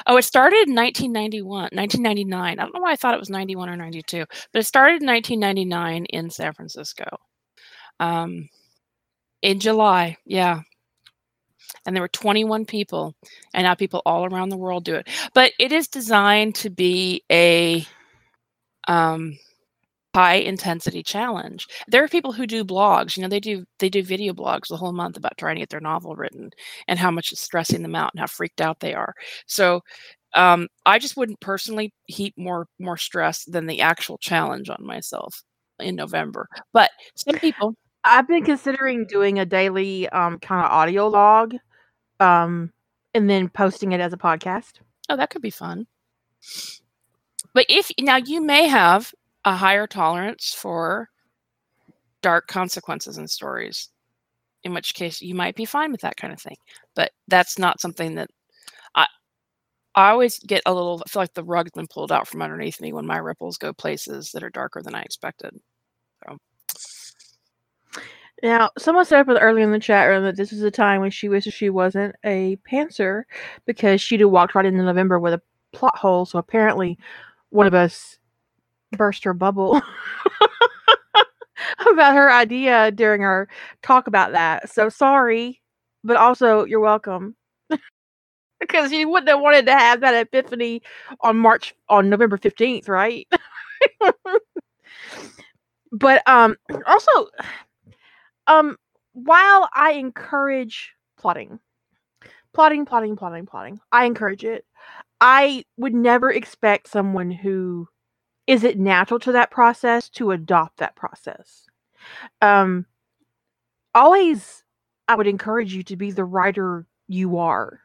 oh, 0.08 0.18
it 0.18 0.24
started 0.24 0.68
in 0.68 0.76
1991, 0.76 1.70
1999. 1.74 2.60
I 2.60 2.64
don't 2.64 2.74
know 2.74 2.82
why 2.82 2.92
I 2.92 2.96
thought 2.96 3.14
it 3.14 3.20
was 3.20 3.30
91 3.30 3.70
or 3.70 3.76
92, 3.76 4.26
but 4.52 4.60
it 4.60 4.66
started 4.66 5.02
in 5.02 5.08
1999 5.08 6.06
in 6.06 6.30
San 6.30 6.54
Francisco. 6.54 7.06
Um, 8.00 8.50
in 9.42 9.60
July, 9.60 10.18
yeah. 10.26 10.62
And 11.90 11.96
there 11.96 12.04
were 12.04 12.08
21 12.10 12.68
people, 12.68 13.16
and 13.56 13.64
now 13.64 13.74
people 13.74 14.04
all 14.06 14.24
around 14.26 14.50
the 14.50 14.58
world 14.58 14.86
do 14.86 14.94
it. 14.94 15.10
But 15.34 15.54
it 15.58 15.72
is 15.72 15.88
designed 15.88 16.54
to 16.54 16.70
be 16.70 17.24
a 17.32 17.84
um, 18.88 19.40
high 20.14 20.36
intensity 20.36 21.02
challenge. 21.02 21.66
There 21.88 22.04
are 22.04 22.08
people 22.08 22.32
who 22.32 22.46
do 22.46 22.64
blogs. 22.64 23.18
You 23.18 23.24
know, 23.24 23.28
they 23.28 23.40
do 23.40 23.66
they 23.80 23.90
do 23.90 24.04
video 24.04 24.34
blogs 24.34 24.68
the 24.68 24.78
whole 24.78 24.92
month 24.92 25.18
about 25.18 25.36
trying 25.40 25.56
to 25.56 25.62
get 25.62 25.70
their 25.70 25.80
novel 25.80 26.16
written 26.16 26.52
and 26.88 27.00
how 27.00 27.10
much 27.10 27.32
it's 27.32 27.42
stressing 27.42 27.82
them 27.82 27.96
out 27.96 28.12
and 28.14 28.20
how 28.20 28.28
freaked 28.28 28.62
out 28.62 28.82
they 28.82 28.94
are. 28.94 29.16
So 29.48 29.82
um, 30.36 30.68
I 30.86 31.00
just 31.00 31.18
wouldn't 31.18 31.40
personally 31.40 31.92
heap 32.06 32.36
more 32.38 32.68
more 32.78 32.98
stress 32.98 33.46
than 33.46 33.66
the 33.66 33.82
actual 33.82 34.20
challenge 34.20 34.70
on 34.70 34.86
myself 34.86 35.42
in 35.80 35.96
November. 35.96 36.48
But 36.72 36.92
some 37.16 37.40
people, 37.40 37.74
I've 38.04 38.28
been 38.28 38.46
considering 38.46 39.08
doing 39.08 39.40
a 39.40 39.46
daily 39.46 40.08
um, 40.10 40.38
kind 40.38 40.64
of 40.64 40.72
audio 40.72 41.08
log 41.08 41.56
um, 42.20 42.72
and 43.14 43.30
then 43.30 43.50
posting 43.50 43.92
it 43.92 44.02
as 44.02 44.14
a 44.14 44.18
podcast. 44.18 44.74
oh, 45.10 45.16
that 45.18 45.30
could 45.30 45.42
be 45.42 45.50
fun. 45.50 45.88
But 47.54 47.66
if 47.70 47.92
now 48.00 48.18
you 48.18 48.42
may 48.42 48.68
have 48.68 49.14
a 49.46 49.56
higher 49.56 49.88
tolerance 49.88 50.54
for 50.54 51.10
dark 52.22 52.48
consequences 52.48 53.18
in 53.18 53.28
stories, 53.28 53.90
in 54.64 54.74
which 54.74 54.94
case 54.94 55.22
you 55.22 55.34
might 55.36 55.56
be 55.56 55.66
fine 55.66 55.92
with 55.92 56.02
that 56.02 56.18
kind 56.18 56.34
of 56.34 56.42
thing. 56.42 56.58
But 56.96 57.12
that's 57.28 57.58
not 57.58 57.82
something 57.82 58.16
that 58.16 58.30
I 58.96 59.08
I 59.96 60.10
always 60.12 60.40
get 60.40 60.62
a 60.66 60.74
little 60.74 61.02
I 61.06 61.10
feel 61.10 61.22
like 61.22 61.34
the 61.34 61.44
rug's 61.44 61.72
been 61.72 61.88
pulled 61.88 62.12
out 62.12 62.28
from 62.28 62.42
underneath 62.42 62.82
me 62.82 62.94
when 62.94 63.06
my 63.08 63.18
ripples 63.18 63.58
go 63.58 63.74
places 63.74 64.32
that 64.34 64.44
are 64.44 64.50
darker 64.50 64.82
than 64.82 64.96
I 64.96 65.02
expected. 65.02 65.60
Now, 68.44 68.70
someone 68.78 69.06
said 69.06 69.28
up 69.30 69.38
earlier 69.42 69.64
in 69.64 69.72
the 69.72 69.80
chat 69.80 70.08
room 70.08 70.24
that 70.24 70.38
this 70.38 70.54
is 70.54 70.62
a 70.64 70.72
time 70.72 71.02
when 71.02 71.12
she 71.12 71.28
wishes 71.30 71.54
she 71.54 71.70
wasn't 71.70 72.16
a 72.24 72.58
pantser 72.72 73.24
because 73.66 74.02
she'd 74.02 74.22
have 74.22 74.30
walked 74.30 74.56
right 74.56 74.66
into 74.66 74.84
November 74.84 75.20
with 75.20 75.34
a 75.34 75.42
plot 75.74 75.98
hole. 75.98 76.26
So 76.26 76.40
apparently, 76.40 76.98
one 77.50 77.68
of 77.68 77.74
us 77.74 78.18
burst 78.98 79.24
her 79.26 79.34
bubble 79.34 79.82
about 81.92 82.16
her 82.16 82.32
idea 82.32 82.92
during 82.92 83.24
our 83.24 83.48
talk 83.82 84.08
about 84.08 84.32
that. 84.34 84.70
So 84.70 84.90
sorry, 84.90 85.62
but 86.04 86.18
also 86.18 86.66
you're 86.66 86.80
welcome. 86.80 87.36
because 88.60 88.92
you 88.92 89.10
wouldn't 89.10 89.30
have 89.30 89.40
wanted 89.42 89.66
to 89.68 89.74
have 89.74 90.02
that 90.02 90.14
epiphany 90.16 90.82
on 91.22 91.38
March 91.38 91.74
on 91.90 92.10
November 92.10 92.38
15th, 92.38 92.88
right? 92.88 93.28
but 95.92 96.28
um 96.28 96.56
also 96.86 97.28
um 98.50 98.78
while 99.14 99.70
I 99.74 99.94
encourage 99.94 100.94
plotting, 101.18 101.60
plotting, 102.54 102.86
plotting, 102.86 103.16
plotting, 103.16 103.46
plotting, 103.46 103.80
I 103.92 104.06
encourage 104.06 104.44
it. 104.44 104.66
I 105.22 105.66
would 105.78 105.94
never 105.94 106.32
expect 106.32 106.90
someone 106.90 107.32
who 107.32 107.88
is 108.48 108.64
it 108.64 108.80
natural 108.80 109.20
to 109.22 109.32
that 109.34 109.52
process 109.52 110.10
to 110.10 110.32
adopt 110.32 110.78
that 110.78 110.96
process. 110.96 111.68
Um, 112.42 112.86
always, 113.94 114.64
I 115.08 115.16
would 115.16 115.28
encourage 115.28 115.74
you 115.74 115.84
to 115.84 115.96
be 115.96 116.12
the 116.12 116.26
writer 116.26 116.88
you 117.08 117.38
are, 117.38 117.82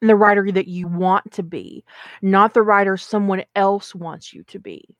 the 0.00 0.16
writer 0.16 0.50
that 0.50 0.68
you 0.68 0.88
want 0.88 1.32
to 1.32 1.42
be, 1.42 1.84
not 2.22 2.54
the 2.54 2.62
writer 2.62 2.96
someone 2.96 3.44
else 3.54 3.94
wants 3.94 4.32
you 4.32 4.42
to 4.44 4.58
be. 4.58 4.96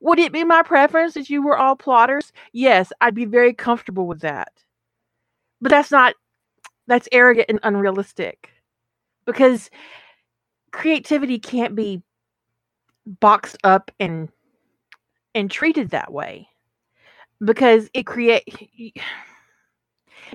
Would 0.00 0.18
it 0.18 0.32
be 0.32 0.44
my 0.44 0.62
preference 0.62 1.14
that 1.14 1.30
you 1.30 1.42
were 1.42 1.56
all 1.58 1.76
plotters? 1.76 2.32
Yes, 2.52 2.92
I'd 3.00 3.14
be 3.14 3.24
very 3.24 3.52
comfortable 3.52 4.06
with 4.06 4.20
that. 4.20 4.52
But 5.60 5.70
that's 5.70 5.90
not 5.90 6.14
that's 6.86 7.08
arrogant 7.12 7.50
and 7.50 7.60
unrealistic. 7.62 8.50
Because 9.26 9.70
creativity 10.72 11.38
can't 11.38 11.74
be 11.74 12.02
boxed 13.06 13.58
up 13.64 13.90
and 14.00 14.28
and 15.34 15.50
treated 15.50 15.90
that 15.90 16.12
way. 16.12 16.48
Because 17.44 17.88
it 17.94 18.04
create 18.04 18.44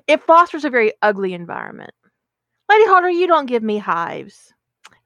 it 0.08 0.24
fosters 0.24 0.66
a 0.66 0.70
very 0.70 0.94
ugly 1.02 1.34
environment. 1.34 1.92
Lady 2.70 2.86
hunter 2.88 3.10
you 3.10 3.28
don't 3.28 3.46
give 3.46 3.64
me 3.64 3.78
hives. 3.78 4.54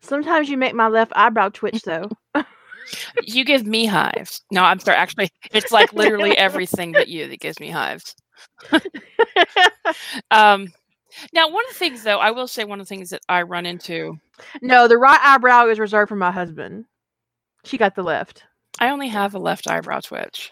Sometimes 0.01 0.49
you 0.49 0.57
make 0.57 0.75
my 0.75 0.87
left 0.87 1.11
eyebrow 1.15 1.49
twitch 1.49 1.81
though. 1.83 2.09
you 3.23 3.43
give 3.43 3.65
me 3.65 3.85
hives. 3.85 4.41
No, 4.51 4.63
I'm 4.63 4.79
sorry. 4.79 4.97
Actually, 4.97 5.29
it's 5.51 5.71
like 5.71 5.93
literally 5.93 6.37
everything 6.37 6.91
but 6.91 7.07
you 7.07 7.27
that 7.27 7.39
gives 7.39 7.59
me 7.59 7.69
hives. 7.69 8.15
um, 10.31 10.67
now, 11.33 11.49
one 11.49 11.63
of 11.65 11.73
the 11.73 11.79
things, 11.79 12.03
though, 12.03 12.19
I 12.19 12.31
will 12.31 12.47
say 12.47 12.63
one 12.63 12.79
of 12.79 12.87
the 12.87 12.95
things 12.95 13.09
that 13.09 13.21
I 13.27 13.41
run 13.41 13.65
into. 13.65 14.19
No, 14.61 14.87
the 14.87 14.97
right 14.97 15.19
eyebrow 15.21 15.67
is 15.67 15.79
reserved 15.79 16.09
for 16.09 16.15
my 16.15 16.31
husband. 16.31 16.85
She 17.63 17.77
got 17.77 17.95
the 17.95 18.03
left. 18.03 18.43
I 18.79 18.89
only 18.89 19.07
have 19.07 19.33
a 19.33 19.39
left 19.39 19.69
eyebrow 19.69 20.01
twitch. 20.01 20.51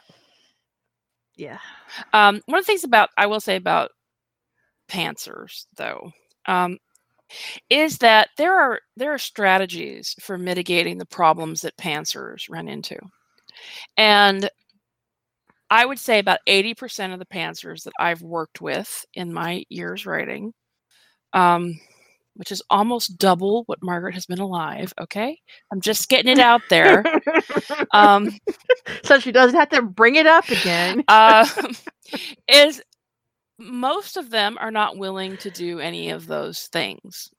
Yeah. 1.37 1.59
Um, 2.13 2.41
one 2.45 2.59
of 2.59 2.65
the 2.65 2.67
things 2.67 2.83
about 2.83 3.09
I 3.17 3.27
will 3.27 3.39
say 3.41 3.55
about 3.55 3.91
pantsers, 4.89 5.65
though, 5.75 6.11
um, 6.47 6.77
is 7.69 7.97
that 7.99 8.29
there 8.37 8.53
are 8.59 8.79
there 8.97 9.13
are 9.13 9.17
strategies 9.17 10.15
for 10.19 10.37
mitigating 10.37 10.97
the 10.97 11.05
problems 11.05 11.61
that 11.61 11.77
pantsers 11.77 12.49
run 12.49 12.67
into. 12.67 12.97
And 13.97 14.49
I 15.69 15.85
would 15.85 15.99
say 15.99 16.19
about 16.19 16.39
80% 16.47 17.13
of 17.13 17.19
the 17.19 17.25
pantsers 17.25 17.83
that 17.83 17.93
I've 17.99 18.21
worked 18.21 18.61
with 18.61 19.05
in 19.13 19.33
my 19.33 19.65
years 19.69 20.05
writing, 20.05 20.53
um, 21.33 21.79
which 22.35 22.51
is 22.51 22.61
almost 22.69 23.17
double 23.17 23.63
what 23.65 23.79
Margaret 23.81 24.13
has 24.13 24.25
been 24.25 24.39
alive. 24.39 24.93
Okay. 25.01 25.39
I'm 25.71 25.81
just 25.81 26.07
getting 26.07 26.31
it 26.31 26.39
out 26.39 26.61
there. 26.69 27.03
um, 27.93 28.29
so 29.03 29.19
she 29.19 29.31
doesn't 29.31 29.57
have 29.57 29.69
to 29.69 29.81
bring 29.81 30.15
it 30.15 30.27
up 30.27 30.47
again. 30.49 31.03
uh, 31.07 31.47
is 32.47 32.81
most 33.57 34.17
of 34.17 34.29
them 34.29 34.57
are 34.59 34.71
not 34.71 34.97
willing 34.97 35.37
to 35.37 35.49
do 35.49 35.79
any 35.79 36.09
of 36.09 36.27
those 36.27 36.67
things, 36.67 37.29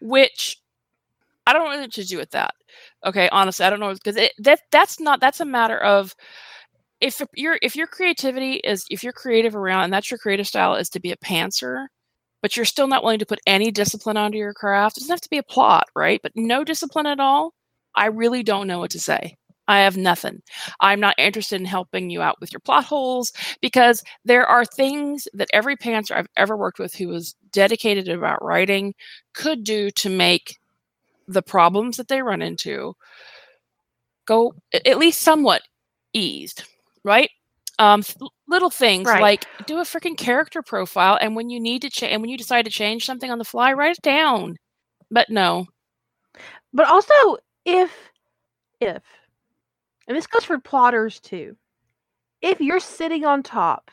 which 0.00 0.58
I 1.46 1.52
don't 1.52 1.70
know 1.70 1.80
what 1.80 1.92
to 1.92 2.04
do 2.04 2.18
with 2.18 2.30
that. 2.30 2.54
Okay, 3.04 3.28
honestly, 3.30 3.64
I 3.64 3.70
don't 3.70 3.80
know 3.80 3.94
because 3.94 4.16
that 4.38 4.60
that's 4.70 5.00
not 5.00 5.20
that's 5.20 5.40
a 5.40 5.44
matter 5.44 5.78
of 5.78 6.14
if 7.00 7.22
your 7.34 7.58
if 7.62 7.76
your 7.76 7.86
creativity 7.86 8.54
is 8.54 8.84
if 8.90 9.02
you're 9.04 9.12
creative 9.12 9.54
around 9.56 9.84
and 9.84 9.92
that's 9.92 10.10
your 10.10 10.18
creative 10.18 10.46
style 10.46 10.74
is 10.74 10.88
to 10.90 11.00
be 11.00 11.12
a 11.12 11.16
pantser, 11.16 11.86
but 12.42 12.56
you're 12.56 12.64
still 12.66 12.88
not 12.88 13.02
willing 13.02 13.18
to 13.20 13.26
put 13.26 13.40
any 13.46 13.70
discipline 13.70 14.16
onto 14.16 14.38
your 14.38 14.54
craft. 14.54 14.96
It 14.98 15.00
doesn't 15.00 15.14
have 15.14 15.20
to 15.22 15.30
be 15.30 15.38
a 15.38 15.42
plot, 15.42 15.84
right? 15.94 16.20
But 16.22 16.32
no 16.34 16.64
discipline 16.64 17.06
at 17.06 17.20
all. 17.20 17.54
I 17.94 18.06
really 18.06 18.42
don't 18.42 18.66
know 18.68 18.78
what 18.78 18.90
to 18.92 19.00
say. 19.00 19.36
I 19.68 19.80
have 19.80 19.96
nothing. 19.96 20.42
I'm 20.80 21.00
not 21.00 21.14
interested 21.18 21.60
in 21.60 21.66
helping 21.66 22.10
you 22.10 22.22
out 22.22 22.40
with 22.40 22.52
your 22.52 22.60
plot 22.60 22.84
holes 22.84 23.32
because 23.60 24.02
there 24.24 24.46
are 24.46 24.64
things 24.64 25.26
that 25.34 25.48
every 25.52 25.76
pantser 25.76 26.12
I've 26.12 26.28
ever 26.36 26.56
worked 26.56 26.78
with 26.78 26.94
who 26.94 27.08
was 27.08 27.34
dedicated 27.52 28.08
about 28.08 28.44
writing 28.44 28.94
could 29.34 29.64
do 29.64 29.90
to 29.90 30.08
make 30.08 30.58
the 31.28 31.42
problems 31.42 31.96
that 31.96 32.08
they 32.08 32.22
run 32.22 32.42
into 32.42 32.94
go 34.26 34.54
at 34.72 34.98
least 34.98 35.22
somewhat 35.22 35.62
eased, 36.12 36.64
right? 37.04 37.30
Um, 37.78 38.02
little 38.48 38.70
things 38.70 39.06
right. 39.06 39.20
like 39.20 39.46
do 39.66 39.78
a 39.78 39.82
freaking 39.82 40.16
character 40.16 40.62
profile, 40.62 41.18
and 41.20 41.36
when 41.36 41.50
you 41.50 41.60
need 41.60 41.82
to 41.82 41.90
change, 41.90 42.12
and 42.12 42.22
when 42.22 42.30
you 42.30 42.38
decide 42.38 42.64
to 42.64 42.70
change 42.70 43.04
something 43.04 43.30
on 43.30 43.38
the 43.38 43.44
fly, 43.44 43.72
write 43.72 43.96
it 43.96 44.02
down. 44.02 44.56
But 45.10 45.28
no. 45.28 45.66
But 46.72 46.88
also, 46.88 47.36
if 47.64 47.92
if 48.80 49.02
and 50.06 50.16
this 50.16 50.26
goes 50.26 50.44
for 50.44 50.58
plotters 50.58 51.20
too. 51.20 51.56
If 52.42 52.60
you're 52.60 52.80
sitting 52.80 53.24
on 53.24 53.42
top 53.42 53.90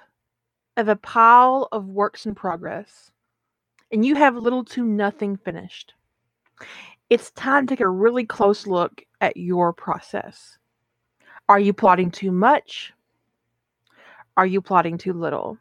of 0.77 0.87
a 0.87 0.95
pile 0.95 1.67
of 1.71 1.87
works 1.87 2.25
in 2.25 2.35
progress 2.35 3.11
and 3.91 4.05
you 4.05 4.15
have 4.15 4.35
little 4.35 4.63
to 4.65 4.83
nothing 4.83 5.37
finished, 5.37 5.93
it's 7.09 7.31
time 7.31 7.67
to 7.67 7.75
take 7.75 7.81
a 7.81 7.89
really 7.89 8.25
close 8.25 8.67
look 8.67 9.03
at 9.21 9.37
your 9.37 9.73
process. 9.73 10.57
Are 11.49 11.59
you 11.59 11.73
plotting 11.73 12.11
too 12.11 12.31
much? 12.31 12.93
Are 14.37 14.45
you 14.45 14.61
plotting 14.61 14.97
too 14.97 15.13
little? 15.13 15.57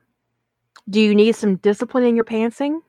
Do 0.88 1.00
you 1.00 1.14
need 1.14 1.36
some 1.36 1.57
discipline 1.57 2.05
in 2.05 2.16
your 2.16 2.24
pantsing? 2.24 2.80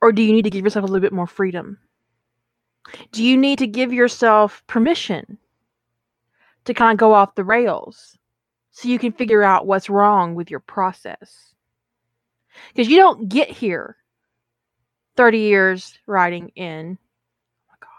Or 0.00 0.12
do 0.12 0.22
you 0.22 0.32
need 0.32 0.42
to 0.42 0.50
give 0.50 0.64
yourself 0.64 0.84
a 0.84 0.86
little 0.86 1.02
bit 1.02 1.12
more 1.12 1.26
freedom? 1.26 1.78
Do 3.12 3.22
you 3.22 3.36
need 3.36 3.58
to 3.58 3.66
give 3.66 3.92
yourself 3.92 4.62
permission 4.66 5.38
to 6.64 6.74
kind 6.74 6.92
of 6.92 6.98
go 6.98 7.14
off 7.14 7.34
the 7.34 7.44
rails 7.44 8.16
so 8.70 8.88
you 8.88 8.98
can 8.98 9.12
figure 9.12 9.42
out 9.42 9.66
what's 9.66 9.90
wrong 9.90 10.34
with 10.34 10.50
your 10.50 10.60
process. 10.60 11.54
Because 12.68 12.88
you 12.88 12.96
don't 12.96 13.28
get 13.28 13.50
here 13.50 13.96
30 15.16 15.38
years 15.38 15.98
writing 16.06 16.48
in, 16.56 16.98
oh 16.98 17.68
my 17.68 17.74
God, 17.80 17.90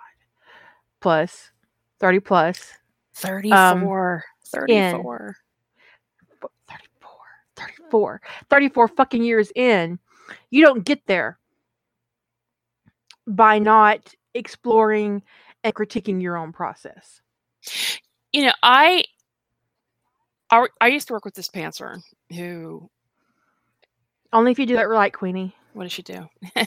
plus 0.99 1.51
30 1.99 2.19
plus. 2.19 2.71
34. 3.13 3.57
Um, 3.57 3.81
34. 4.45 5.35
34. 6.67 7.09
34. 7.55 8.21
34 8.49 8.87
fucking 8.87 9.23
years 9.23 9.51
in. 9.55 9.99
You 10.49 10.63
don't 10.63 10.85
get 10.85 11.05
there 11.07 11.37
by 13.27 13.59
not 13.59 14.13
exploring 14.33 15.21
and 15.63 15.75
critiquing 15.75 16.21
your 16.21 16.37
own 16.37 16.53
process 16.53 17.21
you 18.33 18.43
know, 18.43 18.53
I 18.63 19.03
I, 20.49 20.67
I 20.79 20.87
used 20.87 21.07
to 21.07 21.13
work 21.13 21.25
with 21.25 21.35
this 21.35 21.49
pantser 21.49 22.01
who 22.33 22.89
only 24.33 24.51
if 24.51 24.59
you 24.59 24.65
do 24.65 24.77
it 24.77 24.83
right, 24.83 25.11
Queenie. 25.11 25.55
What 25.73 25.83
does 25.83 25.93
she 25.93 26.03
do? 26.03 26.27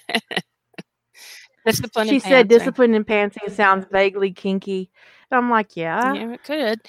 discipline. 1.66 2.08
She 2.08 2.18
said 2.18 2.48
discipline 2.48 2.94
and 2.94 3.06
pantsing 3.06 3.50
sounds 3.50 3.86
vaguely 3.90 4.32
kinky. 4.32 4.90
I'm 5.30 5.50
like, 5.50 5.76
yeah, 5.76 6.14
yeah, 6.14 6.32
it 6.32 6.44
could. 6.44 6.80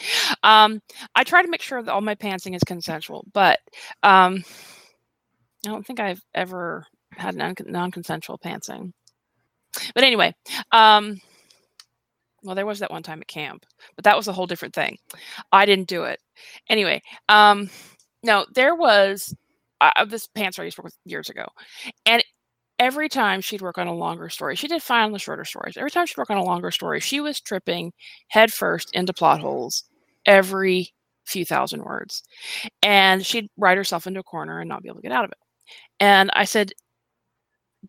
Um, 0.43 0.81
I 1.15 1.23
try 1.23 1.41
to 1.41 1.49
make 1.49 1.61
sure 1.61 1.81
that 1.81 1.91
all 1.91 2.01
my 2.01 2.15
pantsing 2.15 2.55
is 2.55 2.63
consensual, 2.63 3.25
but 3.33 3.59
um, 4.03 4.43
I 5.65 5.69
don't 5.69 5.85
think 5.85 5.99
I've 5.99 6.21
ever 6.35 6.85
had 7.11 7.35
non 7.35 7.55
non-consensual 7.65 8.37
pantsing. 8.37 8.93
But 9.95 10.03
anyway, 10.03 10.35
um, 10.71 11.19
well, 12.45 12.55
there 12.55 12.65
was 12.65 12.79
that 12.79 12.91
one 12.91 13.03
time 13.03 13.21
at 13.21 13.27
camp, 13.27 13.65
but 13.95 14.05
that 14.05 14.15
was 14.15 14.27
a 14.27 14.33
whole 14.33 14.47
different 14.47 14.73
thing. 14.73 14.97
I 15.51 15.65
didn't 15.65 15.87
do 15.87 16.03
it. 16.03 16.19
Anyway, 16.69 17.01
um, 17.27 17.69
no, 18.23 18.45
there 18.53 18.75
was 18.75 19.33
uh, 19.81 20.05
this 20.05 20.27
pantser 20.27 20.69
years 21.05 21.29
ago, 21.29 21.45
and 22.05 22.23
every 22.79 23.09
time 23.09 23.41
she'd 23.41 23.61
work 23.61 23.77
on 23.77 23.87
a 23.87 23.93
longer 23.93 24.29
story, 24.29 24.55
she 24.55 24.67
did 24.67 24.83
fine 24.83 25.05
on 25.05 25.11
the 25.11 25.19
shorter 25.19 25.45
stories. 25.45 25.77
Every 25.77 25.91
time 25.91 26.05
she'd 26.05 26.17
work 26.17 26.29
on 26.29 26.37
a 26.37 26.43
longer 26.43 26.71
story, 26.71 26.99
she 26.99 27.19
was 27.19 27.41
tripping 27.41 27.93
headfirst 28.27 28.89
into 28.93 29.13
plot 29.13 29.41
holes 29.41 29.83
every 30.25 30.93
few 31.25 31.45
thousand 31.45 31.83
words, 31.83 32.23
and 32.83 33.25
she'd 33.25 33.49
write 33.57 33.77
herself 33.77 34.07
into 34.07 34.19
a 34.19 34.23
corner 34.23 34.59
and 34.59 34.69
not 34.69 34.83
be 34.83 34.89
able 34.89 34.97
to 34.97 35.03
get 35.03 35.11
out 35.11 35.25
of 35.25 35.31
it. 35.31 35.37
And 35.99 36.29
I 36.33 36.45
said, 36.45 36.71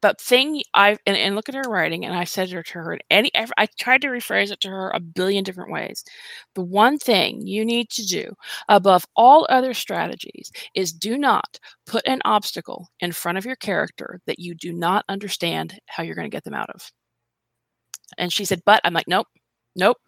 but 0.00 0.20
thing 0.20 0.62
I 0.74 0.96
and, 1.06 1.16
and 1.16 1.34
look 1.36 1.48
at 1.48 1.54
her 1.54 1.68
writing, 1.70 2.04
and 2.04 2.14
I 2.14 2.24
said 2.24 2.48
to 2.50 2.62
her, 2.78 2.92
in 2.94 3.00
any 3.10 3.30
ever 3.34 3.52
I 3.56 3.66
tried 3.78 4.02
to 4.02 4.08
rephrase 4.08 4.50
it 4.52 4.60
to 4.60 4.68
her 4.68 4.90
a 4.90 5.00
billion 5.00 5.44
different 5.44 5.72
ways. 5.72 6.04
The 6.54 6.62
one 6.62 6.98
thing 6.98 7.46
you 7.46 7.64
need 7.64 7.90
to 7.90 8.06
do 8.06 8.34
above 8.68 9.06
all 9.16 9.46
other 9.50 9.74
strategies 9.74 10.50
is 10.74 10.92
do 10.92 11.18
not 11.18 11.58
put 11.86 12.06
an 12.06 12.20
obstacle 12.24 12.88
in 13.00 13.12
front 13.12 13.38
of 13.38 13.44
your 13.46 13.56
character 13.56 14.20
that 14.26 14.38
you 14.38 14.54
do 14.54 14.72
not 14.72 15.04
understand 15.08 15.78
how 15.86 16.02
you're 16.02 16.14
going 16.16 16.30
to 16.30 16.34
get 16.36 16.44
them 16.44 16.54
out 16.54 16.70
of. 16.70 16.90
And 18.18 18.32
she 18.32 18.44
said, 18.44 18.62
"But 18.64 18.80
I'm 18.84 18.94
like, 18.94 19.08
nope, 19.08 19.28
Nope. 19.78 19.98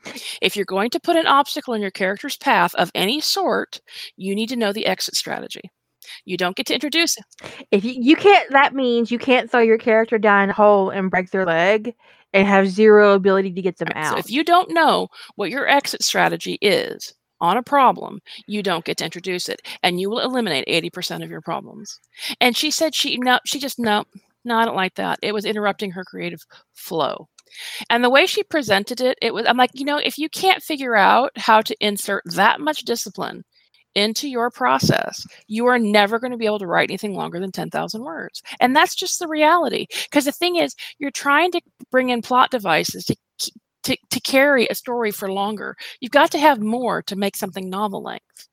If 0.41 0.57
you're 0.57 0.65
going 0.65 0.91
to 0.91 1.01
put 1.01 1.17
an 1.17 1.27
obstacle 1.27 1.75
in 1.75 1.83
your 1.83 1.91
character's 1.91 2.39
path 2.39 2.75
of 2.77 2.91
any 2.95 3.21
sort, 3.21 3.81
you 4.17 4.35
need 4.35 4.49
to 4.49 4.57
know 4.57 4.73
the 4.73 4.87
exit 4.87 5.15
strategy. 5.15 5.71
You 6.25 6.37
don't 6.37 6.57
get 6.57 6.67
to 6.67 6.75
introduce 6.75 7.17
it. 7.17 7.25
If 7.71 7.85
you, 7.85 7.95
you 7.97 8.17
can't, 8.17 8.51
that 8.51 8.75
means 8.75 9.11
you 9.11 9.19
can't 9.19 9.51
throw 9.51 9.61
your 9.61 9.79
character 9.79 10.19
down 10.19 10.51
a 10.51 10.53
hole 10.53 10.91
and 10.91 11.11
break 11.11 11.31
their 11.31 11.47
leg 11.47 11.95
and 12.33 12.47
have 12.47 12.69
zero 12.69 13.15
ability 13.15 13.53
to 13.53 13.63
get 13.63 13.79
them 13.79 13.89
Right, 13.95 14.05
out. 14.05 14.13
So 14.13 14.19
if 14.19 14.31
you 14.31 14.45
don't 14.45 14.71
know 14.71 15.09
what 15.37 15.51
your 15.51 15.67
exit 15.69 16.03
strategy 16.03 16.59
is 16.61 17.15
on 17.41 17.57
a 17.57 17.63
problem, 17.63 18.21
you 18.47 18.63
don't 18.63 18.85
get 18.85 18.99
to 18.99 19.05
introduce 19.05 19.49
it, 19.49 19.63
and 19.83 20.01
you 20.01 20.11
will 20.11 20.21
eliminate 20.21 20.65
eighty 20.67 20.91
percent 20.91 21.23
of 21.23 21.31
your 21.31 21.41
problems. 21.41 21.99
And 22.41 22.57
she 22.57 22.71
said 22.71 22.95
she 22.95 23.17
no, 23.17 23.39
she 23.47 23.59
just 23.59 23.79
no, 23.79 24.05
no, 24.45 24.57
I 24.57 24.65
don't 24.65 24.77
like 24.77 24.95
that. 24.97 25.19
It 25.23 25.33
was 25.33 25.45
interrupting 25.45 25.91
her 25.93 26.05
creative 26.05 26.41
flow. 26.75 27.29
And 27.89 28.05
the 28.05 28.11
way 28.11 28.27
she 28.27 28.43
presented 28.43 29.01
it, 29.01 29.17
it 29.23 29.33
was 29.33 29.47
I'm 29.47 29.57
like, 29.57 29.71
you 29.73 29.85
know, 29.85 29.97
if 29.97 30.19
you 30.19 30.29
can't 30.29 30.63
figure 30.63 30.97
out 30.97 31.31
how 31.37 31.63
to 31.63 31.75
insert 31.81 32.25
that 32.35 32.61
much 32.61 32.83
discipline 32.83 33.43
into 33.99 34.29
your 34.29 34.51
process, 34.51 35.27
you 35.47 35.67
are 35.67 35.79
never 35.79 36.19
going 36.19 36.31
to 36.31 36.39
be 36.39 36.47
able 36.47 36.61
to 36.61 36.67
write 36.67 36.91
anything 36.91 37.15
longer 37.15 37.41
than 37.41 37.53
10,000 37.53 38.03
words. 38.03 38.43
And 38.61 38.75
that's 38.75 38.95
just 38.95 39.19
the 39.19 39.29
reality. 39.29 39.87
Because 40.05 40.25
the 40.25 40.33
thing 40.33 40.57
is, 40.57 40.75
you're 40.99 41.11
trying 41.11 41.51
to 41.53 41.61
bring 41.91 42.11
in 42.11 42.23
plot 42.23 42.51
devices 42.51 43.05
to, 43.07 43.17
to, 43.83 43.97
to 44.11 44.21
carry 44.21 44.67
a 44.69 44.75
story 44.75 45.11
for 45.11 45.33
longer. 45.33 45.77
You've 46.01 46.13
got 46.13 46.31
to 46.33 46.39
have 46.39 46.61
more 46.61 47.03
to 47.03 47.17
make 47.17 47.37
something 47.37 47.69
novel 47.69 48.03
length. 48.03 48.49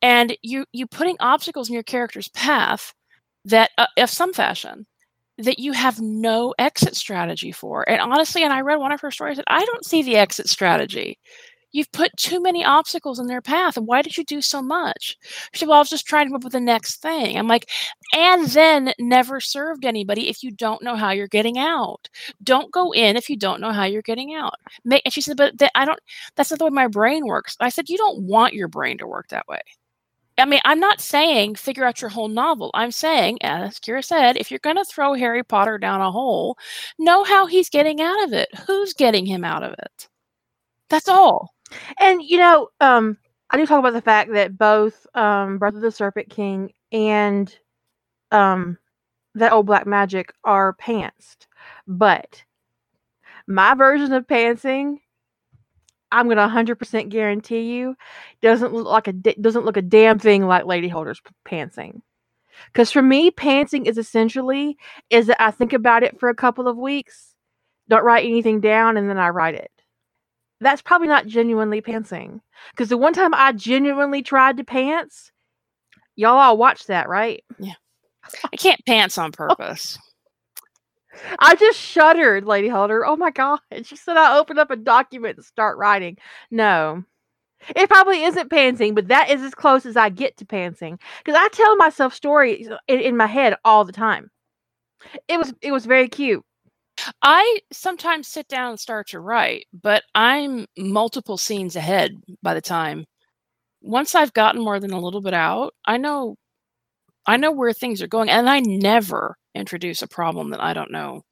And 0.00 0.36
you 0.42 0.64
you 0.72 0.86
putting 0.86 1.16
obstacles 1.20 1.68
in 1.68 1.74
your 1.74 1.82
character's 1.82 2.28
path 2.28 2.94
that 3.44 3.70
uh, 3.76 3.86
of 3.98 4.08
some 4.08 4.32
fashion 4.32 4.86
that 5.38 5.58
you 5.58 5.72
have 5.72 6.00
no 6.00 6.54
exit 6.58 6.94
strategy 6.94 7.52
for. 7.52 7.88
And 7.88 8.00
honestly, 8.00 8.44
and 8.44 8.52
I 8.52 8.60
read 8.60 8.78
one 8.78 8.92
of 8.92 9.00
her 9.00 9.10
stories 9.10 9.36
that 9.36 9.44
I 9.48 9.64
don't 9.64 9.84
see 9.84 10.02
the 10.02 10.16
exit 10.16 10.48
strategy. 10.48 11.18
You've 11.74 11.92
put 11.92 12.16
too 12.16 12.42
many 12.42 12.64
obstacles 12.64 13.20
in 13.20 13.26
their 13.28 13.42
path. 13.42 13.76
And 13.76 13.86
why 13.88 14.02
did 14.02 14.16
you 14.18 14.24
do 14.24 14.42
so 14.42 14.62
much? 14.62 15.18
She 15.54 15.60
said, 15.60 15.68
Well, 15.68 15.78
I 15.78 15.80
was 15.80 15.90
just 15.90 16.06
trying 16.06 16.26
to 16.26 16.30
come 16.30 16.36
up 16.38 16.44
with 16.44 16.54
the 16.54 16.60
next 16.60 17.02
thing. 17.02 17.38
I'm 17.38 17.48
like, 17.48 17.70
and 18.14 18.46
then 18.48 18.94
never 19.00 19.40
served 19.40 19.84
anybody 19.86 20.30
if 20.30 20.42
you 20.44 20.52
don't 20.52 20.82
know 20.84 20.96
how 20.96 21.12
you're 21.12 21.28
getting 21.28 21.58
out. 21.58 22.08
Don't 22.44 22.72
go 22.72 22.92
in 22.92 23.18
if 23.18 23.30
you 23.30 23.36
don't 23.36 23.60
know 23.62 23.72
how 23.72 23.84
you're 23.86 24.02
getting 24.02 24.34
out. 24.34 24.54
And 24.86 25.02
she 25.10 25.22
said, 25.22 25.38
But 25.38 25.58
th- 25.58 25.72
I 25.76 25.86
don't, 25.86 26.00
that's 26.36 26.50
not 26.52 26.60
the 26.60 26.66
way 26.66 26.72
my 26.72 26.88
brain 26.88 27.26
works. 27.26 27.56
I 27.60 27.70
said, 27.70 27.90
You 27.90 27.98
don't 27.98 28.22
want 28.24 28.54
your 28.54 28.68
brain 28.68 28.98
to 28.98 29.08
work 29.08 29.28
that 29.30 29.48
way. 29.48 29.60
I 30.38 30.46
mean, 30.46 30.60
I'm 30.66 30.80
not 30.80 31.00
saying 31.00 31.56
figure 31.56 31.86
out 31.86 32.00
your 32.02 32.10
whole 32.10 32.28
novel. 32.28 32.70
I'm 32.74 32.92
saying, 32.92 33.38
as 33.42 33.78
Kira 33.80 34.04
said, 34.04 34.36
if 34.36 34.50
you're 34.50 34.60
going 34.60 34.76
to 34.76 34.84
throw 34.84 35.14
Harry 35.14 35.44
Potter 35.44 35.78
down 35.78 36.00
a 36.02 36.12
hole, 36.12 36.58
know 36.98 37.24
how 37.24 37.46
he's 37.46 37.70
getting 37.70 38.00
out 38.02 38.24
of 38.24 38.32
it. 38.34 38.48
Who's 38.66 38.94
getting 38.94 39.26
him 39.26 39.44
out 39.44 39.62
of 39.64 39.74
it? 39.74 40.08
That's 40.90 41.08
all. 41.08 41.53
And 42.00 42.22
you 42.22 42.38
know, 42.38 42.68
um, 42.80 43.18
I 43.50 43.56
do 43.56 43.66
talk 43.66 43.78
about 43.78 43.92
the 43.92 44.02
fact 44.02 44.32
that 44.32 44.58
both 44.58 45.06
um, 45.14 45.58
the 45.58 45.90
Serpent 45.90 46.28
King 46.30 46.72
and 46.92 47.54
um, 48.30 48.78
that 49.34 49.52
old 49.52 49.66
black 49.66 49.86
magic 49.86 50.32
are 50.44 50.74
pantsed, 50.74 51.46
but 51.86 52.42
my 53.46 53.74
version 53.74 54.12
of 54.12 54.26
pantsing, 54.26 54.98
I'm 56.10 56.28
gonna 56.28 56.48
100% 56.48 57.08
guarantee 57.10 57.74
you, 57.74 57.96
doesn't 58.40 58.72
look 58.72 58.86
like 58.86 59.08
a 59.08 59.12
doesn't 59.12 59.64
look 59.64 59.76
a 59.76 59.82
damn 59.82 60.18
thing 60.18 60.46
like 60.46 60.66
Lady 60.66 60.88
Holder's 60.88 61.20
pantsing. 61.46 62.00
Because 62.72 62.90
for 62.92 63.02
me, 63.02 63.30
pantsing 63.30 63.86
is 63.86 63.98
essentially 63.98 64.78
is 65.10 65.26
that 65.26 65.42
I 65.42 65.50
think 65.50 65.72
about 65.72 66.02
it 66.04 66.18
for 66.20 66.28
a 66.28 66.34
couple 66.34 66.68
of 66.68 66.76
weeks, 66.76 67.34
don't 67.88 68.04
write 68.04 68.24
anything 68.24 68.60
down, 68.60 68.96
and 68.96 69.08
then 69.10 69.18
I 69.18 69.28
write 69.30 69.56
it 69.56 69.70
that's 70.60 70.82
probably 70.82 71.08
not 71.08 71.26
genuinely 71.26 71.82
pantsing. 71.82 72.40
Because 72.70 72.88
the 72.88 72.96
one 72.96 73.12
time 73.12 73.34
I 73.34 73.52
genuinely 73.52 74.22
tried 74.22 74.56
to 74.56 74.64
pants, 74.64 75.32
y'all 76.16 76.38
all 76.38 76.56
watched 76.56 76.86
that, 76.88 77.08
right? 77.08 77.44
Yeah. 77.58 77.74
I 78.52 78.56
can't 78.56 78.84
pants 78.86 79.18
on 79.18 79.30
oh. 79.38 79.54
purpose. 79.54 79.98
I 81.38 81.54
just 81.54 81.78
shuddered, 81.78 82.44
Lady 82.44 82.68
Holder. 82.68 83.06
Oh 83.06 83.16
my 83.16 83.30
god. 83.30 83.60
She 83.82 83.96
said 83.96 84.16
I 84.16 84.36
opened 84.36 84.58
up 84.58 84.70
a 84.70 84.76
document 84.76 85.36
and 85.36 85.44
start 85.44 85.78
writing. 85.78 86.18
No. 86.50 87.04
It 87.74 87.88
probably 87.88 88.24
isn't 88.24 88.50
pantsing, 88.50 88.94
but 88.94 89.08
that 89.08 89.30
is 89.30 89.40
as 89.42 89.54
close 89.54 89.86
as 89.86 89.96
I 89.96 90.08
get 90.10 90.36
to 90.38 90.44
pantsing. 90.44 90.98
Because 91.24 91.40
I 91.40 91.48
tell 91.48 91.76
myself 91.76 92.12
stories 92.12 92.68
in, 92.88 93.00
in 93.00 93.16
my 93.16 93.26
head 93.26 93.56
all 93.64 93.84
the 93.84 93.92
time. 93.92 94.30
It 95.28 95.38
was 95.38 95.52
it 95.60 95.72
was 95.72 95.86
very 95.86 96.08
cute. 96.08 96.44
I 97.22 97.60
sometimes 97.72 98.28
sit 98.28 98.48
down 98.48 98.70
and 98.70 98.80
start 98.80 99.08
to 99.08 99.20
write, 99.20 99.66
but 99.72 100.02
I'm 100.14 100.66
multiple 100.78 101.36
scenes 101.36 101.76
ahead 101.76 102.12
by 102.42 102.54
the 102.54 102.60
time. 102.60 103.04
Once 103.82 104.14
I've 104.14 104.34
gotten 104.34 104.62
more 104.62 104.80
than 104.80 104.92
a 104.92 105.00
little 105.00 105.22
bit 105.22 105.34
out, 105.34 105.74
I 105.86 105.98
know 105.98 106.36
I 107.26 107.36
know 107.38 107.52
where 107.52 107.72
things 107.74 108.02
are 108.02 108.08
going 108.08 108.30
and 108.30 108.50
I 108.50 108.60
never 108.60 109.36
introduce 109.54 110.02
a 110.02 110.08
problem 110.08 110.50
that 110.50 110.62
I 110.62 110.74
don't 110.74 110.92
know. 110.92 111.22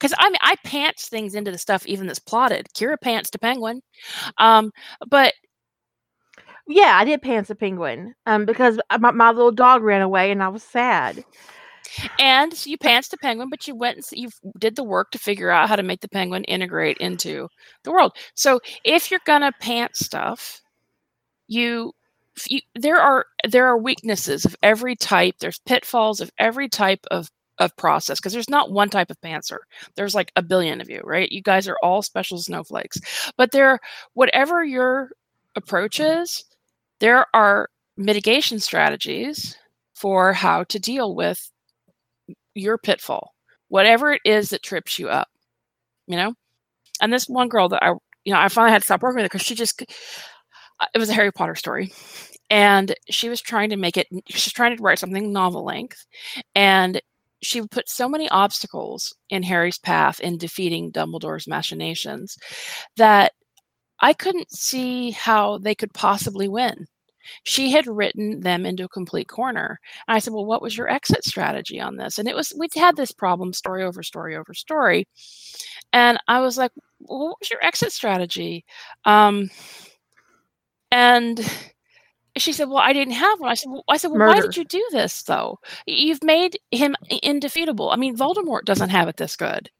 Cuz 0.00 0.14
I 0.18 0.30
mean 0.30 0.38
I 0.42 0.56
pants 0.64 1.08
things 1.10 1.34
into 1.36 1.50
the 1.52 1.58
stuff 1.58 1.86
even 1.86 2.06
that's 2.08 2.20
plotted. 2.20 2.68
Kira 2.76 2.98
pants 3.02 3.30
to 3.32 3.38
penguin. 3.40 3.82
Um 4.38 4.72
but 5.08 5.34
Yeah, 6.68 6.96
I 6.98 7.04
did 7.04 7.22
pants 7.22 7.50
a 7.50 7.54
penguin. 7.54 8.14
Um, 8.26 8.44
because 8.44 8.78
my, 8.98 9.10
my 9.12 9.30
little 9.30 9.52
dog 9.52 9.82
ran 9.82 10.02
away 10.02 10.30
and 10.32 10.42
I 10.42 10.48
was 10.48 10.62
sad. 10.64 11.24
And 12.18 12.52
so 12.54 12.70
you 12.70 12.78
pants 12.78 13.08
the 13.08 13.16
penguin 13.18 13.48
but 13.50 13.66
you 13.66 13.74
went 13.74 13.96
and 13.96 14.04
you 14.12 14.28
did 14.58 14.76
the 14.76 14.84
work 14.84 15.10
to 15.10 15.18
figure 15.18 15.50
out 15.50 15.68
how 15.68 15.76
to 15.76 15.82
make 15.82 16.00
the 16.00 16.08
penguin 16.08 16.44
integrate 16.44 16.96
into 16.98 17.48
the 17.84 17.92
world. 17.92 18.12
So 18.34 18.60
if 18.84 19.10
you're 19.10 19.20
gonna 19.26 19.52
pant 19.60 19.96
stuff 19.96 20.60
you, 21.48 21.92
you 22.46 22.60
there 22.74 23.00
are 23.00 23.26
there 23.48 23.66
are 23.66 23.78
weaknesses 23.78 24.44
of 24.44 24.56
every 24.62 24.96
type. 24.96 25.36
There's 25.40 25.58
pitfalls 25.60 26.20
of 26.20 26.30
every 26.38 26.68
type 26.68 27.00
of 27.10 27.30
of 27.58 27.74
process 27.76 28.20
because 28.20 28.34
there's 28.34 28.50
not 28.50 28.70
one 28.70 28.90
type 28.90 29.10
of 29.10 29.20
pantser. 29.22 29.58
There's 29.94 30.14
like 30.14 30.30
a 30.36 30.42
billion 30.42 30.80
of 30.80 30.90
you 30.90 31.00
right? 31.04 31.30
You 31.32 31.42
guys 31.42 31.68
are 31.68 31.78
all 31.82 32.02
special 32.02 32.38
snowflakes. 32.38 32.98
But 33.36 33.52
there 33.52 33.78
whatever 34.14 34.64
your 34.64 35.10
approach 35.56 36.00
is 36.00 36.44
there 37.00 37.26
are 37.34 37.68
mitigation 37.96 38.58
strategies 38.60 39.56
for 39.94 40.32
how 40.32 40.64
to 40.64 40.78
deal 40.78 41.14
with 41.14 41.50
your 42.56 42.78
pitfall, 42.78 43.34
whatever 43.68 44.12
it 44.12 44.22
is 44.24 44.50
that 44.50 44.62
trips 44.62 44.98
you 44.98 45.08
up, 45.08 45.28
you 46.06 46.16
know? 46.16 46.34
And 47.00 47.12
this 47.12 47.28
one 47.28 47.48
girl 47.48 47.68
that 47.68 47.82
I, 47.82 47.90
you 48.24 48.32
know, 48.32 48.40
I 48.40 48.48
finally 48.48 48.72
had 48.72 48.82
to 48.82 48.86
stop 48.86 49.02
working 49.02 49.16
with 49.16 49.24
her 49.24 49.28
because 49.28 49.42
she 49.42 49.54
just, 49.54 49.82
uh, 50.80 50.86
it 50.94 50.98
was 50.98 51.10
a 51.10 51.14
Harry 51.14 51.32
Potter 51.32 51.54
story. 51.54 51.92
And 52.48 52.94
she 53.10 53.28
was 53.28 53.40
trying 53.40 53.70
to 53.70 53.76
make 53.76 53.96
it, 53.96 54.06
she's 54.28 54.52
trying 54.52 54.76
to 54.76 54.82
write 54.82 54.98
something 54.98 55.32
novel 55.32 55.64
length. 55.64 56.06
And 56.54 57.00
she 57.42 57.62
put 57.62 57.88
so 57.88 58.08
many 58.08 58.28
obstacles 58.30 59.14
in 59.30 59.42
Harry's 59.42 59.78
path 59.78 60.20
in 60.20 60.38
defeating 60.38 60.90
Dumbledore's 60.90 61.46
machinations 61.46 62.36
that 62.96 63.32
I 64.00 64.12
couldn't 64.12 64.50
see 64.50 65.10
how 65.10 65.58
they 65.58 65.74
could 65.74 65.92
possibly 65.92 66.48
win. 66.48 66.86
She 67.44 67.70
had 67.70 67.86
written 67.86 68.40
them 68.40 68.66
into 68.66 68.84
a 68.84 68.88
complete 68.88 69.28
corner. 69.28 69.80
And 70.08 70.16
I 70.16 70.18
said, 70.18 70.32
Well, 70.32 70.46
what 70.46 70.62
was 70.62 70.76
your 70.76 70.90
exit 70.90 71.24
strategy 71.24 71.80
on 71.80 71.96
this? 71.96 72.18
And 72.18 72.28
it 72.28 72.34
was, 72.34 72.52
we'd 72.56 72.74
had 72.74 72.96
this 72.96 73.12
problem 73.12 73.52
story 73.52 73.84
over 73.84 74.02
story 74.02 74.36
over 74.36 74.54
story. 74.54 75.06
And 75.92 76.18
I 76.28 76.40
was 76.40 76.58
like, 76.58 76.72
well, 77.00 77.28
What 77.28 77.40
was 77.40 77.50
your 77.50 77.64
exit 77.64 77.92
strategy? 77.92 78.64
Um, 79.04 79.50
and 80.90 81.40
she 82.36 82.52
said, 82.52 82.68
Well, 82.68 82.78
I 82.78 82.92
didn't 82.92 83.14
have 83.14 83.40
one. 83.40 83.50
I 83.50 83.54
said, 83.54 83.70
well, 83.70 83.84
I 83.88 83.96
said, 83.96 84.10
well, 84.10 84.28
why 84.28 84.40
did 84.40 84.56
you 84.56 84.64
do 84.64 84.84
this 84.92 85.22
though? 85.22 85.58
You've 85.86 86.22
made 86.22 86.58
him 86.70 86.94
indefeatable. 87.22 87.90
I 87.90 87.96
mean, 87.96 88.16
Voldemort 88.16 88.64
doesn't 88.64 88.90
have 88.90 89.08
it 89.08 89.16
this 89.16 89.36
good. 89.36 89.70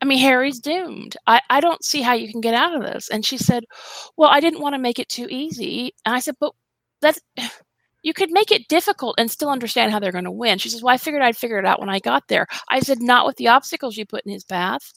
I 0.00 0.06
mean, 0.06 0.18
Harry's 0.18 0.60
doomed. 0.60 1.16
I, 1.26 1.40
I 1.48 1.60
don't 1.60 1.84
see 1.84 2.02
how 2.02 2.12
you 2.12 2.30
can 2.30 2.40
get 2.40 2.54
out 2.54 2.74
of 2.74 2.82
this. 2.82 3.08
And 3.08 3.24
she 3.24 3.38
said, 3.38 3.64
Well, 4.16 4.30
I 4.30 4.40
didn't 4.40 4.60
want 4.60 4.74
to 4.74 4.78
make 4.78 4.98
it 4.98 5.08
too 5.08 5.26
easy. 5.30 5.94
And 6.04 6.14
I 6.14 6.20
said, 6.20 6.36
But 6.40 6.52
that's 7.04 7.20
you 8.02 8.12
could 8.12 8.30
make 8.30 8.50
it 8.52 8.68
difficult 8.68 9.14
and 9.18 9.30
still 9.30 9.48
understand 9.50 9.92
how 9.92 9.98
they're 9.98 10.12
going 10.12 10.24
to 10.24 10.30
win. 10.30 10.58
She 10.58 10.68
says, 10.68 10.82
Well, 10.82 10.94
I 10.94 10.98
figured 10.98 11.22
I'd 11.22 11.36
figure 11.36 11.58
it 11.58 11.66
out 11.66 11.80
when 11.80 11.88
I 11.88 12.00
got 12.00 12.24
there. 12.28 12.46
I 12.68 12.80
said, 12.80 13.00
Not 13.00 13.26
with 13.26 13.36
the 13.36 13.48
obstacles 13.48 13.96
you 13.96 14.06
put 14.06 14.24
in 14.26 14.32
his 14.32 14.44
path. 14.44 14.92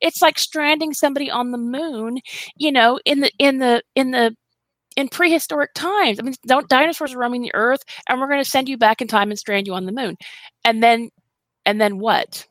It's 0.00 0.22
like 0.22 0.38
stranding 0.38 0.92
somebody 0.94 1.30
on 1.30 1.50
the 1.50 1.58
moon, 1.58 2.18
you 2.56 2.70
know, 2.70 3.00
in 3.04 3.20
the 3.20 3.30
in 3.38 3.58
the 3.58 3.82
in 3.94 4.12
the 4.12 4.36
in 4.96 5.08
prehistoric 5.08 5.72
times. 5.74 6.18
I 6.18 6.22
mean, 6.22 6.34
don't 6.46 6.68
dinosaurs 6.68 7.14
are 7.14 7.18
roaming 7.18 7.42
the 7.42 7.54
earth, 7.54 7.80
and 8.08 8.20
we're 8.20 8.28
going 8.28 8.42
to 8.42 8.48
send 8.48 8.68
you 8.68 8.76
back 8.76 9.00
in 9.00 9.08
time 9.08 9.30
and 9.30 9.38
strand 9.38 9.66
you 9.66 9.74
on 9.74 9.86
the 9.86 9.92
moon, 9.92 10.16
and 10.64 10.82
then, 10.82 11.10
and 11.66 11.80
then 11.80 11.98
what? 11.98 12.46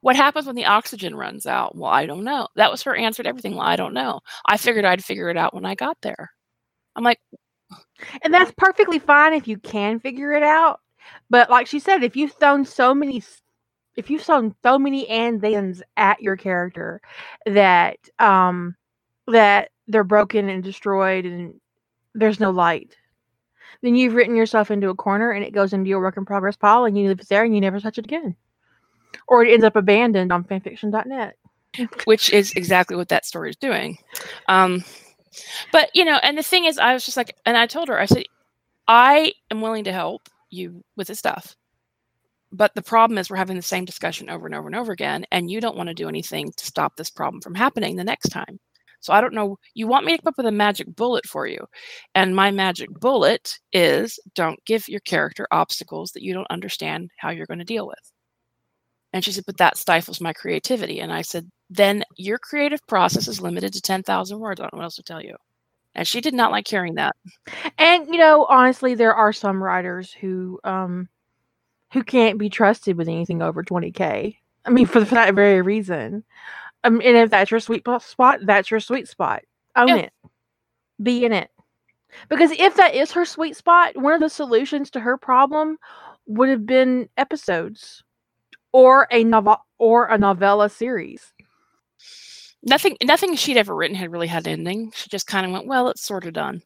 What 0.00 0.16
happens 0.16 0.46
when 0.46 0.56
the 0.56 0.66
oxygen 0.66 1.14
runs 1.16 1.46
out? 1.46 1.76
Well, 1.76 1.90
I 1.90 2.04
don't 2.06 2.24
know. 2.24 2.48
That 2.56 2.70
was 2.70 2.82
her 2.82 2.94
answer 2.94 3.22
to 3.22 3.28
everything. 3.28 3.54
Well, 3.56 3.66
I 3.66 3.76
don't 3.76 3.94
know. 3.94 4.20
I 4.46 4.58
figured 4.58 4.84
I'd 4.84 5.04
figure 5.04 5.30
it 5.30 5.38
out 5.38 5.54
when 5.54 5.64
I 5.64 5.74
got 5.74 5.96
there. 6.02 6.30
I'm 6.94 7.04
like, 7.04 7.18
And 8.22 8.32
that's 8.32 8.52
perfectly 8.56 8.98
fine 8.98 9.34
if 9.34 9.46
you 9.48 9.58
can 9.58 10.00
figure 10.00 10.32
it 10.32 10.42
out. 10.42 10.80
But 11.30 11.50
like 11.50 11.66
she 11.66 11.78
said, 11.78 12.02
if 12.02 12.16
you've 12.16 12.32
thrown 12.32 12.64
so 12.64 12.94
many 12.94 13.22
if 13.96 14.10
you've 14.10 14.22
thrown 14.22 14.54
so 14.62 14.78
many 14.78 15.08
and 15.08 15.40
thens 15.40 15.82
at 15.96 16.20
your 16.20 16.36
character 16.36 17.00
that 17.46 17.96
um 18.18 18.74
that 19.26 19.70
they're 19.88 20.04
broken 20.04 20.48
and 20.48 20.62
destroyed 20.62 21.24
and 21.24 21.54
there's 22.14 22.40
no 22.40 22.50
light 22.50 22.96
then 23.82 23.94
you've 23.94 24.14
written 24.14 24.36
yourself 24.36 24.70
into 24.70 24.88
a 24.88 24.94
corner 24.94 25.30
and 25.30 25.44
it 25.44 25.52
goes 25.52 25.72
into 25.72 25.88
your 25.88 26.00
work 26.00 26.16
in 26.16 26.24
progress 26.24 26.56
pile 26.56 26.84
and 26.84 26.98
you 26.98 27.08
leave 27.08 27.20
it 27.20 27.28
there 27.28 27.44
and 27.44 27.54
you 27.54 27.60
never 27.60 27.80
touch 27.80 27.98
it 27.98 28.04
again 28.04 28.34
or 29.28 29.44
it 29.44 29.52
ends 29.52 29.64
up 29.64 29.76
abandoned 29.76 30.32
on 30.32 30.44
fanfiction.net 30.44 31.36
which 32.04 32.32
is 32.32 32.52
exactly 32.52 32.96
what 32.96 33.08
that 33.08 33.24
story 33.24 33.50
is 33.50 33.56
doing 33.56 33.98
um 34.48 34.82
but 35.72 35.90
you 35.94 36.04
know 36.04 36.18
and 36.22 36.36
the 36.38 36.42
thing 36.42 36.64
is 36.64 36.78
i 36.78 36.92
was 36.92 37.04
just 37.04 37.16
like 37.16 37.36
and 37.46 37.56
i 37.56 37.66
told 37.66 37.88
her 37.88 37.98
i 37.98 38.06
said 38.06 38.24
i 38.88 39.32
am 39.50 39.60
willing 39.60 39.84
to 39.84 39.92
help 39.92 40.28
you 40.54 40.82
with 40.96 41.08
this 41.08 41.18
stuff. 41.18 41.54
But 42.52 42.74
the 42.74 42.82
problem 42.82 43.18
is 43.18 43.28
we're 43.28 43.36
having 43.36 43.56
the 43.56 43.62
same 43.62 43.84
discussion 43.84 44.30
over 44.30 44.46
and 44.46 44.54
over 44.54 44.68
and 44.68 44.76
over 44.76 44.92
again 44.92 45.26
and 45.32 45.50
you 45.50 45.60
don't 45.60 45.76
want 45.76 45.88
to 45.88 45.94
do 45.94 46.08
anything 46.08 46.52
to 46.56 46.66
stop 46.66 46.96
this 46.96 47.10
problem 47.10 47.40
from 47.40 47.54
happening 47.54 47.96
the 47.96 48.04
next 48.04 48.28
time. 48.28 48.60
So 49.00 49.12
i 49.12 49.20
don't 49.20 49.34
know 49.34 49.58
you 49.74 49.86
want 49.86 50.06
me 50.06 50.16
to 50.16 50.22
come 50.22 50.30
up 50.30 50.38
with 50.38 50.46
a 50.46 50.52
magic 50.52 50.86
bullet 50.96 51.26
for 51.26 51.46
you 51.46 51.58
and 52.14 52.34
my 52.34 52.50
magic 52.50 52.88
bullet 53.00 53.58
is 53.72 54.18
don't 54.34 54.64
give 54.64 54.88
your 54.88 55.00
character 55.00 55.46
obstacles 55.50 56.12
that 56.12 56.22
you 56.22 56.32
don't 56.32 56.46
understand 56.50 57.10
how 57.18 57.30
you're 57.30 57.46
going 57.46 57.58
to 57.58 57.64
deal 57.64 57.86
with. 57.86 58.12
And 59.12 59.24
she 59.24 59.32
said 59.32 59.44
but 59.46 59.58
that 59.58 59.76
stifles 59.76 60.20
my 60.20 60.32
creativity. 60.32 61.00
And 61.00 61.12
i 61.12 61.22
said 61.22 61.50
then 61.70 62.04
your 62.16 62.38
creative 62.38 62.86
process 62.86 63.28
is 63.28 63.40
limited 63.40 63.72
to 63.72 63.80
10,000 63.80 64.38
words 64.38 64.60
i 64.60 64.64
don't 64.64 64.72
know 64.72 64.78
what 64.78 64.84
else 64.84 64.96
to 64.96 65.02
tell 65.02 65.22
you 65.22 65.36
and 65.94 66.06
she 66.06 66.20
did 66.20 66.34
not 66.34 66.50
like 66.50 66.68
hearing 66.68 66.94
that 66.94 67.14
and 67.78 68.06
you 68.08 68.18
know 68.18 68.46
honestly 68.48 68.94
there 68.94 69.14
are 69.14 69.32
some 69.32 69.62
writers 69.62 70.12
who 70.12 70.60
um 70.64 71.08
who 71.94 72.02
can't 72.02 72.38
be 72.38 72.50
trusted 72.50 72.98
with 72.98 73.08
anything 73.08 73.40
over 73.40 73.62
20k. 73.62 74.36
I 74.66 74.70
mean, 74.70 74.84
for, 74.84 75.04
for 75.04 75.14
that 75.14 75.34
very 75.34 75.62
reason. 75.62 76.24
Um, 76.82 77.00
and 77.02 77.16
if 77.16 77.30
that's 77.30 77.50
your 77.50 77.60
sweet 77.60 77.86
spot, 78.00 78.40
that's 78.42 78.70
your 78.70 78.80
sweet 78.80 79.08
spot. 79.08 79.42
Own 79.76 79.88
yeah. 79.88 79.96
it. 79.96 80.12
Be 81.02 81.24
in 81.24 81.32
it. 81.32 81.50
Because 82.28 82.50
if 82.52 82.76
that 82.76 82.94
is 82.94 83.12
her 83.12 83.24
sweet 83.24 83.56
spot, 83.56 83.96
one 83.96 84.12
of 84.12 84.20
the 84.20 84.28
solutions 84.28 84.90
to 84.90 85.00
her 85.00 85.16
problem 85.16 85.78
would 86.26 86.48
have 86.48 86.66
been 86.66 87.08
episodes 87.16 88.02
or 88.72 89.06
a 89.10 89.24
novel 89.24 89.56
or 89.78 90.06
a 90.06 90.18
novella 90.18 90.68
series. 90.68 91.32
Nothing 92.64 92.96
nothing 93.00 93.36
she'd 93.36 93.56
ever 93.56 93.76
written 93.76 93.94
had 93.96 94.10
really 94.10 94.26
had 94.26 94.48
an 94.48 94.54
ending. 94.54 94.90
She 94.96 95.08
just 95.08 95.28
kind 95.28 95.46
of 95.46 95.52
went, 95.52 95.66
well, 95.68 95.88
it's 95.88 96.02
sort 96.02 96.26
of 96.26 96.32
done. 96.32 96.62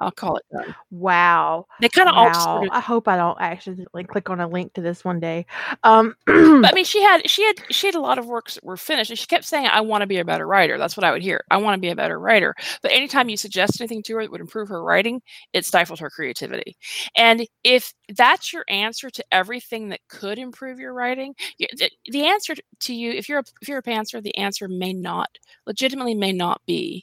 I'll 0.00 0.10
call 0.10 0.36
it 0.36 0.44
done. 0.52 0.74
Wow. 0.90 1.66
They 1.80 1.88
kind 1.88 2.08
of 2.08 2.14
wow. 2.16 2.28
all 2.28 2.34
sort 2.34 2.64
of, 2.64 2.70
I 2.72 2.80
hope 2.80 3.06
I 3.06 3.16
don't 3.16 3.40
accidentally 3.40 4.04
click 4.04 4.30
on 4.30 4.40
a 4.40 4.48
link 4.48 4.72
to 4.74 4.80
this 4.80 5.04
one 5.04 5.20
day. 5.20 5.46
Um 5.84 6.14
I 6.26 6.70
mean, 6.74 6.84
she 6.84 7.02
had 7.02 7.28
she 7.28 7.44
had 7.44 7.56
she 7.70 7.86
had 7.86 7.94
a 7.94 8.00
lot 8.00 8.18
of 8.18 8.26
works 8.26 8.54
that 8.54 8.64
were 8.64 8.76
finished, 8.76 9.10
and 9.10 9.18
she 9.18 9.26
kept 9.26 9.44
saying, 9.44 9.66
"I 9.66 9.80
want 9.80 10.02
to 10.02 10.06
be 10.06 10.18
a 10.18 10.24
better 10.24 10.46
writer." 10.46 10.78
That's 10.78 10.96
what 10.96 11.04
I 11.04 11.12
would 11.12 11.22
hear. 11.22 11.44
I 11.50 11.58
want 11.58 11.76
to 11.76 11.80
be 11.80 11.90
a 11.90 11.96
better 11.96 12.18
writer. 12.18 12.54
But 12.82 12.92
anytime 12.92 13.28
you 13.28 13.36
suggest 13.36 13.80
anything 13.80 14.02
to 14.04 14.16
her 14.16 14.22
that 14.22 14.30
would 14.30 14.40
improve 14.40 14.68
her 14.68 14.82
writing, 14.82 15.20
it 15.52 15.64
stifles 15.64 16.00
her 16.00 16.10
creativity. 16.10 16.76
And 17.14 17.46
if 17.64 17.92
that's 18.16 18.52
your 18.52 18.64
answer 18.68 19.10
to 19.10 19.24
everything 19.32 19.88
that 19.90 20.00
could 20.08 20.38
improve 20.38 20.78
your 20.78 20.94
writing, 20.94 21.34
the, 21.58 21.90
the 22.10 22.24
answer 22.24 22.54
to 22.80 22.94
you, 22.94 23.12
if 23.12 23.28
you're 23.28 23.40
a, 23.40 23.44
if 23.60 23.68
you're 23.68 23.78
a 23.78 23.82
pantser, 23.82 24.22
the 24.22 24.36
answer 24.36 24.68
may 24.68 24.92
not 24.92 25.28
legitimately 25.66 26.14
may 26.14 26.32
not 26.32 26.62
be 26.66 27.02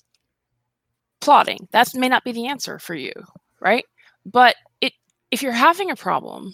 plotting. 1.22 1.68
That 1.72 1.90
may 1.96 2.10
not 2.10 2.24
be 2.24 2.32
the 2.32 2.48
answer 2.48 2.80
for 2.80 2.96
you, 2.96 3.12
right? 3.60 3.86
But 4.26 4.56
it 4.82 4.94
if 5.32 5.42
you're 5.42 5.52
having 5.52 5.92
a 5.92 5.96
problem 5.96 6.54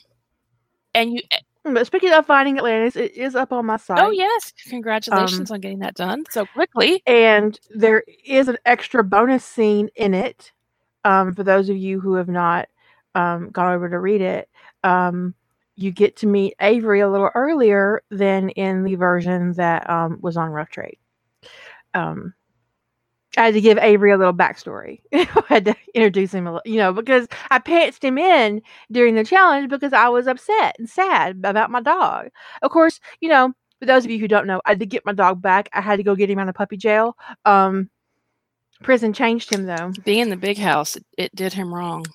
and 0.93 1.13
you 1.13 1.21
eh 1.31 1.39
but 1.65 1.87
speaking 1.87 2.11
of 2.11 2.25
finding 2.25 2.57
Atlantis, 2.57 2.97
it 2.97 3.13
is 3.15 3.35
up 3.35 3.53
on 3.53 3.65
my 3.65 3.77
site. 3.77 3.97
Oh 3.99 4.11
yes, 4.11 4.51
congratulations 4.67 5.49
um, 5.49 5.55
on 5.55 5.61
getting 5.61 5.79
that 5.79 5.95
done 5.95 6.25
so 6.29 6.45
quickly. 6.45 7.01
And 7.07 7.57
there 7.73 8.03
is 8.25 8.49
an 8.49 8.57
extra 8.65 9.01
bonus 9.03 9.45
scene 9.45 9.89
in 9.95 10.13
it. 10.13 10.51
Um, 11.05 11.33
for 11.33 11.43
those 11.43 11.69
of 11.69 11.77
you 11.77 12.01
who 12.01 12.15
have 12.15 12.27
not 12.27 12.67
um, 13.15 13.49
gone 13.49 13.73
over 13.73 13.89
to 13.89 13.99
read 13.99 14.21
it, 14.21 14.49
um, 14.83 15.33
you 15.75 15.91
get 15.91 16.17
to 16.17 16.27
meet 16.27 16.53
Avery 16.59 16.99
a 16.99 17.09
little 17.09 17.29
earlier 17.33 18.01
than 18.11 18.49
in 18.49 18.83
the 18.83 18.95
version 18.95 19.53
that 19.53 19.89
um, 19.89 20.19
was 20.21 20.35
on 20.37 20.49
Rough 20.49 20.69
Trade. 20.69 20.97
Um, 21.93 22.33
I 23.37 23.45
had 23.45 23.53
to 23.55 23.61
give 23.61 23.77
Avery 23.79 24.11
a 24.11 24.17
little 24.17 24.33
backstory. 24.33 25.01
I 25.13 25.43
had 25.47 25.65
to 25.65 25.75
introduce 25.95 26.33
him, 26.33 26.45
a, 26.45 26.53
little, 26.53 26.71
you 26.71 26.77
know, 26.77 26.93
because 26.93 27.27
I 27.49 27.59
pantsed 27.59 28.03
him 28.03 28.17
in 28.17 28.61
during 28.91 29.15
the 29.15 29.23
challenge 29.23 29.69
because 29.69 29.93
I 29.93 30.09
was 30.09 30.27
upset 30.27 30.75
and 30.77 30.89
sad 30.89 31.41
about 31.43 31.71
my 31.71 31.81
dog. 31.81 32.29
Of 32.61 32.71
course, 32.71 32.99
you 33.21 33.29
know, 33.29 33.53
for 33.79 33.87
those 33.87 34.05
of 34.05 34.11
you 34.11 34.19
who 34.19 34.27
don't 34.27 34.47
know, 34.47 34.61
I 34.65 34.75
did 34.75 34.89
get 34.89 35.05
my 35.05 35.13
dog 35.13 35.41
back. 35.41 35.69
I 35.73 35.81
had 35.81 35.97
to 35.97 36.03
go 36.03 36.15
get 36.15 36.29
him 36.29 36.39
out 36.39 36.49
of 36.49 36.55
puppy 36.55 36.77
jail. 36.77 37.17
Um, 37.43 37.89
prison 38.83 39.13
changed 39.13 39.51
him 39.51 39.65
though. 39.65 39.91
Being 40.03 40.19
in 40.19 40.29
the 40.29 40.37
big 40.37 40.57
house, 40.57 40.95
it, 40.95 41.05
it 41.17 41.35
did 41.35 41.53
him 41.53 41.73
wrong. 41.73 42.05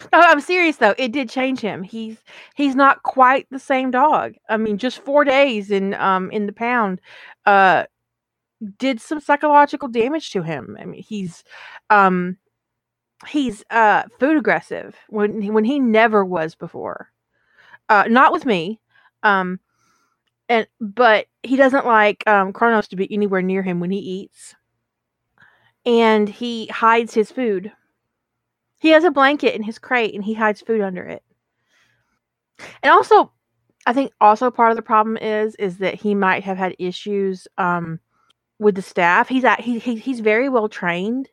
Oh, 0.00 0.06
I'm 0.12 0.40
serious 0.40 0.76
though. 0.76 0.94
It 0.96 1.12
did 1.12 1.28
change 1.28 1.60
him. 1.60 1.82
He's 1.82 2.18
he's 2.54 2.74
not 2.74 3.02
quite 3.02 3.46
the 3.50 3.58
same 3.58 3.90
dog. 3.90 4.34
I 4.48 4.56
mean, 4.56 4.78
just 4.78 5.04
four 5.04 5.24
days 5.24 5.70
in 5.70 5.94
um 5.94 6.30
in 6.30 6.46
the 6.46 6.52
pound, 6.52 7.00
uh, 7.46 7.84
did 8.78 9.00
some 9.00 9.20
psychological 9.20 9.88
damage 9.88 10.30
to 10.32 10.42
him. 10.42 10.76
I 10.80 10.84
mean, 10.84 11.02
he's 11.02 11.44
um 11.90 12.36
he's 13.26 13.64
uh 13.70 14.04
food 14.18 14.36
aggressive 14.36 14.96
when 15.08 15.40
he, 15.40 15.50
when 15.50 15.64
he 15.64 15.78
never 15.78 16.24
was 16.24 16.54
before. 16.54 17.10
Uh 17.88 18.04
not 18.08 18.32
with 18.32 18.46
me. 18.46 18.80
Um 19.22 19.60
and 20.48 20.66
but 20.80 21.26
he 21.42 21.56
doesn't 21.56 21.86
like 21.86 22.26
um 22.26 22.52
Kronos 22.52 22.88
to 22.88 22.96
be 22.96 23.12
anywhere 23.12 23.42
near 23.42 23.62
him 23.62 23.80
when 23.80 23.90
he 23.90 23.98
eats. 23.98 24.54
And 25.86 26.28
he 26.28 26.66
hides 26.66 27.14
his 27.14 27.30
food. 27.30 27.72
He 28.80 28.90
has 28.90 29.04
a 29.04 29.10
blanket 29.10 29.54
in 29.54 29.62
his 29.62 29.78
crate 29.78 30.14
and 30.14 30.24
he 30.24 30.34
hides 30.34 30.60
food 30.60 30.80
under 30.80 31.04
it. 31.04 31.22
And 32.82 32.92
also 32.92 33.32
I 33.86 33.92
think 33.92 34.12
also 34.20 34.50
part 34.50 34.70
of 34.70 34.76
the 34.76 34.82
problem 34.82 35.16
is 35.16 35.54
is 35.56 35.78
that 35.78 35.94
he 35.94 36.14
might 36.14 36.44
have 36.44 36.58
had 36.58 36.74
issues 36.78 37.46
um 37.56 38.00
with 38.58 38.74
the 38.74 38.82
staff. 38.82 39.28
He's 39.28 39.44
at 39.44 39.60
he, 39.60 39.78
he 39.78 39.96
he's 39.96 40.20
very 40.20 40.48
well 40.48 40.68
trained. 40.68 41.28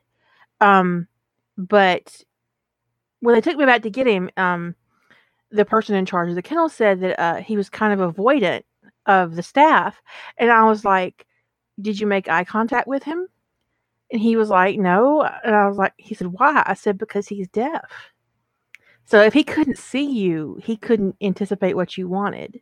Um 0.60 1.08
but 1.56 2.22
when 3.20 3.34
they 3.34 3.40
took 3.40 3.56
me 3.56 3.64
back 3.64 3.82
to 3.82 3.90
get 3.90 4.06
him, 4.06 4.30
um 4.36 4.74
the 5.50 5.64
person 5.64 5.94
in 5.94 6.06
charge 6.06 6.28
of 6.28 6.34
the 6.34 6.42
kennel 6.42 6.68
said 6.68 7.00
that 7.00 7.20
uh, 7.20 7.36
he 7.36 7.56
was 7.56 7.70
kind 7.70 7.98
of 7.98 8.14
avoidant 8.14 8.62
of 9.06 9.36
the 9.36 9.42
staff. 9.42 10.00
And 10.36 10.50
I 10.50 10.64
was 10.64 10.84
like, 10.84 11.26
Did 11.80 11.98
you 12.00 12.06
make 12.06 12.28
eye 12.28 12.44
contact 12.44 12.88
with 12.88 13.02
him? 13.02 13.28
And 14.10 14.20
he 14.20 14.36
was 14.36 14.50
like, 14.50 14.78
No. 14.78 15.22
And 15.22 15.54
I 15.54 15.68
was 15.68 15.76
like, 15.78 15.94
He 15.96 16.14
said, 16.14 16.28
Why? 16.28 16.62
I 16.66 16.74
said, 16.74 16.98
Because 16.98 17.28
he's 17.28 17.48
deaf. 17.48 17.82
So 19.04 19.22
if 19.22 19.32
he 19.32 19.44
couldn't 19.44 19.78
see 19.78 20.10
you, 20.10 20.58
he 20.62 20.76
couldn't 20.76 21.16
anticipate 21.20 21.76
what 21.76 21.96
you 21.96 22.08
wanted. 22.08 22.60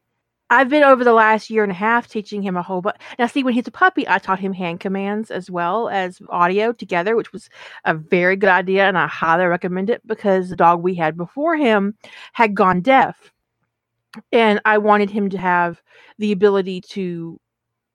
I've 0.51 0.69
been 0.69 0.83
over 0.83 1.05
the 1.05 1.13
last 1.13 1.49
year 1.49 1.63
and 1.63 1.73
a 1.73 1.75
half 1.75 2.07
teaching 2.07 2.43
him 2.43 2.57
a 2.57 2.63
whole 2.63 2.83
bunch. 2.83 2.97
Now, 3.19 3.27
see, 3.27 3.43
when 3.43 3.55
he's 3.55 3.67
a 3.67 3.73
puppy, 3.73 4.07
I 4.07 4.19
taught 4.19 4.39
him 4.39 4.53
hand 4.53 4.81
commands 4.81 5.31
as 5.31 5.51
well 5.51 5.89
as 5.89 6.21
audio 6.29 6.73
together, 6.73 7.17
which 7.17 7.33
was 7.33 7.49
a 7.85 7.95
very 7.95 8.37
good 8.37 8.51
idea, 8.51 8.87
and 8.87 8.99
I 8.99 9.07
highly 9.07 9.47
recommend 9.47 9.91
it 9.91 10.07
because 10.07 10.51
the 10.51 10.57
dog 10.57 10.83
we 10.83 10.95
had 10.95 11.17
before 11.17 11.57
him 11.57 11.97
had 12.35 12.55
gone 12.55 12.83
deaf, 12.83 13.33
and 14.33 14.61
I 14.65 14.79
wanted 14.79 15.11
him 15.11 15.31
to 15.31 15.39
have 15.39 15.83
the 16.19 16.33
ability 16.33 16.83
to 16.91 17.41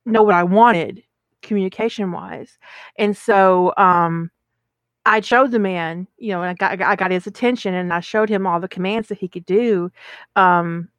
know 0.06 0.24
what 0.24 0.36
I 0.36 0.44
wanted 0.44 1.04
communication 1.42 2.12
wise, 2.12 2.58
and 2.98 3.16
so 3.16 3.74
um, 3.78 4.32
I 5.06 5.22
showed 5.22 5.52
the 5.52 5.60
man, 5.60 6.08
you 6.18 6.32
know, 6.32 6.42
and 6.42 6.50
I 6.50 6.54
got 6.56 6.82
I 6.82 6.96
got 6.96 7.12
his 7.12 7.28
attention, 7.28 7.74
and 7.76 7.94
I 7.94 8.00
showed 8.00 8.30
him 8.30 8.48
all 8.48 8.60
the 8.60 8.68
commands 8.68 9.08
that 9.10 9.20
he 9.20 9.28
could 9.28 9.46
do. 9.46 9.92
Um, 10.36 10.90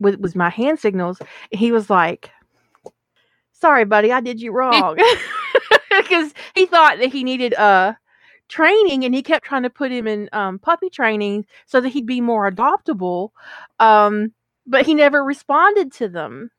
with 0.00 0.16
with 0.16 0.36
my 0.36 0.50
hand 0.50 0.78
signals. 0.78 1.18
He 1.50 1.72
was 1.72 1.90
like, 1.90 2.30
"Sorry, 3.52 3.84
buddy, 3.84 4.12
I 4.12 4.20
did 4.20 4.40
you 4.40 4.52
wrong," 4.52 4.98
because 5.98 6.32
he 6.54 6.66
thought 6.66 6.98
that 6.98 7.12
he 7.12 7.24
needed 7.24 7.54
uh 7.54 7.94
training, 8.48 9.04
and 9.04 9.14
he 9.14 9.22
kept 9.22 9.44
trying 9.44 9.62
to 9.62 9.70
put 9.70 9.90
him 9.90 10.06
in 10.06 10.28
um, 10.32 10.58
puppy 10.58 10.90
training 10.90 11.46
so 11.66 11.80
that 11.80 11.88
he'd 11.88 12.06
be 12.06 12.20
more 12.20 12.50
adoptable. 12.50 13.30
Um, 13.80 14.32
but 14.66 14.86
he 14.86 14.94
never 14.94 15.22
responded 15.24 15.92
to 15.94 16.08
them. 16.08 16.50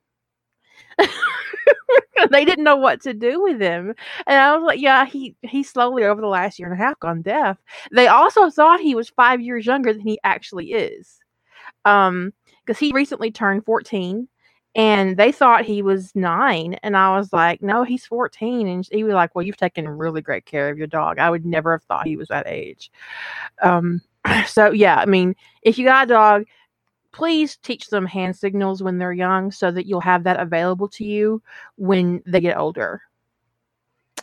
they 2.31 2.45
didn't 2.45 2.63
know 2.63 2.75
what 2.75 3.01
to 3.01 3.13
do 3.13 3.41
with 3.41 3.59
him. 3.59 3.93
And 4.27 4.37
I 4.37 4.55
was 4.55 4.65
like, 4.65 4.79
yeah, 4.79 5.05
he 5.05 5.35
he 5.41 5.63
slowly 5.63 6.03
over 6.03 6.21
the 6.21 6.27
last 6.27 6.59
year 6.59 6.71
and 6.71 6.79
a 6.79 6.83
half 6.83 6.99
gone 6.99 7.21
deaf. 7.21 7.57
They 7.91 8.07
also 8.07 8.49
thought 8.49 8.79
he 8.79 8.95
was 8.95 9.09
five 9.09 9.41
years 9.41 9.65
younger 9.65 9.93
than 9.93 10.01
he 10.01 10.19
actually 10.23 10.71
is. 10.71 11.19
Um, 11.83 12.33
because 12.65 12.79
he 12.79 12.91
recently 12.91 13.31
turned 13.31 13.65
14 13.65 14.27
and 14.75 15.15
they 15.15 15.31
thought 15.31 15.63
he 15.63 15.81
was 15.81 16.13
nine. 16.15 16.73
And 16.83 16.97
I 16.97 17.17
was 17.17 17.31
like, 17.31 17.61
no, 17.61 17.83
he's 17.83 18.05
14. 18.05 18.67
And 18.67 18.87
he 18.91 19.03
was 19.03 19.13
like, 19.13 19.33
well, 19.33 19.45
you've 19.45 19.55
taken 19.55 19.87
really 19.87 20.21
great 20.21 20.45
care 20.45 20.69
of 20.69 20.77
your 20.77 20.87
dog. 20.87 21.17
I 21.17 21.29
would 21.29 21.45
never 21.45 21.71
have 21.71 21.83
thought 21.83 22.07
he 22.07 22.17
was 22.17 22.27
that 22.27 22.47
age. 22.47 22.91
Um, 23.63 24.01
so, 24.47 24.71
yeah, 24.71 24.97
I 24.97 25.05
mean, 25.05 25.35
if 25.61 25.77
you 25.77 25.85
got 25.85 26.07
a 26.07 26.09
dog, 26.09 26.43
please 27.13 27.55
teach 27.57 27.87
them 27.87 28.05
hand 28.05 28.35
signals 28.35 28.83
when 28.83 28.97
they're 28.97 29.13
young 29.13 29.49
so 29.49 29.71
that 29.71 29.85
you'll 29.85 30.01
have 30.01 30.25
that 30.25 30.39
available 30.41 30.89
to 30.89 31.05
you 31.05 31.41
when 31.77 32.21
they 32.25 32.41
get 32.41 32.57
older. 32.57 33.01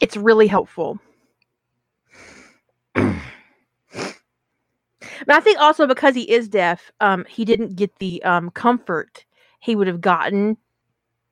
It's 0.02 0.16
really 0.16 0.46
helpful. 0.46 1.00
I 5.28 5.40
think 5.40 5.58
also 5.58 5.86
because 5.86 6.14
he 6.14 6.30
is 6.30 6.48
deaf, 6.48 6.90
um, 7.00 7.24
he 7.28 7.44
didn't 7.44 7.76
get 7.76 7.96
the 7.98 8.22
um, 8.24 8.50
comfort 8.50 9.24
he 9.60 9.76
would 9.76 9.86
have 9.86 10.00
gotten 10.00 10.56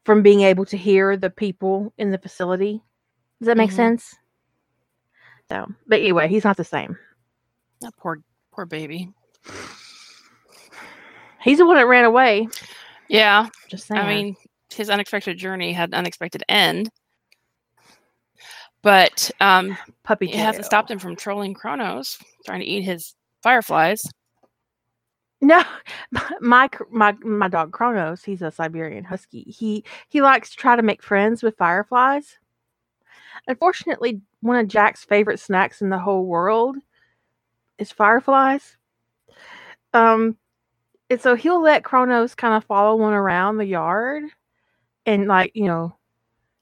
from 0.05 0.23
being 0.23 0.43
able 0.43 0.65
to 0.67 0.77
hear 0.77 1.17
the 1.17 1.31
people 1.31 1.93
in 1.99 2.11
the 2.11 2.19
facility. 2.19 2.83
Does 3.41 3.47
that 3.47 3.57
make 3.57 3.71
Mhm. 3.71 3.77
sense? 3.77 4.15
So, 5.49 5.67
but 5.87 6.01
anyway, 6.01 6.29
he's 6.29 6.45
not 6.45 6.57
the 6.57 6.65
same. 6.65 6.97
That 7.81 7.97
poor 7.97 8.23
poor 8.53 8.67
baby. 8.67 9.13
He's 11.43 11.59
the 11.59 11.67
one 11.67 11.77
that 11.77 11.87
ran 11.87 12.05
away. 12.05 12.49
Yeah, 13.09 13.49
Just 13.69 13.87
saying. 13.89 14.01
I 14.01 14.07
mean, 14.09 14.37
his 14.73 14.91
unexpected 14.91 15.39
journey 15.39 15.73
had 15.73 15.89
an 15.91 15.95
unexpected 15.95 16.45
end. 16.49 16.91
But 18.83 19.31
um, 19.41 19.77
puppy. 20.05 20.31
it 20.31 20.39
hasn't 20.39 20.65
stopped 20.67 20.91
him 20.91 20.99
from 20.99 21.17
trolling 21.17 21.55
Kronos, 21.55 22.19
trying 22.47 22.61
to 22.61 22.67
eat 22.67 22.83
his 22.83 23.15
fireflies. 23.43 24.01
No, 25.41 25.63
my 26.41 26.69
my 26.91 27.13
my 27.23 27.49
dog 27.49 27.73
Kronos. 27.73 28.23
He's 28.23 28.43
a 28.43 28.51
Siberian 28.51 29.05
Husky. 29.05 29.43
He 29.43 29.85
he 30.09 30.23
likes 30.23 30.51
to 30.51 30.57
try 30.57 30.77
to 30.77 30.83
make 30.83 31.03
friends 31.03 31.43
with 31.43 31.57
fireflies. 31.57 32.39
Unfortunately, 33.47 34.21
one 34.41 34.57
of 34.57 34.69
Jack's 34.69 35.05
favorite 35.05 35.41
snacks 35.41 35.81
in 35.81 35.89
the 35.89 35.99
whole 35.99 36.27
world 36.27 36.77
is 37.79 37.91
fireflies. 37.91 38.77
Um, 39.95 40.37
and 41.09 41.21
so 41.21 41.35
he'll 41.35 41.63
let 41.63 41.85
Kronos 41.85 42.35
kind 42.35 42.55
of 42.55 42.65
follow 42.65 42.97
one 42.97 43.15
around 43.15 43.57
the 43.57 43.67
yard, 43.67 44.25
and 45.07 45.27
like 45.27 45.53
you 45.55 45.65
know, 45.65 45.97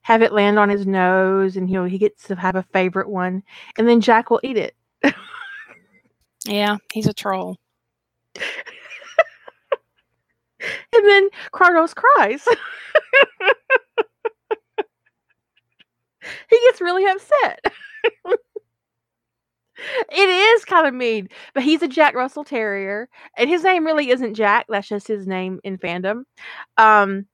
have 0.02 0.22
it 0.22 0.32
land 0.32 0.58
on 0.58 0.68
his 0.68 0.86
nose, 0.86 1.56
and 1.56 1.68
he'll 1.68 1.84
he 1.84 1.98
gets 1.98 2.24
to 2.28 2.36
have 2.36 2.56
a 2.56 2.62
favorite 2.72 3.08
one, 3.10 3.42
and 3.76 3.88
then 3.88 4.00
Jack 4.00 4.30
will 4.30 4.40
eat 4.44 4.56
it. 4.56 4.74
Yeah, 6.48 6.78
he's 6.92 7.06
a 7.06 7.12
troll. 7.14 7.56
And 10.94 11.04
then 11.06 11.28
Kronos 11.52 11.94
cries. 11.94 12.44
he 16.50 16.58
gets 16.66 16.80
really 16.80 17.06
upset. 17.06 17.64
it 20.10 20.28
is 20.28 20.64
kind 20.64 20.86
of 20.86 20.94
mean, 20.94 21.28
but 21.54 21.62
he's 21.62 21.82
a 21.82 21.88
Jack 21.88 22.14
Russell 22.14 22.44
Terrier, 22.44 23.08
and 23.36 23.48
his 23.48 23.62
name 23.62 23.84
really 23.86 24.10
isn't 24.10 24.34
Jack. 24.34 24.66
That's 24.68 24.88
just 24.88 25.06
his 25.08 25.26
name 25.26 25.60
in 25.64 25.78
fandom. 25.78 26.22
Um, 26.76 27.26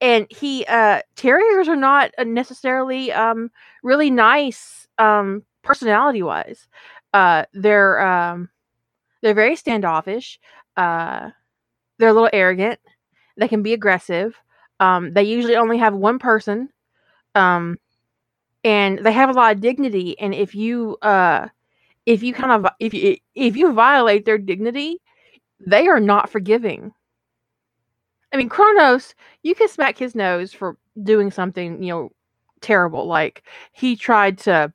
and 0.00 0.26
he 0.30 0.64
uh, 0.66 1.02
terriers 1.16 1.68
are 1.68 1.76
not 1.76 2.12
uh, 2.18 2.24
necessarily 2.24 3.12
um, 3.12 3.50
really 3.82 4.10
nice 4.10 4.88
um, 4.98 5.44
personality 5.62 6.22
wise. 6.22 6.68
Uh, 7.12 7.44
they're 7.52 8.00
um, 8.00 8.48
they're 9.22 9.34
very 9.34 9.56
standoffish. 9.56 10.38
Uh, 10.76 11.30
they're 11.98 12.10
a 12.10 12.12
little 12.14 12.30
arrogant. 12.32 12.80
They 13.36 13.48
can 13.48 13.62
be 13.62 13.72
aggressive. 13.74 14.36
Um, 14.80 15.12
they 15.14 15.24
usually 15.24 15.56
only 15.56 15.78
have 15.78 15.94
one 15.94 16.18
person, 16.18 16.70
um, 17.34 17.78
and 18.64 18.98
they 19.00 19.12
have 19.12 19.30
a 19.30 19.34
lot 19.34 19.54
of 19.54 19.60
dignity. 19.60 20.18
And 20.18 20.34
if 20.34 20.54
you 20.54 20.98
uh, 21.02 21.48
if 22.06 22.22
you 22.22 22.34
kind 22.34 22.52
of 22.52 22.72
if 22.80 22.94
you 22.94 23.16
if 23.34 23.56
you 23.56 23.72
violate 23.72 24.24
their 24.26 24.38
dignity, 24.38 25.00
they 25.60 25.88
are 25.88 26.00
not 26.00 26.30
forgiving. 26.30 26.92
I 28.32 28.36
mean, 28.36 28.48
Kronos, 28.48 29.14
you 29.42 29.54
can 29.54 29.68
smack 29.68 29.96
his 29.98 30.14
nose 30.14 30.52
for 30.52 30.76
doing 31.02 31.30
something 31.30 31.82
you 31.82 31.92
know 31.92 32.10
terrible. 32.60 33.06
Like 33.06 33.42
he 33.72 33.96
tried 33.96 34.38
to 34.38 34.72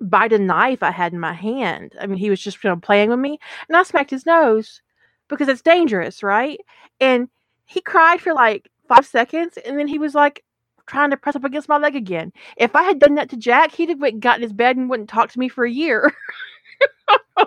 bite 0.00 0.30
the 0.30 0.38
knife 0.38 0.82
I 0.82 0.90
had 0.90 1.12
in 1.12 1.20
my 1.20 1.32
hand. 1.32 1.94
I 2.00 2.06
mean, 2.06 2.18
he 2.18 2.30
was 2.30 2.40
just 2.40 2.62
you 2.62 2.70
know 2.70 2.76
playing 2.76 3.10
with 3.10 3.18
me, 3.18 3.38
and 3.68 3.76
I 3.76 3.82
smacked 3.82 4.10
his 4.10 4.26
nose 4.26 4.80
because 5.28 5.48
it's 5.48 5.62
dangerous, 5.62 6.22
right? 6.22 6.60
And 7.00 7.28
he 7.64 7.80
cried 7.80 8.20
for 8.20 8.34
like 8.34 8.70
five 8.88 9.06
seconds, 9.06 9.58
and 9.64 9.78
then 9.78 9.88
he 9.88 9.98
was 9.98 10.14
like 10.14 10.44
trying 10.86 11.10
to 11.10 11.16
press 11.16 11.36
up 11.36 11.44
against 11.44 11.68
my 11.68 11.78
leg 11.78 11.96
again. 11.96 12.32
If 12.56 12.74
I 12.76 12.82
had 12.82 12.98
done 12.98 13.14
that 13.14 13.30
to 13.30 13.36
Jack, 13.36 13.72
he'd 13.72 13.88
have 13.88 14.00
went 14.00 14.24
his 14.40 14.52
bed 14.52 14.76
and 14.76 14.90
wouldn't 14.90 15.08
talk 15.08 15.30
to 15.32 15.38
me 15.38 15.48
for 15.48 15.64
a 15.64 15.70
year. 15.70 16.12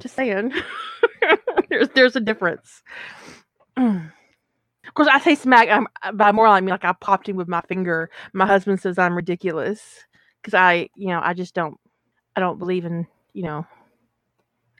Just 0.00 0.16
saying. 0.16 0.52
there's 1.68 1.88
there's 1.90 2.16
a 2.16 2.20
difference. 2.20 2.82
Of 3.76 4.94
course, 4.94 5.08
I 5.10 5.20
say 5.20 5.36
smack, 5.36 5.70
um, 5.70 5.88
I'm, 6.02 6.16
but 6.16 6.34
more 6.34 6.48
like 6.48 6.64
me, 6.64 6.72
like 6.72 6.84
I 6.84 6.92
popped 6.92 7.28
him 7.28 7.36
with 7.36 7.48
my 7.48 7.62
finger. 7.62 8.10
My 8.32 8.46
husband 8.46 8.80
says 8.80 8.98
I'm 8.98 9.16
ridiculous 9.16 10.04
because 10.42 10.54
I, 10.54 10.88
you 10.96 11.08
know, 11.08 11.20
I 11.22 11.34
just 11.34 11.54
don't, 11.54 11.78
I 12.34 12.40
don't 12.40 12.58
believe 12.58 12.84
in, 12.84 13.06
you 13.32 13.44
know, 13.44 13.66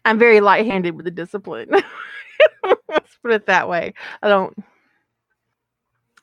I'm 0.04 0.18
very 0.18 0.40
light-handed 0.40 0.96
with 0.96 1.04
the 1.04 1.10
discipline. 1.10 1.70
Let's 2.88 3.16
put 3.22 3.32
it 3.32 3.46
that 3.46 3.68
way. 3.68 3.94
I 4.22 4.28
don't. 4.28 4.56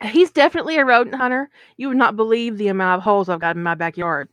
He's 0.01 0.31
definitely 0.31 0.77
a 0.77 0.85
rodent 0.85 1.15
hunter. 1.15 1.49
You 1.77 1.89
would 1.89 1.97
not 1.97 2.15
believe 2.15 2.57
the 2.57 2.69
amount 2.69 2.97
of 2.99 3.03
holes 3.03 3.27
I've 3.29 3.41
got 3.41 3.55
in 3.55 3.63
my 3.63 3.75
backyard. 3.75 4.29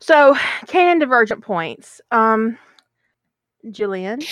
So, 0.00 0.36
canon 0.66 0.98
divergent 0.98 1.42
points. 1.42 2.00
Um, 2.10 2.58
Jillian. 3.66 4.24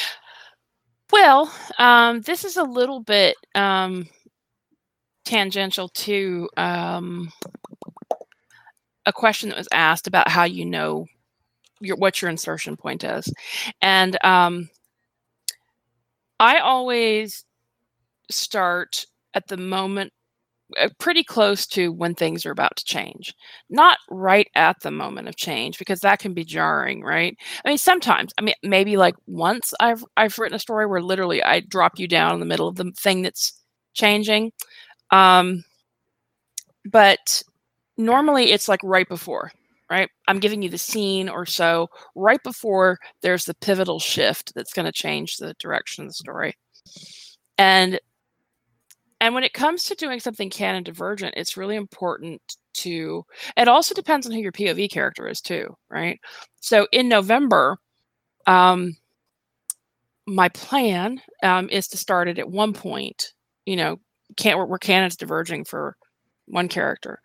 Well, 1.12 1.52
um, 1.78 2.20
this 2.22 2.44
is 2.44 2.56
a 2.56 2.62
little 2.64 3.00
bit 3.00 3.36
um, 3.54 4.08
tangential 5.24 5.88
to 5.88 6.48
um, 6.56 7.32
a 9.06 9.12
question 9.12 9.48
that 9.50 9.58
was 9.58 9.68
asked 9.72 10.06
about 10.06 10.28
how 10.28 10.44
you 10.44 10.64
know 10.64 11.06
your 11.80 11.96
what 11.96 12.22
your 12.22 12.30
insertion 12.30 12.76
point 12.76 13.04
is, 13.04 13.32
and 13.82 14.22
um, 14.24 14.68
I 16.40 16.58
always 16.58 17.44
start 18.30 19.04
at 19.34 19.48
the 19.48 19.56
moment 19.56 20.12
uh, 20.80 20.88
pretty 20.98 21.24
close 21.24 21.66
to 21.68 21.92
when 21.92 22.14
things 22.14 22.46
are 22.46 22.50
about 22.50 22.76
to 22.76 22.84
change. 22.84 23.34
Not 23.70 23.98
right 24.10 24.48
at 24.56 24.76
the 24.82 24.90
moment 24.90 25.28
of 25.28 25.36
change 25.36 25.78
because 25.78 26.00
that 26.00 26.18
can 26.20 26.34
be 26.34 26.44
jarring 26.44 27.02
right? 27.04 27.36
I 27.64 27.68
mean 27.68 27.78
sometimes 27.78 28.32
i 28.38 28.42
mean 28.42 28.54
maybe 28.64 28.96
like 28.96 29.14
once 29.26 29.72
i've 29.80 30.04
i've 30.16 30.38
written 30.38 30.56
a 30.56 30.60
story 30.60 30.86
where 30.86 31.02
literally 31.02 31.42
i 31.44 31.60
drop 31.60 31.98
you 31.98 32.08
down 32.08 32.34
in 32.34 32.40
the 32.40 32.46
middle 32.46 32.68
of 32.68 32.76
the 32.76 32.92
thing 32.98 33.22
that's 33.22 33.54
changing. 33.94 34.52
Um 35.12 35.64
but 36.90 37.42
normally 37.98 38.52
it's 38.52 38.68
like 38.68 38.80
right 38.82 39.08
before 39.08 39.50
right? 39.88 40.08
I'm 40.26 40.40
giving 40.40 40.62
you 40.62 40.68
the 40.68 40.78
scene 40.78 41.28
or 41.28 41.46
so. 41.46 41.88
Right 42.16 42.42
before 42.42 42.98
there's 43.22 43.44
the 43.44 43.54
pivotal 43.54 44.00
shift 44.00 44.52
that's 44.54 44.72
going 44.72 44.86
to 44.86 44.92
change 44.92 45.36
the 45.36 45.54
direction 45.60 46.02
of 46.04 46.10
the 46.10 46.14
story. 46.14 46.54
And 47.58 48.00
and 49.20 49.34
when 49.34 49.44
it 49.44 49.54
comes 49.54 49.84
to 49.84 49.94
doing 49.94 50.20
something 50.20 50.50
canon 50.50 50.82
divergent 50.82 51.34
it's 51.36 51.56
really 51.56 51.76
important 51.76 52.40
to 52.74 53.24
it 53.56 53.68
also 53.68 53.94
depends 53.94 54.26
on 54.26 54.32
who 54.32 54.40
your 54.40 54.52
pov 54.52 54.90
character 54.90 55.26
is 55.26 55.40
too 55.40 55.74
right? 55.90 56.20
So 56.60 56.86
in 56.92 57.08
november 57.08 57.78
um 58.46 58.96
my 60.26 60.48
plan 60.50 61.20
um 61.42 61.68
is 61.70 61.88
to 61.88 61.96
start 61.96 62.28
it 62.28 62.38
at 62.38 62.50
one 62.50 62.72
point 62.72 63.32
you 63.64 63.76
know 63.76 63.98
can't 64.36 64.58
where, 64.58 64.66
where 64.66 64.78
canon's 64.78 65.16
diverging 65.16 65.64
for 65.64 65.96
one 66.46 66.68
character. 66.68 67.20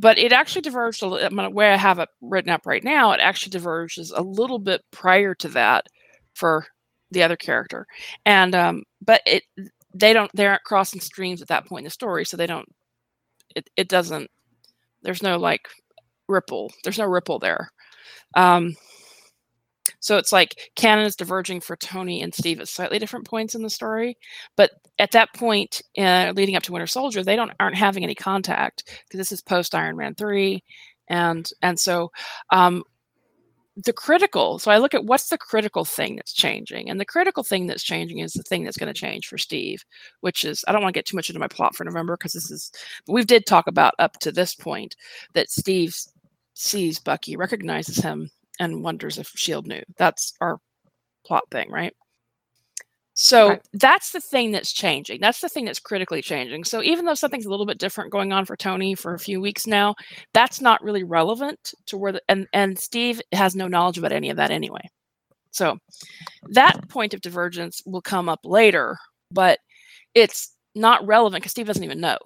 But 0.00 0.18
it 0.18 0.32
actually 0.32 0.62
diverged 0.62 1.02
a 1.02 1.06
little 1.06 1.30
the 1.30 1.50
way 1.50 1.72
i 1.72 1.76
have 1.76 1.98
it 1.98 2.08
written 2.20 2.50
up 2.50 2.66
right 2.66 2.84
now 2.84 3.12
it 3.12 3.20
actually 3.20 3.50
diverges 3.50 4.10
a 4.12 4.22
little 4.22 4.58
bit 4.58 4.82
prior 4.90 5.34
to 5.36 5.48
that 5.48 5.86
for 6.34 6.66
the 7.10 7.22
other 7.22 7.36
character. 7.36 7.86
And 8.26 8.54
um 8.54 8.82
but 9.00 9.20
it 9.26 9.44
they 9.94 10.12
don't 10.12 10.30
they 10.34 10.46
aren't 10.46 10.64
crossing 10.64 11.00
streams 11.00 11.42
at 11.42 11.48
that 11.48 11.66
point 11.66 11.80
in 11.82 11.84
the 11.84 11.90
story 11.90 12.24
so 12.24 12.36
they 12.36 12.46
don't 12.46 12.68
it, 13.54 13.68
it 13.76 13.88
doesn't 13.88 14.30
there's 15.02 15.22
no 15.22 15.36
like 15.38 15.68
ripple 16.28 16.72
there's 16.84 16.98
no 16.98 17.06
ripple 17.06 17.38
there. 17.38 17.70
Um 18.34 18.74
so 20.02 20.18
it's 20.18 20.32
like 20.32 20.70
canon 20.76 21.06
is 21.06 21.16
diverging 21.16 21.60
for 21.60 21.76
tony 21.76 22.20
and 22.20 22.34
steve 22.34 22.60
at 22.60 22.68
slightly 22.68 22.98
different 22.98 23.26
points 23.26 23.54
in 23.54 23.62
the 23.62 23.70
story 23.70 24.18
but 24.56 24.72
at 24.98 25.12
that 25.12 25.32
point 25.34 25.80
uh, 25.96 26.32
leading 26.36 26.56
up 26.56 26.62
to 26.62 26.72
winter 26.72 26.86
soldier 26.86 27.22
they 27.22 27.36
don't 27.36 27.52
aren't 27.58 27.76
having 27.76 28.04
any 28.04 28.14
contact 28.14 28.84
because 29.06 29.18
this 29.18 29.32
is 29.32 29.40
post 29.40 29.74
iron 29.74 29.96
man 29.96 30.14
3 30.14 30.62
and 31.08 31.50
and 31.62 31.80
so 31.80 32.10
um 32.50 32.82
the 33.76 33.92
critical 33.92 34.58
so 34.58 34.70
i 34.70 34.76
look 34.76 34.92
at 34.92 35.06
what's 35.06 35.30
the 35.30 35.38
critical 35.38 35.84
thing 35.84 36.16
that's 36.16 36.34
changing 36.34 36.90
and 36.90 37.00
the 37.00 37.06
critical 37.06 37.42
thing 37.42 37.66
that's 37.66 37.82
changing 37.82 38.18
is 38.18 38.34
the 38.34 38.42
thing 38.42 38.64
that's 38.64 38.76
going 38.76 38.92
to 38.92 38.98
change 38.98 39.26
for 39.26 39.38
steve 39.38 39.82
which 40.20 40.44
is 40.44 40.62
i 40.68 40.72
don't 40.72 40.82
want 40.82 40.92
to 40.92 40.98
get 40.98 41.06
too 41.06 41.16
much 41.16 41.30
into 41.30 41.40
my 41.40 41.48
plot 41.48 41.74
for 41.74 41.84
november 41.84 42.16
because 42.16 42.34
this 42.34 42.50
is 42.50 42.70
we 43.08 43.24
did 43.24 43.46
talk 43.46 43.66
about 43.66 43.94
up 43.98 44.18
to 44.18 44.30
this 44.30 44.54
point 44.54 44.94
that 45.32 45.50
steve 45.50 45.96
sees 46.52 46.98
bucky 46.98 47.34
recognizes 47.34 47.96
him 47.96 48.30
and 48.60 48.82
wonders 48.82 49.18
if 49.18 49.28
shield 49.34 49.66
knew 49.66 49.82
that's 49.96 50.34
our 50.40 50.58
plot 51.26 51.44
thing, 51.50 51.70
right? 51.70 51.94
So 53.14 53.48
Right. 53.48 53.62
that's 53.74 54.12
the 54.12 54.20
thing 54.20 54.52
that's 54.52 54.72
changing. 54.72 55.20
That's 55.20 55.40
the 55.40 55.48
thing 55.48 55.66
that's 55.66 55.78
critically 55.80 56.22
changing. 56.22 56.64
So 56.64 56.82
even 56.82 57.04
though 57.04 57.14
something's 57.14 57.44
a 57.46 57.50
little 57.50 57.66
bit 57.66 57.78
different 57.78 58.10
going 58.10 58.32
on 58.32 58.46
for 58.46 58.56
Tony 58.56 58.94
for 58.94 59.14
a 59.14 59.18
few 59.18 59.40
weeks 59.40 59.66
now, 59.66 59.94
that's 60.32 60.60
not 60.62 60.82
really 60.82 61.04
relevant 61.04 61.74
to 61.86 61.98
where 61.98 62.12
the 62.12 62.22
and 62.28 62.46
and 62.54 62.78
Steve 62.78 63.20
has 63.32 63.54
no 63.54 63.68
knowledge 63.68 63.98
about 63.98 64.12
any 64.12 64.30
of 64.30 64.36
that 64.38 64.50
anyway. 64.50 64.80
So 65.52 65.78
that 66.48 66.76
point 66.88 67.14
of 67.14 67.20
divergence 67.20 67.82
will 67.86 68.02
come 68.02 68.28
up 68.28 68.40
later, 68.44 68.98
but 69.30 69.58
it's 70.14 70.56
not 70.74 71.06
relevant 71.06 71.42
because 71.42 71.52
Steve 71.52 71.66
doesn't 71.66 71.84
even 71.84 72.00
know, 72.00 72.18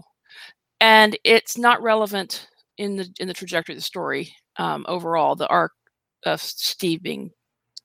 and 0.80 1.18
it's 1.24 1.58
not 1.58 1.82
relevant 1.82 2.48
in 2.78 2.96
the 2.96 3.08
in 3.20 3.28
the 3.28 3.34
trajectory 3.34 3.74
of 3.74 3.78
the 3.78 3.84
story 3.84 4.34
um, 4.58 4.84
overall. 4.88 5.36
The 5.36 5.48
arc 5.48 5.72
of 6.26 6.40
Steve 6.40 7.02
being 7.02 7.30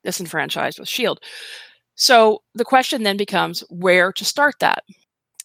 disenfranchised 0.04 0.80
with 0.80 0.90
Shield. 0.90 1.20
So 1.96 2.42
the 2.56 2.66
question 2.66 3.04
then 3.04 3.18
becomes 3.18 3.64
where 3.70 4.12
to 4.14 4.26
start 4.26 4.56
that, 4.60 4.84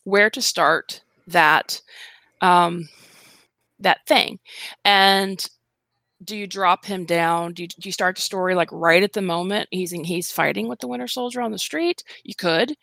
where 0.05 0.31
to 0.31 0.41
start 0.41 1.03
that 1.27 1.81
um, 2.41 2.89
that 3.79 4.07
thing, 4.07 4.39
and 4.85 5.47
do 6.25 6.37
you 6.37 6.47
drop 6.47 6.85
him 6.85 7.05
down? 7.05 7.53
Do 7.53 7.63
you, 7.63 7.69
do 7.69 7.89
you 7.89 7.93
start 7.93 8.17
the 8.17 8.23
story 8.23 8.55
like 8.55 8.71
right 8.73 9.03
at 9.03 9.13
the 9.13 9.23
moment 9.23 9.69
he's 9.71 9.93
in, 9.93 10.03
he's 10.05 10.33
fighting 10.33 10.67
with 10.67 10.79
the 10.81 10.89
Winter 10.89 11.09
Soldier 11.09 11.43
on 11.43 11.53
the 11.53 11.59
street? 11.59 12.03
You 12.25 12.35
could, 12.35 12.75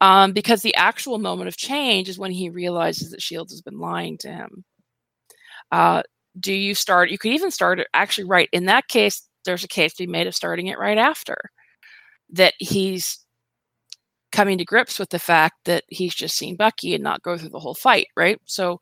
um, 0.00 0.32
because 0.32 0.62
the 0.62 0.74
actual 0.74 1.18
moment 1.18 1.48
of 1.48 1.56
change 1.56 2.08
is 2.08 2.18
when 2.18 2.32
he 2.32 2.50
realizes 2.50 3.10
that 3.10 3.22
Shield 3.22 3.50
has 3.50 3.62
been 3.62 3.78
lying 3.78 4.18
to 4.18 4.28
him. 4.28 4.64
Uh, 5.70 6.02
do 6.38 6.52
you 6.52 6.74
start? 6.74 7.10
You 7.10 7.18
could 7.18 7.32
even 7.32 7.50
start 7.50 7.80
actually 7.94 8.24
right 8.24 8.48
in 8.52 8.66
that 8.66 8.88
case. 8.88 9.26
There's 9.44 9.64
a 9.64 9.68
case 9.68 9.94
to 9.94 10.06
be 10.06 10.12
made 10.12 10.26
of 10.26 10.34
starting 10.34 10.68
it 10.68 10.78
right 10.78 10.98
after 10.98 11.36
that 12.30 12.54
he's 12.58 13.20
coming 14.32 14.58
to 14.58 14.64
grips 14.64 14.98
with 14.98 15.10
the 15.10 15.18
fact 15.18 15.56
that 15.66 15.84
he's 15.88 16.14
just 16.14 16.36
seen 16.36 16.56
Bucky 16.56 16.94
and 16.94 17.04
not 17.04 17.22
go 17.22 17.36
through 17.36 17.50
the 17.50 17.60
whole 17.60 17.74
fight, 17.74 18.08
right? 18.16 18.40
So, 18.46 18.80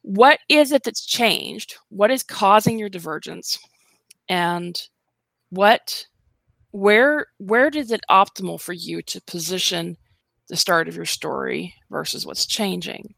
what 0.00 0.40
is 0.48 0.72
it 0.72 0.82
that's 0.82 1.04
changed? 1.04 1.76
What 1.90 2.10
is 2.10 2.22
causing 2.22 2.78
your 2.78 2.88
divergence? 2.88 3.58
And 4.28 4.80
what 5.50 6.06
where 6.72 7.26
where 7.38 7.68
is 7.68 7.92
it 7.92 8.00
optimal 8.10 8.60
for 8.60 8.72
you 8.72 9.02
to 9.02 9.20
position 9.22 9.96
the 10.48 10.56
start 10.56 10.88
of 10.88 10.96
your 10.96 11.04
story 11.04 11.74
versus 11.90 12.26
what's 12.26 12.46
changing? 12.46 13.14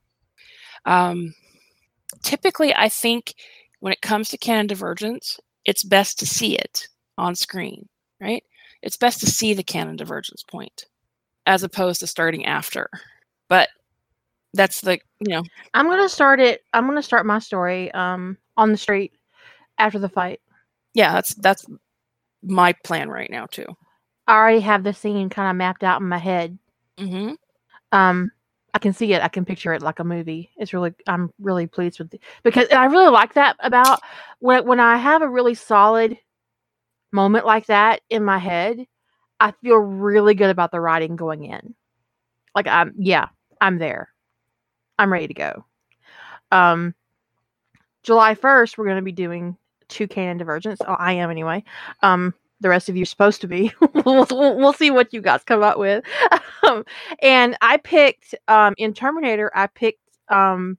Um, 0.85 1.35
typically, 2.23 2.75
I 2.75 2.89
think 2.89 3.35
when 3.81 3.93
it 3.93 4.03
comes 4.03 4.29
to 4.31 4.39
canon 4.39 4.67
divergence, 4.67 5.39
it's 5.65 5.83
best 5.83 6.19
to 6.21 6.27
see 6.27 6.57
it 6.57 6.89
on 7.19 7.35
screen, 7.35 7.89
right? 8.21 8.43
It's 8.83 8.97
best 8.97 9.21
to 9.21 9.27
see 9.27 9.55
the 9.55 9.63
canon 9.63 9.97
divergence 9.97 10.43
point 10.43 10.87
as 11.47 11.63
opposed 11.63 12.01
to 12.01 12.07
starting 12.07 12.47
after. 12.47 12.89
But 13.49 13.69
that's 14.53 14.81
the 14.81 14.99
you 15.21 15.29
know 15.29 15.43
I'm 15.75 15.89
gonna 15.89 16.09
start 16.09 16.41
it. 16.41 16.63
I'm 16.73 16.87
gonna 16.87 17.03
start 17.03 17.27
my 17.27 17.39
story 17.39 17.91
um 17.93 18.39
on 18.57 18.71
the 18.71 18.79
street 18.79 19.13
after 19.79 19.99
the 19.99 20.09
fight. 20.09 20.41
yeah 20.95 21.13
that's 21.13 21.35
that's 21.35 21.67
my 22.43 22.73
plan 22.85 23.09
right 23.09 23.31
now 23.31 23.47
too. 23.47 23.67
I 24.27 24.37
already 24.37 24.61
have 24.61 24.85
the 24.85 24.95
scene 24.95 25.29
kind 25.29 25.51
of 25.51 25.57
mapped 25.57 25.85
out 25.85 26.01
in 26.01 26.09
my 26.09 26.19
head. 26.19 26.59
Mm-hmm. 26.99 27.35
Um, 27.93 28.31
I 28.75 28.79
can 28.79 28.93
see 28.93 29.13
it. 29.15 29.23
I 29.23 29.29
can 29.29 29.45
picture 29.45 29.73
it 29.73 29.83
like 29.83 30.01
a 30.01 30.05
movie. 30.05 30.51
It's 30.57 30.75
really. 30.75 30.93
I'm 31.07 31.33
really 31.41 31.67
pleased 31.67 32.01
with 32.01 32.13
it 32.13 32.21
because 32.43 32.69
I 32.71 32.85
really 32.87 33.11
like 33.11 33.35
that 33.35 33.57
about 33.61 34.01
when 34.41 34.67
when 34.67 34.81
I 34.81 34.97
have 34.97 35.23
a 35.23 35.29
really 35.29 35.55
solid 35.55 36.19
moment 37.13 37.47
like 37.47 37.67
that 37.67 38.03
in 38.11 38.25
my 38.25 38.39
head. 38.39 38.87
I 39.41 39.53
feel 39.63 39.77
really 39.77 40.35
good 40.35 40.51
about 40.51 40.73
the 40.73 40.81
writing 40.81 41.17
going 41.17 41.45
in. 41.45 41.75
Like 42.55 42.67
I'm, 42.67 42.95
yeah, 42.99 43.29
I'm 43.61 43.79
there. 43.79 44.09
I'm 44.99 45.13
ready 45.13 45.29
to 45.29 45.35
go. 45.35 45.65
Um, 46.53 46.95
July 48.03 48.35
1st, 48.35 48.79
we're 48.79 48.85
going 48.85 48.97
to 48.97 49.03
be 49.03 49.13
doing 49.13 49.57
two 49.89 50.07
canon 50.07 50.39
divergence. 50.39 50.81
Oh, 50.87 50.95
I 50.95 51.15
am 51.15 51.31
anyway. 51.31 51.65
Um, 52.03 52.35
the 52.65 52.71
rest 52.71 52.89
of 52.89 52.97
you 52.97 53.03
are 53.03 53.07
supposed 53.07 53.43
to 53.43 53.47
be. 53.47 53.71
we'll, 54.07 54.27
we'll 54.31 54.73
see 54.73 54.91
what 54.91 55.13
you 55.13 55.21
guys 55.21 55.45
come 55.45 55.63
up 55.63 55.79
with. 55.79 56.03
um, 56.63 56.83
and 57.21 57.59
I 57.61 57.77
picked 57.77 58.35
um, 58.49 58.73
in 58.79 58.95
Terminator. 58.95 59.53
I 59.55 59.67
picked 59.67 60.01
um, 60.31 60.79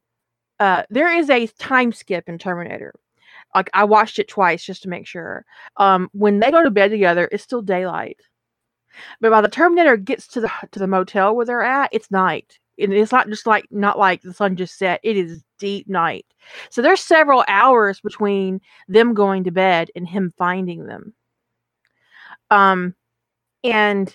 uh, 0.59 0.81
there 0.89 1.15
is 1.15 1.29
a 1.29 1.45
time 1.45 1.93
skip 1.93 2.27
in 2.27 2.39
Terminator. 2.39 2.95
Like 3.53 3.69
I 3.75 3.83
watched 3.83 4.17
it 4.17 4.27
twice 4.27 4.65
just 4.65 4.81
to 4.81 4.89
make 4.89 5.05
sure. 5.05 5.45
Um, 5.77 6.09
when 6.13 6.39
they 6.39 6.49
go 6.49 6.63
to 6.63 6.71
bed 6.71 6.89
together, 6.89 7.29
it's 7.31 7.43
still 7.43 7.61
daylight. 7.61 8.17
But 9.21 9.29
by 9.29 9.41
the 9.41 9.47
Terminator 9.47 9.95
gets 9.95 10.25
to 10.29 10.41
the 10.41 10.51
to 10.71 10.79
the 10.79 10.87
motel 10.87 11.35
where 11.35 11.45
they're 11.45 11.61
at, 11.61 11.89
it's 11.91 12.09
night. 12.09 12.57
And 12.79 12.93
it's 12.93 13.11
not 13.11 13.29
just 13.29 13.45
like 13.45 13.67
not 13.69 13.99
like 13.99 14.23
the 14.23 14.33
sun 14.33 14.55
just 14.55 14.79
set. 14.79 15.01
It 15.03 15.17
is 15.17 15.43
deep 15.59 15.87
night. 15.87 16.25
So 16.71 16.81
there's 16.81 17.01
several 17.01 17.45
hours 17.47 18.01
between 18.01 18.59
them 18.87 19.13
going 19.13 19.43
to 19.43 19.51
bed 19.51 19.91
and 19.95 20.07
him 20.07 20.33
finding 20.35 20.87
them. 20.87 21.13
Um, 22.55 22.95
and 23.63 24.13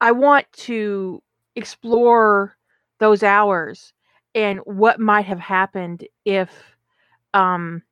I 0.00 0.12
want 0.12 0.46
to 0.68 1.22
explore 1.56 2.56
those 3.00 3.22
hours 3.22 3.92
and 4.34 4.60
what 4.64 5.00
might 5.00 5.24
have 5.26 5.40
happened 5.40 6.06
if 6.26 6.50
um 7.34 7.82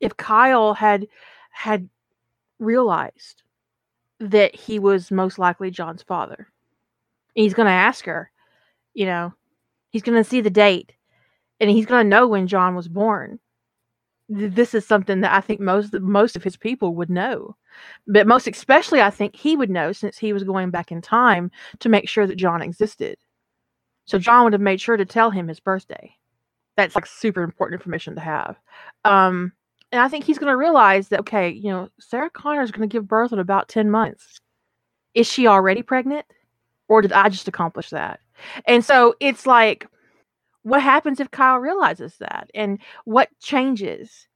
if 0.00 0.16
Kyle 0.16 0.74
had 0.74 1.06
had 1.50 1.88
realized 2.58 3.42
that 4.20 4.54
he 4.54 4.78
was 4.78 5.10
most 5.10 5.38
likely 5.38 5.70
John's 5.70 6.02
father. 6.02 6.48
He's 7.34 7.54
going 7.54 7.66
to 7.66 7.72
ask 7.72 8.04
her, 8.06 8.30
you 8.94 9.06
know, 9.06 9.34
he's 9.90 10.02
going 10.02 10.22
to 10.22 10.28
see 10.28 10.40
the 10.42 10.50
date 10.50 10.94
and 11.60 11.70
he's 11.70 11.86
going 11.86 12.04
to 12.04 12.08
know 12.08 12.28
when 12.28 12.46
John 12.48 12.74
was 12.74 12.88
born. 12.88 13.40
Th- 14.34 14.52
This 14.52 14.74
is 14.74 14.86
something 14.86 15.20
that 15.20 15.32
I 15.32 15.40
think 15.40 15.60
most 15.60 15.92
most 16.00 16.36
of 16.36 16.44
his 16.44 16.56
people 16.56 16.94
would 16.96 17.10
know. 17.10 17.56
But 18.06 18.26
most 18.26 18.46
especially 18.48 19.00
I 19.02 19.10
think 19.10 19.36
he 19.36 19.56
would 19.56 19.70
know 19.70 19.92
since 19.92 20.18
he 20.18 20.32
was 20.32 20.44
going 20.44 20.70
back 20.70 20.92
in 20.92 21.02
time 21.02 21.50
to 21.80 21.88
make 21.88 22.08
sure 22.08 22.26
that 22.26 22.36
John 22.36 22.62
existed. 22.62 23.16
So 24.06 24.18
John 24.18 24.44
would 24.44 24.52
have 24.54 24.62
made 24.62 24.80
sure 24.80 24.96
to 24.96 25.04
tell 25.06 25.30
him 25.30 25.48
his 25.48 25.60
birthday. 25.60 26.16
That's 26.76 26.94
like 26.96 27.06
super 27.06 27.42
important 27.42 27.80
information 27.80 28.16
to 28.16 28.20
have. 28.22 28.58
Um 29.04 29.52
and 29.92 30.02
I 30.02 30.08
think 30.08 30.24
he's 30.24 30.38
going 30.38 30.50
to 30.52 30.56
realize 30.56 31.08
that 31.08 31.20
okay, 31.20 31.50
you 31.50 31.70
know, 31.70 31.90
Sarah 32.00 32.30
Connor 32.30 32.62
is 32.62 32.72
going 32.72 32.88
to 32.88 32.92
give 32.92 33.08
birth 33.08 33.32
in 33.32 33.38
about 33.40 33.68
10 33.68 33.90
months. 33.90 34.40
Is 35.14 35.26
she 35.28 35.46
already 35.46 35.82
pregnant? 35.82 36.26
Or 36.88 37.02
did 37.02 37.12
I 37.12 37.28
just 37.28 37.48
accomplish 37.48 37.90
that? 37.90 38.20
And 38.66 38.84
so 38.84 39.14
it's 39.20 39.46
like 39.46 39.86
what 40.62 40.82
happens 40.82 41.20
if 41.20 41.30
Kyle 41.30 41.58
realizes 41.58 42.16
that? 42.18 42.50
And 42.54 42.78
what 43.04 43.28
changes? 43.40 44.28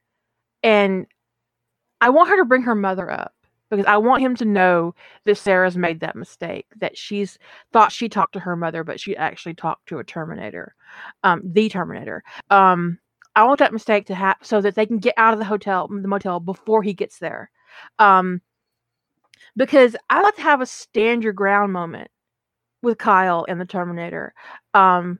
And 0.62 1.06
I 2.00 2.10
want 2.10 2.30
her 2.30 2.36
to 2.36 2.44
bring 2.44 2.62
her 2.62 2.74
mother 2.74 3.10
up 3.10 3.34
because 3.70 3.86
I 3.86 3.96
want 3.96 4.22
him 4.22 4.36
to 4.36 4.44
know 4.44 4.94
that 5.24 5.36
Sarah's 5.36 5.76
made 5.76 6.00
that 6.00 6.16
mistake, 6.16 6.66
that 6.76 6.96
she's 6.96 7.38
thought 7.72 7.92
she 7.92 8.08
talked 8.08 8.34
to 8.34 8.40
her 8.40 8.56
mother, 8.56 8.84
but 8.84 9.00
she 9.00 9.16
actually 9.16 9.54
talked 9.54 9.88
to 9.88 9.98
a 9.98 10.04
Terminator, 10.04 10.74
um, 11.22 11.42
the 11.44 11.68
Terminator. 11.68 12.22
Um, 12.50 12.98
I 13.36 13.44
want 13.44 13.58
that 13.58 13.72
mistake 13.72 14.06
to 14.06 14.14
happen 14.14 14.44
so 14.44 14.60
that 14.60 14.76
they 14.76 14.86
can 14.86 14.98
get 14.98 15.14
out 15.16 15.32
of 15.32 15.38
the 15.38 15.44
hotel, 15.44 15.88
the 15.88 16.08
motel 16.08 16.40
before 16.40 16.82
he 16.82 16.94
gets 16.94 17.18
there. 17.18 17.50
Um, 17.98 18.40
because 19.56 19.96
I 20.08 20.22
like 20.22 20.36
to 20.36 20.42
have 20.42 20.60
a 20.60 20.66
stand 20.66 21.24
your 21.24 21.32
ground 21.32 21.72
moment 21.72 22.10
with 22.82 22.98
Kyle 22.98 23.44
and 23.48 23.60
the 23.60 23.64
Terminator, 23.64 24.34
um, 24.74 25.18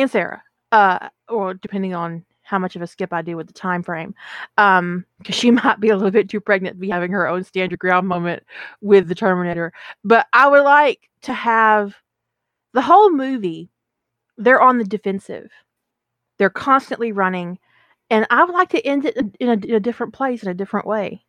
and 0.00 0.10
Sarah, 0.10 0.42
uh, 0.72 1.08
or 1.28 1.54
depending 1.54 1.94
on 1.94 2.24
how 2.42 2.58
much 2.58 2.74
of 2.74 2.82
a 2.82 2.86
skip 2.86 3.12
I 3.12 3.22
do 3.22 3.36
with 3.36 3.46
the 3.46 3.52
time 3.52 3.82
frame, 3.82 4.14
um, 4.58 5.04
because 5.18 5.36
she 5.36 5.50
might 5.50 5.80
be 5.80 5.88
a 5.88 5.96
little 5.96 6.10
bit 6.10 6.28
too 6.28 6.40
pregnant 6.40 6.76
to 6.76 6.80
be 6.80 6.90
having 6.90 7.12
her 7.12 7.28
own 7.28 7.44
stand 7.44 7.70
your 7.70 7.78
ground 7.78 8.08
moment 8.08 8.42
with 8.80 9.08
the 9.08 9.14
Terminator. 9.14 9.72
But 10.04 10.26
I 10.32 10.48
would 10.48 10.62
like 10.62 11.08
to 11.22 11.32
have 11.32 11.96
the 12.72 12.82
whole 12.82 13.10
movie. 13.10 13.70
They're 14.36 14.60
on 14.60 14.78
the 14.78 14.84
defensive. 14.84 15.50
They're 16.38 16.50
constantly 16.50 17.12
running, 17.12 17.58
and 18.08 18.26
I 18.30 18.44
would 18.44 18.54
like 18.54 18.70
to 18.70 18.84
end 18.86 19.04
it 19.04 19.16
in 19.38 19.48
a, 19.48 19.52
in 19.52 19.74
a 19.74 19.80
different 19.80 20.14
place 20.14 20.42
in 20.42 20.48
a 20.48 20.54
different 20.54 20.86
way. 20.86 21.22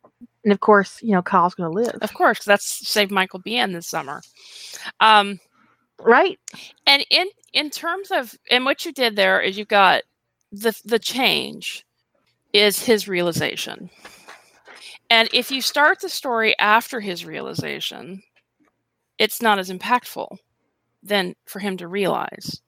And 0.44 0.52
of 0.52 0.60
course, 0.60 1.00
you 1.02 1.12
know, 1.12 1.22
Kyle's 1.22 1.54
going 1.54 1.70
to 1.70 1.74
live, 1.74 1.96
Of 2.02 2.14
course, 2.14 2.44
that's 2.44 2.88
Save 2.88 3.10
Michael 3.10 3.40
Biehn 3.40 3.72
this 3.72 3.86
summer. 3.86 4.22
Um, 5.00 5.38
right? 6.00 6.38
and 6.86 7.04
in 7.10 7.28
in 7.52 7.70
terms 7.70 8.10
of 8.10 8.34
and 8.50 8.64
what 8.64 8.84
you 8.84 8.92
did 8.92 9.16
there 9.16 9.40
is 9.40 9.56
you 9.56 9.64
got 9.64 10.02
the 10.52 10.78
the 10.84 10.98
change 10.98 11.84
is 12.52 12.84
his 12.84 13.08
realization. 13.08 13.90
And 15.10 15.28
if 15.32 15.50
you 15.50 15.60
start 15.60 16.00
the 16.00 16.08
story 16.08 16.58
after 16.58 17.00
his 17.00 17.24
realization, 17.24 18.22
it's 19.18 19.42
not 19.42 19.58
as 19.58 19.70
impactful 19.70 20.36
than 21.02 21.34
for 21.46 21.58
him 21.58 21.76
to 21.78 21.88
realize. 21.88 22.60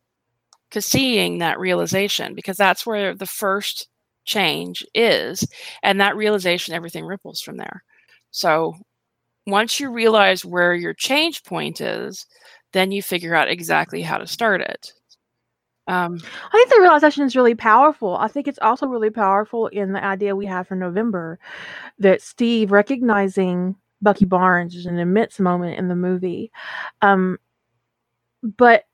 Because 0.69 0.87
seeing 0.87 1.39
that 1.39 1.59
realization, 1.59 2.35
because 2.35 2.57
that's 2.57 2.85
where 2.87 3.15
the 3.15 3.27
first 3.27 3.89
change 4.25 4.85
is, 4.95 5.47
and 5.83 6.01
that 6.01 6.17
realization, 6.17 6.75
everything 6.75 7.05
ripples 7.05 7.41
from 7.41 7.57
there. 7.57 7.83
So 8.31 8.75
once 9.47 9.79
you 9.79 9.91
realize 9.91 10.45
where 10.45 10.75
your 10.75 10.95
change 10.95 11.45
point 11.45 11.81
is, 11.81 12.27
then 12.75 12.93
you 12.93 13.03
figure 13.03 13.35
out 13.35 13.49
exactly 13.49 14.03
how 14.03 14.19
to 14.19 14.27
start 14.27 14.61
it. 14.61 14.93
Um, 15.87 16.19
I 16.19 16.51
think 16.53 16.71
the 16.71 16.81
realization 16.81 17.25
is 17.25 17.37
really 17.37 17.55
powerful. 17.55 18.17
I 18.17 18.29
think 18.29 18.49
it's 18.49 18.59
also 18.61 18.87
really 18.87 19.11
powerful 19.11 19.69
in 19.69 19.93
the 19.93 20.03
idea 20.03 20.35
we 20.35 20.47
have 20.47 20.67
for 20.67 20.75
November 20.77 21.39
that 21.99 22.21
Steve 22.21 22.73
recognizing 22.73 23.77
Bucky 24.03 24.25
Barnes 24.25 24.75
is 24.75 24.87
an 24.87 24.99
immense 24.99 25.39
moment 25.39 25.79
in 25.79 25.89
the 25.89 25.95
movie. 25.95 26.51
Um, 27.01 27.39
but 28.43 28.85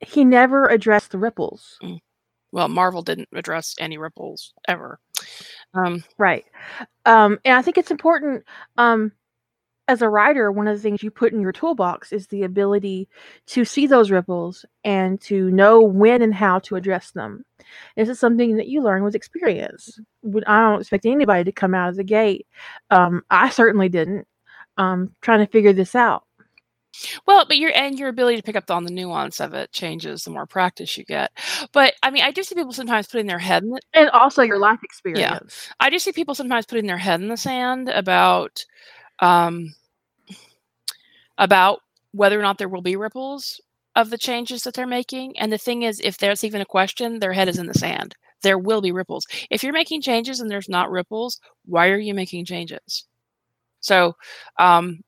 he 0.00 0.24
never 0.24 0.66
addressed 0.66 1.12
the 1.12 1.18
ripples. 1.18 1.78
Mm. 1.82 2.00
Well, 2.52 2.68
Marvel 2.68 3.02
didn't 3.02 3.28
address 3.32 3.74
any 3.78 3.96
ripples 3.96 4.52
ever. 4.66 4.98
Um, 5.74 6.04
right. 6.18 6.44
Um, 7.06 7.38
and 7.44 7.56
I 7.56 7.62
think 7.62 7.78
it's 7.78 7.90
important 7.90 8.44
um, 8.76 9.12
as 9.88 10.02
a 10.02 10.08
writer, 10.08 10.52
one 10.52 10.68
of 10.68 10.76
the 10.76 10.82
things 10.82 11.02
you 11.02 11.10
put 11.10 11.32
in 11.32 11.40
your 11.40 11.52
toolbox 11.52 12.12
is 12.12 12.28
the 12.28 12.44
ability 12.44 13.08
to 13.46 13.64
see 13.64 13.86
those 13.86 14.10
ripples 14.10 14.64
and 14.84 15.20
to 15.22 15.50
know 15.50 15.80
when 15.80 16.22
and 16.22 16.34
how 16.34 16.60
to 16.60 16.76
address 16.76 17.10
them. 17.10 17.44
This 17.96 18.08
is 18.08 18.18
something 18.18 18.56
that 18.56 18.68
you 18.68 18.82
learn 18.82 19.02
with 19.02 19.14
experience. 19.14 19.98
I 20.46 20.60
don't 20.60 20.80
expect 20.80 21.06
anybody 21.06 21.44
to 21.44 21.52
come 21.52 21.74
out 21.74 21.88
of 21.88 21.96
the 21.96 22.04
gate. 22.04 22.46
Um, 22.90 23.22
I 23.30 23.50
certainly 23.50 23.88
didn't. 23.88 24.26
Um, 24.78 25.14
trying 25.20 25.44
to 25.44 25.52
figure 25.52 25.74
this 25.74 25.94
out. 25.94 26.24
Well, 27.26 27.44
but 27.46 27.58
your 27.58 27.72
and 27.74 27.98
your 27.98 28.08
ability 28.08 28.36
to 28.36 28.42
pick 28.42 28.56
up 28.56 28.70
on 28.70 28.84
the 28.84 28.90
nuance 28.90 29.40
of 29.40 29.54
it 29.54 29.72
changes 29.72 30.24
the 30.24 30.30
more 30.30 30.46
practice 30.46 30.96
you 30.96 31.04
get. 31.04 31.30
But 31.72 31.94
I 32.02 32.10
mean, 32.10 32.22
I 32.22 32.30
do 32.30 32.42
see 32.42 32.54
people 32.54 32.72
sometimes 32.72 33.06
putting 33.06 33.26
their 33.26 33.38
head 33.38 33.62
in 33.62 33.70
the, 33.70 33.80
and 33.94 34.10
also 34.10 34.42
your 34.42 34.58
life 34.58 34.80
experience. 34.82 35.20
Yeah, 35.20 35.40
I 35.80 35.90
do 35.90 35.98
see 35.98 36.12
people 36.12 36.34
sometimes 36.34 36.66
putting 36.66 36.86
their 36.86 36.98
head 36.98 37.20
in 37.20 37.28
the 37.28 37.36
sand 37.36 37.88
about 37.88 38.64
um, 39.22 39.74
about 41.38 41.80
whether 42.10 42.38
or 42.38 42.42
not 42.42 42.58
there 42.58 42.68
will 42.68 42.82
be 42.82 42.96
ripples 42.96 43.60
of 43.96 44.10
the 44.10 44.18
changes 44.18 44.62
that 44.62 44.74
they're 44.74 44.86
making. 44.86 45.38
And 45.38 45.50
the 45.50 45.58
thing 45.58 45.82
is, 45.82 46.00
if 46.04 46.18
there's 46.18 46.44
even 46.44 46.60
a 46.60 46.66
question, 46.66 47.18
their 47.18 47.32
head 47.32 47.48
is 47.48 47.58
in 47.58 47.66
the 47.66 47.74
sand. 47.74 48.14
There 48.42 48.58
will 48.58 48.82
be 48.82 48.92
ripples. 48.92 49.26
If 49.50 49.62
you're 49.62 49.72
making 49.72 50.02
changes 50.02 50.40
and 50.40 50.50
there's 50.50 50.68
not 50.68 50.90
ripples, 50.90 51.40
why 51.64 51.88
are 51.88 51.98
you 51.98 52.12
making 52.12 52.44
changes? 52.44 53.04
So, 53.80 54.14
um, 54.58 55.00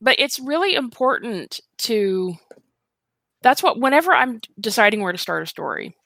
but 0.00 0.16
it's 0.18 0.38
really 0.38 0.74
important 0.74 1.60
to. 1.78 2.34
That's 3.40 3.62
what, 3.62 3.78
whenever 3.78 4.12
I'm 4.12 4.40
deciding 4.60 5.00
where 5.00 5.12
to 5.12 5.18
start 5.18 5.44
a 5.44 5.46
story, 5.46 5.96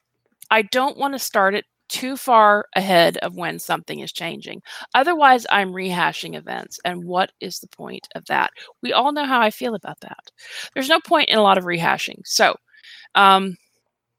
I 0.50 0.62
don't 0.62 0.98
want 0.98 1.14
to 1.14 1.18
start 1.18 1.54
it 1.54 1.64
too 1.92 2.16
far 2.16 2.66
ahead 2.74 3.18
of 3.18 3.36
when 3.36 3.58
something 3.58 4.00
is 4.00 4.12
changing. 4.12 4.62
Otherwise, 4.94 5.46
I'm 5.50 5.72
rehashing 5.72 6.34
events. 6.34 6.80
And 6.84 7.04
what 7.04 7.32
is 7.40 7.58
the 7.58 7.68
point 7.68 8.08
of 8.14 8.24
that? 8.26 8.50
We 8.82 8.92
all 8.94 9.12
know 9.12 9.26
how 9.26 9.40
I 9.40 9.50
feel 9.50 9.74
about 9.74 10.00
that. 10.00 10.30
There's 10.74 10.88
no 10.88 11.00
point 11.00 11.28
in 11.28 11.38
a 11.38 11.42
lot 11.42 11.58
of 11.58 11.64
rehashing. 11.64 12.22
So, 12.24 12.56
um, 13.14 13.56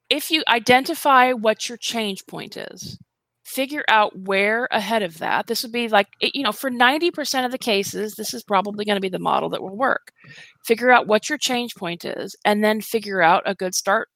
if 0.10 0.30
you 0.30 0.44
identify 0.48 1.32
what 1.34 1.68
your 1.68 1.78
change 1.80 2.26
point 2.28 2.58
is, 2.58 3.00
figure 3.44 3.84
out 3.88 4.18
where 4.20 4.68
ahead 4.72 5.02
of 5.02 5.18
that, 5.18 5.48
this 5.48 5.64
would 5.64 5.72
be 5.72 5.88
like, 5.88 6.08
you 6.22 6.44
know, 6.44 6.52
for 6.52 6.70
90% 6.70 7.46
of 7.46 7.52
the 7.52 7.58
cases, 7.58 8.14
this 8.14 8.34
is 8.34 8.44
probably 8.44 8.86
going 8.86 8.96
to 8.98 9.02
be 9.02 9.10
the 9.10 9.20
model 9.20 9.50
that 9.50 9.62
will 9.64 9.76
work. 9.76 10.12
Figure 10.66 10.92
out 10.92 11.08
what 11.08 11.30
your 11.30 11.38
change 11.40 11.76
point 11.76 12.06
is, 12.06 12.36
and 12.46 12.64
then 12.64 12.82
figure 12.82 13.22
out 13.22 13.44
a 13.46 13.56
good 13.56 13.74
start 13.74 14.10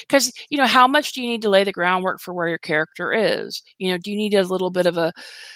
because 0.00 0.32
you 0.50 0.58
know 0.58 0.66
how 0.66 0.86
much 0.86 1.12
do 1.12 1.22
you 1.22 1.28
need 1.28 1.42
to 1.42 1.50
lay 1.50 1.64
the 1.64 1.72
groundwork 1.72 2.20
for 2.20 2.34
where 2.34 2.48
your 2.48 2.58
character 2.58 3.12
is? 3.12 3.62
You 3.78 3.90
know 3.92 3.98
do 3.98 4.10
you 4.10 4.16
need 4.16 4.34
a 4.34 4.42
little 4.44 4.70
bit 4.70 4.86
of 4.86 4.96
a 4.96 5.12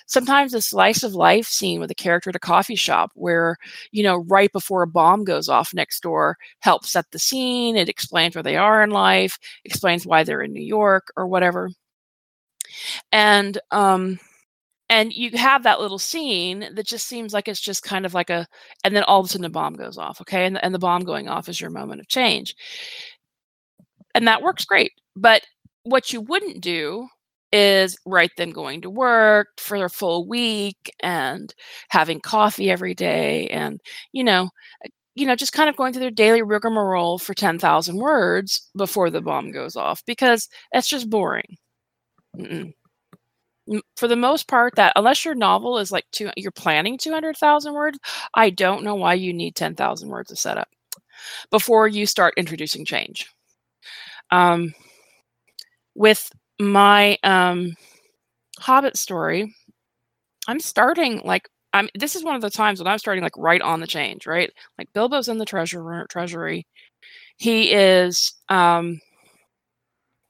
sometimes 0.07 0.55
a 0.55 0.63
slice 0.63 1.03
of 1.03 1.15
life 1.15 1.47
scene 1.47 1.81
with 1.81 1.91
a 1.91 1.95
character 1.95 2.31
at 2.31 2.37
a 2.37 2.41
coffee 2.41 2.77
shop 2.77 3.11
where 3.15 3.57
you 3.93 4.03
know 4.03 4.19
right 4.29 4.53
before 4.53 4.83
a 4.83 4.87
bomb 4.87 5.25
goes 5.25 5.49
off 5.49 5.75
next 5.75 6.01
door 6.03 6.37
helps 6.61 6.91
set 6.93 7.11
the 7.11 7.19
scene 7.19 7.77
it 7.77 7.89
explains 7.89 8.35
where 8.35 8.43
they 8.43 8.57
are 8.57 8.83
in 8.83 8.91
life 8.91 9.39
explains 9.65 10.07
why 10.07 10.23
they're 10.25 10.43
in 10.43 10.53
new 10.53 10.63
york 10.63 11.09
or 11.17 11.27
whatever. 11.27 11.71
And 13.13 13.59
um 13.71 14.19
and 14.91 15.13
you 15.13 15.31
have 15.39 15.63
that 15.65 15.81
little 15.81 15.99
scene 15.99 16.69
that 16.75 16.87
just 16.87 17.07
seems 17.09 17.33
like 17.33 17.49
it's 17.49 17.61
just 17.61 17.83
kind 17.83 18.07
of 18.07 18.15
like 18.15 18.31
a 18.31 18.47
and 18.85 18.95
then 18.95 19.05
all 19.05 19.21
of 19.21 19.27
a 19.27 19.29
sudden 19.29 19.43
the 19.43 19.51
bomb 19.51 19.75
goes 19.75 19.99
off 19.99 20.21
okay? 20.21 20.47
And, 20.47 20.63
and 20.65 20.75
the 20.75 20.79
bomb 20.79 21.05
going 21.05 21.29
off 21.29 21.49
is 21.49 21.61
your 21.61 21.71
moment 21.71 22.01
of 22.01 22.09
change 22.09 22.55
and 24.15 24.27
that 24.29 24.43
works 24.43 24.65
great. 24.65 24.93
But 25.17 25.43
what 25.85 26.13
you 26.13 26.21
wouldn't 26.21 26.61
do 26.61 27.09
is 27.53 27.97
write 28.07 28.33
them 28.37 28.51
going 28.51 28.81
to 28.83 28.91
work 28.91 29.49
for 29.59 29.85
a 29.85 29.91
full 29.91 30.27
week 30.27 30.93
and 31.01 31.55
having 31.91 32.21
coffee 32.21 32.69
every 32.71 32.95
day 32.95 33.47
and 33.49 33.81
you 34.13 34.25
know 34.25 34.51
uh, 34.85 34.89
you 35.15 35.25
know 35.27 35.37
just 35.37 35.53
kind 35.53 35.69
of 35.71 35.77
going 35.77 35.93
through 35.93 36.01
their 36.01 36.11
daily 36.11 36.43
rigmarole 36.43 37.19
for 37.19 37.33
10,000 37.35 37.97
words 37.97 38.71
before 38.77 39.09
the 39.11 39.21
bomb 39.21 39.53
goes 39.53 39.77
off 39.77 40.03
because 40.07 40.49
that's 40.73 40.89
just 40.89 41.09
boring. 41.11 41.57
Mm-mm. 42.39 42.73
For 43.97 44.09
the 44.09 44.17
most 44.17 44.47
part, 44.49 44.75
that 44.77 44.93
unless 44.97 45.25
your 45.25 45.35
novel 45.35 45.79
is 45.79 45.91
like 45.91 46.05
two, 46.13 46.31
you're 46.37 46.51
planning 46.53 46.99
200,000 46.99 47.73
words, 47.73 47.99
I 48.35 48.51
don't 48.51 48.85
know 48.85 48.95
why 48.95 49.15
you 49.15 49.33
need 49.33 49.55
10,000 49.57 50.09
words 50.09 50.31
of 50.31 50.39
setup 50.39 50.69
before 51.51 51.89
you 51.89 52.07
start 52.07 52.35
introducing 52.37 52.85
change. 52.85 53.29
Um, 54.35 54.75
with 55.95 56.29
my 56.61 57.19
um, 57.23 57.75
Hobbit 58.59 58.97
story, 58.97 59.55
I'm 60.49 60.61
starting 60.61 61.21
like 61.25 61.49
I'm. 61.73 61.89
This 61.95 62.17
is 62.17 62.25
one 62.25 62.35
of 62.37 62.43
the 62.43 62.51
times 62.51 62.81
when 62.81 62.87
I'm 62.87 62.99
starting 62.99 63.23
like 63.23 63.37
right 63.37 63.63
on 63.63 63.81
the 63.81 63.87
change, 63.87 64.27
right? 64.27 64.51
Like 64.79 64.93
Bilbo's 64.93 65.29
in 65.29 65.39
the 65.39 65.45
treasure 65.45 66.07
treasury. 66.09 66.67
He 67.37 67.73
is. 67.73 68.35
um 68.49 69.01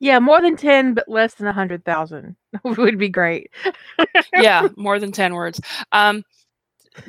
Yeah, 0.01 0.19
more 0.19 0.41
than 0.41 0.57
ten, 0.57 0.95
but 0.95 1.09
less 1.09 1.35
than 1.35 1.47
a 1.47 1.53
hundred 1.53 1.85
thousand 1.85 2.37
would 2.65 2.99
be 2.99 3.09
great. 3.09 3.51
yeah, 4.35 4.69
more 4.77 4.99
than 4.99 5.13
ten 5.13 5.35
words. 5.35 5.61
Um, 5.93 6.25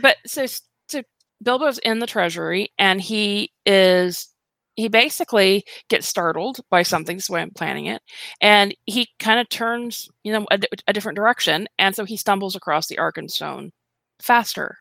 but 0.01 0.17
so 0.25 0.45
so 0.87 1.03
Bilbo's 1.43 1.79
in 1.79 1.99
the 1.99 2.07
treasury, 2.07 2.71
and 2.77 3.01
he 3.01 3.51
is 3.65 4.29
he 4.75 4.87
basically 4.87 5.63
gets 5.89 6.07
startled 6.07 6.59
by 6.69 6.83
something. 6.83 7.19
Way 7.29 7.41
I'm 7.41 7.51
planning 7.51 7.87
it, 7.87 8.01
and 8.41 8.75
he 8.85 9.09
kind 9.19 9.39
of 9.39 9.49
turns, 9.49 10.07
you 10.23 10.33
know, 10.33 10.45
a, 10.51 10.59
a, 10.87 10.93
different 10.93 11.15
direction, 11.15 11.67
and 11.79 11.95
so 11.95 12.05
he 12.05 12.17
stumbles 12.17 12.55
across 12.55 12.87
the 12.87 12.97
Arkenstone 12.97 13.71
faster 14.19 14.77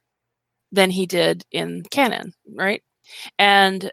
than 0.72 0.90
he 0.90 1.06
did 1.06 1.44
in 1.52 1.82
canon, 1.90 2.32
right? 2.54 2.82
And 3.38 3.90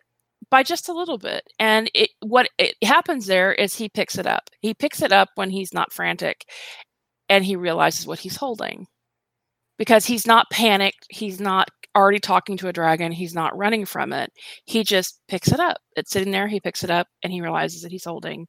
by 0.49 0.63
just 0.63 0.89
a 0.89 0.93
little 0.93 1.17
bit. 1.17 1.43
And 1.59 1.89
it 1.95 2.11
what 2.21 2.49
it 2.59 2.75
happens 2.83 3.25
there 3.25 3.53
is 3.53 3.75
he 3.75 3.89
picks 3.89 4.17
it 4.17 4.27
up. 4.27 4.49
He 4.61 4.73
picks 4.73 5.01
it 5.01 5.11
up 5.11 5.29
when 5.35 5.49
he's 5.49 5.73
not 5.73 5.93
frantic, 5.93 6.45
and 7.29 7.45
he 7.45 7.55
realizes 7.55 8.05
what 8.05 8.19
he's 8.19 8.35
holding 8.35 8.87
because 9.77 10.05
he's 10.05 10.27
not 10.27 10.49
panicked. 10.51 11.07
He's 11.09 11.39
not 11.39 11.69
already 11.95 12.19
talking 12.19 12.57
to 12.57 12.67
a 12.67 12.73
dragon. 12.73 13.11
He's 13.11 13.33
not 13.33 13.57
running 13.57 13.85
from 13.85 14.13
it. 14.13 14.31
He 14.65 14.83
just 14.83 15.19
picks 15.27 15.51
it 15.51 15.59
up. 15.59 15.77
It's 15.95 16.11
sitting 16.11 16.31
there. 16.31 16.47
He 16.47 16.59
picks 16.59 16.83
it 16.83 16.91
up 16.91 17.07
and 17.23 17.31
he 17.31 17.41
realizes 17.41 17.81
that 17.81 17.91
he's 17.91 18.05
holding. 18.05 18.47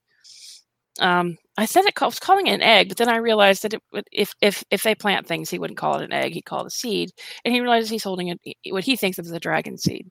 Um, 1.00 1.38
I 1.56 1.64
said 1.64 1.84
it 1.84 2.00
was 2.00 2.18
calling 2.18 2.46
it 2.46 2.54
an 2.54 2.62
egg, 2.62 2.88
but 2.88 2.98
then 2.98 3.08
I 3.08 3.16
realized 3.16 3.62
that 3.62 3.74
it, 3.74 3.82
if 4.12 4.34
if 4.42 4.62
if 4.70 4.82
they 4.82 4.94
plant 4.94 5.26
things, 5.26 5.48
he 5.50 5.58
wouldn't 5.58 5.78
call 5.78 5.98
it 5.98 6.04
an 6.04 6.12
egg. 6.12 6.32
He'd 6.32 6.44
call 6.44 6.60
it 6.60 6.66
a 6.66 6.70
seed. 6.70 7.10
And 7.44 7.54
he 7.54 7.60
realizes 7.60 7.90
he's 7.90 8.04
holding 8.04 8.28
it, 8.28 8.40
what 8.70 8.84
he 8.84 8.96
thinks 8.96 9.18
of 9.18 9.24
as 9.24 9.32
a 9.32 9.40
dragon 9.40 9.78
seed, 9.78 10.10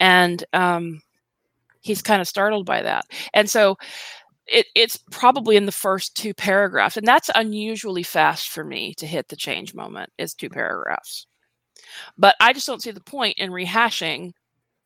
and 0.00 0.44
um, 0.52 1.00
he's 1.82 2.02
kind 2.02 2.20
of 2.20 2.28
startled 2.28 2.66
by 2.66 2.82
that. 2.82 3.06
And 3.32 3.48
so 3.48 3.76
it, 4.46 4.66
it's 4.74 4.98
probably 5.10 5.56
in 5.56 5.66
the 5.66 5.72
first 5.72 6.16
two 6.16 6.34
paragraphs 6.34 6.96
and 6.96 7.06
that's 7.06 7.30
unusually 7.34 8.02
fast 8.02 8.50
for 8.50 8.64
me 8.64 8.94
to 8.94 9.06
hit 9.06 9.28
the 9.28 9.36
change 9.36 9.74
moment 9.74 10.10
is 10.18 10.34
two 10.34 10.50
paragraphs 10.50 11.26
but 12.18 12.36
I 12.40 12.52
just 12.52 12.66
don't 12.66 12.82
see 12.82 12.90
the 12.90 13.00
point 13.00 13.38
in 13.38 13.50
rehashing 13.50 14.32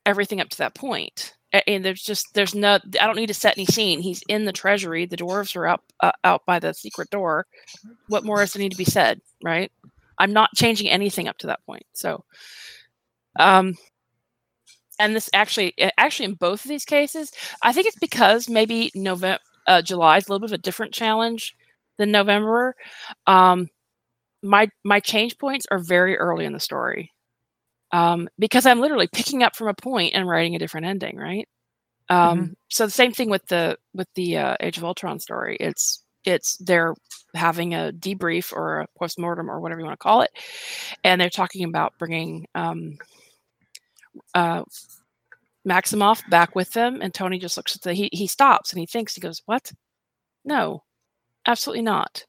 everything 0.07 0.41
up 0.41 0.49
to 0.51 0.59
that 0.59 0.75
point. 0.75 1.35
And 1.67 1.83
there's 1.85 2.03
just 2.03 2.35
there's 2.35 2.55
no 2.55 2.75
I 3.01 3.07
don't 3.07 3.17
need 3.17 3.29
to 3.29 3.35
set 3.35 3.57
any 3.57 3.65
scene. 3.65 4.01
He's 4.01 4.23
in 4.29 4.45
the 4.45 4.53
treasury. 4.53 5.07
The 5.07 5.17
dwarves 5.17 5.57
are 5.57 5.67
out 5.67 5.81
uh, 6.01 6.13
out 6.23 6.43
by 6.47 6.59
the 6.59 6.75
secret 6.75 7.09
door. 7.09 7.47
What 8.09 8.25
more 8.25 8.43
is 8.43 8.53
there 8.53 8.61
need 8.61 8.73
to 8.73 8.79
be 8.79 8.85
said, 8.85 9.21
right? 9.43 9.73
I'm 10.19 10.33
not 10.33 10.51
changing 10.55 10.91
anything 10.91 11.27
up 11.27 11.39
to 11.39 11.47
that 11.47 11.65
point. 11.65 11.87
So, 11.95 12.25
um, 13.39 13.77
and 14.99 15.17
this 15.17 15.31
actually 15.33 15.73
actually 15.97 16.27
in 16.27 16.35
both 16.35 16.65
of 16.65 16.69
these 16.69 16.85
cases, 16.85 17.33
I 17.63 17.73
think 17.73 17.87
it's 17.87 17.99
because 17.99 18.51
maybe 18.51 18.91
November 18.95 19.41
uh, 19.67 19.83
July 19.83 20.19
is 20.19 20.27
a 20.27 20.33
little 20.33 20.41
bit 20.47 20.51
of 20.51 20.59
a 20.59 20.63
different 20.63 20.93
challenge 20.93 21.55
than 21.99 22.11
November. 22.11 22.75
Um, 23.27 23.69
my 24.43 24.69
my 24.85 25.01
change 25.01 25.39
points 25.39 25.67
are 25.71 25.79
very 25.79 26.17
early 26.17 26.45
in 26.45 26.53
the 26.53 26.61
story 26.61 27.13
um, 27.93 28.29
because 28.39 28.67
i'm 28.67 28.81
literally 28.81 29.09
picking 29.13 29.43
up 29.43 29.57
from 29.57 29.69
a 29.69 29.75
point 29.75 30.15
and 30.15 30.29
writing 30.29 30.55
a 30.55 30.59
different 30.59 30.87
ending 30.87 31.17
right 31.17 31.49
um, 32.11 32.39
mm-hmm. 32.39 32.53
so 32.69 32.87
the 32.87 32.93
same 32.93 33.13
thing 33.13 33.31
with 33.31 33.47
the 33.47 33.77
with 33.95 34.09
the 34.15 34.37
uh, 34.37 34.57
age 34.61 34.79
of 34.79 34.85
ultron 34.85 35.19
story 35.19 35.57
it's 35.61 36.03
it's 36.25 36.57
they're 36.59 36.95
having 37.35 37.75
a 37.75 37.93
debrief 37.93 38.53
or 38.53 38.81
a 38.81 38.87
postmortem 38.99 39.51
or 39.51 39.61
whatever 39.61 39.81
you 39.81 39.87
want 39.87 39.99
to 39.99 40.03
call 40.03 40.23
it, 40.23 40.31
and 41.05 41.21
they're 41.21 41.31
talking 41.31 41.65
about 41.65 41.95
bringing 41.99 42.47
um, 42.55 42.99
uh, 44.35 44.63
Maximoff 45.67 46.29
back 46.31 46.55
with 46.55 46.73
them, 46.73 47.01
and 47.01 47.15
Tony 47.15 47.39
just 47.39 47.57
looks 47.57 47.75
at 47.75 47.83
the 47.83 47.95
he 47.95 48.09
he 48.13 48.27
stops 48.27 48.73
and 48.73 48.81
he 48.81 48.87
thinks 48.87 49.15
he 49.15 49.21
goes, 49.21 49.43
"What? 49.47 49.73
No, 50.45 50.83
absolutely 51.47 51.83
not." 51.83 52.25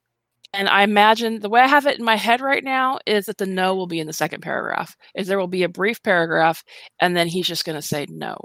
And 0.53 0.67
I 0.67 0.83
imagine 0.83 1.39
the 1.39 1.49
way 1.49 1.61
I 1.61 1.67
have 1.67 1.85
it 1.85 1.99
in 1.99 2.05
my 2.05 2.15
head 2.15 2.41
right 2.41 2.63
now 2.63 2.99
is 3.05 3.25
that 3.25 3.37
the 3.37 3.45
no 3.45 3.75
will 3.75 3.87
be 3.87 3.99
in 3.99 4.07
the 4.07 4.13
second 4.13 4.41
paragraph. 4.41 4.95
Is 5.15 5.27
there 5.27 5.39
will 5.39 5.47
be 5.47 5.63
a 5.63 5.69
brief 5.69 6.01
paragraph, 6.01 6.63
and 6.99 7.15
then 7.15 7.27
he's 7.27 7.47
just 7.47 7.65
going 7.65 7.75
to 7.75 7.81
say 7.81 8.07
no, 8.09 8.35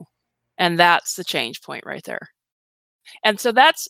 and 0.59 0.79
that's 0.79 1.17
the 1.17 1.25
change 1.25 1.63
point 1.63 1.85
right 1.87 2.05
there. 2.05 2.29
And 3.25 3.41
so 3.41 3.53
that's 3.53 3.89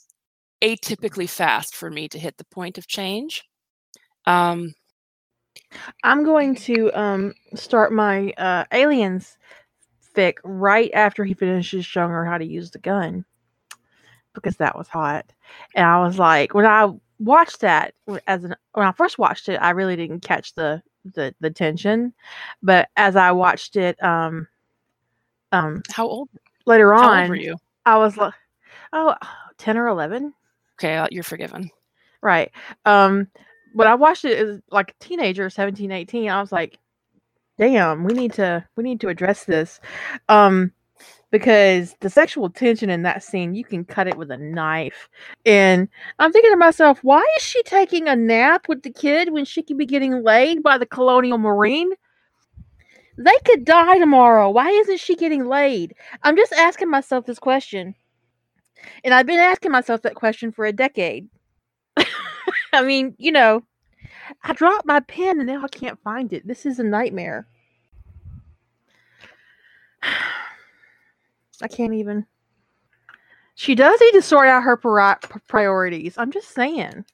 atypically 0.62 1.28
fast 1.28 1.74
for 1.74 1.91
me 1.91 2.09
to 2.09 2.19
hit 2.19 2.36
the 2.36 2.47
point 2.47 2.78
of 2.78 2.86
change. 2.86 3.43
Um, 4.27 4.74
I'm 6.05 6.24
going 6.24 6.55
to 6.57 6.93
um, 6.99 7.35
start 7.55 7.93
my 7.93 8.32
uh, 8.39 8.65
aliens 8.73 9.36
fic 10.16 10.35
right 10.45 10.91
after 10.95 11.24
he 11.24 11.35
finishes 11.35 11.85
showing 11.85 12.11
her 12.11 12.24
how 12.24 12.39
to 12.39 12.47
use 12.47 12.70
the 12.70 12.78
gun 12.78 13.24
because 14.35 14.57
that 14.57 14.77
was 14.77 14.89
hot. 14.89 15.27
And 15.74 15.86
I 15.86 16.01
was 16.01 16.19
like, 16.19 16.55
when 16.55 16.66
I 16.66 16.89
watched 17.25 17.61
that 17.61 17.95
as 18.27 18.45
an 18.45 18.55
when 18.73 18.87
I 18.87 18.93
first 18.93 19.19
watched 19.19 19.49
it, 19.49 19.57
I 19.57 19.71
really 19.71 19.97
didn't 19.97 20.21
catch 20.21 20.55
the 20.55 20.83
the, 21.15 21.35
the 21.41 21.51
tension, 21.51 22.15
but 22.63 22.89
as 22.97 23.17
I 23.17 23.33
watched 23.33 23.77
it, 23.77 24.03
um, 24.03 24.49
um, 25.53 25.83
how 25.91 26.07
old 26.07 26.29
later 26.67 26.93
how 26.95 27.11
on, 27.11 27.29
were 27.29 27.37
you? 27.37 27.57
I 27.85 27.99
was 27.99 28.17
like, 28.17 28.33
oh, 28.93 29.15
10 29.59 29.77
or 29.77 29.89
11. 29.89 30.33
Okay, 30.79 30.97
uh, 30.97 31.07
you're 31.11 31.23
forgiven. 31.23 31.71
Right. 32.23 32.51
Um, 32.87 33.29
when 33.75 33.87
I 33.87 33.95
watched 33.95 34.25
it 34.25 34.39
as 34.39 34.61
like 34.71 34.91
a 34.91 35.05
teenager, 35.05 35.51
17, 35.51 35.91
18, 35.91 36.31
I 36.31 36.41
was 36.41 36.53
like, 36.53 36.79
damn, 37.59 38.05
we 38.05 38.15
need 38.15 38.33
to 38.35 38.65
we 38.77 38.85
need 38.85 39.01
to 39.01 39.09
address 39.09 39.45
this. 39.45 39.81
Um 40.29 40.73
because 41.35 41.97
the 41.98 42.09
sexual 42.09 42.48
tension 42.48 42.89
in 42.89 43.02
that 43.02 43.20
scene, 43.20 43.56
you 43.56 43.65
can 43.65 43.85
cut 43.85 44.06
it 44.06 44.16
with 44.16 44.31
a 44.31 44.36
knife. 44.36 45.09
And 45.44 45.89
I'm 46.20 46.31
thinking 46.31 46.52
to 46.52 46.56
myself, 46.56 47.01
why 47.02 47.27
is 47.36 47.43
she 47.43 47.61
taking 47.65 48.06
a 48.06 48.15
nap 48.15 48.69
with 48.69 48.85
the 48.85 48.93
kid 48.93 49.32
when 49.32 49.44
she 49.44 49.61
could 49.65 49.77
be 49.77 49.85
getting 49.85 50.23
laid 50.23 50.62
by 50.62 50.78
the 50.78 50.86
colonial 50.86 51.39
marine? 51.39 51.90
They 53.19 53.35
could 53.44 53.65
die 53.65 53.98
tomorrow. 53.98 54.48
Why 54.48 54.69
isn't 54.69 55.01
she 55.01 55.16
getting 55.16 55.48
laid? 55.48 55.97
I'm 56.23 56.36
just 56.36 56.52
asking 56.52 56.89
myself 56.89 57.27
this 57.27 57.40
question. 57.40 57.97
And 59.02 59.12
I've 59.12 59.27
been 59.27 59.40
asking 59.40 59.73
myself 59.73 60.02
that 60.02 60.15
question 60.15 60.52
for 60.52 60.65
a 60.65 60.73
decade. 60.73 61.28
I 62.73 62.85
mean, 62.85 63.16
you 63.19 63.32
know, 63.32 63.65
I 64.44 64.52
dropped 64.52 64.86
my 64.86 65.01
pen 65.01 65.40
and 65.40 65.48
now 65.48 65.65
I 65.65 65.69
can't 65.69 66.01
find 66.05 66.32
it. 66.32 66.47
This 66.47 66.65
is 66.65 66.78
a 66.78 66.85
nightmare. 66.85 67.48
I 71.62 71.68
can't 71.68 71.94
even. 71.94 72.26
She 73.55 73.74
does 73.74 74.01
need 74.01 74.12
to 74.12 74.22
sort 74.22 74.48
out 74.48 74.62
her 74.64 74.76
pri- 74.76 75.16
priorities. 75.48 76.14
I'm 76.18 76.32
just 76.32 76.51
saying. 76.55 77.05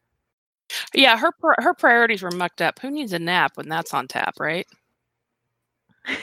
Yeah, 0.94 1.18
her 1.18 1.32
her 1.58 1.74
priorities 1.74 2.22
were 2.22 2.30
mucked 2.30 2.62
up. 2.62 2.78
Who 2.78 2.90
needs 2.90 3.12
a 3.12 3.18
nap 3.18 3.56
when 3.56 3.68
that's 3.68 3.92
on 3.92 4.08
tap, 4.08 4.34
right? 4.38 4.66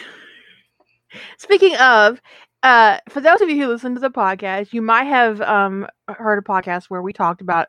Speaking 1.37 1.75
of, 1.77 2.21
uh, 2.63 2.99
for 3.09 3.21
those 3.21 3.41
of 3.41 3.49
you 3.49 3.61
who 3.61 3.67
listen 3.67 3.93
to 3.95 4.01
the 4.01 4.09
podcast, 4.09 4.73
you 4.73 4.81
might 4.81 5.05
have 5.05 5.41
um, 5.41 5.87
heard 6.07 6.39
a 6.39 6.41
podcast 6.41 6.85
where 6.85 7.01
we 7.01 7.13
talked 7.13 7.41
about 7.41 7.67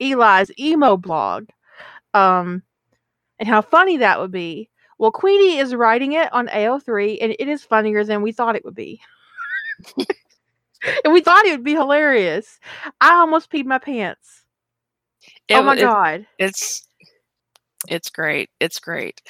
Eli's 0.00 0.50
emo 0.58 0.96
blog, 0.96 1.48
um, 2.14 2.62
and 3.38 3.48
how 3.48 3.60
funny 3.62 3.98
that 3.98 4.20
would 4.20 4.32
be. 4.32 4.68
Well, 4.98 5.10
Queenie 5.10 5.58
is 5.58 5.74
writing 5.74 6.12
it 6.12 6.32
on 6.32 6.48
AO3, 6.48 7.18
and 7.20 7.34
it 7.38 7.48
is 7.48 7.64
funnier 7.64 8.04
than 8.04 8.22
we 8.22 8.32
thought 8.32 8.56
it 8.56 8.64
would 8.64 8.74
be. 8.74 9.00
And 11.04 11.12
we 11.12 11.20
thought 11.20 11.44
it 11.46 11.52
would 11.52 11.64
be 11.64 11.72
hilarious. 11.72 12.58
I 13.00 13.14
almost 13.14 13.50
peed 13.50 13.64
my 13.64 13.78
pants. 13.78 14.44
It, 15.48 15.54
oh 15.54 15.62
my 15.62 15.76
it, 15.76 15.80
god! 15.80 16.26
It's 16.38 16.86
it's 17.88 18.10
great. 18.10 18.50
It's 18.60 18.78
great. 18.78 19.20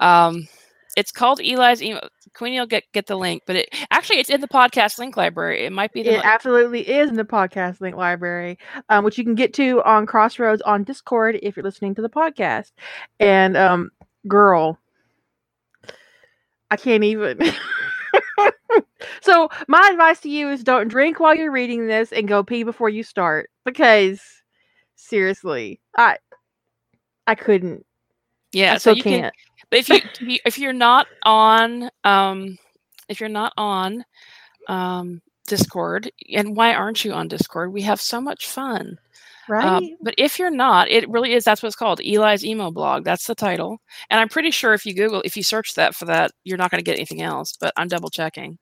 Um, 0.00 0.48
it's 0.96 1.12
called 1.12 1.40
Eli's 1.40 1.82
email. 1.82 2.08
Queenie 2.34 2.58
will 2.58 2.66
get 2.66 2.84
get 2.92 3.06
the 3.06 3.16
link, 3.16 3.42
but 3.46 3.56
it 3.56 3.68
actually 3.90 4.18
it's 4.18 4.30
in 4.30 4.40
the 4.40 4.48
podcast 4.48 4.98
link 4.98 5.16
library. 5.16 5.64
It 5.64 5.72
might 5.72 5.92
be 5.92 6.02
the 6.02 6.16
It 6.16 6.24
absolutely 6.24 6.88
is 6.88 7.08
in 7.08 7.16
the 7.16 7.24
podcast 7.24 7.80
link 7.80 7.96
library, 7.96 8.58
um, 8.88 9.04
which 9.04 9.16
you 9.18 9.24
can 9.24 9.34
get 9.34 9.54
to 9.54 9.82
on 9.84 10.06
Crossroads 10.06 10.62
on 10.62 10.84
Discord 10.84 11.38
if 11.42 11.56
you're 11.56 11.64
listening 11.64 11.94
to 11.94 12.02
the 12.02 12.10
podcast. 12.10 12.72
And 13.20 13.56
um, 13.56 13.90
girl, 14.28 14.78
I 16.70 16.76
can't 16.76 17.04
even. 17.04 17.40
so 19.22 19.48
my 19.68 19.88
advice 19.90 20.20
to 20.20 20.28
you 20.28 20.48
is 20.50 20.62
don't 20.62 20.88
drink 20.88 21.20
while 21.20 21.34
you're 21.34 21.52
reading 21.52 21.86
this 21.86 22.12
and 22.12 22.28
go 22.28 22.42
pee 22.42 22.62
before 22.62 22.88
you 22.88 23.02
start 23.02 23.50
because 23.64 24.20
seriously, 24.96 25.80
I 25.96 26.18
I 27.26 27.34
couldn't. 27.34 27.84
yeah. 28.52 28.74
I 28.74 28.78
so 28.78 28.92
you 28.92 29.02
can't. 29.02 29.22
can, 29.22 29.32
but 29.70 29.78
if 29.80 29.88
you- 30.20 30.38
if 30.44 30.58
you're 30.58 30.72
not 30.72 31.06
on 31.24 31.90
um 32.04 32.58
if 33.08 33.20
you're 33.20 33.28
not 33.28 33.52
on 33.56 34.04
um 34.68 35.20
Discord, 35.46 36.10
and 36.34 36.56
why 36.56 36.74
aren't 36.74 37.04
you 37.04 37.12
on 37.12 37.28
Discord? 37.28 37.72
We 37.72 37.82
have 37.82 38.00
so 38.00 38.20
much 38.20 38.48
fun. 38.48 38.98
Right? 39.48 39.64
Um, 39.64 39.96
but 40.02 40.14
if 40.18 40.38
you're 40.38 40.50
not, 40.50 40.88
it 40.90 41.08
really 41.08 41.32
is. 41.32 41.44
That's 41.44 41.62
what 41.62 41.68
it's 41.68 41.76
called. 41.76 42.00
Eli's 42.00 42.44
emo 42.44 42.70
blog. 42.70 43.04
That's 43.04 43.26
the 43.26 43.34
title. 43.34 43.78
And 44.10 44.20
I'm 44.20 44.28
pretty 44.28 44.50
sure 44.50 44.74
if 44.74 44.84
you 44.84 44.94
Google, 44.94 45.22
if 45.24 45.36
you 45.36 45.42
search 45.42 45.74
that 45.74 45.94
for 45.94 46.04
that, 46.06 46.32
you're 46.44 46.58
not 46.58 46.70
going 46.70 46.80
to 46.80 46.84
get 46.84 46.96
anything 46.96 47.22
else. 47.22 47.54
But 47.60 47.72
I'm 47.76 47.88
double 47.88 48.10
checking. 48.10 48.58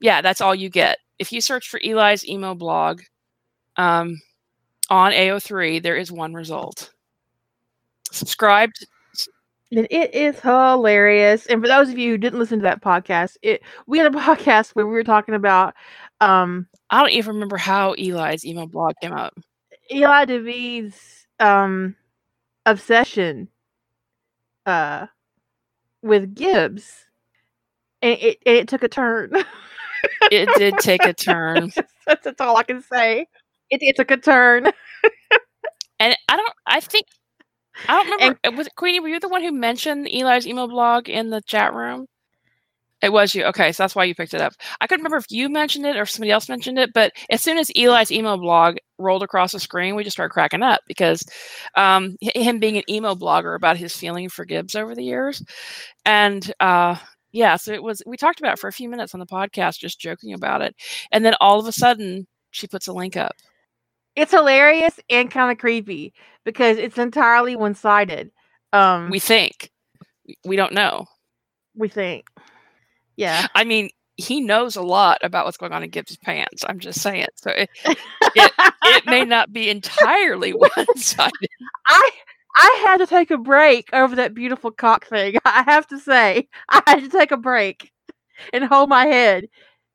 Yeah, 0.00 0.20
that's 0.20 0.40
all 0.40 0.54
you 0.54 0.70
get. 0.70 0.98
If 1.18 1.32
you 1.32 1.40
search 1.40 1.68
for 1.68 1.80
Eli's 1.84 2.26
emo 2.28 2.54
blog 2.54 3.00
um, 3.76 4.20
on 4.90 5.12
AO3, 5.12 5.82
there 5.82 5.96
is 5.96 6.10
one 6.12 6.34
result. 6.34 6.90
Subscribe. 8.10 8.70
to- 8.74 8.86
And 9.72 9.86
it 9.90 10.14
is 10.14 10.40
hilarious. 10.40 11.46
And 11.46 11.60
for 11.60 11.68
those 11.68 11.90
of 11.90 11.98
you 11.98 12.12
who 12.12 12.18
didn't 12.18 12.38
listen 12.38 12.58
to 12.60 12.62
that 12.64 12.82
podcast, 12.82 13.36
it 13.42 13.62
we 13.86 13.98
had 13.98 14.06
a 14.12 14.18
podcast 14.18 14.70
where 14.70 14.86
we 14.86 14.92
were 14.92 15.04
talking 15.04 15.34
about 15.34 15.74
um 16.20 16.66
I 16.90 17.00
don't 17.00 17.12
even 17.12 17.34
remember 17.34 17.56
how 17.58 17.92
Eli's 17.94 18.44
emo 18.46 18.66
blog 18.66 18.94
came 19.02 19.12
out. 19.12 19.34
Eli 19.92 20.24
David's 20.26 21.26
um 21.40 21.96
obsession 22.66 23.48
uh 24.66 25.06
with 26.02 26.34
Gibbs. 26.34 27.04
And 28.02 28.18
it 28.20 28.38
and 28.46 28.56
it 28.56 28.68
took 28.68 28.82
a 28.82 28.88
turn. 28.88 29.32
It 30.30 30.54
did 30.54 30.78
take 30.78 31.04
a 31.06 31.12
turn. 31.14 31.72
that's, 32.06 32.24
that's 32.24 32.40
all 32.40 32.56
I 32.56 32.62
can 32.62 32.82
say. 32.82 33.26
It, 33.70 33.82
it 33.82 33.96
took 33.96 34.10
a 34.10 34.16
turn. 34.16 34.66
And 36.00 36.16
I 36.28 36.36
don't, 36.36 36.52
I 36.64 36.78
think, 36.78 37.06
I 37.88 37.94
don't 37.94 38.08
remember. 38.08 38.38
uh, 38.44 38.52
was 38.52 38.68
Queenie? 38.76 39.00
Were 39.00 39.08
you 39.08 39.18
the 39.18 39.28
one 39.28 39.42
who 39.42 39.50
mentioned 39.50 40.06
Eli's 40.08 40.46
emo 40.46 40.68
blog 40.68 41.08
in 41.08 41.30
the 41.30 41.42
chat 41.42 41.74
room? 41.74 42.06
It 43.00 43.12
was 43.12 43.34
you. 43.34 43.44
Okay, 43.44 43.70
so 43.70 43.82
that's 43.82 43.94
why 43.94 44.04
you 44.04 44.14
picked 44.14 44.34
it 44.34 44.40
up. 44.40 44.54
I 44.80 44.86
couldn't 44.86 45.02
remember 45.04 45.18
if 45.18 45.30
you 45.30 45.48
mentioned 45.48 45.86
it 45.86 45.96
or 45.96 46.02
if 46.02 46.10
somebody 46.10 46.32
else 46.32 46.48
mentioned 46.48 46.78
it, 46.78 46.92
but 46.92 47.12
as 47.30 47.40
soon 47.40 47.56
as 47.56 47.70
Eli's 47.76 48.10
emo 48.10 48.36
blog 48.36 48.76
rolled 48.98 49.22
across 49.22 49.52
the 49.52 49.60
screen, 49.60 49.94
we 49.94 50.02
just 50.02 50.16
started 50.16 50.32
cracking 50.32 50.62
up 50.62 50.80
because 50.88 51.22
um, 51.76 52.16
him 52.20 52.58
being 52.58 52.76
an 52.76 52.90
emo 52.90 53.14
blogger 53.14 53.54
about 53.54 53.76
his 53.76 53.96
feeling 53.96 54.28
for 54.28 54.44
Gibbs 54.44 54.74
over 54.74 54.96
the 54.96 55.04
years, 55.04 55.44
and 56.04 56.52
uh, 56.58 56.96
yeah, 57.30 57.56
so 57.56 57.72
it 57.72 57.82
was. 57.82 58.02
We 58.04 58.16
talked 58.16 58.40
about 58.40 58.54
it 58.54 58.58
for 58.58 58.68
a 58.68 58.72
few 58.72 58.88
minutes 58.88 59.14
on 59.14 59.20
the 59.20 59.26
podcast, 59.26 59.78
just 59.78 60.00
joking 60.00 60.32
about 60.32 60.62
it, 60.62 60.74
and 61.12 61.24
then 61.24 61.34
all 61.40 61.60
of 61.60 61.66
a 61.66 61.72
sudden, 61.72 62.26
she 62.50 62.66
puts 62.66 62.88
a 62.88 62.92
link 62.92 63.16
up. 63.16 63.36
It's 64.16 64.32
hilarious 64.32 64.98
and 65.08 65.30
kind 65.30 65.52
of 65.52 65.58
creepy 65.58 66.12
because 66.44 66.78
it's 66.78 66.98
entirely 66.98 67.54
one 67.54 67.74
sided. 67.74 68.32
Um 68.72 69.08
We 69.10 69.20
think 69.20 69.70
we 70.44 70.56
don't 70.56 70.72
know. 70.72 71.06
we 71.76 71.88
think. 71.88 72.28
Yeah. 73.18 73.48
I 73.54 73.64
mean, 73.64 73.90
he 74.16 74.40
knows 74.40 74.76
a 74.76 74.82
lot 74.82 75.18
about 75.22 75.44
what's 75.44 75.56
going 75.56 75.72
on 75.72 75.82
in 75.82 75.90
Gibbs' 75.90 76.16
pants. 76.16 76.64
I'm 76.68 76.78
just 76.78 77.00
saying. 77.00 77.26
So 77.34 77.50
it, 77.50 77.68
it, 77.84 78.52
it 78.84 79.06
may 79.06 79.24
not 79.26 79.52
be 79.52 79.68
entirely 79.68 80.52
one 80.54 80.70
sided. 80.96 81.32
I 81.86 82.10
I 82.56 82.82
had 82.86 82.98
to 82.98 83.06
take 83.06 83.30
a 83.30 83.36
break 83.38 83.88
over 83.92 84.16
that 84.16 84.34
beautiful 84.34 84.70
cock 84.70 85.06
thing. 85.06 85.36
I 85.44 85.62
have 85.66 85.86
to 85.88 85.98
say, 85.98 86.48
I 86.68 86.82
had 86.86 87.00
to 87.00 87.08
take 87.08 87.32
a 87.32 87.36
break 87.36 87.92
and 88.52 88.64
hold 88.64 88.88
my 88.88 89.06
head 89.06 89.46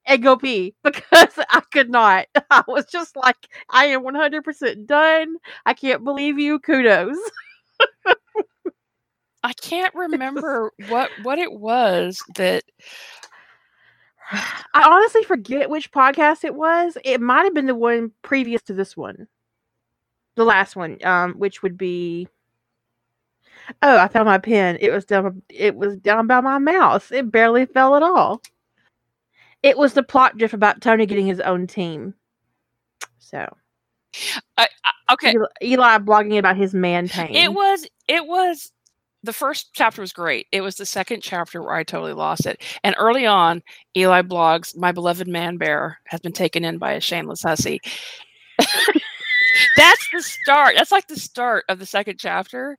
and 0.05 0.21
go 0.21 0.35
pee 0.37 0.75
because 0.83 1.39
I 1.49 1.61
could 1.71 1.89
not. 1.89 2.27
I 2.51 2.63
was 2.67 2.85
just 2.85 3.15
like, 3.15 3.37
I 3.69 3.85
am 3.87 4.03
100% 4.03 4.85
done. 4.85 5.35
I 5.65 5.73
can't 5.73 6.03
believe 6.03 6.39
you. 6.39 6.59
Kudos. 6.59 7.17
I 9.43 9.53
can't 9.53 9.93
remember 9.95 10.71
what 10.89 11.11
what 11.23 11.39
it 11.39 11.51
was 11.51 12.21
that 12.35 12.63
I 14.31 14.83
honestly 14.89 15.23
forget 15.23 15.69
which 15.69 15.91
podcast 15.91 16.43
it 16.43 16.55
was. 16.55 16.97
It 17.03 17.21
might 17.21 17.43
have 17.43 17.53
been 17.53 17.67
the 17.67 17.75
one 17.75 18.11
previous 18.21 18.61
to 18.63 18.73
this 18.73 18.97
one. 18.97 19.27
the 20.35 20.43
last 20.45 20.75
one, 20.75 20.97
um, 21.03 21.33
which 21.33 21.61
would 21.61 21.77
be. 21.77 22.27
Oh, 23.81 23.97
I 23.97 24.09
found 24.09 24.25
my 24.25 24.39
pen. 24.39 24.77
It 24.81 24.91
was 24.91 25.05
down. 25.05 25.41
It 25.49 25.75
was 25.75 25.97
down 25.97 26.27
by 26.27 26.41
my 26.41 26.57
mouse. 26.57 27.11
It 27.11 27.31
barely 27.31 27.65
fell 27.65 27.95
at 27.95 28.03
all. 28.03 28.41
It 29.61 29.77
was 29.77 29.93
the 29.93 30.03
plot 30.03 30.37
drift 30.37 30.53
about 30.53 30.81
Tony 30.81 31.05
getting 31.05 31.27
his 31.27 31.39
own 31.39 31.67
team. 31.67 32.13
So. 33.19 33.47
I, 34.57 34.67
I, 34.67 35.13
okay. 35.13 35.31
Eli, 35.31 35.47
Eli 35.63 35.97
blogging 35.99 36.37
about 36.37 36.57
his 36.57 36.73
man 36.73 37.07
pain. 37.07 37.33
It 37.33 37.53
was. 37.53 37.87
It 38.07 38.27
was 38.27 38.72
the 39.23 39.33
first 39.33 39.69
chapter 39.73 40.01
was 40.01 40.13
great. 40.13 40.47
It 40.51 40.61
was 40.61 40.75
the 40.75 40.85
second 40.85 41.21
chapter 41.21 41.61
where 41.61 41.75
I 41.75 41.83
totally 41.83 42.13
lost 42.13 42.45
it. 42.45 42.61
And 42.83 42.95
early 42.97 43.25
on, 43.25 43.63
Eli 43.95 44.21
blogs, 44.21 44.75
"My 44.77 44.91
beloved 44.91 45.27
man 45.27 45.57
bear 45.57 45.99
has 46.07 46.19
been 46.19 46.33
taken 46.33 46.65
in 46.65 46.77
by 46.77 46.93
a 46.93 47.01
shameless 47.01 47.41
hussy." 47.43 47.79
That's 49.77 50.07
the 50.11 50.21
start. 50.21 50.75
That's 50.77 50.91
like 50.91 51.07
the 51.07 51.19
start 51.19 51.65
of 51.69 51.79
the 51.79 51.85
second 51.85 52.19
chapter. 52.19 52.77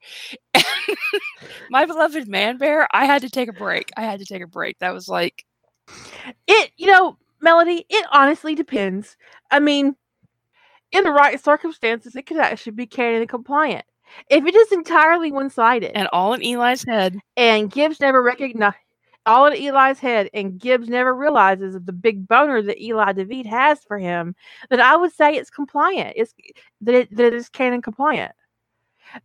My 1.70 1.86
beloved 1.86 2.28
man 2.28 2.58
bear. 2.58 2.88
I 2.92 3.04
had 3.06 3.22
to 3.22 3.30
take 3.30 3.48
a 3.48 3.52
break. 3.52 3.90
I 3.96 4.02
had 4.02 4.20
to 4.20 4.26
take 4.26 4.42
a 4.42 4.46
break. 4.46 4.78
That 4.78 4.92
was 4.94 5.08
like 5.08 5.44
it. 6.46 6.70
You 6.76 6.88
know, 6.88 7.16
Melody. 7.40 7.86
It 7.88 8.06
honestly 8.12 8.54
depends. 8.54 9.16
I 9.50 9.60
mean, 9.60 9.96
in 10.92 11.04
the 11.04 11.12
right 11.12 11.42
circumstances, 11.42 12.16
it 12.16 12.26
could 12.26 12.38
actually 12.38 12.72
be 12.72 12.86
canon 12.86 13.22
and 13.22 13.28
compliant. 13.28 13.84
If 14.28 14.44
it 14.44 14.54
is 14.54 14.72
entirely 14.72 15.32
one 15.32 15.50
sided 15.50 15.96
and 15.96 16.08
all 16.12 16.32
in 16.34 16.42
Eli's 16.42 16.84
head, 16.84 17.18
and 17.36 17.70
Gibbs 17.70 18.00
never 18.00 18.22
recognized 18.22 18.76
all 19.26 19.46
in 19.46 19.54
Eli's 19.54 19.98
head, 19.98 20.28
and 20.34 20.58
Gibbs 20.58 20.88
never 20.88 21.14
realizes 21.14 21.74
the 21.74 21.92
big 21.92 22.28
boner 22.28 22.62
that 22.62 22.82
Eli 22.82 23.12
David 23.12 23.46
has 23.46 23.82
for 23.84 23.98
him, 23.98 24.34
then 24.70 24.80
I 24.80 24.96
would 24.96 25.12
say 25.12 25.34
it's 25.34 25.50
compliant. 25.50 26.14
It's 26.16 26.34
that 26.82 26.94
it, 26.94 27.16
that 27.16 27.26
it 27.26 27.34
is 27.34 27.48
canon 27.48 27.82
compliant. 27.82 28.32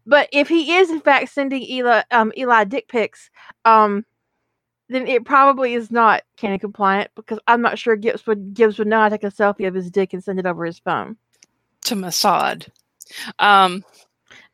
But 0.06 0.30
if 0.32 0.48
he 0.48 0.74
is 0.78 0.90
in 0.90 1.02
fact 1.02 1.30
sending 1.30 1.64
Eli 1.64 2.04
um, 2.12 2.32
Eli 2.38 2.64
dick 2.64 2.88
pics, 2.88 3.30
um, 3.66 4.06
then 4.88 5.08
it 5.08 5.26
probably 5.26 5.74
is 5.74 5.92
not 5.92 6.24
canon 6.38 6.60
compliant 6.60 7.12
because 7.16 7.40
I'm 7.48 7.62
not 7.62 7.78
sure 7.78 7.96
Gibbs 7.96 8.26
would 8.28 8.54
Gibbs 8.54 8.78
would 8.78 8.90
to 8.90 9.10
take 9.10 9.24
a 9.24 9.28
selfie 9.28 9.68
of 9.68 9.74
his 9.74 9.92
dick 9.92 10.14
and 10.14 10.24
send 10.24 10.40
it 10.40 10.46
over 10.46 10.66
his 10.66 10.80
phone 10.80 11.18
to 11.82 11.96
Mossad. 11.96 12.70
Um, 13.40 13.84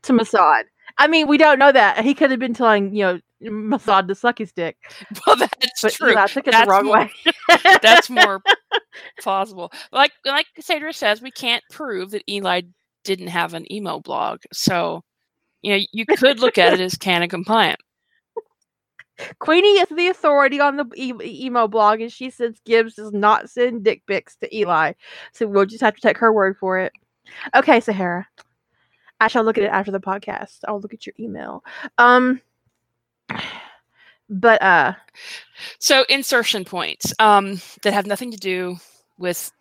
to 0.06 0.14
Mossad. 0.14 0.64
I 0.98 1.07
mean, 1.07 1.27
we 1.27 1.38
don't 1.38 1.60
know 1.60 1.72
that. 1.72 2.03
He 2.03 2.14
could 2.14 2.32
have 2.32 2.40
been 2.40 2.53
telling, 2.53 2.95
you 2.95 3.03
know, 3.03 3.19
Mossad 3.44 4.07
to 4.07 4.15
suck 4.15 4.38
his 4.38 4.52
dick. 4.52 4.77
Well, 5.27 5.36
that's 5.36 5.82
but, 5.82 5.94
true. 5.94 6.15
I 6.15 6.27
took 6.27 6.48
it 6.48 6.52
that's 6.52 6.65
the 6.65 6.72
wrong 6.72 6.86
more, 6.86 6.98
way. 6.98 7.11
that's 7.82 8.10
more 8.10 8.41
plausible. 9.22 9.72
Like 9.91 10.11
like 10.26 10.48
Sadra 10.61 10.94
says, 10.94 11.22
we 11.22 11.32
can't 11.32 11.64
prove 11.72 12.11
that 12.11 12.23
Eli 12.30 12.61
didn't 13.03 13.27
have 13.27 13.53
an 13.53 13.72
emo 13.72 13.99
blog. 13.99 14.40
So, 14.53 15.03
you 15.61 15.77
know, 15.77 15.84
you 15.91 16.06
could 16.06 16.40
look 16.40 16.57
at 16.57 16.73
it 16.73 16.80
as 16.80 16.95
canon 16.95 17.30
compliant. 17.30 17.80
Queenie 19.40 19.80
is 19.80 19.88
the 19.90 20.07
authority 20.07 20.60
on 20.60 20.76
the 20.76 20.86
e- 20.95 21.45
emo 21.45 21.68
blog, 21.68 22.02
and 22.02 22.11
she 22.11 22.30
says 22.30 22.60
Gibbs 22.65 22.95
does 22.95 23.14
not 23.14 23.49
send 23.49 23.84
dick 23.84 24.03
pics 24.07 24.36
to 24.38 24.56
Eli. 24.56 24.94
So 25.32 25.48
we'll 25.48 25.65
just 25.65 25.82
have 25.82 25.95
to 25.95 26.02
take 26.02 26.18
her 26.18 26.34
word 26.34 26.57
for 26.57 26.80
it. 26.80 26.91
Okay, 27.56 27.80
Sahara. 27.80 28.27
I 29.19 29.27
shall 29.27 29.43
look 29.43 29.57
at 29.57 29.63
it 29.63 29.71
after 29.71 29.91
the 29.91 29.99
podcast. 29.99 30.59
I'll 30.67 30.79
look 30.79 30.93
at 30.93 31.05
your 31.05 31.13
email. 31.19 31.63
Um, 31.97 32.41
but 34.29 34.61
uh, 34.61 34.93
so 35.79 36.05
insertion 36.09 36.65
points 36.65 37.13
um 37.19 37.61
that 37.83 37.93
have 37.93 38.07
nothing 38.07 38.31
to 38.31 38.37
do 38.37 38.77
with 39.17 39.51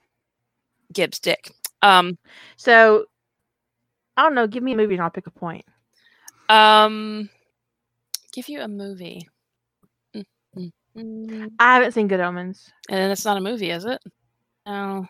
Gibbs 0.92 1.18
Dick. 1.18 1.52
Um, 1.82 2.18
so 2.56 3.06
I 4.16 4.22
don't 4.22 4.34
know. 4.34 4.46
Give 4.46 4.62
me 4.62 4.72
a 4.72 4.76
movie 4.76 4.94
and 4.94 5.02
I'll 5.02 5.10
pick 5.10 5.26
a 5.26 5.30
point. 5.30 5.64
Um, 6.48 7.28
give 8.32 8.48
you 8.48 8.60
a 8.60 8.68
movie. 8.68 9.28
Mm-hmm. 10.96 11.46
I 11.58 11.74
haven't 11.74 11.92
seen 11.92 12.08
Good 12.08 12.20
Omens. 12.20 12.70
And 12.88 13.10
it's 13.10 13.24
not 13.24 13.36
a 13.36 13.40
movie, 13.40 13.70
is 13.70 13.84
it? 13.84 14.00
No. 14.66 15.06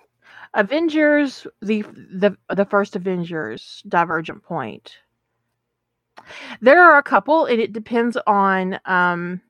Avengers, 0.55 1.47
the 1.63 1.83
the 1.83 2.37
the 2.55 2.65
first 2.65 2.97
Avengers, 2.97 3.83
Divergent 3.89 4.43
Point. 4.43 4.97
There 6.61 6.83
are 6.83 6.97
a 6.97 7.03
couple, 7.03 7.47
and 7.47 7.61
it 7.61 7.73
depends 7.73 8.17
on. 8.27 8.79
Um, 8.85 9.41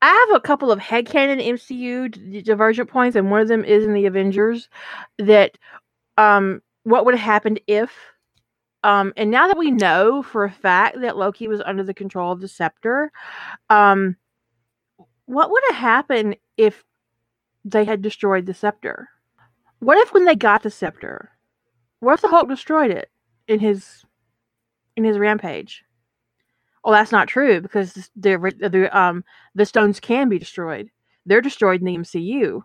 I 0.00 0.26
have 0.28 0.36
a 0.36 0.40
couple 0.40 0.70
of 0.70 0.78
headcanon 0.78 1.44
MCU 1.44 2.44
divergent 2.44 2.88
points, 2.88 3.16
and 3.16 3.30
one 3.30 3.40
of 3.40 3.48
them 3.48 3.64
is 3.64 3.84
in 3.84 3.94
the 3.94 4.06
Avengers. 4.06 4.68
That 5.18 5.58
um, 6.16 6.62
what 6.84 7.04
would 7.04 7.14
have 7.14 7.24
happened 7.24 7.60
if 7.66 7.90
um, 8.84 9.12
and 9.16 9.30
now 9.30 9.48
that 9.48 9.58
we 9.58 9.70
know 9.70 10.22
for 10.22 10.44
a 10.44 10.50
fact 10.50 11.00
that 11.00 11.16
Loki 11.16 11.48
was 11.48 11.60
under 11.60 11.82
the 11.82 11.94
control 11.94 12.32
of 12.32 12.40
the 12.40 12.48
scepter, 12.48 13.10
um, 13.70 14.16
what 15.26 15.50
would 15.50 15.62
have 15.68 15.76
happened 15.76 16.36
if 16.56 16.84
they 17.64 17.84
had 17.84 18.02
destroyed 18.02 18.46
the 18.46 18.54
scepter? 18.54 19.08
What 19.80 19.98
if 19.98 20.12
when 20.12 20.24
they 20.24 20.34
got 20.34 20.62
the 20.62 20.70
scepter, 20.70 21.30
what 22.00 22.14
if 22.14 22.20
the 22.20 22.28
Hulk 22.28 22.48
destroyed 22.48 22.90
it 22.90 23.10
in 23.46 23.60
his 23.60 24.04
in 24.96 25.04
his 25.04 25.18
rampage? 25.18 25.84
Well, 26.84 26.94
that's 26.94 27.12
not 27.12 27.28
true 27.28 27.60
because 27.60 27.92
the 28.16 28.36
the 28.58 28.98
um 28.98 29.24
the 29.54 29.66
stones 29.66 30.00
can 30.00 30.28
be 30.28 30.38
destroyed. 30.38 30.90
They're 31.26 31.40
destroyed 31.40 31.80
in 31.80 31.86
the 31.86 31.98
MCU. 31.98 32.62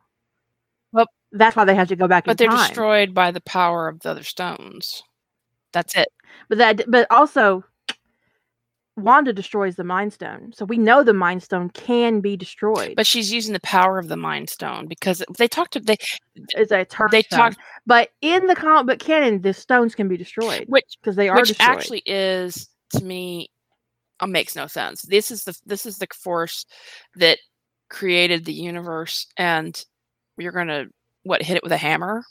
Well, 0.92 1.08
that's 1.32 1.56
why 1.56 1.66
they 1.66 1.76
have 1.76 1.90
to 1.90 1.96
go 1.96 2.08
back. 2.08 2.26
But 2.26 2.38
they're 2.38 2.48
time. 2.48 2.68
destroyed 2.68 3.14
by 3.14 3.32
the 3.32 3.42
power 3.42 3.88
of 3.88 4.00
the 4.00 4.12
other 4.12 4.24
stones. 4.24 5.04
That's 5.72 5.96
it. 5.96 6.08
But 6.50 6.60
that, 6.60 6.82
but 6.88 7.08
also, 7.12 7.64
Wanda 8.96 9.34
destroys 9.34 9.76
the 9.76 9.84
Mind 9.84 10.14
Stone, 10.14 10.54
so 10.54 10.66
we 10.66 10.78
know 10.78 11.04
the 11.04 11.14
Mind 11.14 11.42
Stone 11.42 11.72
can 11.72 12.22
be 12.22 12.38
destroyed. 12.38 12.94
But 12.96 13.08
she's 13.08 13.34
using 13.34 13.54
the 13.54 13.60
power 13.62 13.98
of 13.98 14.08
the 14.08 14.18
Mind 14.18 14.50
Stone 14.50 14.88
because 14.88 15.24
they 15.38 15.48
talked 15.48 15.74
to 15.74 15.80
they. 15.80 15.98
It's 16.36 16.72
a 16.72 16.86
they 17.10 17.24
talk, 17.24 17.56
but 17.88 18.10
in 18.22 18.46
the 18.46 18.56
comic 18.56 18.86
book 18.86 19.00
canon, 19.00 19.42
the 19.42 19.54
stones 19.54 19.96
can 19.96 20.08
be 20.08 20.18
destroyed, 20.18 20.66
which 20.68 20.98
because 21.02 21.16
they 21.16 21.28
are 21.28 21.38
which 21.38 21.50
destroyed. 21.50 21.70
actually 21.70 22.04
is 22.06 22.70
to 22.92 23.04
me 23.04 23.50
uh, 24.20 24.28
makes 24.28 24.56
no 24.56 24.68
sense. 24.68 25.02
This 25.02 25.32
is 25.32 25.44
the 25.44 25.58
this 25.66 25.88
is 25.88 25.98
the 25.98 26.08
force 26.14 26.66
that 27.16 27.40
created 27.90 28.46
the 28.46 28.54
universe, 28.54 29.26
and 29.38 29.84
you're 30.38 30.52
gonna 30.52 30.86
what 31.24 31.42
hit 31.42 31.58
it 31.58 31.64
with 31.64 31.72
a 31.72 31.78
hammer? 31.78 32.24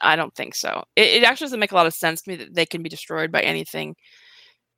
I 0.00 0.16
don't 0.16 0.34
think 0.34 0.54
so. 0.54 0.84
It, 0.94 1.22
it, 1.22 1.22
actually 1.22 1.46
doesn't 1.46 1.60
make 1.60 1.72
a 1.72 1.74
lot 1.74 1.86
of 1.86 1.94
sense 1.94 2.22
to 2.22 2.30
me 2.30 2.36
that 2.36 2.54
they 2.54 2.66
can 2.66 2.82
be 2.82 2.88
destroyed 2.88 3.32
by 3.32 3.40
anything. 3.40 3.94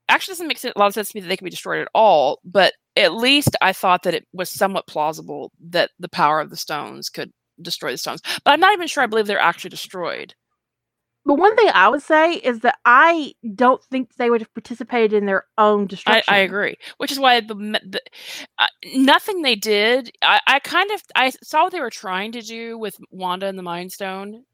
Actually, 0.09 0.33
doesn't 0.33 0.49
make 0.49 0.65
a 0.65 0.73
lot 0.77 0.87
of 0.87 0.95
sense 0.95 1.11
to 1.11 1.17
me 1.17 1.21
that 1.21 1.29
they 1.29 1.37
can 1.37 1.45
be 1.45 1.51
destroyed 1.51 1.81
at 1.81 1.89
all. 1.95 2.41
But 2.45 2.75
at 2.97 3.15
least 3.15 3.57
I 3.61 3.73
thought 3.73 4.03
that 4.05 4.15
it 4.15 4.27
was 4.33 4.51
somewhat 4.51 4.87
plausible 4.87 5.53
that 5.69 5.91
the 5.99 6.09
power 6.09 6.41
of 6.41 6.51
the 6.51 6.57
stones 6.57 7.09
could 7.09 7.33
destroy 7.61 7.93
the 7.93 7.99
stones. 7.99 8.23
But 8.45 8.53
I'm 8.53 8.61
not 8.61 8.73
even 8.73 8.89
sure 8.89 9.03
I 9.03 9.07
believe 9.07 9.27
they're 9.27 9.39
actually 9.39 9.71
destroyed. 9.71 10.35
But 11.29 11.35
one 11.35 11.55
thing 11.57 11.69
I 11.75 11.89
would 11.89 12.03
say 12.03 12.37
is 12.37 12.61
that 12.61 12.79
I 12.87 13.35
don't 13.55 13.83
think 13.85 14.15
they 14.15 14.31
would 14.31 14.41
have 14.41 14.55
participated 14.55 15.13
in 15.13 15.27
their 15.27 15.45
own 15.59 15.87
destruction. 15.87 16.25
I, 16.27 16.37
I 16.37 16.39
agree, 16.39 16.77
which 16.97 17.13
is 17.13 17.19
why 17.19 17.41
the, 17.41 17.55
the 17.55 18.01
uh, 18.59 18.67
nothing 18.95 19.43
they 19.43 19.55
did. 19.55 20.11
I, 20.23 20.41
I 20.47 20.59
kind 20.61 20.91
of 20.91 21.03
I 21.15 21.31
saw 21.43 21.65
what 21.65 21.73
they 21.73 21.81
were 21.81 21.91
trying 21.91 22.33
to 22.33 22.41
do 22.41 22.79
with 22.79 22.97
Wanda 23.11 23.47
and 23.47 23.59
the 23.59 23.63
Mind 23.63 23.93
Stone, 23.93 24.45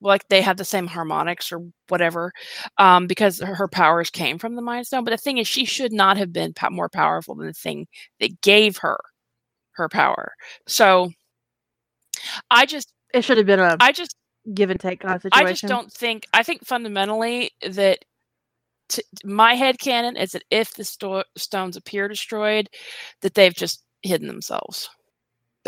like 0.00 0.26
they 0.28 0.40
have 0.42 0.56
the 0.56 0.64
same 0.64 0.86
harmonics 0.86 1.50
or 1.52 1.66
whatever 1.88 2.32
um, 2.78 3.06
because 3.06 3.40
her 3.40 3.68
powers 3.68 4.10
came 4.10 4.38
from 4.38 4.54
the 4.54 4.62
mind 4.62 4.86
stone 4.86 5.04
but 5.04 5.10
the 5.10 5.16
thing 5.16 5.38
is 5.38 5.48
she 5.48 5.64
should 5.64 5.92
not 5.92 6.16
have 6.16 6.32
been 6.32 6.52
po- 6.52 6.70
more 6.70 6.88
powerful 6.88 7.34
than 7.34 7.46
the 7.46 7.52
thing 7.52 7.86
that 8.20 8.40
gave 8.40 8.76
her 8.78 8.98
her 9.72 9.88
power. 9.88 10.32
So 10.66 11.10
i 12.50 12.66
just 12.66 12.92
it 13.14 13.22
should 13.22 13.38
have 13.38 13.46
been 13.46 13.60
a 13.60 13.76
i 13.80 13.92
just 13.92 14.16
give 14.54 14.70
and 14.70 14.80
take 14.80 15.00
kind 15.00 15.14
of 15.14 15.22
situation 15.22 15.48
i 15.48 15.52
just 15.52 15.64
don't 15.66 15.92
think 15.92 16.26
i 16.34 16.42
think 16.42 16.64
fundamentally 16.64 17.50
that 17.62 17.98
t- 18.88 19.02
my 19.24 19.54
head 19.54 19.78
canon 19.78 20.16
is 20.16 20.32
that 20.32 20.42
if 20.50 20.74
the 20.74 20.84
sto- 20.84 21.24
stones 21.36 21.76
appear 21.76 22.08
destroyed 22.08 22.68
that 23.22 23.34
they've 23.34 23.54
just 23.54 23.82
hidden 24.02 24.26
themselves 24.26 24.88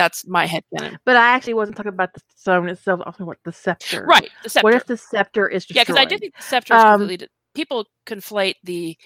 that's 0.01 0.27
my 0.27 0.47
head 0.47 0.64
canon. 0.74 0.98
But 1.05 1.16
I 1.16 1.28
actually 1.28 1.55
wasn't 1.55 1.77
talking 1.77 1.93
about 1.93 2.14
the 2.14 2.22
stone 2.35 2.70
itself. 2.70 3.01
I 3.05 3.09
was 3.10 3.16
talking 3.16 3.24
about 3.24 3.39
the 3.44 3.52
scepter. 3.52 4.06
Right, 4.06 4.31
the 4.43 4.48
scepter. 4.48 4.64
What 4.64 4.74
if 4.74 4.86
the 4.86 4.97
scepter 4.97 5.47
is 5.47 5.66
destroyed? 5.66 5.77
Yeah, 5.77 5.82
because 5.85 5.97
I 6.01 6.05
do 6.06 6.18
think 6.18 6.35
the 6.35 6.43
scepter 6.43 6.74
is 6.74 6.82
um, 6.82 7.01
completely. 7.01 7.28
People 7.55 7.85
conflate 8.06 8.55
the. 8.64 8.97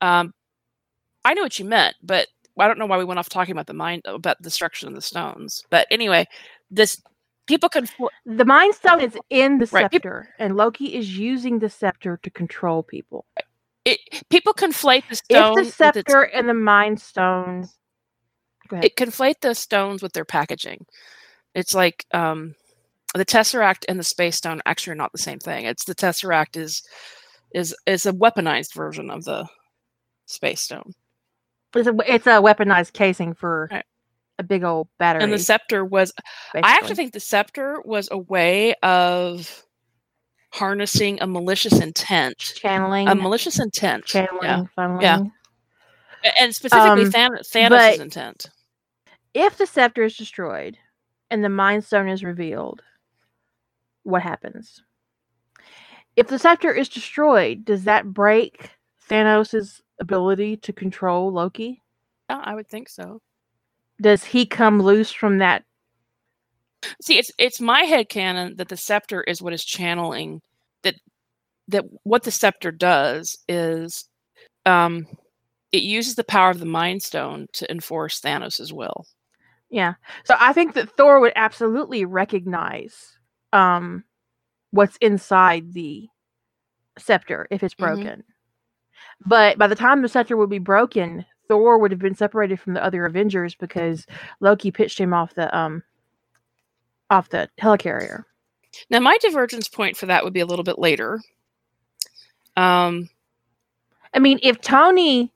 Um, 0.00 0.34
I 1.24 1.34
know 1.34 1.42
what 1.42 1.58
you 1.60 1.64
meant, 1.64 1.94
but 2.02 2.26
I 2.58 2.66
don't 2.66 2.78
know 2.78 2.86
why 2.86 2.98
we 2.98 3.04
went 3.04 3.20
off 3.20 3.28
talking 3.28 3.52
about 3.52 3.68
the 3.68 3.74
mind 3.74 4.02
about 4.06 4.42
the 4.42 4.50
structure 4.50 4.88
of 4.88 4.94
the 4.94 5.00
stones. 5.00 5.62
But 5.70 5.86
anyway, 5.90 6.26
this 6.68 7.00
people 7.46 7.68
can 7.68 7.86
the 8.26 8.44
mind 8.44 8.74
stone 8.74 9.00
is 9.00 9.16
in 9.30 9.58
the 9.58 9.68
right. 9.70 9.90
scepter, 9.92 10.30
and 10.40 10.56
Loki 10.56 10.96
is 10.96 11.16
using 11.16 11.60
the 11.60 11.70
scepter 11.70 12.18
to 12.24 12.30
control 12.30 12.82
people. 12.82 13.24
It, 13.84 14.00
people 14.30 14.52
conflate 14.52 15.08
the 15.08 15.14
stone. 15.14 15.58
If 15.58 15.66
the 15.66 15.72
scepter 15.72 16.22
and 16.22 16.48
the 16.48 16.54
mind 16.54 17.00
stone 17.00 17.68
it 18.72 18.96
conflate 18.96 19.40
the 19.40 19.54
stones 19.54 20.02
with 20.02 20.12
their 20.12 20.24
packaging. 20.24 20.86
It's 21.54 21.74
like 21.74 22.06
um, 22.12 22.54
the 23.14 23.24
tesseract 23.26 23.84
and 23.88 23.98
the 23.98 24.04
space 24.04 24.36
stone 24.36 24.60
actually 24.66 24.92
are 24.92 24.96
not 24.96 25.12
the 25.12 25.18
same 25.18 25.38
thing. 25.38 25.64
It's 25.66 25.84
the 25.84 25.94
tesseract 25.94 26.56
is 26.56 26.82
is 27.52 27.74
is 27.86 28.06
a 28.06 28.12
weaponized 28.12 28.74
version 28.74 29.10
of 29.10 29.24
the 29.24 29.48
space 30.26 30.60
stone. 30.60 30.92
It's 31.74 31.88
a, 31.88 31.94
it's 32.06 32.26
a 32.26 32.30
weaponized 32.40 32.92
casing 32.92 33.34
for 33.34 33.68
Right. 33.70 33.84
a 34.38 34.42
big 34.44 34.62
old 34.64 34.88
battery. 34.98 35.22
And 35.24 35.32
the 35.32 35.38
scepter 35.38 35.84
was 35.84 36.12
I 36.54 36.60
actually 36.64 36.94
think 36.96 37.12
the 37.12 37.20
scepter 37.20 37.80
was 37.84 38.08
a 38.10 38.18
way 38.18 38.74
of 38.82 39.64
harnessing 40.52 41.18
a 41.20 41.26
malicious 41.26 41.80
intent. 41.80 42.36
channeling, 42.38 43.08
A 43.08 43.14
malicious 43.14 43.58
intent. 43.60 44.04
channeling, 44.04 44.42
Yeah. 44.42 44.64
funneling. 44.76 45.30
A- 46.24 46.42
And 46.42 46.54
specifically 46.54 47.04
Um, 47.04 47.10
Thanos' 47.12 47.68
but- 47.68 47.98
intent. 48.00 48.50
If 49.34 49.58
the 49.58 49.66
scepter 49.66 50.02
is 50.02 50.16
destroyed 50.16 50.76
and 51.30 51.44
the 51.44 51.48
Mind 51.48 51.84
Stone 51.84 52.08
is 52.08 52.24
revealed, 52.24 52.82
what 54.02 54.22
happens? 54.22 54.82
If 56.16 56.28
the 56.28 56.38
scepter 56.38 56.72
is 56.72 56.88
destroyed, 56.88 57.64
does 57.64 57.84
that 57.84 58.12
break 58.12 58.70
Thanos' 59.08 59.80
ability 60.00 60.56
to 60.58 60.72
control 60.72 61.32
Loki? 61.32 61.82
Yeah, 62.28 62.40
I 62.42 62.54
would 62.54 62.68
think 62.68 62.88
so. 62.88 63.20
Does 64.00 64.24
he 64.24 64.46
come 64.46 64.82
loose 64.82 65.12
from 65.12 65.38
that? 65.38 65.64
See, 67.02 67.18
it's 67.18 67.30
it's 67.38 67.60
my 67.60 67.82
head 67.82 68.08
canon 68.08 68.56
that 68.56 68.68
the 68.68 68.76
scepter 68.76 69.22
is 69.22 69.42
what 69.42 69.52
is 69.52 69.64
channeling 69.64 70.40
that 70.82 70.94
that 71.68 71.84
what 72.04 72.22
the 72.24 72.30
scepter 72.30 72.72
does 72.72 73.38
is 73.48 74.08
um 74.66 75.06
it 75.72 75.82
uses 75.82 76.14
the 76.16 76.24
power 76.24 76.50
of 76.50 76.58
the 76.60 76.66
mind 76.66 77.02
stone 77.02 77.46
to 77.54 77.70
enforce 77.70 78.20
Thanos' 78.20 78.72
will. 78.72 79.06
Yeah. 79.70 79.94
So 80.24 80.34
I 80.38 80.52
think 80.52 80.74
that 80.74 80.90
Thor 80.96 81.20
would 81.20 81.32
absolutely 81.36 82.04
recognize 82.04 83.16
um 83.52 84.04
what's 84.72 84.96
inside 84.98 85.72
the 85.72 86.08
scepter 86.98 87.46
if 87.50 87.62
it's 87.62 87.74
Mhm. 87.74 87.78
broken. 87.78 88.24
But 89.26 89.58
by 89.58 89.66
the 89.66 89.74
time 89.74 90.02
the 90.02 90.08
scepter 90.08 90.36
would 90.36 90.50
be 90.50 90.58
broken, 90.58 91.26
Thor 91.48 91.78
would 91.78 91.90
have 91.90 92.00
been 92.00 92.14
separated 92.14 92.60
from 92.60 92.74
the 92.74 92.84
other 92.84 93.04
Avengers 93.06 93.54
because 93.54 94.06
Loki 94.40 94.70
pitched 94.70 94.98
him 94.98 95.12
off 95.14 95.34
the 95.34 95.54
um 95.56 95.82
off 97.10 97.28
the 97.30 97.48
helicarrier. 97.60 98.24
Now 98.90 99.00
my 99.00 99.18
divergence 99.18 99.68
point 99.68 99.96
for 99.96 100.06
that 100.06 100.24
would 100.24 100.32
be 100.32 100.40
a 100.40 100.46
little 100.46 100.64
bit 100.64 100.78
later. 100.78 101.20
Um 102.56 103.08
I 104.14 104.18
mean, 104.18 104.40
if 104.42 104.60
Tony 104.60 105.32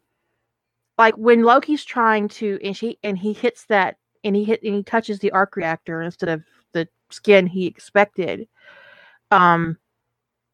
like 0.99 1.15
when 1.17 1.43
Loki's 1.43 1.85
trying 1.85 2.29
to 2.29 2.59
and 2.63 2.77
she 2.77 2.99
and 3.03 3.19
he 3.19 3.33
hits 3.33 3.67
that 3.67 3.97
and 4.25 4.37
he 4.37 4.45
hit 4.45 4.63
and 4.65 4.75
he 4.77 4.83
touches 4.85 5.21
the 5.21 5.33
arc 5.33 5.57
reactor 5.57 6.03
instead 6.03 6.31
of 6.31 6.45
the 6.73 6.89
skin 7.11 7.47
he 7.47 7.67
expected. 7.67 8.49
Um 9.31 9.79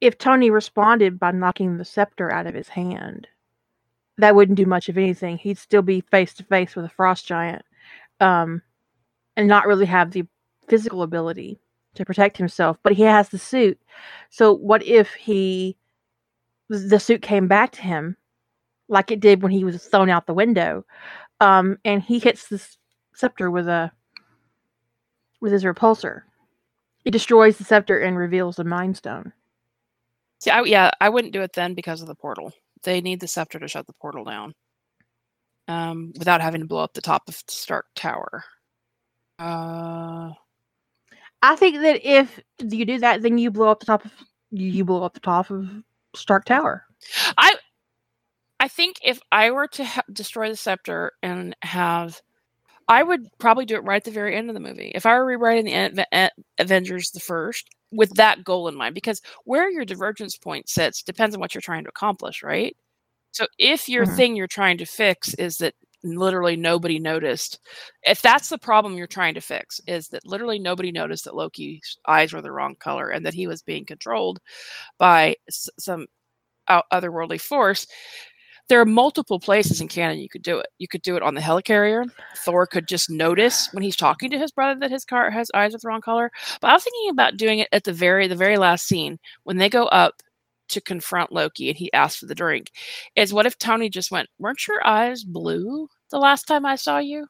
if 0.01 0.18
Tony 0.18 0.51
responded 0.51 1.18
by 1.20 1.32
knocking 1.32 1.78
the 1.78 1.84
scepter 1.84 2.32
out 2.32 2.47
of 2.47 2.55
his 2.55 2.68
hand, 2.68 3.28
that 4.18 4.34
wouldn't 4.36 4.59
do 4.59 4.66
much 4.66 4.88
of 4.88 4.98
anything. 4.98 5.38
He'd 5.38 5.59
still 5.59 5.82
be 5.82 6.02
face 6.02 6.34
to 6.34 6.44
face 6.44 6.76
with 6.76 6.86
a 6.86 6.90
frost 6.90 7.26
giant. 7.26 7.62
Um 8.20 8.62
and 9.36 9.48
not 9.48 9.66
really 9.66 9.86
have 9.86 10.12
the 10.12 10.24
physical 10.68 11.02
ability 11.02 11.60
to 11.97 12.05
protect 12.06 12.36
himself, 12.38 12.78
but 12.82 12.94
he 12.94 13.02
has 13.05 13.30
the 13.30 13.38
suit. 13.38 13.80
So 14.30 14.55
what 14.55 14.84
if 14.84 15.14
he 15.14 15.76
the 16.70 17.01
suit 17.01 17.22
came 17.22 17.48
back 17.48 17.72
to 17.72 17.82
him 17.82 18.16
like 18.88 19.10
it 19.10 19.20
did 19.20 19.42
when 19.42 19.52
he 19.52 19.64
was 19.64 19.84
thrown 19.84 20.10
out 20.10 20.26
the 20.26 20.34
window 20.34 20.84
um, 21.40 21.78
and 21.84 22.02
he 22.02 22.20
hits 22.20 22.48
the 22.48 22.56
s- 22.56 22.78
scepter 23.20 23.51
with 23.51 23.68
a 23.68 23.92
with 25.40 25.52
his 25.52 25.64
repulsor 25.64 26.22
it 27.05 27.12
destroys 27.12 27.56
the 27.59 27.64
scepter 27.64 28.01
and 28.01 28.16
reveals 28.16 28.56
the 28.56 28.64
mind 28.64 28.97
stone 28.97 29.32
see 30.40 30.51
I, 30.51 30.62
yeah, 30.62 30.90
I 31.01 31.09
wouldn't 31.09 31.32
do 31.32 31.42
it 31.42 31.52
then 31.55 31.74
because 31.74 32.02
of 32.02 32.09
the 32.09 32.14
portal. 32.14 32.52
They 32.82 33.01
need 33.01 33.20
the 33.20 33.28
scepter 33.28 33.59
to 33.59 33.68
shut 33.68 33.86
the 33.86 33.92
portal 33.94 34.24
down. 34.24 34.55
Um 35.68 36.12
without 36.18 36.40
having 36.40 36.62
to 36.62 36.66
blow 36.66 36.82
up 36.82 36.94
the 36.94 37.02
top 37.02 37.22
of 37.28 37.34
the 37.47 37.52
Stark 37.52 37.86
Tower. 37.94 38.44
Uh 39.38 40.30
i 41.42 41.56
think 41.56 41.76
that 41.80 42.06
if 42.06 42.38
you 42.60 42.84
do 42.84 42.98
that 42.98 43.22
then 43.22 43.38
you 43.38 43.51
blow 43.51 43.68
up 43.68 43.80
the 43.80 43.86
top 43.86 44.05
of 44.05 44.12
you 44.51 44.68
you 44.68 44.84
blow 44.84 45.02
up 45.02 45.14
the 45.14 45.20
top 45.20 45.51
of 45.51 45.68
stark 46.14 46.44
tower 46.44 46.84
I 47.38 47.55
I 48.60 48.68
think 48.68 48.98
if 49.02 49.20
I 49.32 49.51
were 49.51 49.68
to 49.68 49.84
ha- 49.84 50.02
destroy 50.12 50.51
the 50.51 50.56
scepter 50.56 51.12
and 51.22 51.56
have, 51.62 52.20
I 52.90 53.04
would 53.04 53.28
probably 53.38 53.66
do 53.66 53.76
it 53.76 53.84
right 53.84 53.98
at 53.98 54.04
the 54.04 54.12
very 54.12 54.36
end 54.36 54.50
of 54.50 54.54
the 54.54 54.60
movie. 54.60 54.92
If 54.94 55.06
I 55.06 55.14
were 55.16 55.26
rewriting 55.26 55.66
the 55.66 56.08
A- 56.14 56.30
Avengers 56.58 57.12
the 57.12 57.20
first 57.20 57.70
with 57.92 58.12
that 58.16 58.44
goal 58.44 58.68
in 58.68 58.76
mind, 58.76 58.94
because 58.96 59.22
where 59.44 59.70
your 59.70 59.86
divergence 59.86 60.36
point 60.38 60.68
sits 60.70 61.02
depends 61.02 61.34
on 61.36 61.40
what 61.40 61.54
you're 61.54 61.62
trying 61.62 61.84
to 61.84 61.90
accomplish, 61.90 62.42
right? 62.44 62.76
So 63.32 63.46
if 63.58 63.88
your 63.88 64.06
Mhm. 64.06 64.06
thing 64.06 64.36
you're 64.36 64.48
trying 64.48 64.78
to 64.78 64.86
fix 64.86 65.34
is 65.34 65.58
that 65.58 65.74
literally 66.04 66.56
nobody 66.56 66.98
noticed, 67.00 67.60
if 68.04 68.22
that's 68.22 68.48
the 68.50 68.58
problem 68.58 68.94
you're 68.96 69.06
trying 69.08 69.34
to 69.34 69.42
fix, 69.42 69.80
is 69.88 70.08
that 70.10 70.26
literally 70.26 70.58
nobody 70.60 70.92
noticed 70.92 71.24
that 71.26 71.36
Loki's 71.36 71.98
eyes 72.08 72.32
were 72.32 72.42
the 72.42 72.52
wrong 72.52 72.76
color 72.76 73.10
and 73.10 73.26
that 73.26 73.34
he 73.34 73.48
was 73.48 73.62
being 73.62 73.86
controlled 73.86 74.40
by 74.98 75.36
s- 75.48 75.70
some 75.78 76.06
out 76.68 76.84
otherworldly 76.92 77.40
force 77.40 77.86
there 78.70 78.80
are 78.80 78.86
multiple 78.86 79.40
places 79.40 79.80
in 79.80 79.88
canon 79.88 80.20
you 80.20 80.28
could 80.28 80.44
do 80.44 80.60
it. 80.60 80.68
You 80.78 80.86
could 80.86 81.02
do 81.02 81.16
it 81.16 81.24
on 81.24 81.34
the 81.34 81.40
helicarrier. 81.40 82.09
Thor 82.36 82.68
could 82.68 82.86
just 82.86 83.10
notice 83.10 83.68
when 83.72 83.82
he's 83.82 83.97
talking 83.97 84.30
to 84.30 84.38
his 84.38 84.52
brother 84.52 84.78
that 84.78 84.92
his 84.92 85.05
car 85.05 85.28
has 85.28 85.51
eyes 85.55 85.72
with 85.72 85.82
the 85.82 85.88
wrong 85.88 86.01
color. 86.01 86.30
But 86.60 86.70
i 86.70 86.72
was 86.72 86.84
thinking 86.84 87.10
about 87.10 87.36
doing 87.36 87.59
it 87.59 87.68
at 87.72 87.82
the 87.82 87.92
very 87.92 88.28
the 88.28 88.36
very 88.36 88.56
last 88.59 88.86
scene 88.86 89.18
when 89.42 89.56
they 89.56 89.68
go 89.68 89.86
up 89.86 90.22
to 90.68 90.80
confront 90.80 91.32
loki 91.32 91.68
and 91.68 91.76
he 91.76 91.92
asks 91.92 92.20
for 92.20 92.26
the 92.26 92.34
drink. 92.34 92.70
Is 93.16 93.32
what 93.34 93.44
if 93.44 93.59
tony 93.59 93.88
just 93.90 94.12
went 94.12 94.28
weren't 94.38 94.66
your 94.68 94.86
eyes 94.86 95.24
blue 95.24 95.88
the 96.10 96.18
last 96.18 96.44
time 96.44 96.64
i 96.64 96.76
saw 96.76 96.98
you 96.98 97.26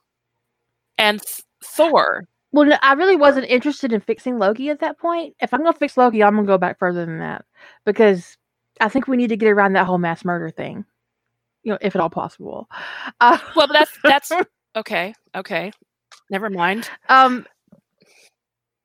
and 0.99 1.23
Th- 1.23 1.43
thor 1.65 2.25
well 2.53 2.79
i 2.83 2.93
really 2.93 3.17
wasn't 3.17 3.47
interested 3.47 3.95
in 3.95 4.01
fixing 4.03 4.39
loki 4.39 4.69
at 4.69 4.81
that 4.81 4.99
point. 4.99 5.35
If 5.41 5.55
i'm 5.55 5.61
gonna 5.63 5.73
fix 5.73 5.97
loki 5.97 6.23
i'm 6.23 6.37
gonna 6.37 6.47
go 6.47 6.59
back 6.59 6.79
further 6.79 7.07
than 7.07 7.21
that 7.21 7.47
because 7.87 8.37
i 8.83 8.91
think 8.91 9.09
we 9.09 9.17
need 9.17 9.29
to 9.29 9.39
get 9.39 9.49
around 9.49 9.73
that 9.73 9.87
whole 9.87 9.97
mass 9.97 10.23
murder 10.23 10.51
thing 10.51 10.85
you 11.63 11.73
know 11.73 11.79
if 11.81 11.95
at 11.95 12.01
all 12.03 12.11
possible. 12.11 12.69
Uh, 13.21 13.39
well 13.57 13.69
that's 13.69 13.93
that's 14.03 14.33
okay 14.77 15.15
okay. 15.35 15.73
Never 16.31 16.51
mind. 16.51 16.89
Um 17.09 17.47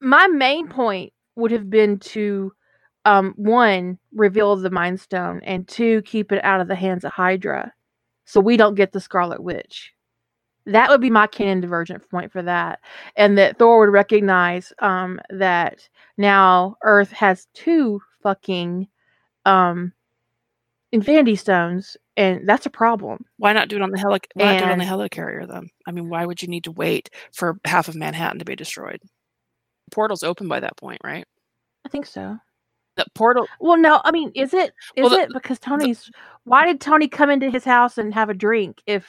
my 0.02 0.28
main 0.28 0.68
point 0.68 1.14
would 1.36 1.52
have 1.52 1.70
been 1.70 2.00
to 2.00 2.52
um 3.06 3.34
one 3.38 3.98
reveal 4.14 4.56
the 4.56 4.70
mind 4.70 5.00
stone 5.00 5.42
and 5.44 5.68
two 5.68 6.02
keep 6.04 6.32
it 6.32 6.44
out 6.44 6.62
of 6.62 6.68
the 6.68 6.76
hands 6.76 7.04
of 7.04 7.12
hydra 7.12 7.72
so 8.26 8.40
we 8.40 8.58
don't 8.58 8.76
get 8.76 8.92
the 8.92 9.00
scarlet 9.00 9.42
witch. 9.44 9.94
That 10.66 10.90
would 10.90 11.02
be 11.02 11.12
my 11.12 11.28
canon 11.28 11.62
divergent 11.62 12.10
point 12.10 12.32
for 12.32 12.42
that 12.44 12.80
and 13.16 13.38
that 13.38 13.60
thor 13.60 13.80
would 13.80 13.92
recognize 13.92 14.74
um 14.80 15.20
that 15.30 15.88
now 16.18 16.76
earth 16.84 17.12
has 17.12 17.48
two 17.54 18.02
fucking 18.24 18.88
um 19.46 19.94
infinity 20.92 21.36
stones 21.36 21.98
and 22.18 22.48
that's 22.48 22.66
a 22.66 22.70
problem 22.70 23.26
Why 23.38 23.54
not 23.54 23.68
do 23.70 23.76
it 23.78 23.82
on 23.82 23.92
the 23.92 24.00
heli- 24.00 24.20
Why 24.34 24.54
not 24.54 24.60
do 24.60 24.66
it 24.66 24.72
on 24.72 24.78
the 24.80 24.86
And- 24.86 24.94
helicarrier 24.94 25.48
then? 25.48 25.70
I 25.88 25.92
mean, 25.92 26.10
why 26.10 26.26
would 26.26 26.42
you 26.42 26.48
need 26.48 26.64
to 26.66 26.72
wait 26.72 27.10
for 27.34 27.58
half 27.66 27.88
of 27.88 27.96
Manhattan 27.96 28.40
to 28.40 28.46
be 28.46 28.56
destroyed? 28.56 29.00
The 29.02 29.96
portal's 29.96 30.24
open 30.24 30.48
by 30.48 30.60
that 30.62 30.78
point, 30.78 31.02
right? 31.04 31.26
i 31.86 31.90
think 31.90 32.06
so 32.08 32.38
The 32.96 33.06
portal. 33.14 33.46
Well, 33.60 33.78
no, 33.78 34.02
I 34.04 34.12
mean, 34.12 34.32
is 34.36 34.54
it 34.54 34.74
is 34.96 35.04
Well, 35.04 35.10
the- 35.10 35.22
it 35.24 35.30
because 35.34 35.60
Tony's? 35.60 36.10
why 36.46 36.66
did 36.66 36.80
Tony 36.82 37.08
come 37.08 37.30
into 37.30 37.50
his 37.52 37.64
house 37.66 37.98
and 37.98 38.14
have 38.14 38.30
a 38.30 38.34
drink 38.34 38.82
if 38.88 39.06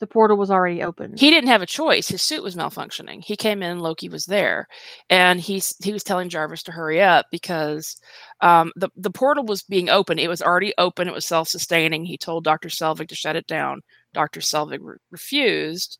the 0.00 0.06
portal 0.06 0.36
was 0.36 0.50
already 0.50 0.82
open? 0.82 1.14
He 1.16 1.30
didn't 1.30 1.48
have 1.48 1.62
a 1.62 1.66
choice. 1.66 2.08
His 2.08 2.22
suit 2.22 2.42
was 2.42 2.56
malfunctioning. 2.56 3.22
He 3.24 3.36
came 3.36 3.62
in. 3.62 3.78
Loki 3.78 4.08
was 4.08 4.24
there, 4.24 4.66
and 5.08 5.40
he's 5.40 5.74
he 5.82 5.92
was 5.92 6.02
telling 6.02 6.28
Jarvis 6.28 6.62
to 6.64 6.72
hurry 6.72 7.00
up 7.00 7.26
because 7.30 7.96
um, 8.40 8.72
the 8.76 8.88
the 8.96 9.10
portal 9.10 9.44
was 9.44 9.62
being 9.62 9.88
open. 9.88 10.18
It 10.18 10.28
was 10.28 10.42
already 10.42 10.72
open. 10.78 11.08
It 11.08 11.14
was 11.14 11.26
self 11.26 11.48
sustaining. 11.48 12.04
He 12.04 12.18
told 12.18 12.44
Doctor 12.44 12.68
Selvig 12.68 13.08
to 13.08 13.14
shut 13.14 13.36
it 13.36 13.46
down. 13.46 13.80
Doctor 14.12 14.40
Selvig 14.40 14.80
re- 14.82 14.96
refused. 15.10 15.98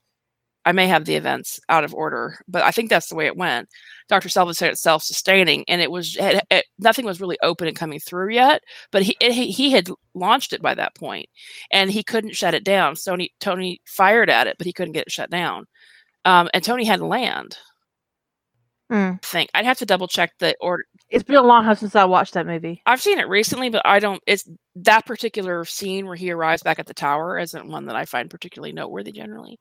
I 0.66 0.72
may 0.72 0.86
have 0.86 1.06
the 1.06 1.14
events 1.14 1.58
out 1.68 1.84
of 1.84 1.94
order, 1.94 2.38
but 2.46 2.62
I 2.62 2.70
think 2.70 2.90
that's 2.90 3.08
the 3.08 3.14
way 3.14 3.26
it 3.26 3.36
went. 3.36 3.68
Dr. 4.08 4.28
Selvig 4.28 4.56
said 4.56 4.70
it's 4.70 4.82
self-sustaining, 4.82 5.64
and 5.68 5.80
it 5.80 5.90
was 5.90 6.16
it, 6.18 6.44
it, 6.50 6.66
nothing 6.78 7.06
was 7.06 7.20
really 7.20 7.38
open 7.42 7.66
and 7.66 7.76
coming 7.76 8.00
through 8.00 8.34
yet. 8.34 8.62
But 8.92 9.02
he 9.02 9.16
it, 9.20 9.32
he 9.32 9.50
he 9.50 9.70
had 9.70 9.88
launched 10.14 10.52
it 10.52 10.60
by 10.60 10.74
that 10.74 10.94
point, 10.94 11.28
and 11.70 11.90
he 11.90 12.02
couldn't 12.02 12.36
shut 12.36 12.54
it 12.54 12.64
down. 12.64 12.96
So 12.96 13.12
Tony 13.12 13.32
Tony 13.40 13.80
fired 13.86 14.28
at 14.28 14.46
it, 14.46 14.56
but 14.58 14.66
he 14.66 14.72
couldn't 14.72 14.92
get 14.92 15.06
it 15.06 15.12
shut 15.12 15.30
down. 15.30 15.66
Um, 16.24 16.50
and 16.52 16.62
Tony 16.62 16.84
had 16.84 16.98
to 16.98 17.06
land. 17.06 17.56
Mm. 18.90 19.14
I 19.14 19.18
think 19.26 19.50
I'd 19.54 19.64
have 19.64 19.78
to 19.78 19.86
double 19.86 20.08
check 20.08 20.32
the 20.38 20.54
order. 20.60 20.84
It's 21.08 21.22
been 21.22 21.36
a 21.36 21.42
long 21.42 21.64
time 21.64 21.76
since 21.76 21.94
I 21.94 22.04
watched 22.04 22.34
that 22.34 22.46
movie. 22.46 22.82
I've 22.86 23.00
seen 23.00 23.20
it 23.20 23.28
recently, 23.28 23.70
but 23.70 23.82
I 23.84 24.00
don't. 24.00 24.20
It's 24.26 24.48
that 24.76 25.06
particular 25.06 25.64
scene 25.64 26.06
where 26.06 26.16
he 26.16 26.30
arrives 26.30 26.62
back 26.62 26.78
at 26.78 26.86
the 26.86 26.94
tower 26.94 27.38
isn't 27.38 27.68
one 27.68 27.86
that 27.86 27.96
I 27.96 28.04
find 28.04 28.28
particularly 28.28 28.72
noteworthy 28.72 29.12
generally. 29.12 29.58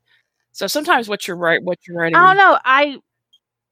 So 0.51 0.67
sometimes 0.67 1.07
what 1.07 1.27
you're 1.27 1.37
right, 1.37 1.61
what 1.63 1.79
you're 1.87 1.97
writing. 1.97 2.15
I 2.15 2.27
don't 2.27 2.37
know. 2.37 2.59
I 2.65 2.97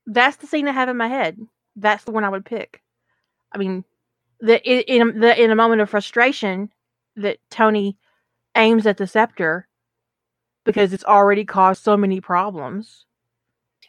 that's 0.06 0.38
the 0.38 0.48
scene 0.48 0.68
I 0.68 0.72
have 0.72 0.90
in 0.90 0.98
my 0.98 1.08
head. 1.08 1.38
That's 1.76 2.04
the 2.04 2.12
one 2.12 2.24
I 2.24 2.30
would 2.30 2.46
pick. 2.46 2.82
I 3.52 3.58
mean, 3.58 3.84
that 4.42 4.66
in 4.66 5.20
the 5.20 5.42
in 5.42 5.52
a 5.52 5.56
moment 5.56 5.82
of 5.82 5.90
frustration 5.90 6.70
that 7.16 7.38
Tony 7.50 7.98
aims 8.56 8.86
at 8.88 8.98
the 8.98 9.08
scepter 9.08 9.68
because 10.64 10.94
it's 10.94 11.06
already 11.06 11.46
caused 11.46 11.84
so 11.84 11.98
many 11.98 12.22
problems. 12.22 13.06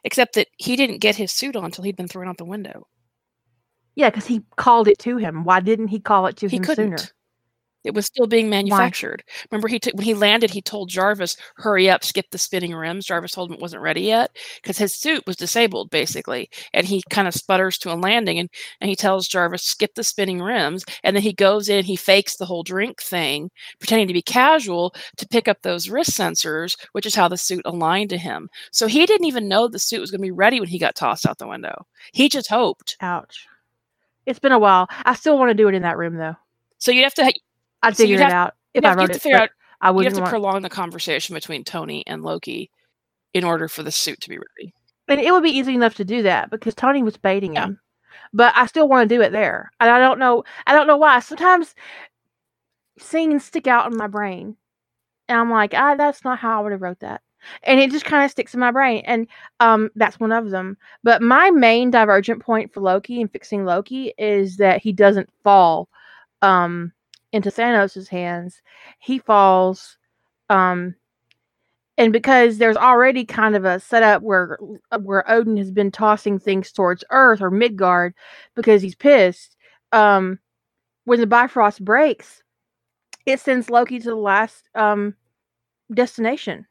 Except 0.05 0.35
that 0.37 0.47
he 0.57 0.77
didn't 0.77 0.99
get 0.99 1.17
his 1.17 1.33
suit 1.33 1.57
on 1.57 1.65
until 1.65 1.85
he'd 1.85 1.97
been 1.97 2.09
thrown 2.09 2.29
out 2.29 2.39
the 2.39 2.45
window. 2.45 2.87
Yeah, 3.97 4.11
because 4.11 4.27
he 4.27 4.43
called 4.57 4.87
it 4.87 4.99
to 5.01 5.17
him. 5.17 5.43
Why 5.43 5.59
didn't 5.59 5.89
he 5.89 5.99
call 5.99 6.27
it 6.27 6.37
to 6.37 6.47
He 6.47 6.59
him 6.59 6.63
couldn't. 6.63 6.99
sooner? 7.01 7.11
It 7.85 7.95
was 7.95 8.07
still 8.07 8.27
being 8.27 8.51
manufactured. 8.51 9.23
Remember, 9.51 9.69
he 9.69 9.79
t- 9.79 9.93
when 9.95 10.05
he 10.05 10.15
landed, 10.15 10.51
he 10.51 10.61
told 10.61 10.89
Jarvis, 10.91 11.37
"Hurry 11.57 11.89
up, 11.89 12.05
skip 12.05 12.27
the 12.31 12.39
spinning 12.39 12.75
rims." 12.75 13.07
Jarvis 13.07 13.33
told 13.33 13.51
him 13.51 13.55
it 13.55 13.61
wasn't 13.61 13.83
ready 13.83 14.03
yet 14.03 14.37
because 14.63 14.79
his 14.79 14.95
suit 14.95 15.25
was 15.27 15.37
disabled, 15.37 15.91
basically. 15.91 16.51
And 16.75 16.87
he 16.87 17.03
kind 17.11 17.29
of 17.29 17.35
sputters 17.35 17.79
to 17.79 17.93
a 17.93 17.95
landing, 17.95 18.39
and 18.39 18.49
and 18.81 18.91
he 18.91 18.97
tells 18.97 19.29
Jarvis, 19.29 19.63
"Skip 19.65 19.95
the 19.95 20.05
spinning 20.05 20.43
rims." 20.43 20.85
And 21.05 21.15
then 21.17 21.23
he 21.23 21.33
goes 21.33 21.69
in, 21.69 21.85
he 21.85 21.97
fakes 21.97 22.37
the 22.37 22.47
whole 22.47 22.63
drink 22.63 23.01
thing, 23.03 23.51
pretending 23.79 24.09
to 24.09 24.15
be 24.15 24.23
casual 24.23 24.95
to 25.17 25.29
pick 25.29 25.49
up 25.49 25.63
those 25.63 25.89
wrist 25.89 26.11
sensors, 26.11 26.77
which 26.93 27.07
is 27.07 27.15
how 27.15 27.29
the 27.29 27.37
suit 27.39 27.63
aligned 27.65 28.11
to 28.11 28.19
him. 28.19 28.49
So 28.73 28.87
he 28.87 29.07
didn't 29.07 29.27
even 29.27 29.49
know 29.49 29.69
the 29.69 29.79
suit 29.79 30.01
was 30.01 30.11
going 30.11 30.21
to 30.21 30.27
be 30.27 30.31
ready 30.31 30.61
when 30.61 30.69
he 30.69 30.79
got 30.79 30.95
tossed 30.97 31.27
out 31.27 31.39
the 31.39 31.47
window. 31.49 31.87
He 32.13 32.29
just 32.29 32.49
hoped. 32.51 32.97
Ouch. 33.01 33.47
It's 34.27 34.39
been 34.39 34.53
a 34.53 34.59
while. 34.59 34.89
I 35.05 35.15
still 35.15 35.39
want 35.39 35.51
to 35.51 35.55
do 35.55 35.69
it 35.69 35.75
in 35.75 35.83
that 35.83 35.97
room 35.99 36.17
though. 36.17 36.37
So 36.79 36.93
you'd 36.93 37.03
have 37.05 37.15
to 37.15 37.33
I'd 37.83 37.97
So 37.97 38.03
figure 38.03 38.17
it 38.17 38.23
have- 38.23 38.33
out 38.33 38.55
if 38.75 38.85
I 38.85 38.89
have, 38.89 38.97
you 38.97 39.01
wrote 39.03 39.11
have 39.11 39.25
it. 39.25 39.35
out 39.35 39.51
I 39.81 39.91
you 39.91 40.03
have 40.05 40.15
to 40.15 40.21
want. 40.21 40.31
prolong 40.31 40.63
the 40.63 40.69
conversation 40.69 41.35
between 41.35 41.65
Tony 41.65 42.05
and 42.07 42.23
Loki 42.23 42.71
in 43.35 43.45
order 43.45 43.69
for 43.69 43.83
the 43.83 43.93
suit 43.93 44.21
to 44.23 44.29
be 44.29 44.39
ready. 44.39 44.75
And 45.09 45.21
it 45.21 45.33
would 45.33 45.43
be 45.43 45.51
easy 45.57 45.75
enough 45.75 45.95
to 45.97 46.05
do 46.05 46.23
that 46.23 46.51
because 46.51 46.75
Tony 46.75 47.03
was 47.03 47.17
baiting 47.17 47.55
Yeah. 47.55 47.65
him. 47.67 47.81
But 48.33 48.53
I 48.57 48.67
still 48.67 48.89
want 48.89 49.09
to 49.09 49.15
do 49.15 49.23
it 49.23 49.33
there. 49.33 49.71
And 49.81 49.91
I 49.91 49.99
don't 49.99 50.19
know 50.19 50.45
I 50.67 50.75
don't 50.75 50.87
know 50.87 50.97
why. 50.97 51.21
Sometimes 51.21 51.75
scenes 52.99 53.45
stick 53.45 53.67
out 53.67 53.91
in 53.91 53.97
my 53.97 54.07
brain. 54.07 54.57
And 55.29 55.39
I'm 55.39 55.51
like, 55.51 55.75
ah, 55.75 55.95
that's 55.95 56.25
not 56.25 56.39
how 56.39 56.59
I 56.59 56.63
would 56.63 56.73
have 56.73 56.83
wrote 56.83 57.01
that. 57.01 57.23
And 57.63 57.79
it 57.79 57.91
just 57.91 58.05
kind 58.05 58.25
of 58.25 58.31
sticks 58.31 58.55
in 58.55 58.61
my 58.61 58.71
brain. 58.73 59.03
And 59.07 59.29
um 59.61 59.91
that's 59.95 60.19
one 60.21 60.33
of 60.33 60.51
them. 60.51 60.77
But 61.05 61.23
my 61.23 61.51
main 61.51 61.91
divergent 61.91 62.43
point 62.43 62.73
for 62.75 62.81
Loki 62.81 63.21
and 63.21 63.31
fixing 63.33 63.65
Loki 63.65 64.13
is 64.19 64.57
that 64.57 64.83
he 64.83 64.93
doesn't 64.93 65.31
fall 65.45 65.89
um 66.43 66.93
into 67.33 67.51
Thanos' 67.51 68.09
hands. 68.09 68.63
He 68.99 69.19
falls 69.19 69.99
um 70.49 70.95
and 71.99 72.13
because 72.13 72.59
there's 72.59 72.77
already 72.77 73.25
kind 73.25 73.57
of 73.57 73.65
a 73.65 73.81
setup 73.81 74.23
where 74.23 74.57
uh, 74.93 75.01
where 75.01 75.29
Odin 75.29 75.57
has 75.57 75.73
been 75.73 75.91
tossing 75.91 76.39
things 76.39 76.71
towards 76.71 77.05
Earth 77.11 77.43
or 77.43 77.51
Midgard 77.51 78.15
because 78.55 78.81
he's 78.81 78.95
pissed. 78.95 79.57
Um, 79.91 80.39
when 81.05 81.19
the 81.19 81.27
Bifrost 81.27 81.85
breaks, 81.85 82.43
it 83.27 83.41
sends 83.41 83.69
Loki 83.69 83.99
to 83.99 84.11
the 84.11 84.15
last 84.15 84.69
um, 84.77 85.15
destination, 85.93 86.67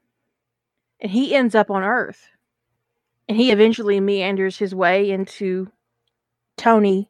and 1.01 1.11
he 1.11 1.35
ends 1.35 1.55
up 1.55 1.69
on 1.69 1.83
Earth. 1.83 2.29
And 3.27 3.37
he 3.37 3.51
eventually 3.51 3.99
meanders 3.99 4.57
his 4.57 4.73
way 4.73 5.11
into 5.11 5.69
Tony's 6.55 7.07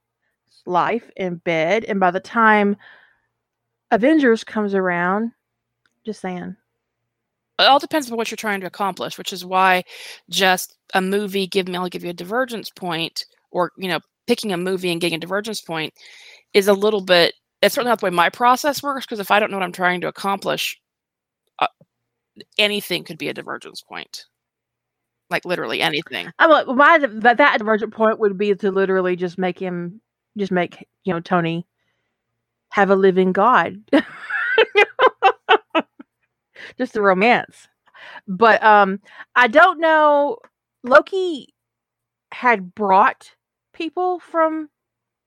life 0.65 1.11
and 1.15 1.43
bed. 1.43 1.83
And 1.83 1.99
by 1.99 2.09
the 2.09 2.19
time 2.19 2.75
Avengers 3.91 4.43
comes 4.43 4.73
around, 4.73 5.31
just 6.05 6.21
saying. 6.21 6.55
It 7.59 7.63
all 7.63 7.79
depends 7.79 8.11
on 8.11 8.17
what 8.17 8.29
you're 8.29 8.35
trying 8.35 8.61
to 8.61 8.67
accomplish, 8.67 9.17
which 9.17 9.33
is 9.33 9.43
why 9.43 9.83
just 10.29 10.77
a 10.93 11.01
movie 11.01 11.47
give 11.47 11.67
me 11.67 11.75
I'll 11.75 11.89
give 11.89 12.03
you 12.03 12.11
a 12.11 12.13
divergence 12.13 12.69
point, 12.69 13.25
or 13.51 13.71
you 13.77 13.87
know, 13.87 13.99
picking 14.27 14.51
a 14.53 14.57
movie 14.57 14.91
and 14.91 15.01
getting 15.01 15.17
a 15.17 15.19
divergence 15.19 15.61
point 15.61 15.93
is 16.53 16.67
a 16.67 16.73
little 16.73 17.01
bit. 17.01 17.33
It's 17.61 17.73
certainly 17.73 17.89
not 17.89 17.99
the 17.99 18.05
way 18.05 18.11
my 18.11 18.29
process 18.29 18.83
works 18.83 19.05
because 19.05 19.19
if 19.19 19.31
I 19.31 19.39
don't 19.39 19.49
know 19.49 19.57
what 19.57 19.63
I'm 19.63 19.71
trying 19.71 20.01
to 20.01 20.07
accomplish, 20.07 20.79
uh, 21.59 21.67
anything 22.59 23.03
could 23.03 23.17
be 23.17 23.29
a 23.29 23.33
divergence 23.33 23.81
point. 23.81 24.25
Like 25.29 25.45
literally 25.45 25.81
anything. 25.81 26.29
I'm 26.39 26.49
like, 26.51 26.67
my 26.67 26.99
that 26.99 27.37
that 27.37 27.57
divergent 27.57 27.93
point 27.93 28.19
would 28.19 28.37
be 28.37 28.53
to 28.53 28.71
literally 28.71 29.15
just 29.15 29.37
make 29.37 29.57
him, 29.57 29.99
just 30.37 30.51
make 30.51 30.87
you 31.03 31.13
know 31.13 31.19
Tony 31.19 31.65
have 32.77 32.91
a 32.91 32.95
living 32.95 33.31
god, 33.31 33.81
just 36.77 36.93
the 36.93 37.01
romance. 37.01 37.67
But 38.27 38.63
um, 38.63 38.99
I 39.35 39.47
don't 39.47 39.79
know. 39.79 40.37
Loki 40.83 41.55
had 42.31 42.75
brought 42.75 43.31
people 43.73 44.19
from 44.19 44.69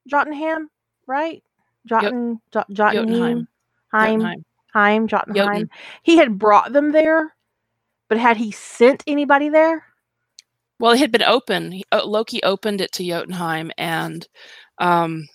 Jotunheim, 0.08 0.70
right? 1.08 1.42
Jotun, 1.88 2.40
jo- 2.52 2.64
Jotunheim, 2.72 3.08
Jotunheim. 3.08 3.48
Heim, 3.92 4.32
Jotunheim. 4.32 4.44
Heim, 4.72 5.08
Jotunheim. 5.08 5.34
Jotun. 5.34 5.70
He 6.02 6.18
had 6.18 6.38
brought 6.38 6.72
them 6.72 6.92
there, 6.92 7.34
but 8.08 8.18
had 8.18 8.36
he 8.36 8.52
sent 8.52 9.02
anybody 9.08 9.48
there? 9.48 9.84
Well, 10.78 10.92
it 10.92 11.00
had 11.00 11.12
been 11.12 11.22
open. 11.24 11.72
He- 11.72 11.84
uh, 11.92 12.04
Loki 12.06 12.42
opened 12.44 12.80
it 12.80 12.92
to 12.92 13.04
Jotunheim 13.04 13.72
and 13.78 14.26
um, 14.78 15.26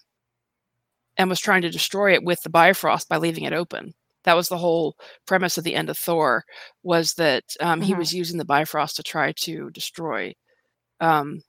and 1.17 1.29
was 1.29 1.39
trying 1.39 1.61
to 1.63 1.69
destroy 1.69 2.13
it 2.13 2.23
with 2.23 2.41
the 2.43 2.49
Bifrost 2.49 3.07
by 3.09 3.17
leaving 3.17 3.43
it 3.45 3.53
open. 3.53 3.93
That 4.23 4.35
was 4.35 4.49
the 4.49 4.57
whole 4.57 4.95
premise 5.27 5.57
of 5.57 5.63
the 5.63 5.75
end 5.75 5.89
of 5.89 5.97
Thor 5.97 6.43
was 6.83 7.13
that 7.13 7.43
um, 7.59 7.81
he 7.81 7.93
Mhm. 7.93 7.97
was 7.99 8.13
using 8.13 8.37
the 8.37 8.45
Bifrost 8.45 8.95
to 8.97 9.03
try 9.03 9.31
to 9.33 9.69
destroy 9.71 10.33
um, 10.99 11.41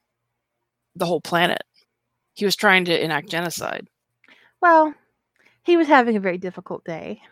the 0.95 1.07
whole 1.07 1.21
planet. 1.21 1.63
He 2.35 2.45
was 2.45 2.57
trying 2.57 2.85
to 2.87 3.05
enact 3.05 3.31
genocide. 3.31 3.89
Well, 4.61 4.95
he 5.63 5.77
was 5.77 5.89
having 5.89 6.17
a 6.17 6.21
very 6.21 6.39
difficult 6.39 6.85
day. 6.85 7.23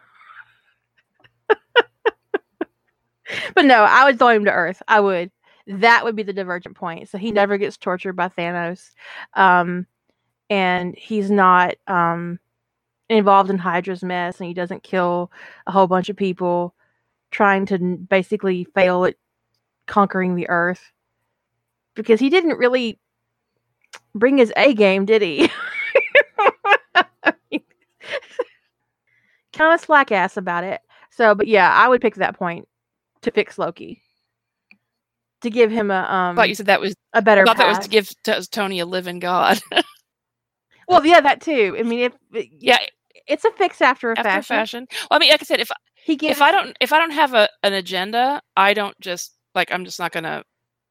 but 3.55 3.65
no, 3.65 3.85
I 3.85 4.05
would 4.05 4.19
throw 4.19 4.28
him 4.28 4.44
to 4.47 4.52
Earth. 4.52 4.82
I 4.89 5.01
would. 5.01 5.31
That 5.66 6.05
would 6.05 6.15
be 6.15 6.23
the 6.23 6.32
divergent 6.35 6.77
point. 6.77 7.09
So 7.09 7.16
he 7.16 7.32
never 7.32 7.56
gets 7.56 7.77
tortured 7.78 8.12
by 8.15 8.28
Thanos. 8.28 8.90
Um, 9.35 9.86
and 10.50 10.96
he's 10.96 11.30
not 11.30 11.74
um, 11.86 12.38
involved 13.08 13.50
in 13.50 13.58
Hydra's 13.58 14.02
mess 14.02 14.40
and 14.40 14.48
he 14.48 14.54
doesn't 14.54 14.82
kill 14.82 15.30
a 15.66 15.72
whole 15.72 15.86
bunch 15.86 16.08
of 16.08 16.16
people 16.16 16.74
trying 17.30 17.66
to 17.66 17.78
basically 17.78 18.64
fail 18.74 19.04
at 19.04 19.16
conquering 19.86 20.34
the 20.34 20.48
Earth. 20.48 20.92
Because 21.94 22.18
he 22.18 22.28
didn't 22.28 22.58
really 22.58 22.98
bring 24.14 24.38
his 24.38 24.52
A 24.56 24.74
game, 24.74 25.04
did 25.04 25.22
he? 25.22 25.48
kind 29.52 29.72
of 29.72 29.80
slack 29.80 30.10
ass 30.10 30.36
about 30.36 30.64
it. 30.64 30.80
So, 31.10 31.34
but 31.34 31.46
yeah, 31.46 31.72
I 31.72 31.86
would 31.88 32.00
pick 32.00 32.16
that 32.16 32.36
point 32.36 32.68
to 33.22 33.30
fix 33.30 33.56
Loki 33.58 34.02
to 35.44 35.50
give 35.50 35.70
him 35.70 35.90
a 35.90 35.94
um 35.94 36.32
I 36.32 36.42
thought 36.42 36.48
you 36.48 36.54
said 36.54 36.66
that 36.66 36.80
was. 36.80 36.94
a 37.12 37.22
better 37.22 37.42
I 37.42 37.44
thought 37.44 37.58
that 37.58 37.68
was 37.68 37.78
to 37.80 37.88
give 37.88 38.08
t- 38.24 38.40
Tony 38.50 38.80
a 38.80 38.86
living 38.86 39.20
god. 39.20 39.60
well, 40.89 41.05
yeah, 41.05 41.20
that 41.20 41.40
too. 41.40 41.77
I 41.78 41.82
mean, 41.82 42.01
if 42.01 42.12
uh, 42.35 42.47
yeah, 42.59 42.78
it's 43.27 43.44
a 43.44 43.51
fix 43.52 43.81
after 43.81 44.12
a 44.12 44.19
after 44.19 44.28
fashion. 44.28 44.56
fashion. 44.56 44.86
Well, 45.11 45.16
I 45.16 45.19
mean, 45.19 45.31
like 45.31 45.43
I 45.43 45.44
said, 45.44 45.61
if 45.61 45.70
He 45.94 46.19
if 46.23 46.43
I 46.43 46.52
don't 46.52 46.77
if 46.81 46.93
I 46.93 46.98
don't 46.98 47.12
have 47.12 47.35
a 47.35 47.48
an 47.62 47.73
agenda, 47.73 48.40
I 48.56 48.74
don't 48.74 48.98
just 49.01 49.36
like 49.55 49.73
I'm 49.73 49.85
just 49.85 49.98
not 49.98 50.12
gonna 50.12 50.43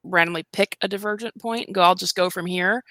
randomly 0.03 0.44
pick 0.52 0.78
a 0.82 0.88
divergent 0.88 1.34
point 1.40 1.68
and 1.68 1.76
go. 1.76 1.82
I'll 1.82 1.95
just 1.95 2.15
go 2.15 2.30
from 2.30 2.45
here. 2.45 2.84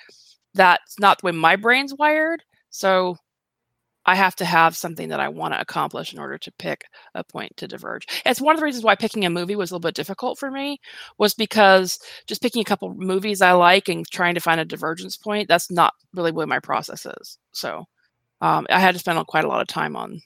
That's 0.55 0.99
not 1.01 1.21
the 1.21 1.27
way 1.27 1.33
my 1.33 1.57
brain's 1.57 1.95
wired. 1.95 2.43
So 2.71 3.17
I 4.07 4.15
have 4.17 4.35
to 4.37 4.45
have 4.45 4.77
something 4.77 5.09
that 5.09 5.21
I 5.21 5.29
want 5.29 5.55
to 5.55 5.61
accomplish 5.61 6.13
in 6.13 6.19
order 6.19 6.39
to 6.39 6.53
pick 6.53 6.85
a 7.15 7.23
point 7.23 7.57
to 7.59 7.69
diverge. 7.69 8.07
It's 8.27 8.41
one 8.41 8.55
of 8.55 8.61
the 8.61 8.65
reasons 8.65 8.85
why 8.85 8.97
picking 8.97 9.25
a 9.25 9.31
movie 9.31 9.57
was 9.57 9.71
a 9.71 9.75
little 9.75 9.89
bit 9.89 9.95
difficult 9.95 10.39
for 10.39 10.51
me 10.51 10.81
was 11.19 11.35
because 11.35 11.99
just 12.27 12.43
picking 12.43 12.63
a 12.63 12.65
couple 12.65 12.93
movies 12.95 13.41
I 13.41 13.53
like 13.53 13.89
and 13.89 14.07
trying 14.11 14.35
to 14.35 14.41
find 14.41 14.61
a 14.61 14.65
divergence 14.65 15.17
point, 15.17 15.49
that's 15.49 15.71
not 15.71 15.95
really 16.15 16.33
what 16.33 16.49
my 16.49 16.59
process 16.59 17.07
is. 17.07 17.39
So 17.53 17.85
um, 18.41 18.67
I 18.71 18.81
had 18.81 18.95
to 18.95 18.99
spend 18.99 19.25
quite 19.27 19.45
a 19.45 19.49
lot 19.49 19.63
of 19.63 19.69
time 19.69 19.97
on 19.97 20.21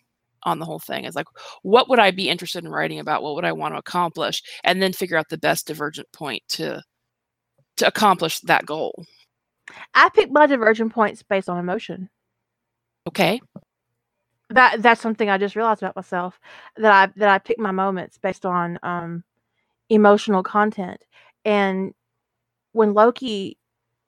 on 0.44 0.58
the 0.60 0.64
whole 0.64 0.78
thing. 0.78 1.04
It's 1.04 1.16
like, 1.16 1.26
what 1.62 1.88
would 1.88 1.98
I 1.98 2.12
be 2.12 2.28
interested 2.28 2.64
in 2.64 2.70
writing 2.70 3.00
about? 3.00 3.22
What 3.22 3.34
would 3.34 3.44
I 3.44 3.52
want 3.52 3.74
to 3.74 3.78
accomplish? 3.78 4.42
And 4.64 4.80
then 4.80 4.92
figure 4.92 5.16
out 5.16 5.28
the 5.28 5.38
best 5.38 5.66
divergent 5.66 6.06
point 6.12 6.42
to 6.50 6.82
to 7.78 7.86
accomplish 7.86 8.40
that 8.40 8.64
goal. 8.64 9.04
I 9.94 10.08
pick 10.10 10.30
my 10.30 10.46
divergent 10.46 10.92
points 10.92 11.22
based 11.22 11.48
on 11.48 11.58
emotion. 11.58 12.08
Okay. 13.06 13.40
That 14.50 14.80
that's 14.82 15.00
something 15.00 15.28
I 15.28 15.38
just 15.38 15.56
realized 15.56 15.82
about 15.82 15.96
myself 15.96 16.38
that 16.76 16.92
I 16.92 17.12
that 17.16 17.28
I 17.28 17.38
pick 17.38 17.58
my 17.58 17.72
moments 17.72 18.18
based 18.18 18.46
on 18.46 18.78
um 18.82 19.24
emotional 19.88 20.42
content. 20.42 21.02
And 21.44 21.94
when 22.72 22.94
Loki 22.94 23.58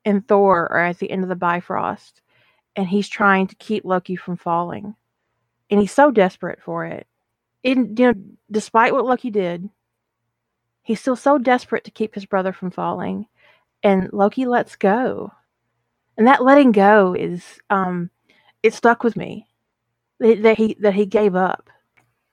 and 0.05 0.25
Thor 0.27 0.71
are 0.71 0.85
at 0.85 0.99
the 0.99 1.11
end 1.11 1.23
of 1.23 1.29
the 1.29 1.35
Bifrost 1.35 2.21
and 2.75 2.87
he's 2.87 3.09
trying 3.09 3.47
to 3.47 3.55
keep 3.55 3.83
Loki 3.83 4.15
from 4.15 4.37
falling 4.37 4.95
and 5.69 5.81
he's 5.81 5.91
so 5.91 6.11
desperate 6.11 6.61
for 6.61 6.85
it. 6.85 7.05
In 7.63 7.95
you 7.97 8.07
know, 8.07 8.13
despite 8.49 8.93
what 8.93 9.05
Loki 9.05 9.29
did, 9.31 9.69
he's 10.83 11.01
still 11.01 11.17
so 11.17 11.37
desperate 11.37 11.83
to 11.83 11.91
keep 11.91 12.15
his 12.15 12.25
brother 12.25 12.53
from 12.53 12.71
falling. 12.71 13.27
And 13.83 14.09
Loki 14.13 14.45
lets 14.45 14.77
go. 14.77 15.31
And 16.17 16.27
that 16.27 16.43
letting 16.43 16.71
go 16.71 17.13
is 17.13 17.59
um 17.69 18.09
it 18.63 18.73
stuck 18.73 19.03
with 19.03 19.17
me 19.17 19.48
that, 20.19 20.57
he 20.57 20.75
that 20.79 20.93
he 20.93 21.05
gave 21.05 21.35
up. 21.35 21.69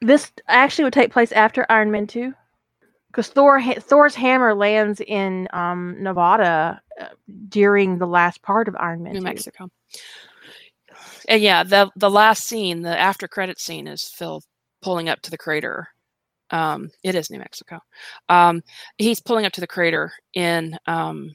This 0.01 0.31
actually 0.49 0.85
would 0.85 0.93
take 0.93 1.13
place 1.13 1.33
after 1.33 1.67
Iron 1.69 1.91
Man 1.91 2.07
two, 2.07 2.33
because 3.09 3.29
Thor 3.29 3.61
Thor's 3.81 4.15
hammer 4.15 4.55
lands 4.55 5.01
in 5.01 5.49
um, 5.53 5.97
Nevada 5.99 6.81
uh, 7.01 7.09
during 7.49 7.99
the 7.99 8.07
last 8.07 8.43
part 8.43 8.69
of 8.69 8.77
Iron 8.77 9.03
Man. 9.03 9.15
New 9.15 9.21
2. 9.21 9.25
Mexico. 9.25 9.69
And 11.29 11.43
yeah, 11.43 11.65
the 11.65 11.91
the 11.97 12.11
last 12.11 12.45
scene, 12.45 12.83
the 12.83 12.99
after 12.99 13.27
credit 13.27 13.59
scene, 13.59 13.87
is 13.87 14.05
Phil 14.05 14.43
pulling 14.83 15.09
up 15.09 15.21
to 15.23 15.31
the 15.31 15.39
crater. 15.39 15.89
Um, 16.51 16.91
it 17.03 17.15
is 17.15 17.31
New 17.31 17.39
Mexico. 17.39 17.81
Um, 18.29 18.63
he's 18.99 19.21
pulling 19.21 19.47
up 19.47 19.53
to 19.55 19.61
the 19.61 19.67
crater 19.67 20.13
in 20.35 20.79
um, 20.87 21.33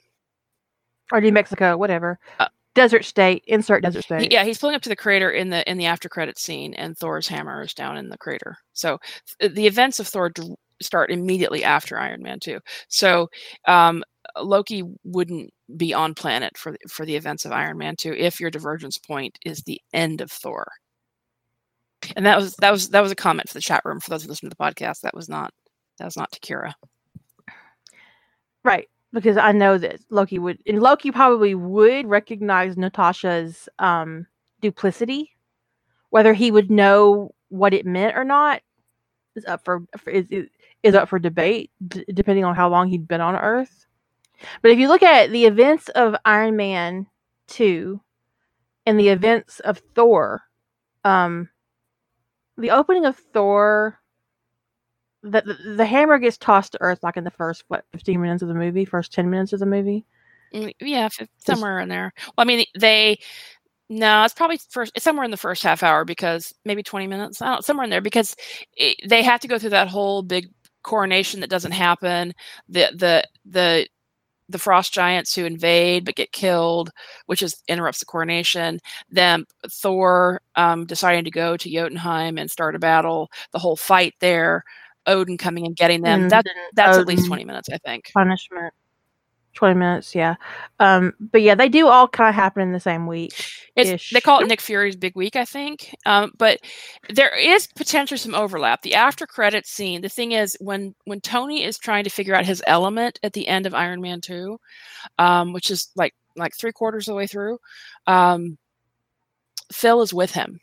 or 1.12 1.20
New 1.20 1.34
Mexico, 1.34 1.76
whatever. 1.78 2.18
Uh, 2.40 2.48
desert 2.76 3.06
state. 3.06 3.44
Insert 3.48 3.84
desert 3.84 4.04
state. 4.04 4.32
yeah, 4.32 4.44
he's 4.44 4.58
pulling 4.58 4.76
up 4.76 4.82
to 4.84 4.90
the 4.90 4.96
crater 4.96 5.30
in 5.32 5.50
the 5.50 5.70
in 5.70 5.78
the 5.78 5.86
after 5.86 6.10
credit 6.10 6.38
scene, 6.38 6.74
and 6.74 6.98
Thor's 6.98 7.28
hammer 7.28 7.62
is 7.62 7.74
down 7.74 7.98
in 7.98 8.10
the 8.10 8.18
crater. 8.18 8.58
So 8.74 9.00
th- 9.40 9.54
the 9.54 9.68
events 9.68 10.00
of 10.00 10.08
Thor 10.08 10.30
d- 10.30 10.56
start 10.82 11.12
immediately 11.12 11.64
after 11.64 12.00
Iron 12.00 12.22
Man 12.22 12.40
two. 12.40 12.60
So 12.88 13.30
um, 13.68 14.04
Loki 14.40 14.84
wouldn't 15.04 15.52
be 15.78 15.94
on 15.94 16.14
planet 16.14 16.58
for 16.58 16.72
the, 16.74 16.78
for 16.90 17.06
the 17.06 17.16
events 17.16 17.46
of 17.46 17.52
Iron 17.52 17.78
Man 17.78 17.96
two 17.96 18.14
if 18.14 18.40
your 18.40 18.50
divergence 18.52 18.98
point 18.98 19.38
is 19.46 19.62
the 19.62 19.82
end 19.94 20.22
of 20.22 20.32
Thor. 20.32 20.68
And 22.16 22.26
that 22.26 22.38
was 22.38 22.56
that 22.56 22.72
was 22.72 22.90
that 22.90 23.02
was 23.02 23.12
a 23.12 23.16
comment 23.16 23.48
for 23.48 23.54
the 23.54 23.62
chat 23.62 23.82
room 23.86 24.00
for 24.00 24.10
those 24.10 24.24
who 24.24 24.30
listen 24.30 24.50
to 24.50 24.56
the 24.58 24.64
podcast. 24.64 25.02
That 25.02 25.16
was 25.16 25.30
not 25.30 25.54
that 26.00 26.06
was 26.06 26.18
not 26.18 26.32
Takira. 26.32 26.74
Right. 28.64 28.88
Because 29.14 29.38
I 29.38 29.52
know 29.52 29.78
that 29.78 30.00
Loki 30.10 30.40
would 30.40 30.60
and 30.66 30.82
Loki 30.82 31.12
probably 31.12 31.56
would 31.56 32.08
recognize 32.08 32.78
Natasha's 32.78 33.68
um 33.80 34.28
duplicity. 34.62 35.32
Whether 36.10 36.34
he 36.34 36.52
would 36.52 36.72
know 36.72 37.34
what 37.50 37.74
it 37.74 37.86
meant 37.86 38.18
or 38.18 38.24
not 38.24 38.62
is 39.36 39.46
up 39.46 39.64
for, 39.64 39.84
for 39.98 40.10
is, 40.10 40.26
is 40.84 40.96
up 40.96 41.10
for 41.10 41.20
debate 41.20 41.72
d- 41.88 42.06
depending 42.14 42.46
on 42.46 42.56
how 42.56 42.70
long 42.70 42.88
he'd 42.90 43.08
been 43.08 43.22
on 43.22 43.36
Earth. 43.36 43.86
But 44.62 44.72
if 44.72 44.80
you 44.80 44.88
look 44.88 45.04
at 45.04 45.32
the 45.32 45.46
events 45.46 45.90
of 45.90 46.16
Iron 46.26 46.56
Man 46.56 47.08
2 47.48 48.02
and 48.86 49.00
the 49.00 49.10
events 49.10 49.60
of 49.62 49.82
Thor, 49.96 50.42
um, 51.04 51.50
the 52.58 52.72
opening 52.72 53.06
of 53.06 53.18
Thor, 53.18 54.00
the, 55.24 55.42
the, 55.42 55.74
the 55.78 55.86
hammer 55.86 56.18
gets 56.20 56.38
tossed 56.38 56.74
to 56.74 56.82
Earth 56.82 57.00
like 57.04 57.18
in 57.18 57.24
the 57.24 57.32
first 57.32 57.64
what 57.68 57.86
15 57.92 58.22
minutes 58.22 58.42
of 58.42 58.48
the 58.50 58.54
movie, 58.56 58.86
first 58.86 59.14
10 59.14 59.30
minutes 59.30 59.54
of 59.54 59.60
the 59.60 59.66
movie. 59.66 60.06
Mm, 60.54 60.74
Yeah, 60.82 61.10
somewhere 61.38 61.80
in 61.80 61.90
there. 61.90 62.14
Well, 62.26 62.34
I 62.40 62.46
mean, 62.46 62.66
they 62.78 63.20
no, 63.90 64.24
it's 64.24 64.34
probably 64.34 64.60
first. 64.70 64.94
It's 64.96 65.04
somewhere 65.04 65.26
in 65.26 65.32
the 65.32 65.38
first 65.38 65.64
half 65.64 65.84
hour 65.84 66.06
because 66.06 66.54
maybe 66.66 66.84
twenty 66.84 67.08
minutes. 67.08 67.42
I 67.42 67.54
don't, 67.54 67.66
somewhere 67.66 67.84
in 67.86 67.90
there 67.90 68.02
because 68.02 68.36
it, 68.78 68.98
they 69.10 69.24
have 69.24 69.42
to 69.42 69.48
go 69.50 69.60
through 69.60 69.72
that 69.72 69.90
whole 69.90 70.24
big 70.24 70.50
coronation 70.84 71.42
that 71.42 71.50
doesn't 71.50 71.74
happen. 71.74 72.34
The 72.70 72.90
the 72.96 73.24
the 73.46 73.88
the 74.50 74.60
frost 74.60 74.94
giants 74.94 75.34
who 75.36 75.46
invade 75.46 76.06
but 76.06 76.16
get 76.16 76.32
killed, 76.34 76.92
which 77.28 77.42
is 77.42 77.62
interrupts 77.68 78.00
the 78.00 78.06
coronation. 78.06 78.80
Then 79.10 79.46
Thor 79.70 80.42
um, 80.56 80.86
deciding 80.86 81.26
to 81.26 81.32
go 81.32 81.58
to 81.58 81.70
Jotunheim 81.72 82.38
and 82.38 82.52
start 82.52 82.76
a 82.76 82.80
battle. 82.80 83.30
The 83.54 83.60
whole 83.60 83.78
fight 83.78 84.16
there. 84.20 84.64
Odin 85.08 85.38
coming 85.38 85.66
and 85.66 85.76
getting 85.76 86.02
them. 86.04 86.24
And 86.24 86.32
That 86.32 86.46
then 86.46 86.56
that's 86.74 86.98
at 86.98 87.08
least 87.08 87.26
twenty 87.26 87.46
minutes, 87.46 87.70
I 87.72 87.78
think. 87.80 88.12
punishment. 88.14 88.74
20 89.54 89.76
minutes, 89.76 90.16
yeah. 90.16 90.36
Um, 90.80 91.14
but 91.20 91.42
yeah, 91.42 91.56
they 91.56 91.70
do 91.70 91.88
all 91.88 92.08
kind 92.08 92.30
of 92.30 92.36
happen 92.36 92.62
in 92.64 92.72
the 92.72 92.80
same 92.80 93.06
week. 93.06 93.34
It's, 93.76 93.90
they 94.12 94.22
call 94.22 94.40
it 94.40 94.48
Nick 94.48 94.62
Fury's 94.62 94.96
big 94.96 95.16
week, 95.16 95.36
I 95.36 95.46
think. 95.46 95.96
Um, 96.06 96.32
but 96.38 96.60
there 97.10 97.36
is 97.38 97.68
potentially 97.76 98.18
some 98.18 98.34
overlap. 98.36 98.82
The 98.82 98.96
after 98.96 99.28
credit 99.28 99.68
scene. 99.68 100.02
The 100.02 100.10
thing 100.10 100.32
is, 100.32 100.58
when 100.62 100.96
when 101.06 101.22
Tony 101.22 101.64
is 101.64 101.78
trying 101.78 102.06
to 102.06 102.10
figure 102.10 102.36
out 102.36 102.46
his 102.46 102.64
element 102.68 103.20
at 103.24 103.34
the 103.34 103.48
end 103.48 103.66
of 103.66 103.74
Iron 103.74 104.02
Man 104.02 104.22
Two, 104.22 104.58
um, 105.20 105.54
which 105.54 105.70
is 105.70 105.90
like 105.98 106.14
like 106.38 106.54
three 106.56 106.72
quarters 106.72 107.08
of 107.08 107.14
the 107.14 107.18
way 107.18 107.28
through, 107.28 107.60
um, 108.08 108.58
Phil 109.74 110.02
is 110.02 110.14
with 110.14 110.32
him, 110.32 110.60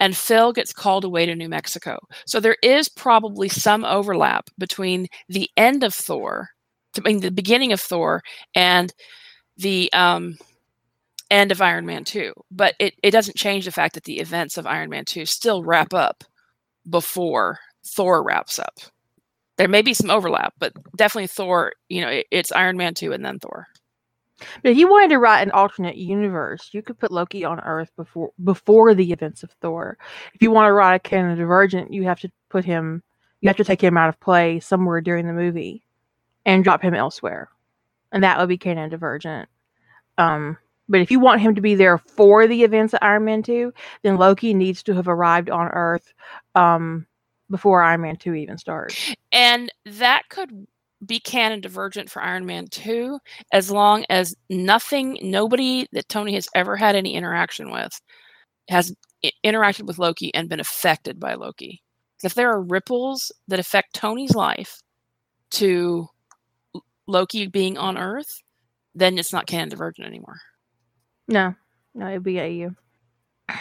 and 0.00 0.16
Phil 0.16 0.52
gets 0.52 0.72
called 0.72 1.04
away 1.04 1.26
to 1.26 1.34
New 1.34 1.48
Mexico. 1.48 1.98
So 2.26 2.40
there 2.40 2.56
is 2.62 2.88
probably 2.88 3.48
some 3.48 3.84
overlap 3.84 4.48
between 4.58 5.06
the 5.28 5.48
end 5.56 5.84
of 5.84 5.94
Thor, 5.94 6.48
I 6.96 7.00
mean 7.00 7.20
the 7.20 7.30
beginning 7.30 7.72
of 7.72 7.80
Thor, 7.80 8.22
and 8.54 8.92
the 9.56 9.92
um, 9.92 10.36
end 11.30 11.52
of 11.52 11.60
Iron 11.60 11.86
Man 11.86 12.04
2. 12.04 12.32
But 12.50 12.74
it, 12.78 12.94
it 13.02 13.10
doesn't 13.10 13.36
change 13.36 13.64
the 13.64 13.72
fact 13.72 13.94
that 13.94 14.04
the 14.04 14.18
events 14.18 14.56
of 14.56 14.66
Iron 14.66 14.90
Man 14.90 15.04
2 15.04 15.26
still 15.26 15.62
wrap 15.64 15.94
up 15.94 16.24
before 16.88 17.58
Thor 17.86 18.22
wraps 18.22 18.58
up. 18.58 18.74
There 19.56 19.68
may 19.68 19.82
be 19.82 19.94
some 19.94 20.10
overlap, 20.10 20.54
but 20.58 20.72
definitely 20.96 21.26
Thor, 21.26 21.72
you 21.88 22.00
know, 22.00 22.08
it, 22.08 22.26
it's 22.30 22.52
Iron 22.52 22.76
Man 22.76 22.94
2 22.94 23.12
and 23.12 23.24
then 23.24 23.38
Thor. 23.38 23.66
But 24.62 24.72
if 24.72 24.78
you 24.78 24.88
wanted 24.88 25.10
to 25.10 25.18
write 25.18 25.42
an 25.42 25.50
alternate 25.50 25.96
universe, 25.96 26.70
you 26.72 26.82
could 26.82 26.98
put 26.98 27.10
Loki 27.10 27.44
on 27.44 27.60
Earth 27.60 27.90
before 27.96 28.30
before 28.44 28.94
the 28.94 29.12
events 29.12 29.42
of 29.42 29.50
Thor. 29.60 29.98
If 30.34 30.42
you 30.42 30.50
want 30.50 30.68
to 30.68 30.72
write 30.72 30.94
a 30.94 30.98
canon 30.98 31.36
divergent, 31.38 31.92
you 31.92 32.04
have 32.04 32.20
to 32.20 32.30
put 32.48 32.64
him 32.64 33.02
you 33.40 33.48
have 33.48 33.56
to 33.56 33.64
take 33.64 33.82
him 33.82 33.96
out 33.96 34.08
of 34.08 34.18
play 34.20 34.60
somewhere 34.60 35.00
during 35.00 35.26
the 35.26 35.32
movie 35.32 35.82
and 36.44 36.64
drop 36.64 36.82
him 36.82 36.94
elsewhere. 36.94 37.48
And 38.10 38.24
that 38.24 38.38
would 38.38 38.48
be 38.48 38.58
canon 38.58 38.90
divergent. 38.90 39.48
Um 40.16 40.58
but 40.88 41.00
if 41.00 41.10
you 41.10 41.20
want 41.20 41.40
him 41.42 41.54
to 41.54 41.60
be 41.60 41.74
there 41.74 41.98
for 41.98 42.46
the 42.46 42.64
events 42.64 42.94
of 42.94 43.00
Iron 43.02 43.26
Man 43.26 43.42
2, 43.42 43.72
then 44.02 44.16
Loki 44.16 44.54
needs 44.54 44.82
to 44.84 44.94
have 44.94 45.06
arrived 45.06 45.50
on 45.50 45.68
Earth 45.68 46.14
um, 46.54 47.06
before 47.50 47.82
Iron 47.82 48.00
Man 48.00 48.16
2 48.16 48.34
even 48.34 48.56
starts. 48.56 49.14
And 49.30 49.70
that 49.84 50.22
could 50.30 50.66
be 51.06 51.20
canon 51.20 51.60
divergent 51.60 52.10
for 52.10 52.22
Iron 52.22 52.44
Man 52.46 52.66
2 52.68 53.18
as 53.52 53.70
long 53.70 54.04
as 54.10 54.34
nothing, 54.50 55.18
nobody 55.22 55.86
that 55.92 56.08
Tony 56.08 56.34
has 56.34 56.48
ever 56.54 56.76
had 56.76 56.96
any 56.96 57.14
interaction 57.14 57.70
with 57.70 58.00
has 58.68 58.94
interacted 59.44 59.86
with 59.86 59.98
Loki 59.98 60.34
and 60.34 60.48
been 60.48 60.60
affected 60.60 61.18
by 61.18 61.34
Loki. 61.34 61.82
If 62.22 62.34
there 62.34 62.50
are 62.50 62.60
ripples 62.60 63.32
that 63.46 63.60
affect 63.60 63.94
Tony's 63.94 64.34
life 64.34 64.80
to 65.52 66.08
Loki 67.06 67.46
being 67.46 67.78
on 67.78 67.96
Earth, 67.96 68.42
then 68.94 69.18
it's 69.18 69.32
not 69.32 69.46
canon 69.46 69.68
divergent 69.68 70.06
anymore. 70.06 70.38
No, 71.28 71.54
no, 71.94 72.08
it'd 72.08 72.22
be 72.22 72.40
AU. 72.40 72.70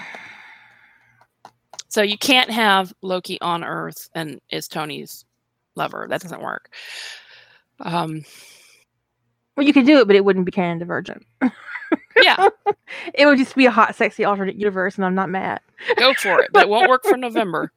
So 1.90 2.02
you 2.04 2.18
can't 2.18 2.52
have 2.52 2.94
Loki 3.02 3.42
on 3.42 3.64
Earth 3.64 4.10
and 4.14 4.40
is 4.52 4.68
Tony's 4.68 5.26
lover. 5.76 6.06
That 6.08 6.22
doesn't 6.22 6.44
work. 6.44 6.70
Um, 7.82 8.24
Well, 9.56 9.66
you 9.66 9.74
could 9.74 9.86
do 9.86 10.00
it, 10.00 10.08
but 10.08 10.16
it 10.16 10.24
wouldn't 10.26 10.46
be 10.46 10.52
canon 10.52 10.80
divergent. 10.80 11.26
yeah, 12.22 12.50
It 13.14 13.26
would 13.26 13.38
just 13.38 13.56
be 13.56 13.66
a 13.66 13.72
hot, 13.72 13.96
sexy 13.96 14.24
alternate 14.26 14.56
universe, 14.56 14.96
and 14.98 15.06
I'm 15.06 15.16
not 15.16 15.30
mad. 15.30 15.62
go 15.98 16.14
for 16.16 16.40
it, 16.42 16.52
but 16.54 16.64
it 16.64 16.70
won't 16.70 16.90
work 16.90 17.04
for 17.04 17.18
November. 17.18 17.72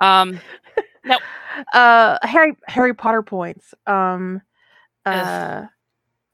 Um, 0.00 0.40
no. 1.04 1.18
Uh, 1.74 2.18
Harry 2.22 2.54
Harry 2.66 2.94
Potter 2.94 3.22
points. 3.22 3.74
Um, 3.86 4.40
uh, 5.06 5.64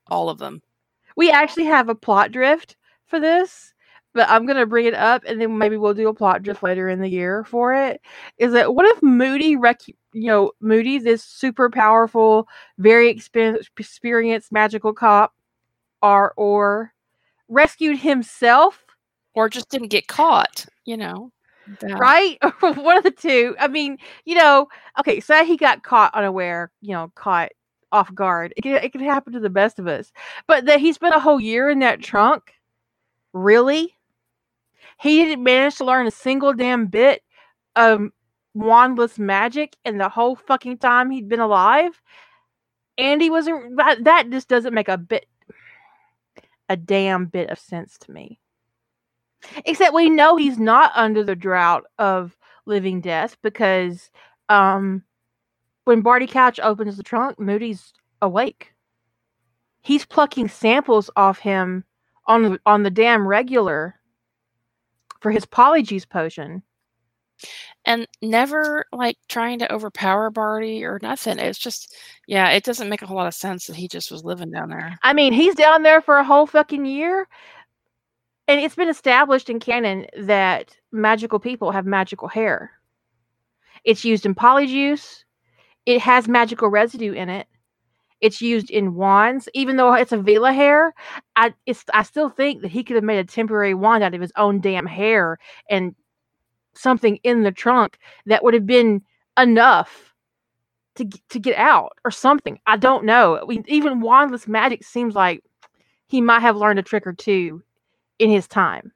all 0.09 0.29
of 0.29 0.39
them. 0.39 0.61
we 1.17 1.31
actually 1.31 1.65
have 1.65 1.89
a 1.89 1.95
plot 1.95 2.31
drift 2.33 2.77
for 3.07 3.19
this, 3.21 3.73
but 4.13 4.29
I'm 4.29 4.47
gonna 4.47 4.67
bring 4.67 4.87
it 4.87 4.95
up, 4.95 5.23
and 5.27 5.41
then 5.41 5.57
maybe 5.59 5.77
we'll 5.77 5.95
do 5.95 6.09
a 6.09 6.15
plot 6.15 6.43
drift 6.43 6.63
later 6.63 6.89
in 6.89 7.01
the 7.01 7.09
year 7.09 7.45
for 7.45 7.73
it. 7.75 8.01
Is 8.39 8.53
that 8.53 8.75
what 8.75 8.87
if 8.87 9.03
Moody 9.03 9.57
rec- 9.57 9.81
you 10.15 10.29
know 10.29 10.53
Moody, 10.61 10.99
this 10.99 11.25
super 11.25 11.71
powerful, 11.71 12.49
very 12.79 13.11
experienced 13.11 14.53
magical 14.53 14.95
cop, 14.95 15.35
or 16.03 16.35
or 16.37 16.95
rescued 17.49 17.99
himself 17.99 18.85
Or 19.35 19.49
just 19.49 19.71
didn't 19.71 19.89
get 19.89 20.09
caught, 20.09 20.67
you 20.87 20.97
know. 20.97 21.33
that- 21.81 21.99
right? 21.99 22.39
One 22.61 22.99
of 22.99 23.05
the 23.05 23.11
two. 23.13 23.57
I 23.61 23.69
mean, 23.69 23.99
you 24.25 24.35
know, 24.37 24.69
okay, 25.01 25.21
say 25.21 25.47
he 25.47 25.57
got 25.57 25.83
caught 25.85 26.15
unaware, 26.15 26.73
you 26.83 26.93
know, 26.95 27.13
caught 27.17 27.53
off 27.93 28.15
guard. 28.15 28.55
It 28.57 28.63
could, 28.63 28.73
it 28.85 28.93
could 28.93 29.03
happen 29.03 29.33
to 29.35 29.41
the 29.41 29.51
best 29.51 29.79
of 29.79 29.87
us. 29.89 30.13
But 30.49 30.67
that 30.67 30.81
he 30.81 30.93
spent 30.93 31.15
a 31.17 31.21
whole 31.21 31.41
year 31.41 31.71
in 31.71 31.81
that 31.81 32.03
trunk? 32.03 32.53
Really? 33.33 33.97
He 35.01 35.25
didn't 35.25 35.45
manage 35.45 35.77
to 35.77 35.85
learn 35.85 36.07
a 36.07 36.11
single 36.11 36.53
damn 36.55 36.87
bit 36.87 37.23
of 37.77 38.11
wandless 38.57 39.19
magic 39.19 39.77
in 39.85 39.99
the 39.99 40.09
whole 40.09 40.37
fucking 40.37 40.79
time 40.79 41.11
he'd 41.11 41.29
been 41.29 41.41
alive? 41.41 42.01
Andy 42.97 43.31
was 43.31 43.49
a, 43.49 43.69
that, 43.77 44.05
that 44.05 44.31
just 44.31 44.49
doesn't 44.49 44.75
make 44.75 44.89
a 44.89 44.99
bit 44.99 45.27
a 46.69 46.77
damn 46.77 47.27
bit 47.27 47.51
of 47.51 47.59
sense 47.59 47.99
to 47.99 48.11
me. 48.11 48.41
Except 49.67 49.93
we 49.93 50.09
know 50.09 50.37
he's 50.37 50.59
not 50.59 50.93
under 50.95 51.23
the 51.23 51.37
drought 51.37 51.85
of 51.99 52.37
living 52.67 53.01
death 53.01 53.37
because 53.43 54.11
um, 54.49 55.03
when 55.85 56.01
Barty 56.01 56.27
Crouch 56.27 56.59
opens 56.61 56.97
the 56.97 57.03
trunk, 57.03 57.39
Moody's 57.39 57.93
awake. 58.23 58.73
He's 59.83 60.07
plucking 60.07 60.49
samples 60.49 61.11
off 61.15 61.39
him 61.39 61.85
on 62.27 62.59
on 62.65 62.85
the 62.85 62.91
damn 62.91 63.27
regular 63.29 64.01
for 65.21 65.31
his 65.31 65.45
polyjuice 65.45 66.09
potion. 66.09 66.63
And 67.85 68.07
never 68.23 68.87
like 68.93 69.19
trying 69.29 69.59
to 69.59 69.73
overpower 69.73 70.31
Barty 70.31 70.85
or 70.85 70.99
nothing. 71.03 71.39
It's 71.39 71.59
just, 71.59 71.95
yeah, 72.27 72.51
it 72.51 72.65
doesn't 72.65 72.89
make 72.89 73.03
a 73.03 73.07
whole 73.07 73.17
lot 73.17 73.27
of 73.27 73.35
sense 73.35 73.67
that 73.67 73.77
he 73.77 73.89
just 73.89 74.11
was 74.11 74.25
living 74.25 74.51
down 74.51 74.71
there. 74.71 74.99
I 75.03 75.13
mean, 75.13 75.33
he's 75.33 75.55
down 75.55 75.83
there 75.83 76.01
for 76.01 76.17
a 76.17 76.25
whole 76.25 76.47
fucking 76.47 76.87
year. 76.87 77.29
And 78.47 78.61
it's 78.61 78.75
been 78.75 78.89
established 78.89 79.49
in 79.51 79.59
canon 79.61 80.07
that 80.19 80.77
magical 80.93 81.39
people 81.39 81.73
have 81.73 81.87
magical 81.87 82.29
hair. 82.29 82.73
It's 83.85 84.05
used 84.05 84.27
in 84.27 84.35
polyjuice. 84.35 85.25
It 85.87 86.01
has 86.01 86.29
magical 86.29 86.69
residue 86.69 87.13
in 87.13 87.29
it. 87.29 87.47
It's 88.21 88.41
used 88.41 88.71
in 88.71 88.95
wands, 88.95 89.49
even 89.53 89.77
though 89.77 89.93
it's 89.93 90.13
a 90.13 90.17
Veela 90.17 90.55
hair. 90.55 90.95
I 91.37 91.53
it's 91.67 91.85
I 91.93 92.05
still 92.05 92.31
think 92.31 92.63
that 92.63 92.71
he 92.71 92.83
could 92.83 92.97
have 92.97 93.05
made 93.05 93.19
a 93.19 93.25
temporary 93.25 93.75
wand 93.75 94.03
out 94.03 94.15
of 94.15 94.21
his 94.21 94.33
own 94.37 94.61
damn 94.61 94.87
hair 94.87 95.39
and 95.69 95.95
something 96.77 97.17
in 97.23 97.43
the 97.43 97.53
trunk 97.53 97.99
that 98.27 98.43
would 98.43 98.55
have 98.55 98.67
been 98.67 99.03
enough 99.39 100.15
to 100.97 101.05
to 101.29 101.39
get 101.39 101.57
out 101.57 101.93
or 102.05 102.11
something. 102.11 102.59
I 102.67 102.77
don't 102.77 103.05
know. 103.05 103.49
Even 103.67 104.01
wandless 104.01 104.47
magic 104.47 104.85
seems 104.85 105.15
like 105.15 105.43
he 106.07 106.21
might 106.21 106.41
have 106.41 106.57
learned 106.57 106.79
a 106.79 106.83
trick 106.83 107.07
or 107.07 107.13
two 107.13 107.63
in 108.19 108.31
his 108.31 108.47
time. 108.47 108.93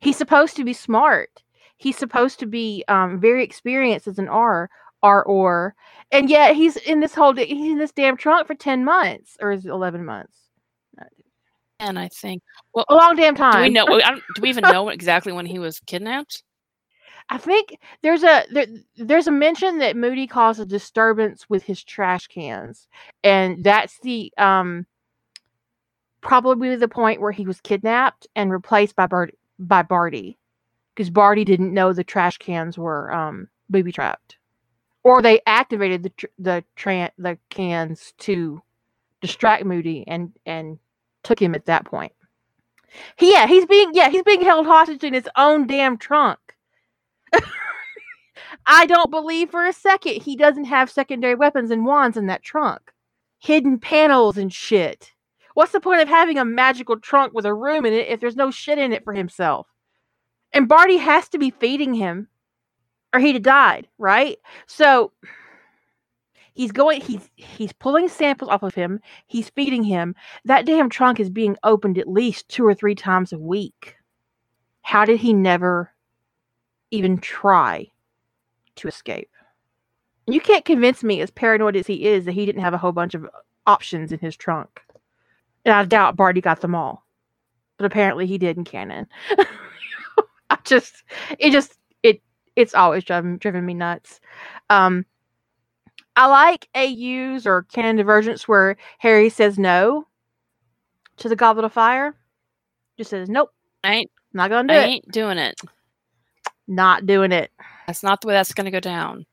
He's 0.00 0.16
supposed 0.16 0.56
to 0.56 0.64
be 0.64 0.72
smart. 0.72 1.42
He's 1.76 1.96
supposed 1.96 2.40
to 2.40 2.46
be 2.46 2.84
um, 2.88 3.20
very 3.20 3.44
experienced 3.44 4.08
as 4.08 4.18
an 4.18 4.28
R 4.28 4.68
R 5.02 5.22
or, 5.24 5.76
and 6.10 6.28
yet 6.28 6.56
he's 6.56 6.76
in 6.76 7.00
this 7.00 7.14
whole 7.14 7.34
he's 7.34 7.72
in 7.72 7.78
this 7.78 7.92
damn 7.92 8.16
trunk 8.16 8.48
for 8.48 8.54
ten 8.54 8.84
months 8.84 9.36
or 9.40 9.52
is 9.52 9.64
it 9.64 9.70
eleven 9.70 10.04
months? 10.04 10.47
And 11.80 11.98
I 11.98 12.08
think 12.08 12.42
well, 12.74 12.84
a 12.88 12.94
long 12.94 13.16
damn 13.16 13.34
time. 13.34 13.62
Do 13.62 13.62
we 13.62 13.70
know? 13.70 13.86
do 14.34 14.42
we 14.42 14.48
even 14.48 14.62
know 14.62 14.88
exactly 14.88 15.32
when 15.32 15.46
he 15.46 15.58
was 15.58 15.80
kidnapped? 15.80 16.42
I 17.30 17.38
think 17.38 17.78
there's 18.02 18.24
a 18.24 18.44
there, 18.50 18.66
there's 18.96 19.26
a 19.26 19.32
mention 19.32 19.78
that 19.78 19.96
Moody 19.96 20.26
caused 20.26 20.60
a 20.60 20.66
disturbance 20.66 21.48
with 21.48 21.62
his 21.62 21.84
trash 21.84 22.26
cans, 22.26 22.88
and 23.22 23.62
that's 23.62 23.98
the 24.00 24.32
um 24.38 24.86
probably 26.20 26.74
the 26.76 26.88
point 26.88 27.20
where 27.20 27.32
he 27.32 27.46
was 27.46 27.60
kidnapped 27.60 28.26
and 28.34 28.50
replaced 28.50 28.96
by 28.96 29.06
Bart 29.06 29.34
by 29.58 29.82
Barty 29.82 30.38
because 30.94 31.10
Barty 31.10 31.44
didn't 31.44 31.72
know 31.72 31.92
the 31.92 32.04
trash 32.04 32.38
cans 32.38 32.76
were 32.76 33.12
um 33.12 33.48
booby 33.70 33.92
trapped 33.92 34.38
or 35.04 35.22
they 35.22 35.40
activated 35.46 36.02
the 36.02 36.10
tr- 36.10 36.26
the 36.38 36.64
the 37.18 37.38
cans 37.50 38.12
to 38.18 38.60
distract 39.20 39.64
Moody 39.64 40.04
and 40.06 40.32
and 40.44 40.78
took 41.28 41.40
him 41.40 41.54
at 41.54 41.66
that 41.66 41.84
point. 41.84 42.12
He, 43.16 43.32
yeah, 43.32 43.46
he's 43.46 43.66
being 43.66 43.90
yeah 43.92 44.08
he's 44.08 44.22
being 44.22 44.40
held 44.40 44.66
hostage 44.66 45.04
in 45.04 45.12
his 45.12 45.28
own 45.36 45.66
damn 45.66 45.98
trunk. 45.98 46.38
I 48.66 48.86
don't 48.86 49.10
believe 49.10 49.50
for 49.50 49.66
a 49.66 49.74
second 49.74 50.22
he 50.22 50.36
doesn't 50.36 50.64
have 50.64 50.90
secondary 50.90 51.34
weapons 51.34 51.70
and 51.70 51.84
wands 51.84 52.16
in 52.16 52.26
that 52.28 52.42
trunk, 52.42 52.80
hidden 53.38 53.78
panels 53.78 54.38
and 54.38 54.50
shit. 54.50 55.12
What's 55.52 55.72
the 55.72 55.80
point 55.80 56.00
of 56.00 56.08
having 56.08 56.38
a 56.38 56.46
magical 56.46 56.98
trunk 56.98 57.34
with 57.34 57.44
a 57.44 57.52
room 57.52 57.84
in 57.84 57.92
it 57.92 58.08
if 58.08 58.20
there's 58.20 58.36
no 58.36 58.50
shit 58.50 58.78
in 58.78 58.94
it 58.94 59.04
for 59.04 59.12
himself? 59.12 59.66
And 60.54 60.66
Barty 60.66 60.96
has 60.96 61.28
to 61.30 61.38
be 61.38 61.50
feeding 61.50 61.92
him 61.92 62.28
or 63.12 63.20
he'd 63.20 63.34
have 63.34 63.42
died, 63.42 63.88
right? 63.98 64.38
So 64.66 65.12
he's 66.58 66.72
going 66.72 67.00
he's 67.00 67.30
he's 67.36 67.72
pulling 67.72 68.08
samples 68.08 68.50
off 68.50 68.64
of 68.64 68.74
him, 68.74 69.00
he's 69.28 69.48
feeding 69.48 69.84
him. 69.84 70.14
That 70.44 70.66
damn 70.66 70.90
trunk 70.90 71.20
is 71.20 71.30
being 71.30 71.56
opened 71.62 71.98
at 71.98 72.08
least 72.08 72.48
two 72.48 72.66
or 72.66 72.74
three 72.74 72.96
times 72.96 73.32
a 73.32 73.38
week. 73.38 73.94
How 74.82 75.04
did 75.04 75.20
he 75.20 75.32
never 75.32 75.92
even 76.90 77.18
try 77.18 77.86
to 78.76 78.88
escape? 78.88 79.30
You 80.26 80.40
can't 80.40 80.64
convince 80.64 81.04
me, 81.04 81.20
as 81.20 81.30
paranoid 81.30 81.76
as 81.76 81.86
he 81.86 82.04
is, 82.06 82.24
that 82.24 82.32
he 82.32 82.44
didn't 82.44 82.62
have 82.62 82.74
a 82.74 82.78
whole 82.78 82.92
bunch 82.92 83.14
of 83.14 83.26
options 83.66 84.10
in 84.12 84.18
his 84.18 84.36
trunk. 84.36 84.82
And 85.64 85.72
I 85.72 85.84
doubt 85.84 86.16
Barty 86.16 86.40
got 86.40 86.60
them 86.60 86.74
all. 86.74 87.06
But 87.76 87.86
apparently 87.86 88.26
he 88.26 88.36
did 88.36 88.56
in 88.56 88.64
canon. 88.64 89.06
I 90.50 90.58
just 90.64 91.04
it 91.38 91.52
just 91.52 91.78
it, 92.02 92.20
it's 92.56 92.74
always 92.74 93.04
driven 93.04 93.36
driven 93.36 93.64
me 93.64 93.74
nuts. 93.74 94.18
Um, 94.70 95.06
I 96.18 96.26
like 96.26 96.68
AUs 96.74 97.46
or 97.46 97.62
canon 97.62 97.94
divergence 97.94 98.48
where 98.48 98.76
Harry 98.98 99.28
says 99.28 99.56
no 99.56 100.04
to 101.18 101.28
the 101.28 101.36
Goblet 101.36 101.64
of 101.64 101.72
Fire. 101.72 102.16
Just 102.96 103.10
says 103.10 103.28
nope. 103.28 103.50
I 103.84 103.94
ain't 103.94 104.10
not 104.32 104.50
gonna 104.50 104.66
do 104.66 104.74
I 104.74 104.82
it. 104.82 104.86
ain't 104.88 105.12
doing 105.12 105.38
it. 105.38 105.60
Not 106.66 107.06
doing 107.06 107.30
it. 107.30 107.52
That's 107.86 108.02
not 108.02 108.20
the 108.20 108.26
way 108.26 108.34
that's 108.34 108.52
gonna 108.52 108.72
go 108.72 108.80
down. 108.80 109.26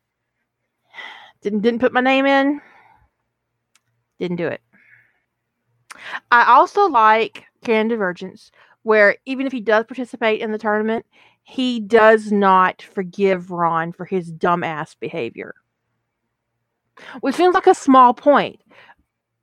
Didn't 1.41 1.61
didn't 1.61 1.79
put 1.79 1.91
my 1.91 2.01
name 2.01 2.27
in. 2.27 2.61
Didn't 4.19 4.37
do 4.37 4.47
it. 4.47 4.61
I 6.29 6.53
also 6.53 6.85
like 6.85 7.45
canon 7.63 7.87
divergence 7.87 8.51
where 8.83 9.17
even 9.25 9.47
if 9.47 9.51
he 9.51 9.59
does 9.59 9.85
participate 9.85 10.39
in 10.39 10.51
the 10.51 10.59
tournament, 10.59 11.07
he 11.41 11.79
does 11.79 12.31
not 12.31 12.83
forgive 12.83 13.49
Ron 13.49 13.91
for 13.91 14.05
his 14.05 14.31
dumbass 14.31 14.95
behavior. 14.99 15.55
Which 17.21 17.35
seems 17.35 17.53
like 17.53 17.67
a 17.67 17.75
small 17.75 18.13
point, 18.13 18.61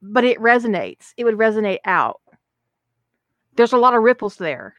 but 0.01 0.25
it 0.25 0.39
resonates. 0.39 1.13
It 1.17 1.25
would 1.25 1.37
resonate 1.37 1.79
out. 1.85 2.21
There's 3.57 3.73
a 3.73 3.79
lot 3.79 3.95
of 3.95 4.03
ripples 4.03 4.37
there 4.37 4.75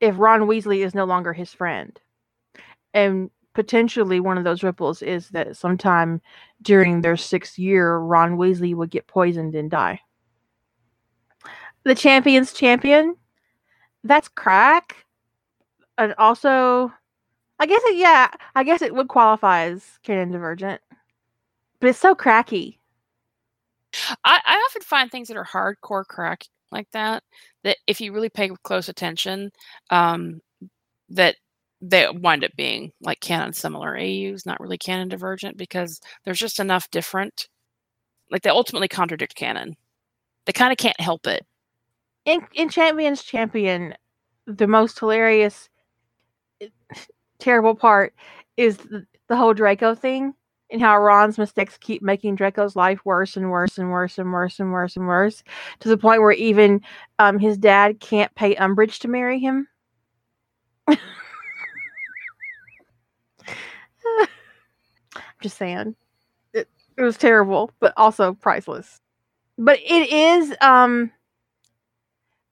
if 0.00 0.18
Ron 0.18 0.42
Weasley 0.42 0.84
is 0.84 0.94
no 0.94 1.04
longer 1.04 1.32
his 1.32 1.52
friend. 1.52 1.98
And 2.94 3.30
potentially 3.54 4.20
one 4.20 4.38
of 4.38 4.44
those 4.44 4.62
ripples 4.62 5.02
is 5.02 5.30
that 5.30 5.56
sometime 5.56 6.20
during 6.62 7.00
their 7.00 7.16
sixth 7.16 7.58
year, 7.58 7.98
Ron 7.98 8.36
Weasley 8.36 8.74
would 8.74 8.90
get 8.90 9.08
poisoned 9.08 9.54
and 9.54 9.70
die. 9.70 10.00
The 11.82 11.94
champion's 11.94 12.52
champion, 12.52 13.16
that's 14.04 14.28
crack 14.28 15.04
and 15.98 16.14
also, 16.16 16.92
I 17.58 17.66
guess 17.66 17.82
it, 17.84 17.96
yeah, 17.96 18.30
I 18.54 18.62
guess 18.62 18.82
it 18.82 18.94
would 18.94 19.08
qualify 19.08 19.64
as 19.64 19.84
canon 20.04 20.30
divergent, 20.30 20.80
but 21.80 21.88
it's 21.90 21.98
so 21.98 22.14
cracky. 22.14 22.78
I, 24.24 24.40
I 24.44 24.56
often 24.68 24.82
find 24.82 25.10
things 25.10 25.28
that 25.28 25.36
are 25.36 25.44
hardcore 25.44 26.04
crack 26.04 26.44
like 26.70 26.90
that 26.92 27.22
that 27.64 27.78
if 27.86 28.00
you 28.00 28.12
really 28.12 28.28
pay 28.28 28.50
close 28.62 28.88
attention, 28.88 29.50
um, 29.90 30.40
that 31.08 31.36
they 31.80 32.08
wind 32.10 32.44
up 32.44 32.50
being 32.56 32.92
like 33.00 33.20
canon 33.20 33.52
similar 33.52 33.96
AUs, 33.96 34.44
not 34.44 34.60
really 34.60 34.78
canon 34.78 35.08
divergent, 35.08 35.56
because 35.56 36.00
there's 36.24 36.38
just 36.38 36.60
enough 36.60 36.90
different. 36.90 37.48
Like 38.30 38.42
they 38.42 38.50
ultimately 38.50 38.88
contradict 38.88 39.34
canon. 39.34 39.76
They 40.44 40.52
kind 40.52 40.72
of 40.72 40.78
can't 40.78 41.00
help 41.00 41.26
it. 41.26 41.46
In 42.24 42.46
in 42.54 42.68
Champions 42.68 43.22
Champion, 43.22 43.94
the 44.46 44.66
most 44.66 44.98
hilarious 44.98 45.68
terrible 47.38 47.74
part 47.74 48.14
is 48.56 48.76
the, 48.78 49.06
the 49.28 49.36
whole 49.36 49.54
Draco 49.54 49.94
thing 49.94 50.34
and 50.70 50.80
how 50.80 50.98
Ron's 50.98 51.38
mistakes 51.38 51.78
keep 51.78 52.02
making 52.02 52.36
Draco's 52.36 52.76
life 52.76 53.00
worse 53.04 53.36
and 53.36 53.50
worse 53.50 53.78
and 53.78 53.90
worse 53.90 54.18
and 54.18 54.32
worse 54.32 54.60
and 54.60 54.72
worse 54.72 54.96
and 54.96 55.06
worse 55.06 55.42
to 55.80 55.88
the 55.88 55.96
point 55.96 56.20
where 56.20 56.32
even 56.32 56.82
um, 57.18 57.38
his 57.38 57.56
dad 57.56 58.00
can't 58.00 58.34
pay 58.34 58.54
Umbridge 58.56 58.98
to 59.00 59.08
marry 59.08 59.38
him. 59.38 59.68
Just 65.40 65.56
saying. 65.56 65.94
It, 66.52 66.68
it 66.96 67.02
was 67.02 67.16
terrible, 67.16 67.70
but 67.80 67.94
also 67.96 68.34
priceless. 68.34 69.00
But 69.56 69.78
it 69.84 70.12
is 70.12 70.54
um 70.60 71.10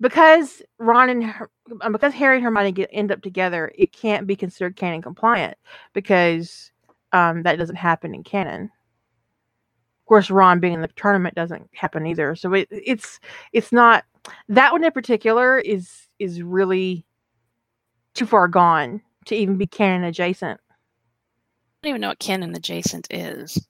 because 0.01 0.63
Ron 0.79 1.09
and 1.09 1.25
her, 1.25 1.51
um, 1.81 1.93
because 1.93 2.13
Harry 2.15 2.37
and 2.37 2.45
Hermione 2.45 2.73
get, 2.73 2.91
end 2.93 3.11
up 3.11 3.23
together, 3.23 3.73
it 3.77 3.93
can't 3.93 4.27
be 4.27 4.37
considered 4.37 4.77
canon 4.77 5.03
compliant 5.03 5.57
because 5.95 6.71
um, 7.17 7.43
that 7.45 7.57
doesn't 7.57 7.77
happen 7.77 8.15
in 8.15 8.23
canon. 8.23 8.65
Of 8.65 10.09
course, 10.09 10.31
Ron 10.31 10.61
being 10.61 10.75
in 10.75 10.83
the 10.83 10.89
tournament 10.89 11.35
doesn't 11.35 11.69
happen 11.75 12.07
either. 12.07 12.37
So 12.37 12.53
it, 12.53 12.69
it's 12.71 13.19
it's 13.53 13.73
not 13.73 14.05
that 14.49 14.73
one 14.73 14.85
in 14.85 14.93
particular 14.93 15.59
is 15.59 16.09
is 16.19 16.43
really 16.43 17.07
too 18.15 18.27
far 18.27 18.49
gone 18.49 19.01
to 19.27 19.35
even 19.35 19.57
be 19.57 19.67
canon 19.67 20.05
adjacent. 20.05 20.61
I 20.69 20.75
don't 21.83 21.91
even 21.91 22.01
know 22.01 22.09
what 22.09 22.19
canon 22.19 22.55
adjacent 22.55 23.09
is. 23.11 23.67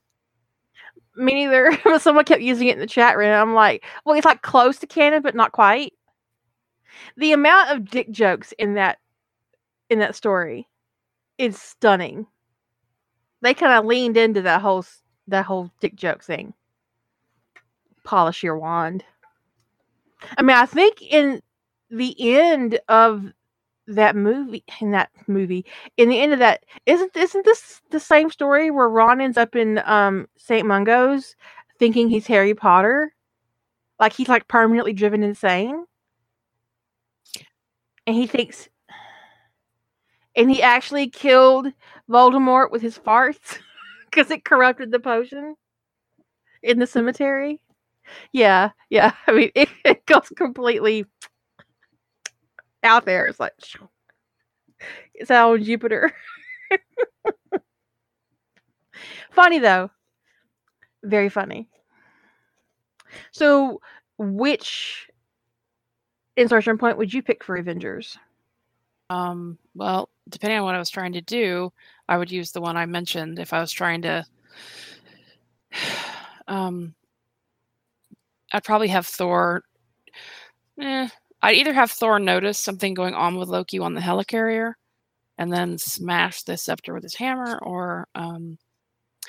Me 1.16 1.32
neither. 1.32 1.78
Someone 1.98 2.24
kept 2.24 2.43
using 2.43 2.68
it 2.68 2.74
in 2.74 2.81
the 2.81 2.86
chat 2.86 3.16
room. 3.16 3.32
I'm 3.32 3.55
like, 3.55 3.85
well, 4.05 4.16
it's 4.16 4.27
like 4.27 4.43
close 4.43 4.78
to 4.78 4.86
canon, 4.86 5.23
but 5.23 5.35
not 5.35 5.52
quite 5.52 5.94
the 7.16 7.32
amount 7.32 7.70
of 7.70 7.90
dick 7.90 8.10
jokes 8.10 8.52
in 8.59 8.74
that 8.74 8.98
in 9.90 9.98
that 10.01 10.16
story 10.16 10.68
is 11.39 11.60
stunning. 11.60 12.27
They 13.43 13.55
kind 13.55 13.73
of 13.73 13.85
leaned 13.85 14.17
into 14.17 14.43
that 14.43 14.61
whole 14.61 14.85
that 15.29 15.45
whole 15.45 15.71
dick 15.81 15.95
joke 15.95 16.23
thing. 16.23 16.55
Polish 18.05 18.43
your 18.43 18.59
wand. 18.59 19.05
I 20.39 20.43
mean, 20.43 20.57
I 20.57 20.67
think 20.67 21.03
in 21.03 21.43
the 21.91 22.15
end 22.39 22.79
of 22.89 23.33
that 23.89 24.17
movie 24.17 24.65
in 24.81 24.91
that 24.91 25.11
movie 25.29 25.65
in 25.97 26.09
the 26.09 26.21
end 26.21 26.33
of 26.33 26.41
that 26.41 26.65
isn't 26.87 27.17
isn't 27.17 27.45
this 27.45 27.81
the 27.91 28.01
same 28.01 28.31
story 28.31 28.69
where 28.71 28.89
Ron 28.89 29.21
ends 29.21 29.37
up 29.37 29.55
in 29.55 29.81
um 29.85 30.27
St. 30.37 30.67
Mungo's 30.67 31.37
thinking 31.79 32.09
he's 32.09 32.27
Harry 32.27 32.55
Potter? 32.55 33.15
Like 34.01 34.13
he's 34.13 34.29
like 34.29 34.49
permanently 34.49 34.93
driven 34.93 35.23
insane. 35.23 35.85
And 38.07 38.17
he 38.17 38.27
thinks 38.27 38.69
and 40.37 40.51
he 40.51 40.63
actually 40.63 41.09
killed 41.09 41.73
Voldemort 42.09 42.71
with 42.71 42.83
his 42.83 42.99
farts 42.99 43.59
because 44.05 44.31
it 44.31 44.45
corrupted 44.45 44.93
the 44.93 45.01
potion 45.01 45.57
in 46.63 46.79
the 46.79 46.87
cemetery. 46.87 47.61
Yeah, 48.33 48.71
yeah. 48.91 49.15
I 49.27 49.33
mean, 49.33 49.51
it, 49.55 49.69
it 49.85 50.07
goes 50.07 50.29
completely 50.37 51.07
out 52.85 53.05
there. 53.07 53.27
It's 53.27 53.41
like 53.41 53.55
it's 55.15 55.31
out 55.31 55.53
on 55.55 55.65
Jupiter. 55.65 56.13
funny 59.31 59.59
though, 59.59 59.91
very 61.03 61.29
funny. 61.29 61.69
So, 63.33 63.81
which 64.19 65.09
insertion 66.37 66.77
point 66.77 66.99
would 66.99 67.15
you 67.15 67.23
pick 67.23 67.43
for 67.43 67.57
Avengers? 67.57 68.19
Um, 69.09 69.59
well, 69.75 70.11
depending 70.28 70.59
on 70.59 70.65
what 70.65 70.74
I 70.74 70.78
was 70.78 70.90
trying 70.90 71.12
to 71.15 71.20
do, 71.20 71.73
I 72.09 72.19
would 72.19 72.31
use 72.31 72.53
the 72.53 72.61
one 72.61 72.77
I 72.77 72.86
mentioned 72.86 73.39
if 73.39 73.53
I 73.53 73.61
was 73.61 73.73
trying 73.73 74.03
to 74.03 74.24
um 76.48 76.94
I'd 78.53 78.65
probably 78.65 78.89
have 78.89 79.07
Thor 79.07 79.62
eh, 80.81 81.09
I'd 81.43 81.57
either 81.57 81.73
have 81.73 81.90
Thor 81.90 82.19
notice 82.19 82.59
something 82.59 82.94
going 82.94 83.15
on 83.15 83.36
with 83.39 83.48
Loki 83.48 83.78
on 83.78 83.94
the 83.94 84.01
helicarrier 84.01 84.74
and 85.39 85.53
then 85.53 85.78
smash 85.78 86.43
the 86.43 86.57
scepter 86.57 86.94
with 86.94 87.03
his 87.05 87.16
hammer 87.16 87.59
or 87.62 88.09
um 88.15 88.59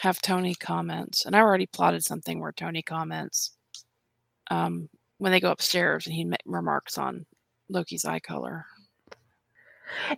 have 0.02 0.22
Tony 0.22 0.56
comments. 0.56 1.26
And 1.26 1.36
I 1.36 1.40
already 1.41 1.68
plotted 1.68 2.03
something 2.06 2.40
where 2.40 2.52
Tony 2.53 2.82
comments 2.84 3.53
um 4.52 4.90
when 5.19 5.32
they 5.32 5.40
go 5.40 5.52
upstairs 5.52 6.06
and 6.07 6.15
he 6.15 6.26
ma- 6.26 6.38
remarks 6.45 6.98
on 6.98 7.26
Loki's 7.69 8.06
eye 8.06 8.19
color. 8.19 8.65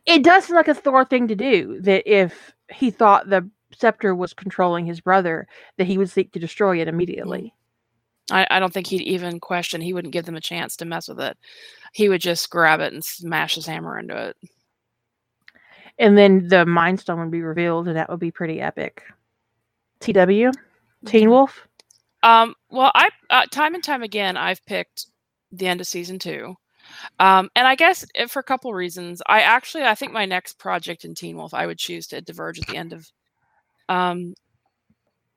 It 0.05 0.23
does 0.23 0.45
seem 0.45 0.55
like 0.55 0.67
a 0.67 0.73
Thor 0.73 1.05
thing 1.05 1.27
to 1.27 1.35
do. 1.35 1.79
That 1.81 2.09
if 2.09 2.53
he 2.69 2.91
thought 2.91 3.29
the 3.29 3.49
scepter 3.73 4.15
was 4.15 4.33
controlling 4.33 4.85
his 4.85 5.01
brother, 5.01 5.47
that 5.77 5.87
he 5.87 5.97
would 5.97 6.09
seek 6.09 6.31
to 6.33 6.39
destroy 6.39 6.81
it 6.81 6.87
immediately. 6.87 7.53
I, 8.31 8.45
I 8.49 8.59
don't 8.59 8.73
think 8.73 8.87
he'd 8.87 9.01
even 9.01 9.39
question. 9.39 9.81
He 9.81 9.93
wouldn't 9.93 10.13
give 10.13 10.25
them 10.25 10.35
a 10.35 10.41
chance 10.41 10.75
to 10.77 10.85
mess 10.85 11.07
with 11.07 11.19
it. 11.19 11.37
He 11.93 12.09
would 12.09 12.21
just 12.21 12.49
grab 12.49 12.79
it 12.79 12.93
and 12.93 13.03
smash 13.03 13.55
his 13.55 13.65
hammer 13.65 13.97
into 13.97 14.15
it. 14.29 14.37
And 15.97 16.17
then 16.17 16.47
the 16.47 16.65
Mind 16.65 16.99
Stone 16.99 17.19
would 17.19 17.31
be 17.31 17.41
revealed, 17.41 17.87
and 17.87 17.97
that 17.97 18.09
would 18.09 18.19
be 18.19 18.31
pretty 18.31 18.61
epic. 18.61 19.03
TW, 19.99 20.51
Teen 21.05 21.29
Wolf. 21.29 21.67
Um, 22.23 22.55
well, 22.69 22.91
I 22.95 23.09
uh, 23.29 23.45
time 23.51 23.75
and 23.75 23.83
time 23.83 24.03
again 24.03 24.37
I've 24.37 24.65
picked 24.65 25.07
the 25.51 25.67
end 25.67 25.81
of 25.81 25.87
season 25.87 26.19
two, 26.19 26.55
um, 27.19 27.49
and 27.55 27.67
I 27.67 27.75
guess 27.75 28.05
eh, 28.15 28.27
for 28.27 28.39
a 28.39 28.43
couple 28.43 28.73
reasons. 28.73 29.21
I 29.27 29.41
actually 29.41 29.83
I 29.83 29.95
think 29.95 30.11
my 30.11 30.25
next 30.25 30.59
project 30.59 31.05
in 31.05 31.15
Teen 31.15 31.37
Wolf 31.37 31.53
I 31.53 31.67
would 31.67 31.79
choose 31.79 32.07
to 32.07 32.21
diverge 32.21 32.59
at 32.59 32.67
the 32.67 32.77
end 32.77 32.93
of. 32.93 33.11
Um, 33.89 34.35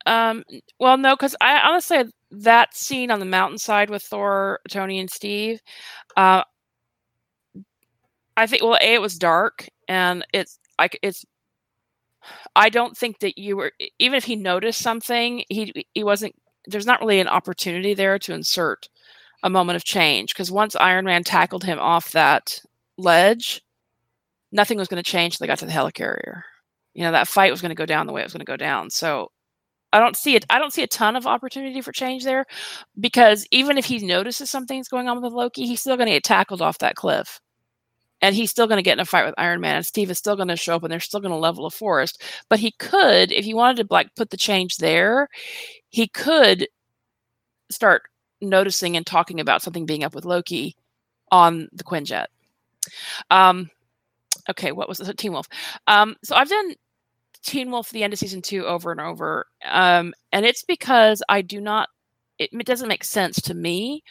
um, 0.07 0.45
well, 0.79 0.97
no, 0.99 1.15
because 1.15 1.37
I 1.41 1.61
honestly 1.61 2.05
that 2.33 2.75
scene 2.75 3.11
on 3.11 3.21
the 3.21 3.27
mountainside 3.27 3.91
with 3.91 4.03
Thor, 4.03 4.61
Tony, 4.69 4.99
and 4.99 5.11
Steve. 5.11 5.61
Uh, 6.17 6.43
I 8.37 8.47
think 8.47 8.63
well, 8.63 8.79
a 8.81 8.95
it 8.95 9.01
was 9.01 9.19
dark, 9.19 9.69
and 9.89 10.25
it's 10.33 10.59
like 10.79 10.99
it's. 11.03 11.25
I 12.55 12.69
don't 12.69 12.97
think 12.97 13.19
that 13.21 13.39
you 13.39 13.57
were 13.57 13.73
even 13.99 14.17
if 14.17 14.25
he 14.25 14.37
noticed 14.37 14.81
something, 14.81 15.45
he 15.49 15.73
he 15.95 16.05
wasn't. 16.05 16.35
There's 16.67 16.87
not 16.87 17.01
really 17.01 17.21
an 17.21 17.29
opportunity 17.29 17.95
there 17.95 18.19
to 18.21 18.35
insert 18.35 18.89
a 19.43 19.51
moment 19.51 19.77
of 19.77 19.85
change 19.85 20.33
because 20.33 20.51
once 20.51 20.77
Iron 20.77 21.05
Man 21.05 21.25
tackled 21.25 21.65
him 21.65 21.79
off 21.79 22.13
that 22.13 22.61
ledge, 22.97 23.61
nothing 24.53 24.79
was 24.79 24.89
going 24.89 25.03
to 25.03 25.11
change 25.11 25.35
until 25.35 25.45
they 25.45 25.51
got 25.51 25.59
to 25.59 25.67
the 25.67 25.73
helicarrier. 25.73 26.43
You 26.95 27.05
know 27.05 27.13
that 27.13 27.29
fight 27.29 27.51
was 27.51 27.61
going 27.61 27.71
to 27.71 27.75
go 27.75 27.87
down 27.87 28.07
the 28.07 28.13
way 28.13 28.21
it 28.21 28.25
was 28.25 28.33
going 28.33 28.41
to 28.41 28.45
go 28.45 28.57
down. 28.57 28.91
So 28.91 29.31
I 29.93 29.99
don't 29.99 30.17
see 30.17 30.37
it. 30.37 30.47
I 30.49 30.59
don't 30.59 30.73
see 30.73 30.83
a 30.83 30.87
ton 30.87 31.17
of 31.17 31.27
opportunity 31.27 31.81
for 31.81 31.93
change 31.93 32.25
there, 32.25 32.47
because 32.99 33.47
even 33.51 33.79
if 33.79 33.85
he 33.85 33.99
notices 33.99 34.49
something's 34.51 34.89
going 34.89 35.09
on 35.09 35.21
with 35.21 35.33
Loki, 35.33 35.67
he's 35.67 35.81
still 35.81 35.97
going 35.97 36.07
to 36.07 36.15
get 36.15 36.25
tackled 36.25 36.63
off 36.63 36.79
that 36.79 36.95
cliff, 36.95 37.41
and 38.21 38.35
he's 38.35 38.51
still 38.51 38.67
going 38.67 38.79
to 38.79 38.83
get 38.83 38.95
in 38.95 39.01
a 39.01 39.05
fight 39.05 39.27
with 39.27 39.35
Iron 39.37 39.61
Man, 39.61 39.77
and 39.77 39.87
Steve 39.87 40.11
is 40.11 40.19
still 40.19 40.37
going 40.37 40.49
to 40.49 40.57
show 40.57 40.77
up, 40.77 40.83
and 40.83 40.93
they're 40.93 41.01
still 41.01 41.21
going 41.21 41.33
to 41.33 41.37
level 41.37 41.67
a 41.67 41.71
forest. 41.71 42.23
But 42.49 42.59
he 42.59 42.73
could, 42.79 43.33
if 43.33 43.45
he 43.45 43.53
wanted 43.55 43.83
to, 43.83 43.87
like 43.93 44.15
put 44.15 44.31
the 44.31 44.37
change 44.37 44.77
there, 44.77 45.29
he 45.91 46.09
could 46.09 46.69
start 47.71 48.03
noticing 48.43 48.97
and 48.97 49.07
talking 49.07 49.41
about 49.41 49.63
something 49.63 49.87
being 49.87 50.05
up 50.05 50.15
with 50.15 50.25
Loki 50.25 50.77
on 51.31 51.69
the 51.73 51.85
Quinjet. 51.85 52.27
Um, 53.31 53.71
okay, 54.51 54.73
what 54.73 54.89
was 54.89 54.99
this? 54.99 55.11
Teen 55.17 55.33
Wolf. 55.33 55.49
Um, 55.87 56.17
so 56.23 56.35
I've 56.35 56.49
done 56.49 56.75
Teen 57.43 57.71
Wolf 57.71 57.91
the 57.91 58.03
end 58.03 58.13
of 58.13 58.19
season 58.19 58.43
two 58.43 58.67
over 58.67 58.93
and 58.93 59.01
over, 59.01 59.47
um, 59.65 60.13
and 60.33 60.45
it's 60.45 60.65
because 60.65 61.23
I 61.29 61.43
do 61.43 61.61
not. 61.61 61.89
It, 62.39 62.51
it 62.53 62.67
doesn't 62.67 62.89
make 62.89 63.05
sense 63.05 63.41
to 63.43 63.55
me 63.55 64.03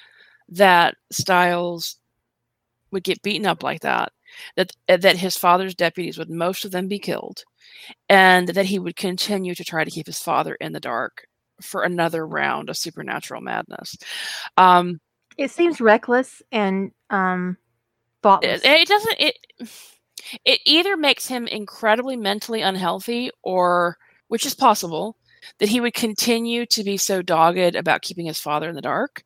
that 0.49 0.95
Stiles 1.11 1.97
would 2.91 3.03
get 3.03 3.21
beaten 3.21 3.45
up 3.45 3.63
like 3.63 3.81
that. 3.81 4.11
That 4.55 4.71
that 4.87 5.17
his 5.17 5.37
father's 5.37 5.75
deputies 5.75 6.17
would 6.17 6.29
most 6.29 6.65
of 6.65 6.71
them 6.71 6.87
be 6.87 6.99
killed, 6.99 7.43
and 8.09 8.47
that 8.49 8.65
he 8.65 8.79
would 8.79 8.95
continue 8.95 9.53
to 9.55 9.63
try 9.63 9.83
to 9.83 9.91
keep 9.91 10.07
his 10.07 10.19
father 10.19 10.55
in 10.55 10.71
the 10.71 10.79
dark 10.79 11.25
for 11.61 11.83
another 11.83 12.25
round 12.25 12.69
of 12.69 12.77
supernatural 12.77 13.41
madness. 13.41 13.95
Um, 14.57 14.99
it 15.37 15.51
seems 15.51 15.79
reckless 15.81 16.41
and 16.51 16.91
um, 17.09 17.57
thoughtless. 18.21 18.61
It, 18.63 18.69
it 18.69 18.87
doesn't. 18.87 19.15
It 19.19 19.37
it 20.45 20.59
either 20.65 20.97
makes 20.97 21.27
him 21.27 21.47
incredibly 21.47 22.15
mentally 22.15 22.61
unhealthy, 22.61 23.31
or 23.43 23.97
which 24.27 24.45
is 24.45 24.53
possible, 24.53 25.17
that 25.59 25.69
he 25.69 25.81
would 25.81 25.93
continue 25.93 26.65
to 26.67 26.83
be 26.83 26.97
so 26.97 27.21
dogged 27.21 27.75
about 27.75 28.01
keeping 28.01 28.25
his 28.25 28.39
father 28.39 28.69
in 28.69 28.75
the 28.75 28.81
dark 28.81 29.23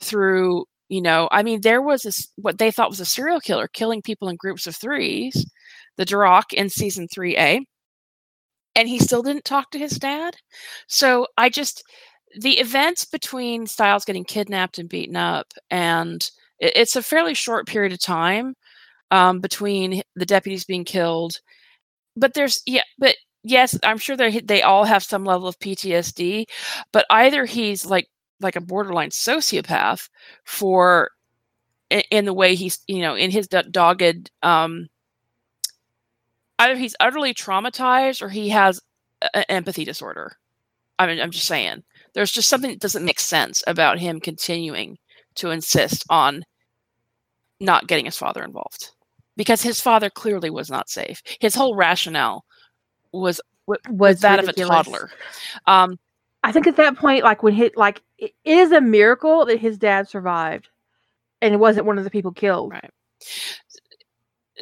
through 0.00 0.64
you 0.88 1.02
know 1.02 1.28
i 1.30 1.42
mean 1.42 1.60
there 1.60 1.82
was 1.82 2.02
this 2.02 2.28
what 2.36 2.58
they 2.58 2.70
thought 2.70 2.90
was 2.90 3.00
a 3.00 3.04
serial 3.04 3.40
killer 3.40 3.68
killing 3.68 4.02
people 4.02 4.28
in 4.28 4.36
groups 4.36 4.66
of 4.66 4.74
threes 4.74 5.46
the 5.96 6.06
Darach 6.06 6.52
in 6.52 6.70
season 6.70 7.06
3a 7.08 7.60
and 8.74 8.88
he 8.88 8.98
still 8.98 9.22
didn't 9.22 9.44
talk 9.44 9.70
to 9.70 9.78
his 9.78 9.98
dad. 9.98 10.36
So 10.86 11.26
I 11.36 11.48
just 11.48 11.82
the 12.38 12.58
events 12.58 13.04
between 13.04 13.66
Stiles 13.66 14.04
getting 14.04 14.24
kidnapped 14.24 14.78
and 14.78 14.88
beaten 14.88 15.16
up, 15.16 15.52
and 15.70 16.28
it, 16.58 16.72
it's 16.76 16.96
a 16.96 17.02
fairly 17.02 17.34
short 17.34 17.66
period 17.66 17.92
of 17.92 18.00
time 18.00 18.54
um, 19.10 19.40
between 19.40 20.02
the 20.16 20.26
deputies 20.26 20.64
being 20.64 20.84
killed. 20.84 21.40
But 22.16 22.34
there's 22.34 22.62
yeah, 22.66 22.82
but 22.98 23.16
yes, 23.42 23.78
I'm 23.82 23.98
sure 23.98 24.16
they 24.16 24.40
they 24.40 24.62
all 24.62 24.84
have 24.84 25.02
some 25.02 25.24
level 25.24 25.48
of 25.48 25.58
PTSD, 25.58 26.46
but 26.92 27.06
either 27.10 27.44
he's 27.46 27.86
like 27.86 28.08
like 28.40 28.56
a 28.56 28.60
borderline 28.60 29.10
sociopath 29.10 30.08
for 30.44 31.10
in 32.10 32.24
the 32.24 32.34
way 32.34 32.54
he's 32.54 32.78
you 32.86 33.00
know 33.02 33.14
in 33.16 33.30
his 33.30 33.48
dogged 33.48 34.30
um 34.42 34.88
either 36.60 36.76
he's 36.76 36.94
utterly 37.00 37.34
traumatized 37.34 38.22
or 38.22 38.28
he 38.28 38.50
has 38.50 38.80
an 39.34 39.44
empathy 39.48 39.84
disorder. 39.84 40.36
I 40.98 41.06
mean, 41.06 41.20
I'm 41.20 41.30
just 41.30 41.46
saying. 41.46 41.82
There's 42.12 42.32
just 42.32 42.48
something 42.48 42.70
that 42.70 42.80
doesn't 42.80 43.04
make 43.04 43.20
sense 43.20 43.62
about 43.66 43.98
him 43.98 44.20
continuing 44.20 44.98
to 45.36 45.50
insist 45.50 46.04
on 46.10 46.44
not 47.60 47.86
getting 47.86 48.04
his 48.04 48.16
father 48.16 48.42
involved 48.42 48.90
because 49.36 49.62
his 49.62 49.80
father 49.80 50.10
clearly 50.10 50.50
was 50.50 50.70
not 50.70 50.90
safe. 50.90 51.22
His 51.40 51.54
whole 51.54 51.76
rationale 51.76 52.44
was 53.12 53.40
was, 53.88 54.20
that 54.20 54.40
ridiculous. 54.40 54.70
of 54.70 54.86
a 54.86 54.90
toddler. 54.90 55.10
Um, 55.66 55.98
I 56.42 56.52
think 56.52 56.66
at 56.66 56.76
that 56.76 56.96
point, 56.96 57.22
like 57.22 57.42
when 57.42 57.54
hit, 57.54 57.76
like 57.76 58.02
it 58.18 58.32
is 58.44 58.72
a 58.72 58.80
miracle 58.80 59.44
that 59.46 59.60
his 59.60 59.78
dad 59.78 60.08
survived, 60.08 60.68
and 61.40 61.54
it 61.54 61.58
wasn't 61.58 61.86
one 61.86 61.96
of 61.96 62.04
the 62.04 62.10
people 62.10 62.32
killed. 62.32 62.72
Right. 62.72 62.90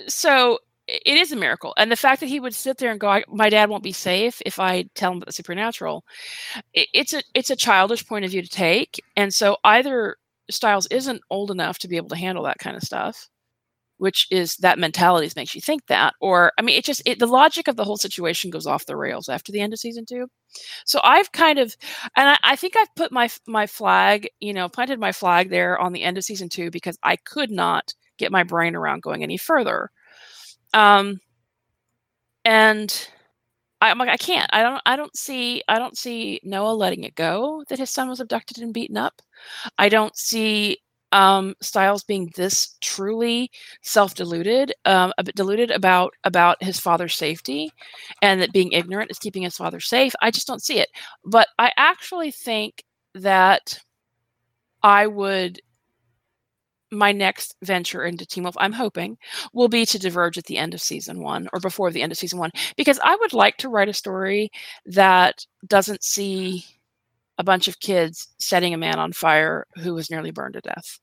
So 0.07 0.59
it 0.89 1.19
is 1.19 1.33
a 1.33 1.37
miracle 1.37 1.75
and 1.77 1.93
the 1.93 1.97
fact 1.97 2.21
that 2.21 2.29
he 2.29 2.41
would 2.41 2.55
sit 2.55 2.79
there 2.79 2.91
and 2.91 3.01
go 3.01 3.21
my 3.29 3.51
dad 3.51 3.69
won't 3.69 3.83
be 3.83 3.93
safe 3.93 4.41
if 4.47 4.59
i 4.59 4.83
tell 4.95 5.13
him 5.13 5.19
about 5.19 5.27
the 5.27 5.33
supernatural 5.33 6.05
it, 6.75 6.89
it's 6.95 7.13
a 7.13 7.23
it's 7.35 7.51
a 7.51 7.57
childish 7.57 8.07
point 8.07 8.25
of 8.25 8.31
view 8.31 8.43
to 8.43 8.49
take 8.49 9.01
and 9.17 9.33
so 9.33 9.57
either 9.65 10.17
Stiles 10.51 10.87
isn't 10.87 11.21
old 11.29 11.51
enough 11.51 11.79
to 11.81 11.89
be 11.89 11.99
able 11.99 12.09
to 12.09 12.17
handle 12.17 12.45
that 12.45 12.59
kind 12.59 12.77
of 12.77 12.83
stuff 12.83 13.29
which 13.99 14.27
is 14.31 14.57
that 14.57 14.79
mentality 14.79 15.31
makes 15.37 15.55
you 15.55 15.61
think 15.61 15.87
that 15.89 16.15
or 16.21 16.53
i 16.59 16.63
mean 16.63 16.77
it 16.79 16.85
just 16.85 17.03
it, 17.05 17.19
the 17.19 17.27
logic 17.27 17.69
of 17.69 17.77
the 17.77 17.85
whole 17.85 17.97
situation 17.97 18.51
goes 18.51 18.67
off 18.67 18.87
the 18.87 18.97
rails 18.97 19.29
after 19.29 19.53
the 19.53 19.61
end 19.61 19.73
of 19.73 19.79
season 19.79 20.07
two. 20.07 20.27
So 20.87 21.01
i've 21.05 21.31
kind 21.33 21.59
of 21.59 21.77
and 22.17 22.31
I, 22.31 22.39
I 22.43 22.57
think 22.57 22.75
i've 22.79 22.95
put 22.95 23.13
my 23.13 23.29
my 23.47 23.67
flag 23.67 24.29
you 24.41 24.55
know 24.55 24.69
planted 24.69 24.99
my 24.99 25.13
flag 25.13 25.51
there 25.51 25.79
on 25.79 25.93
the 25.93 26.03
end 26.03 26.17
of 26.17 26.25
season 26.25 26.49
two 26.49 26.71
because 26.71 26.99
i 27.03 27.17
could 27.17 27.51
not 27.51 27.93
get 28.17 28.33
my 28.33 28.43
brain 28.43 28.75
around 28.75 29.03
going 29.03 29.23
any 29.23 29.37
further 29.37 29.91
Um, 30.75 31.21
and 32.45 33.09
I, 33.81 33.91
am 33.91 33.99
like, 33.99 34.09
I 34.09 34.17
can't. 34.17 34.49
I 34.53 34.63
don't. 34.63 34.81
I 34.87 34.97
don't 34.97 35.17
see. 35.17 35.63
I 35.69 35.79
don't 35.79 35.97
see 35.97 36.41
Noah 36.43 36.73
letting 36.73 37.05
it 37.05 37.15
go 37.15 37.65
that 37.69 37.79
his 37.79 37.91
son 37.91 38.09
was 38.09 38.21
abducted 38.21 38.59
and 38.59 38.75
beaten 38.75 38.97
up. 38.97 39.21
I 39.79 39.89
don't 39.89 40.17
see 40.17 40.79
um, 41.13 41.55
Stiles 41.63 42.05
being 42.05 42.31
this 42.37 42.77
truly 42.81 43.51
self-deluded, 43.83 44.73
um, 44.85 45.13
a 45.19 45.25
bit 45.25 45.37
deluded 45.37 45.71
about 45.71 46.13
about 46.25 46.63
his 46.63 46.79
father's 46.81 47.15
safety, 47.15 47.71
and 48.23 48.41
that 48.41 48.53
being 48.53 48.73
ignorant 48.73 49.11
is 49.11 49.19
keeping 49.19 49.43
his 49.43 49.57
father 49.57 49.81
safe. 49.81 50.13
I 50.23 50.31
just 50.31 50.47
don't 50.47 50.63
see 50.63 50.79
it. 50.81 50.89
But 51.25 51.49
I 51.59 51.73
actually 51.77 52.31
think 52.31 52.83
that 53.15 53.79
I 54.83 55.07
would 55.07 55.61
my 56.91 57.13
next 57.13 57.55
venture 57.63 58.05
into 58.05 58.27
Teen 58.27 58.45
Wolf, 58.45 58.57
I'm 58.59 58.73
hoping, 58.73 59.19
will 59.53 59.69
be 59.69 59.85
to 59.87 59.99
diverge 59.99 60.39
at 60.39 60.45
the 60.45 60.59
end 60.59 60.75
of 60.75 60.81
season 60.81 61.23
one 61.23 61.49
or 61.53 61.61
before 61.61 61.91
the 61.91 62.03
end 62.03 62.13
of 62.13 62.19
season 62.19 62.39
one, 62.39 62.51
because 62.77 62.99
I 63.03 63.17
would 63.17 63.33
like 63.33 63.57
to 63.59 63.69
write 63.69 63.89
a 63.89 63.95
story 63.95 64.51
that 64.87 65.45
doesn't 65.67 66.03
see 66.03 66.65
a 67.37 67.45
bunch 67.45 67.69
of 67.69 67.81
kids 67.81 68.29
setting 68.39 68.75
a 68.75 68.79
man 68.79 68.99
on 68.99 69.13
fire 69.13 69.67
who 69.77 69.95
was 69.95 70.11
nearly 70.11 70.31
burned 70.31 70.55
to 70.55 70.61
death. 70.61 70.99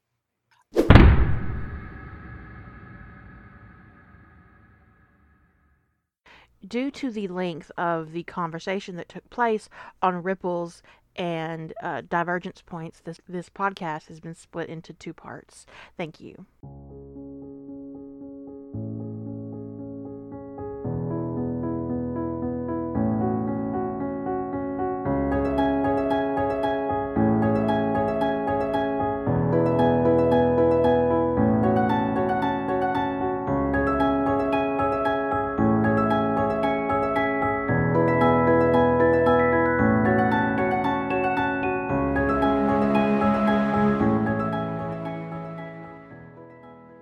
Due 6.68 6.90
to 6.90 7.12
the 7.12 7.28
length 7.28 7.72
of 7.78 8.12
the 8.12 8.24
conversation 8.24 8.96
that 8.96 9.08
took 9.08 9.30
place 9.30 9.70
on 10.02 10.24
Ripples 10.24 10.82
and 11.16 11.74
uh, 11.82 12.02
divergence 12.08 12.62
points, 12.62 13.02
this 13.02 13.20
this 13.28 13.50
podcast 13.50 14.08
has 14.08 14.20
been 14.20 14.36
split 14.36 14.70
into 14.70 14.94
two 14.94 15.14
parts. 15.14 15.66
Thank 15.98 16.20
you. 16.20 16.46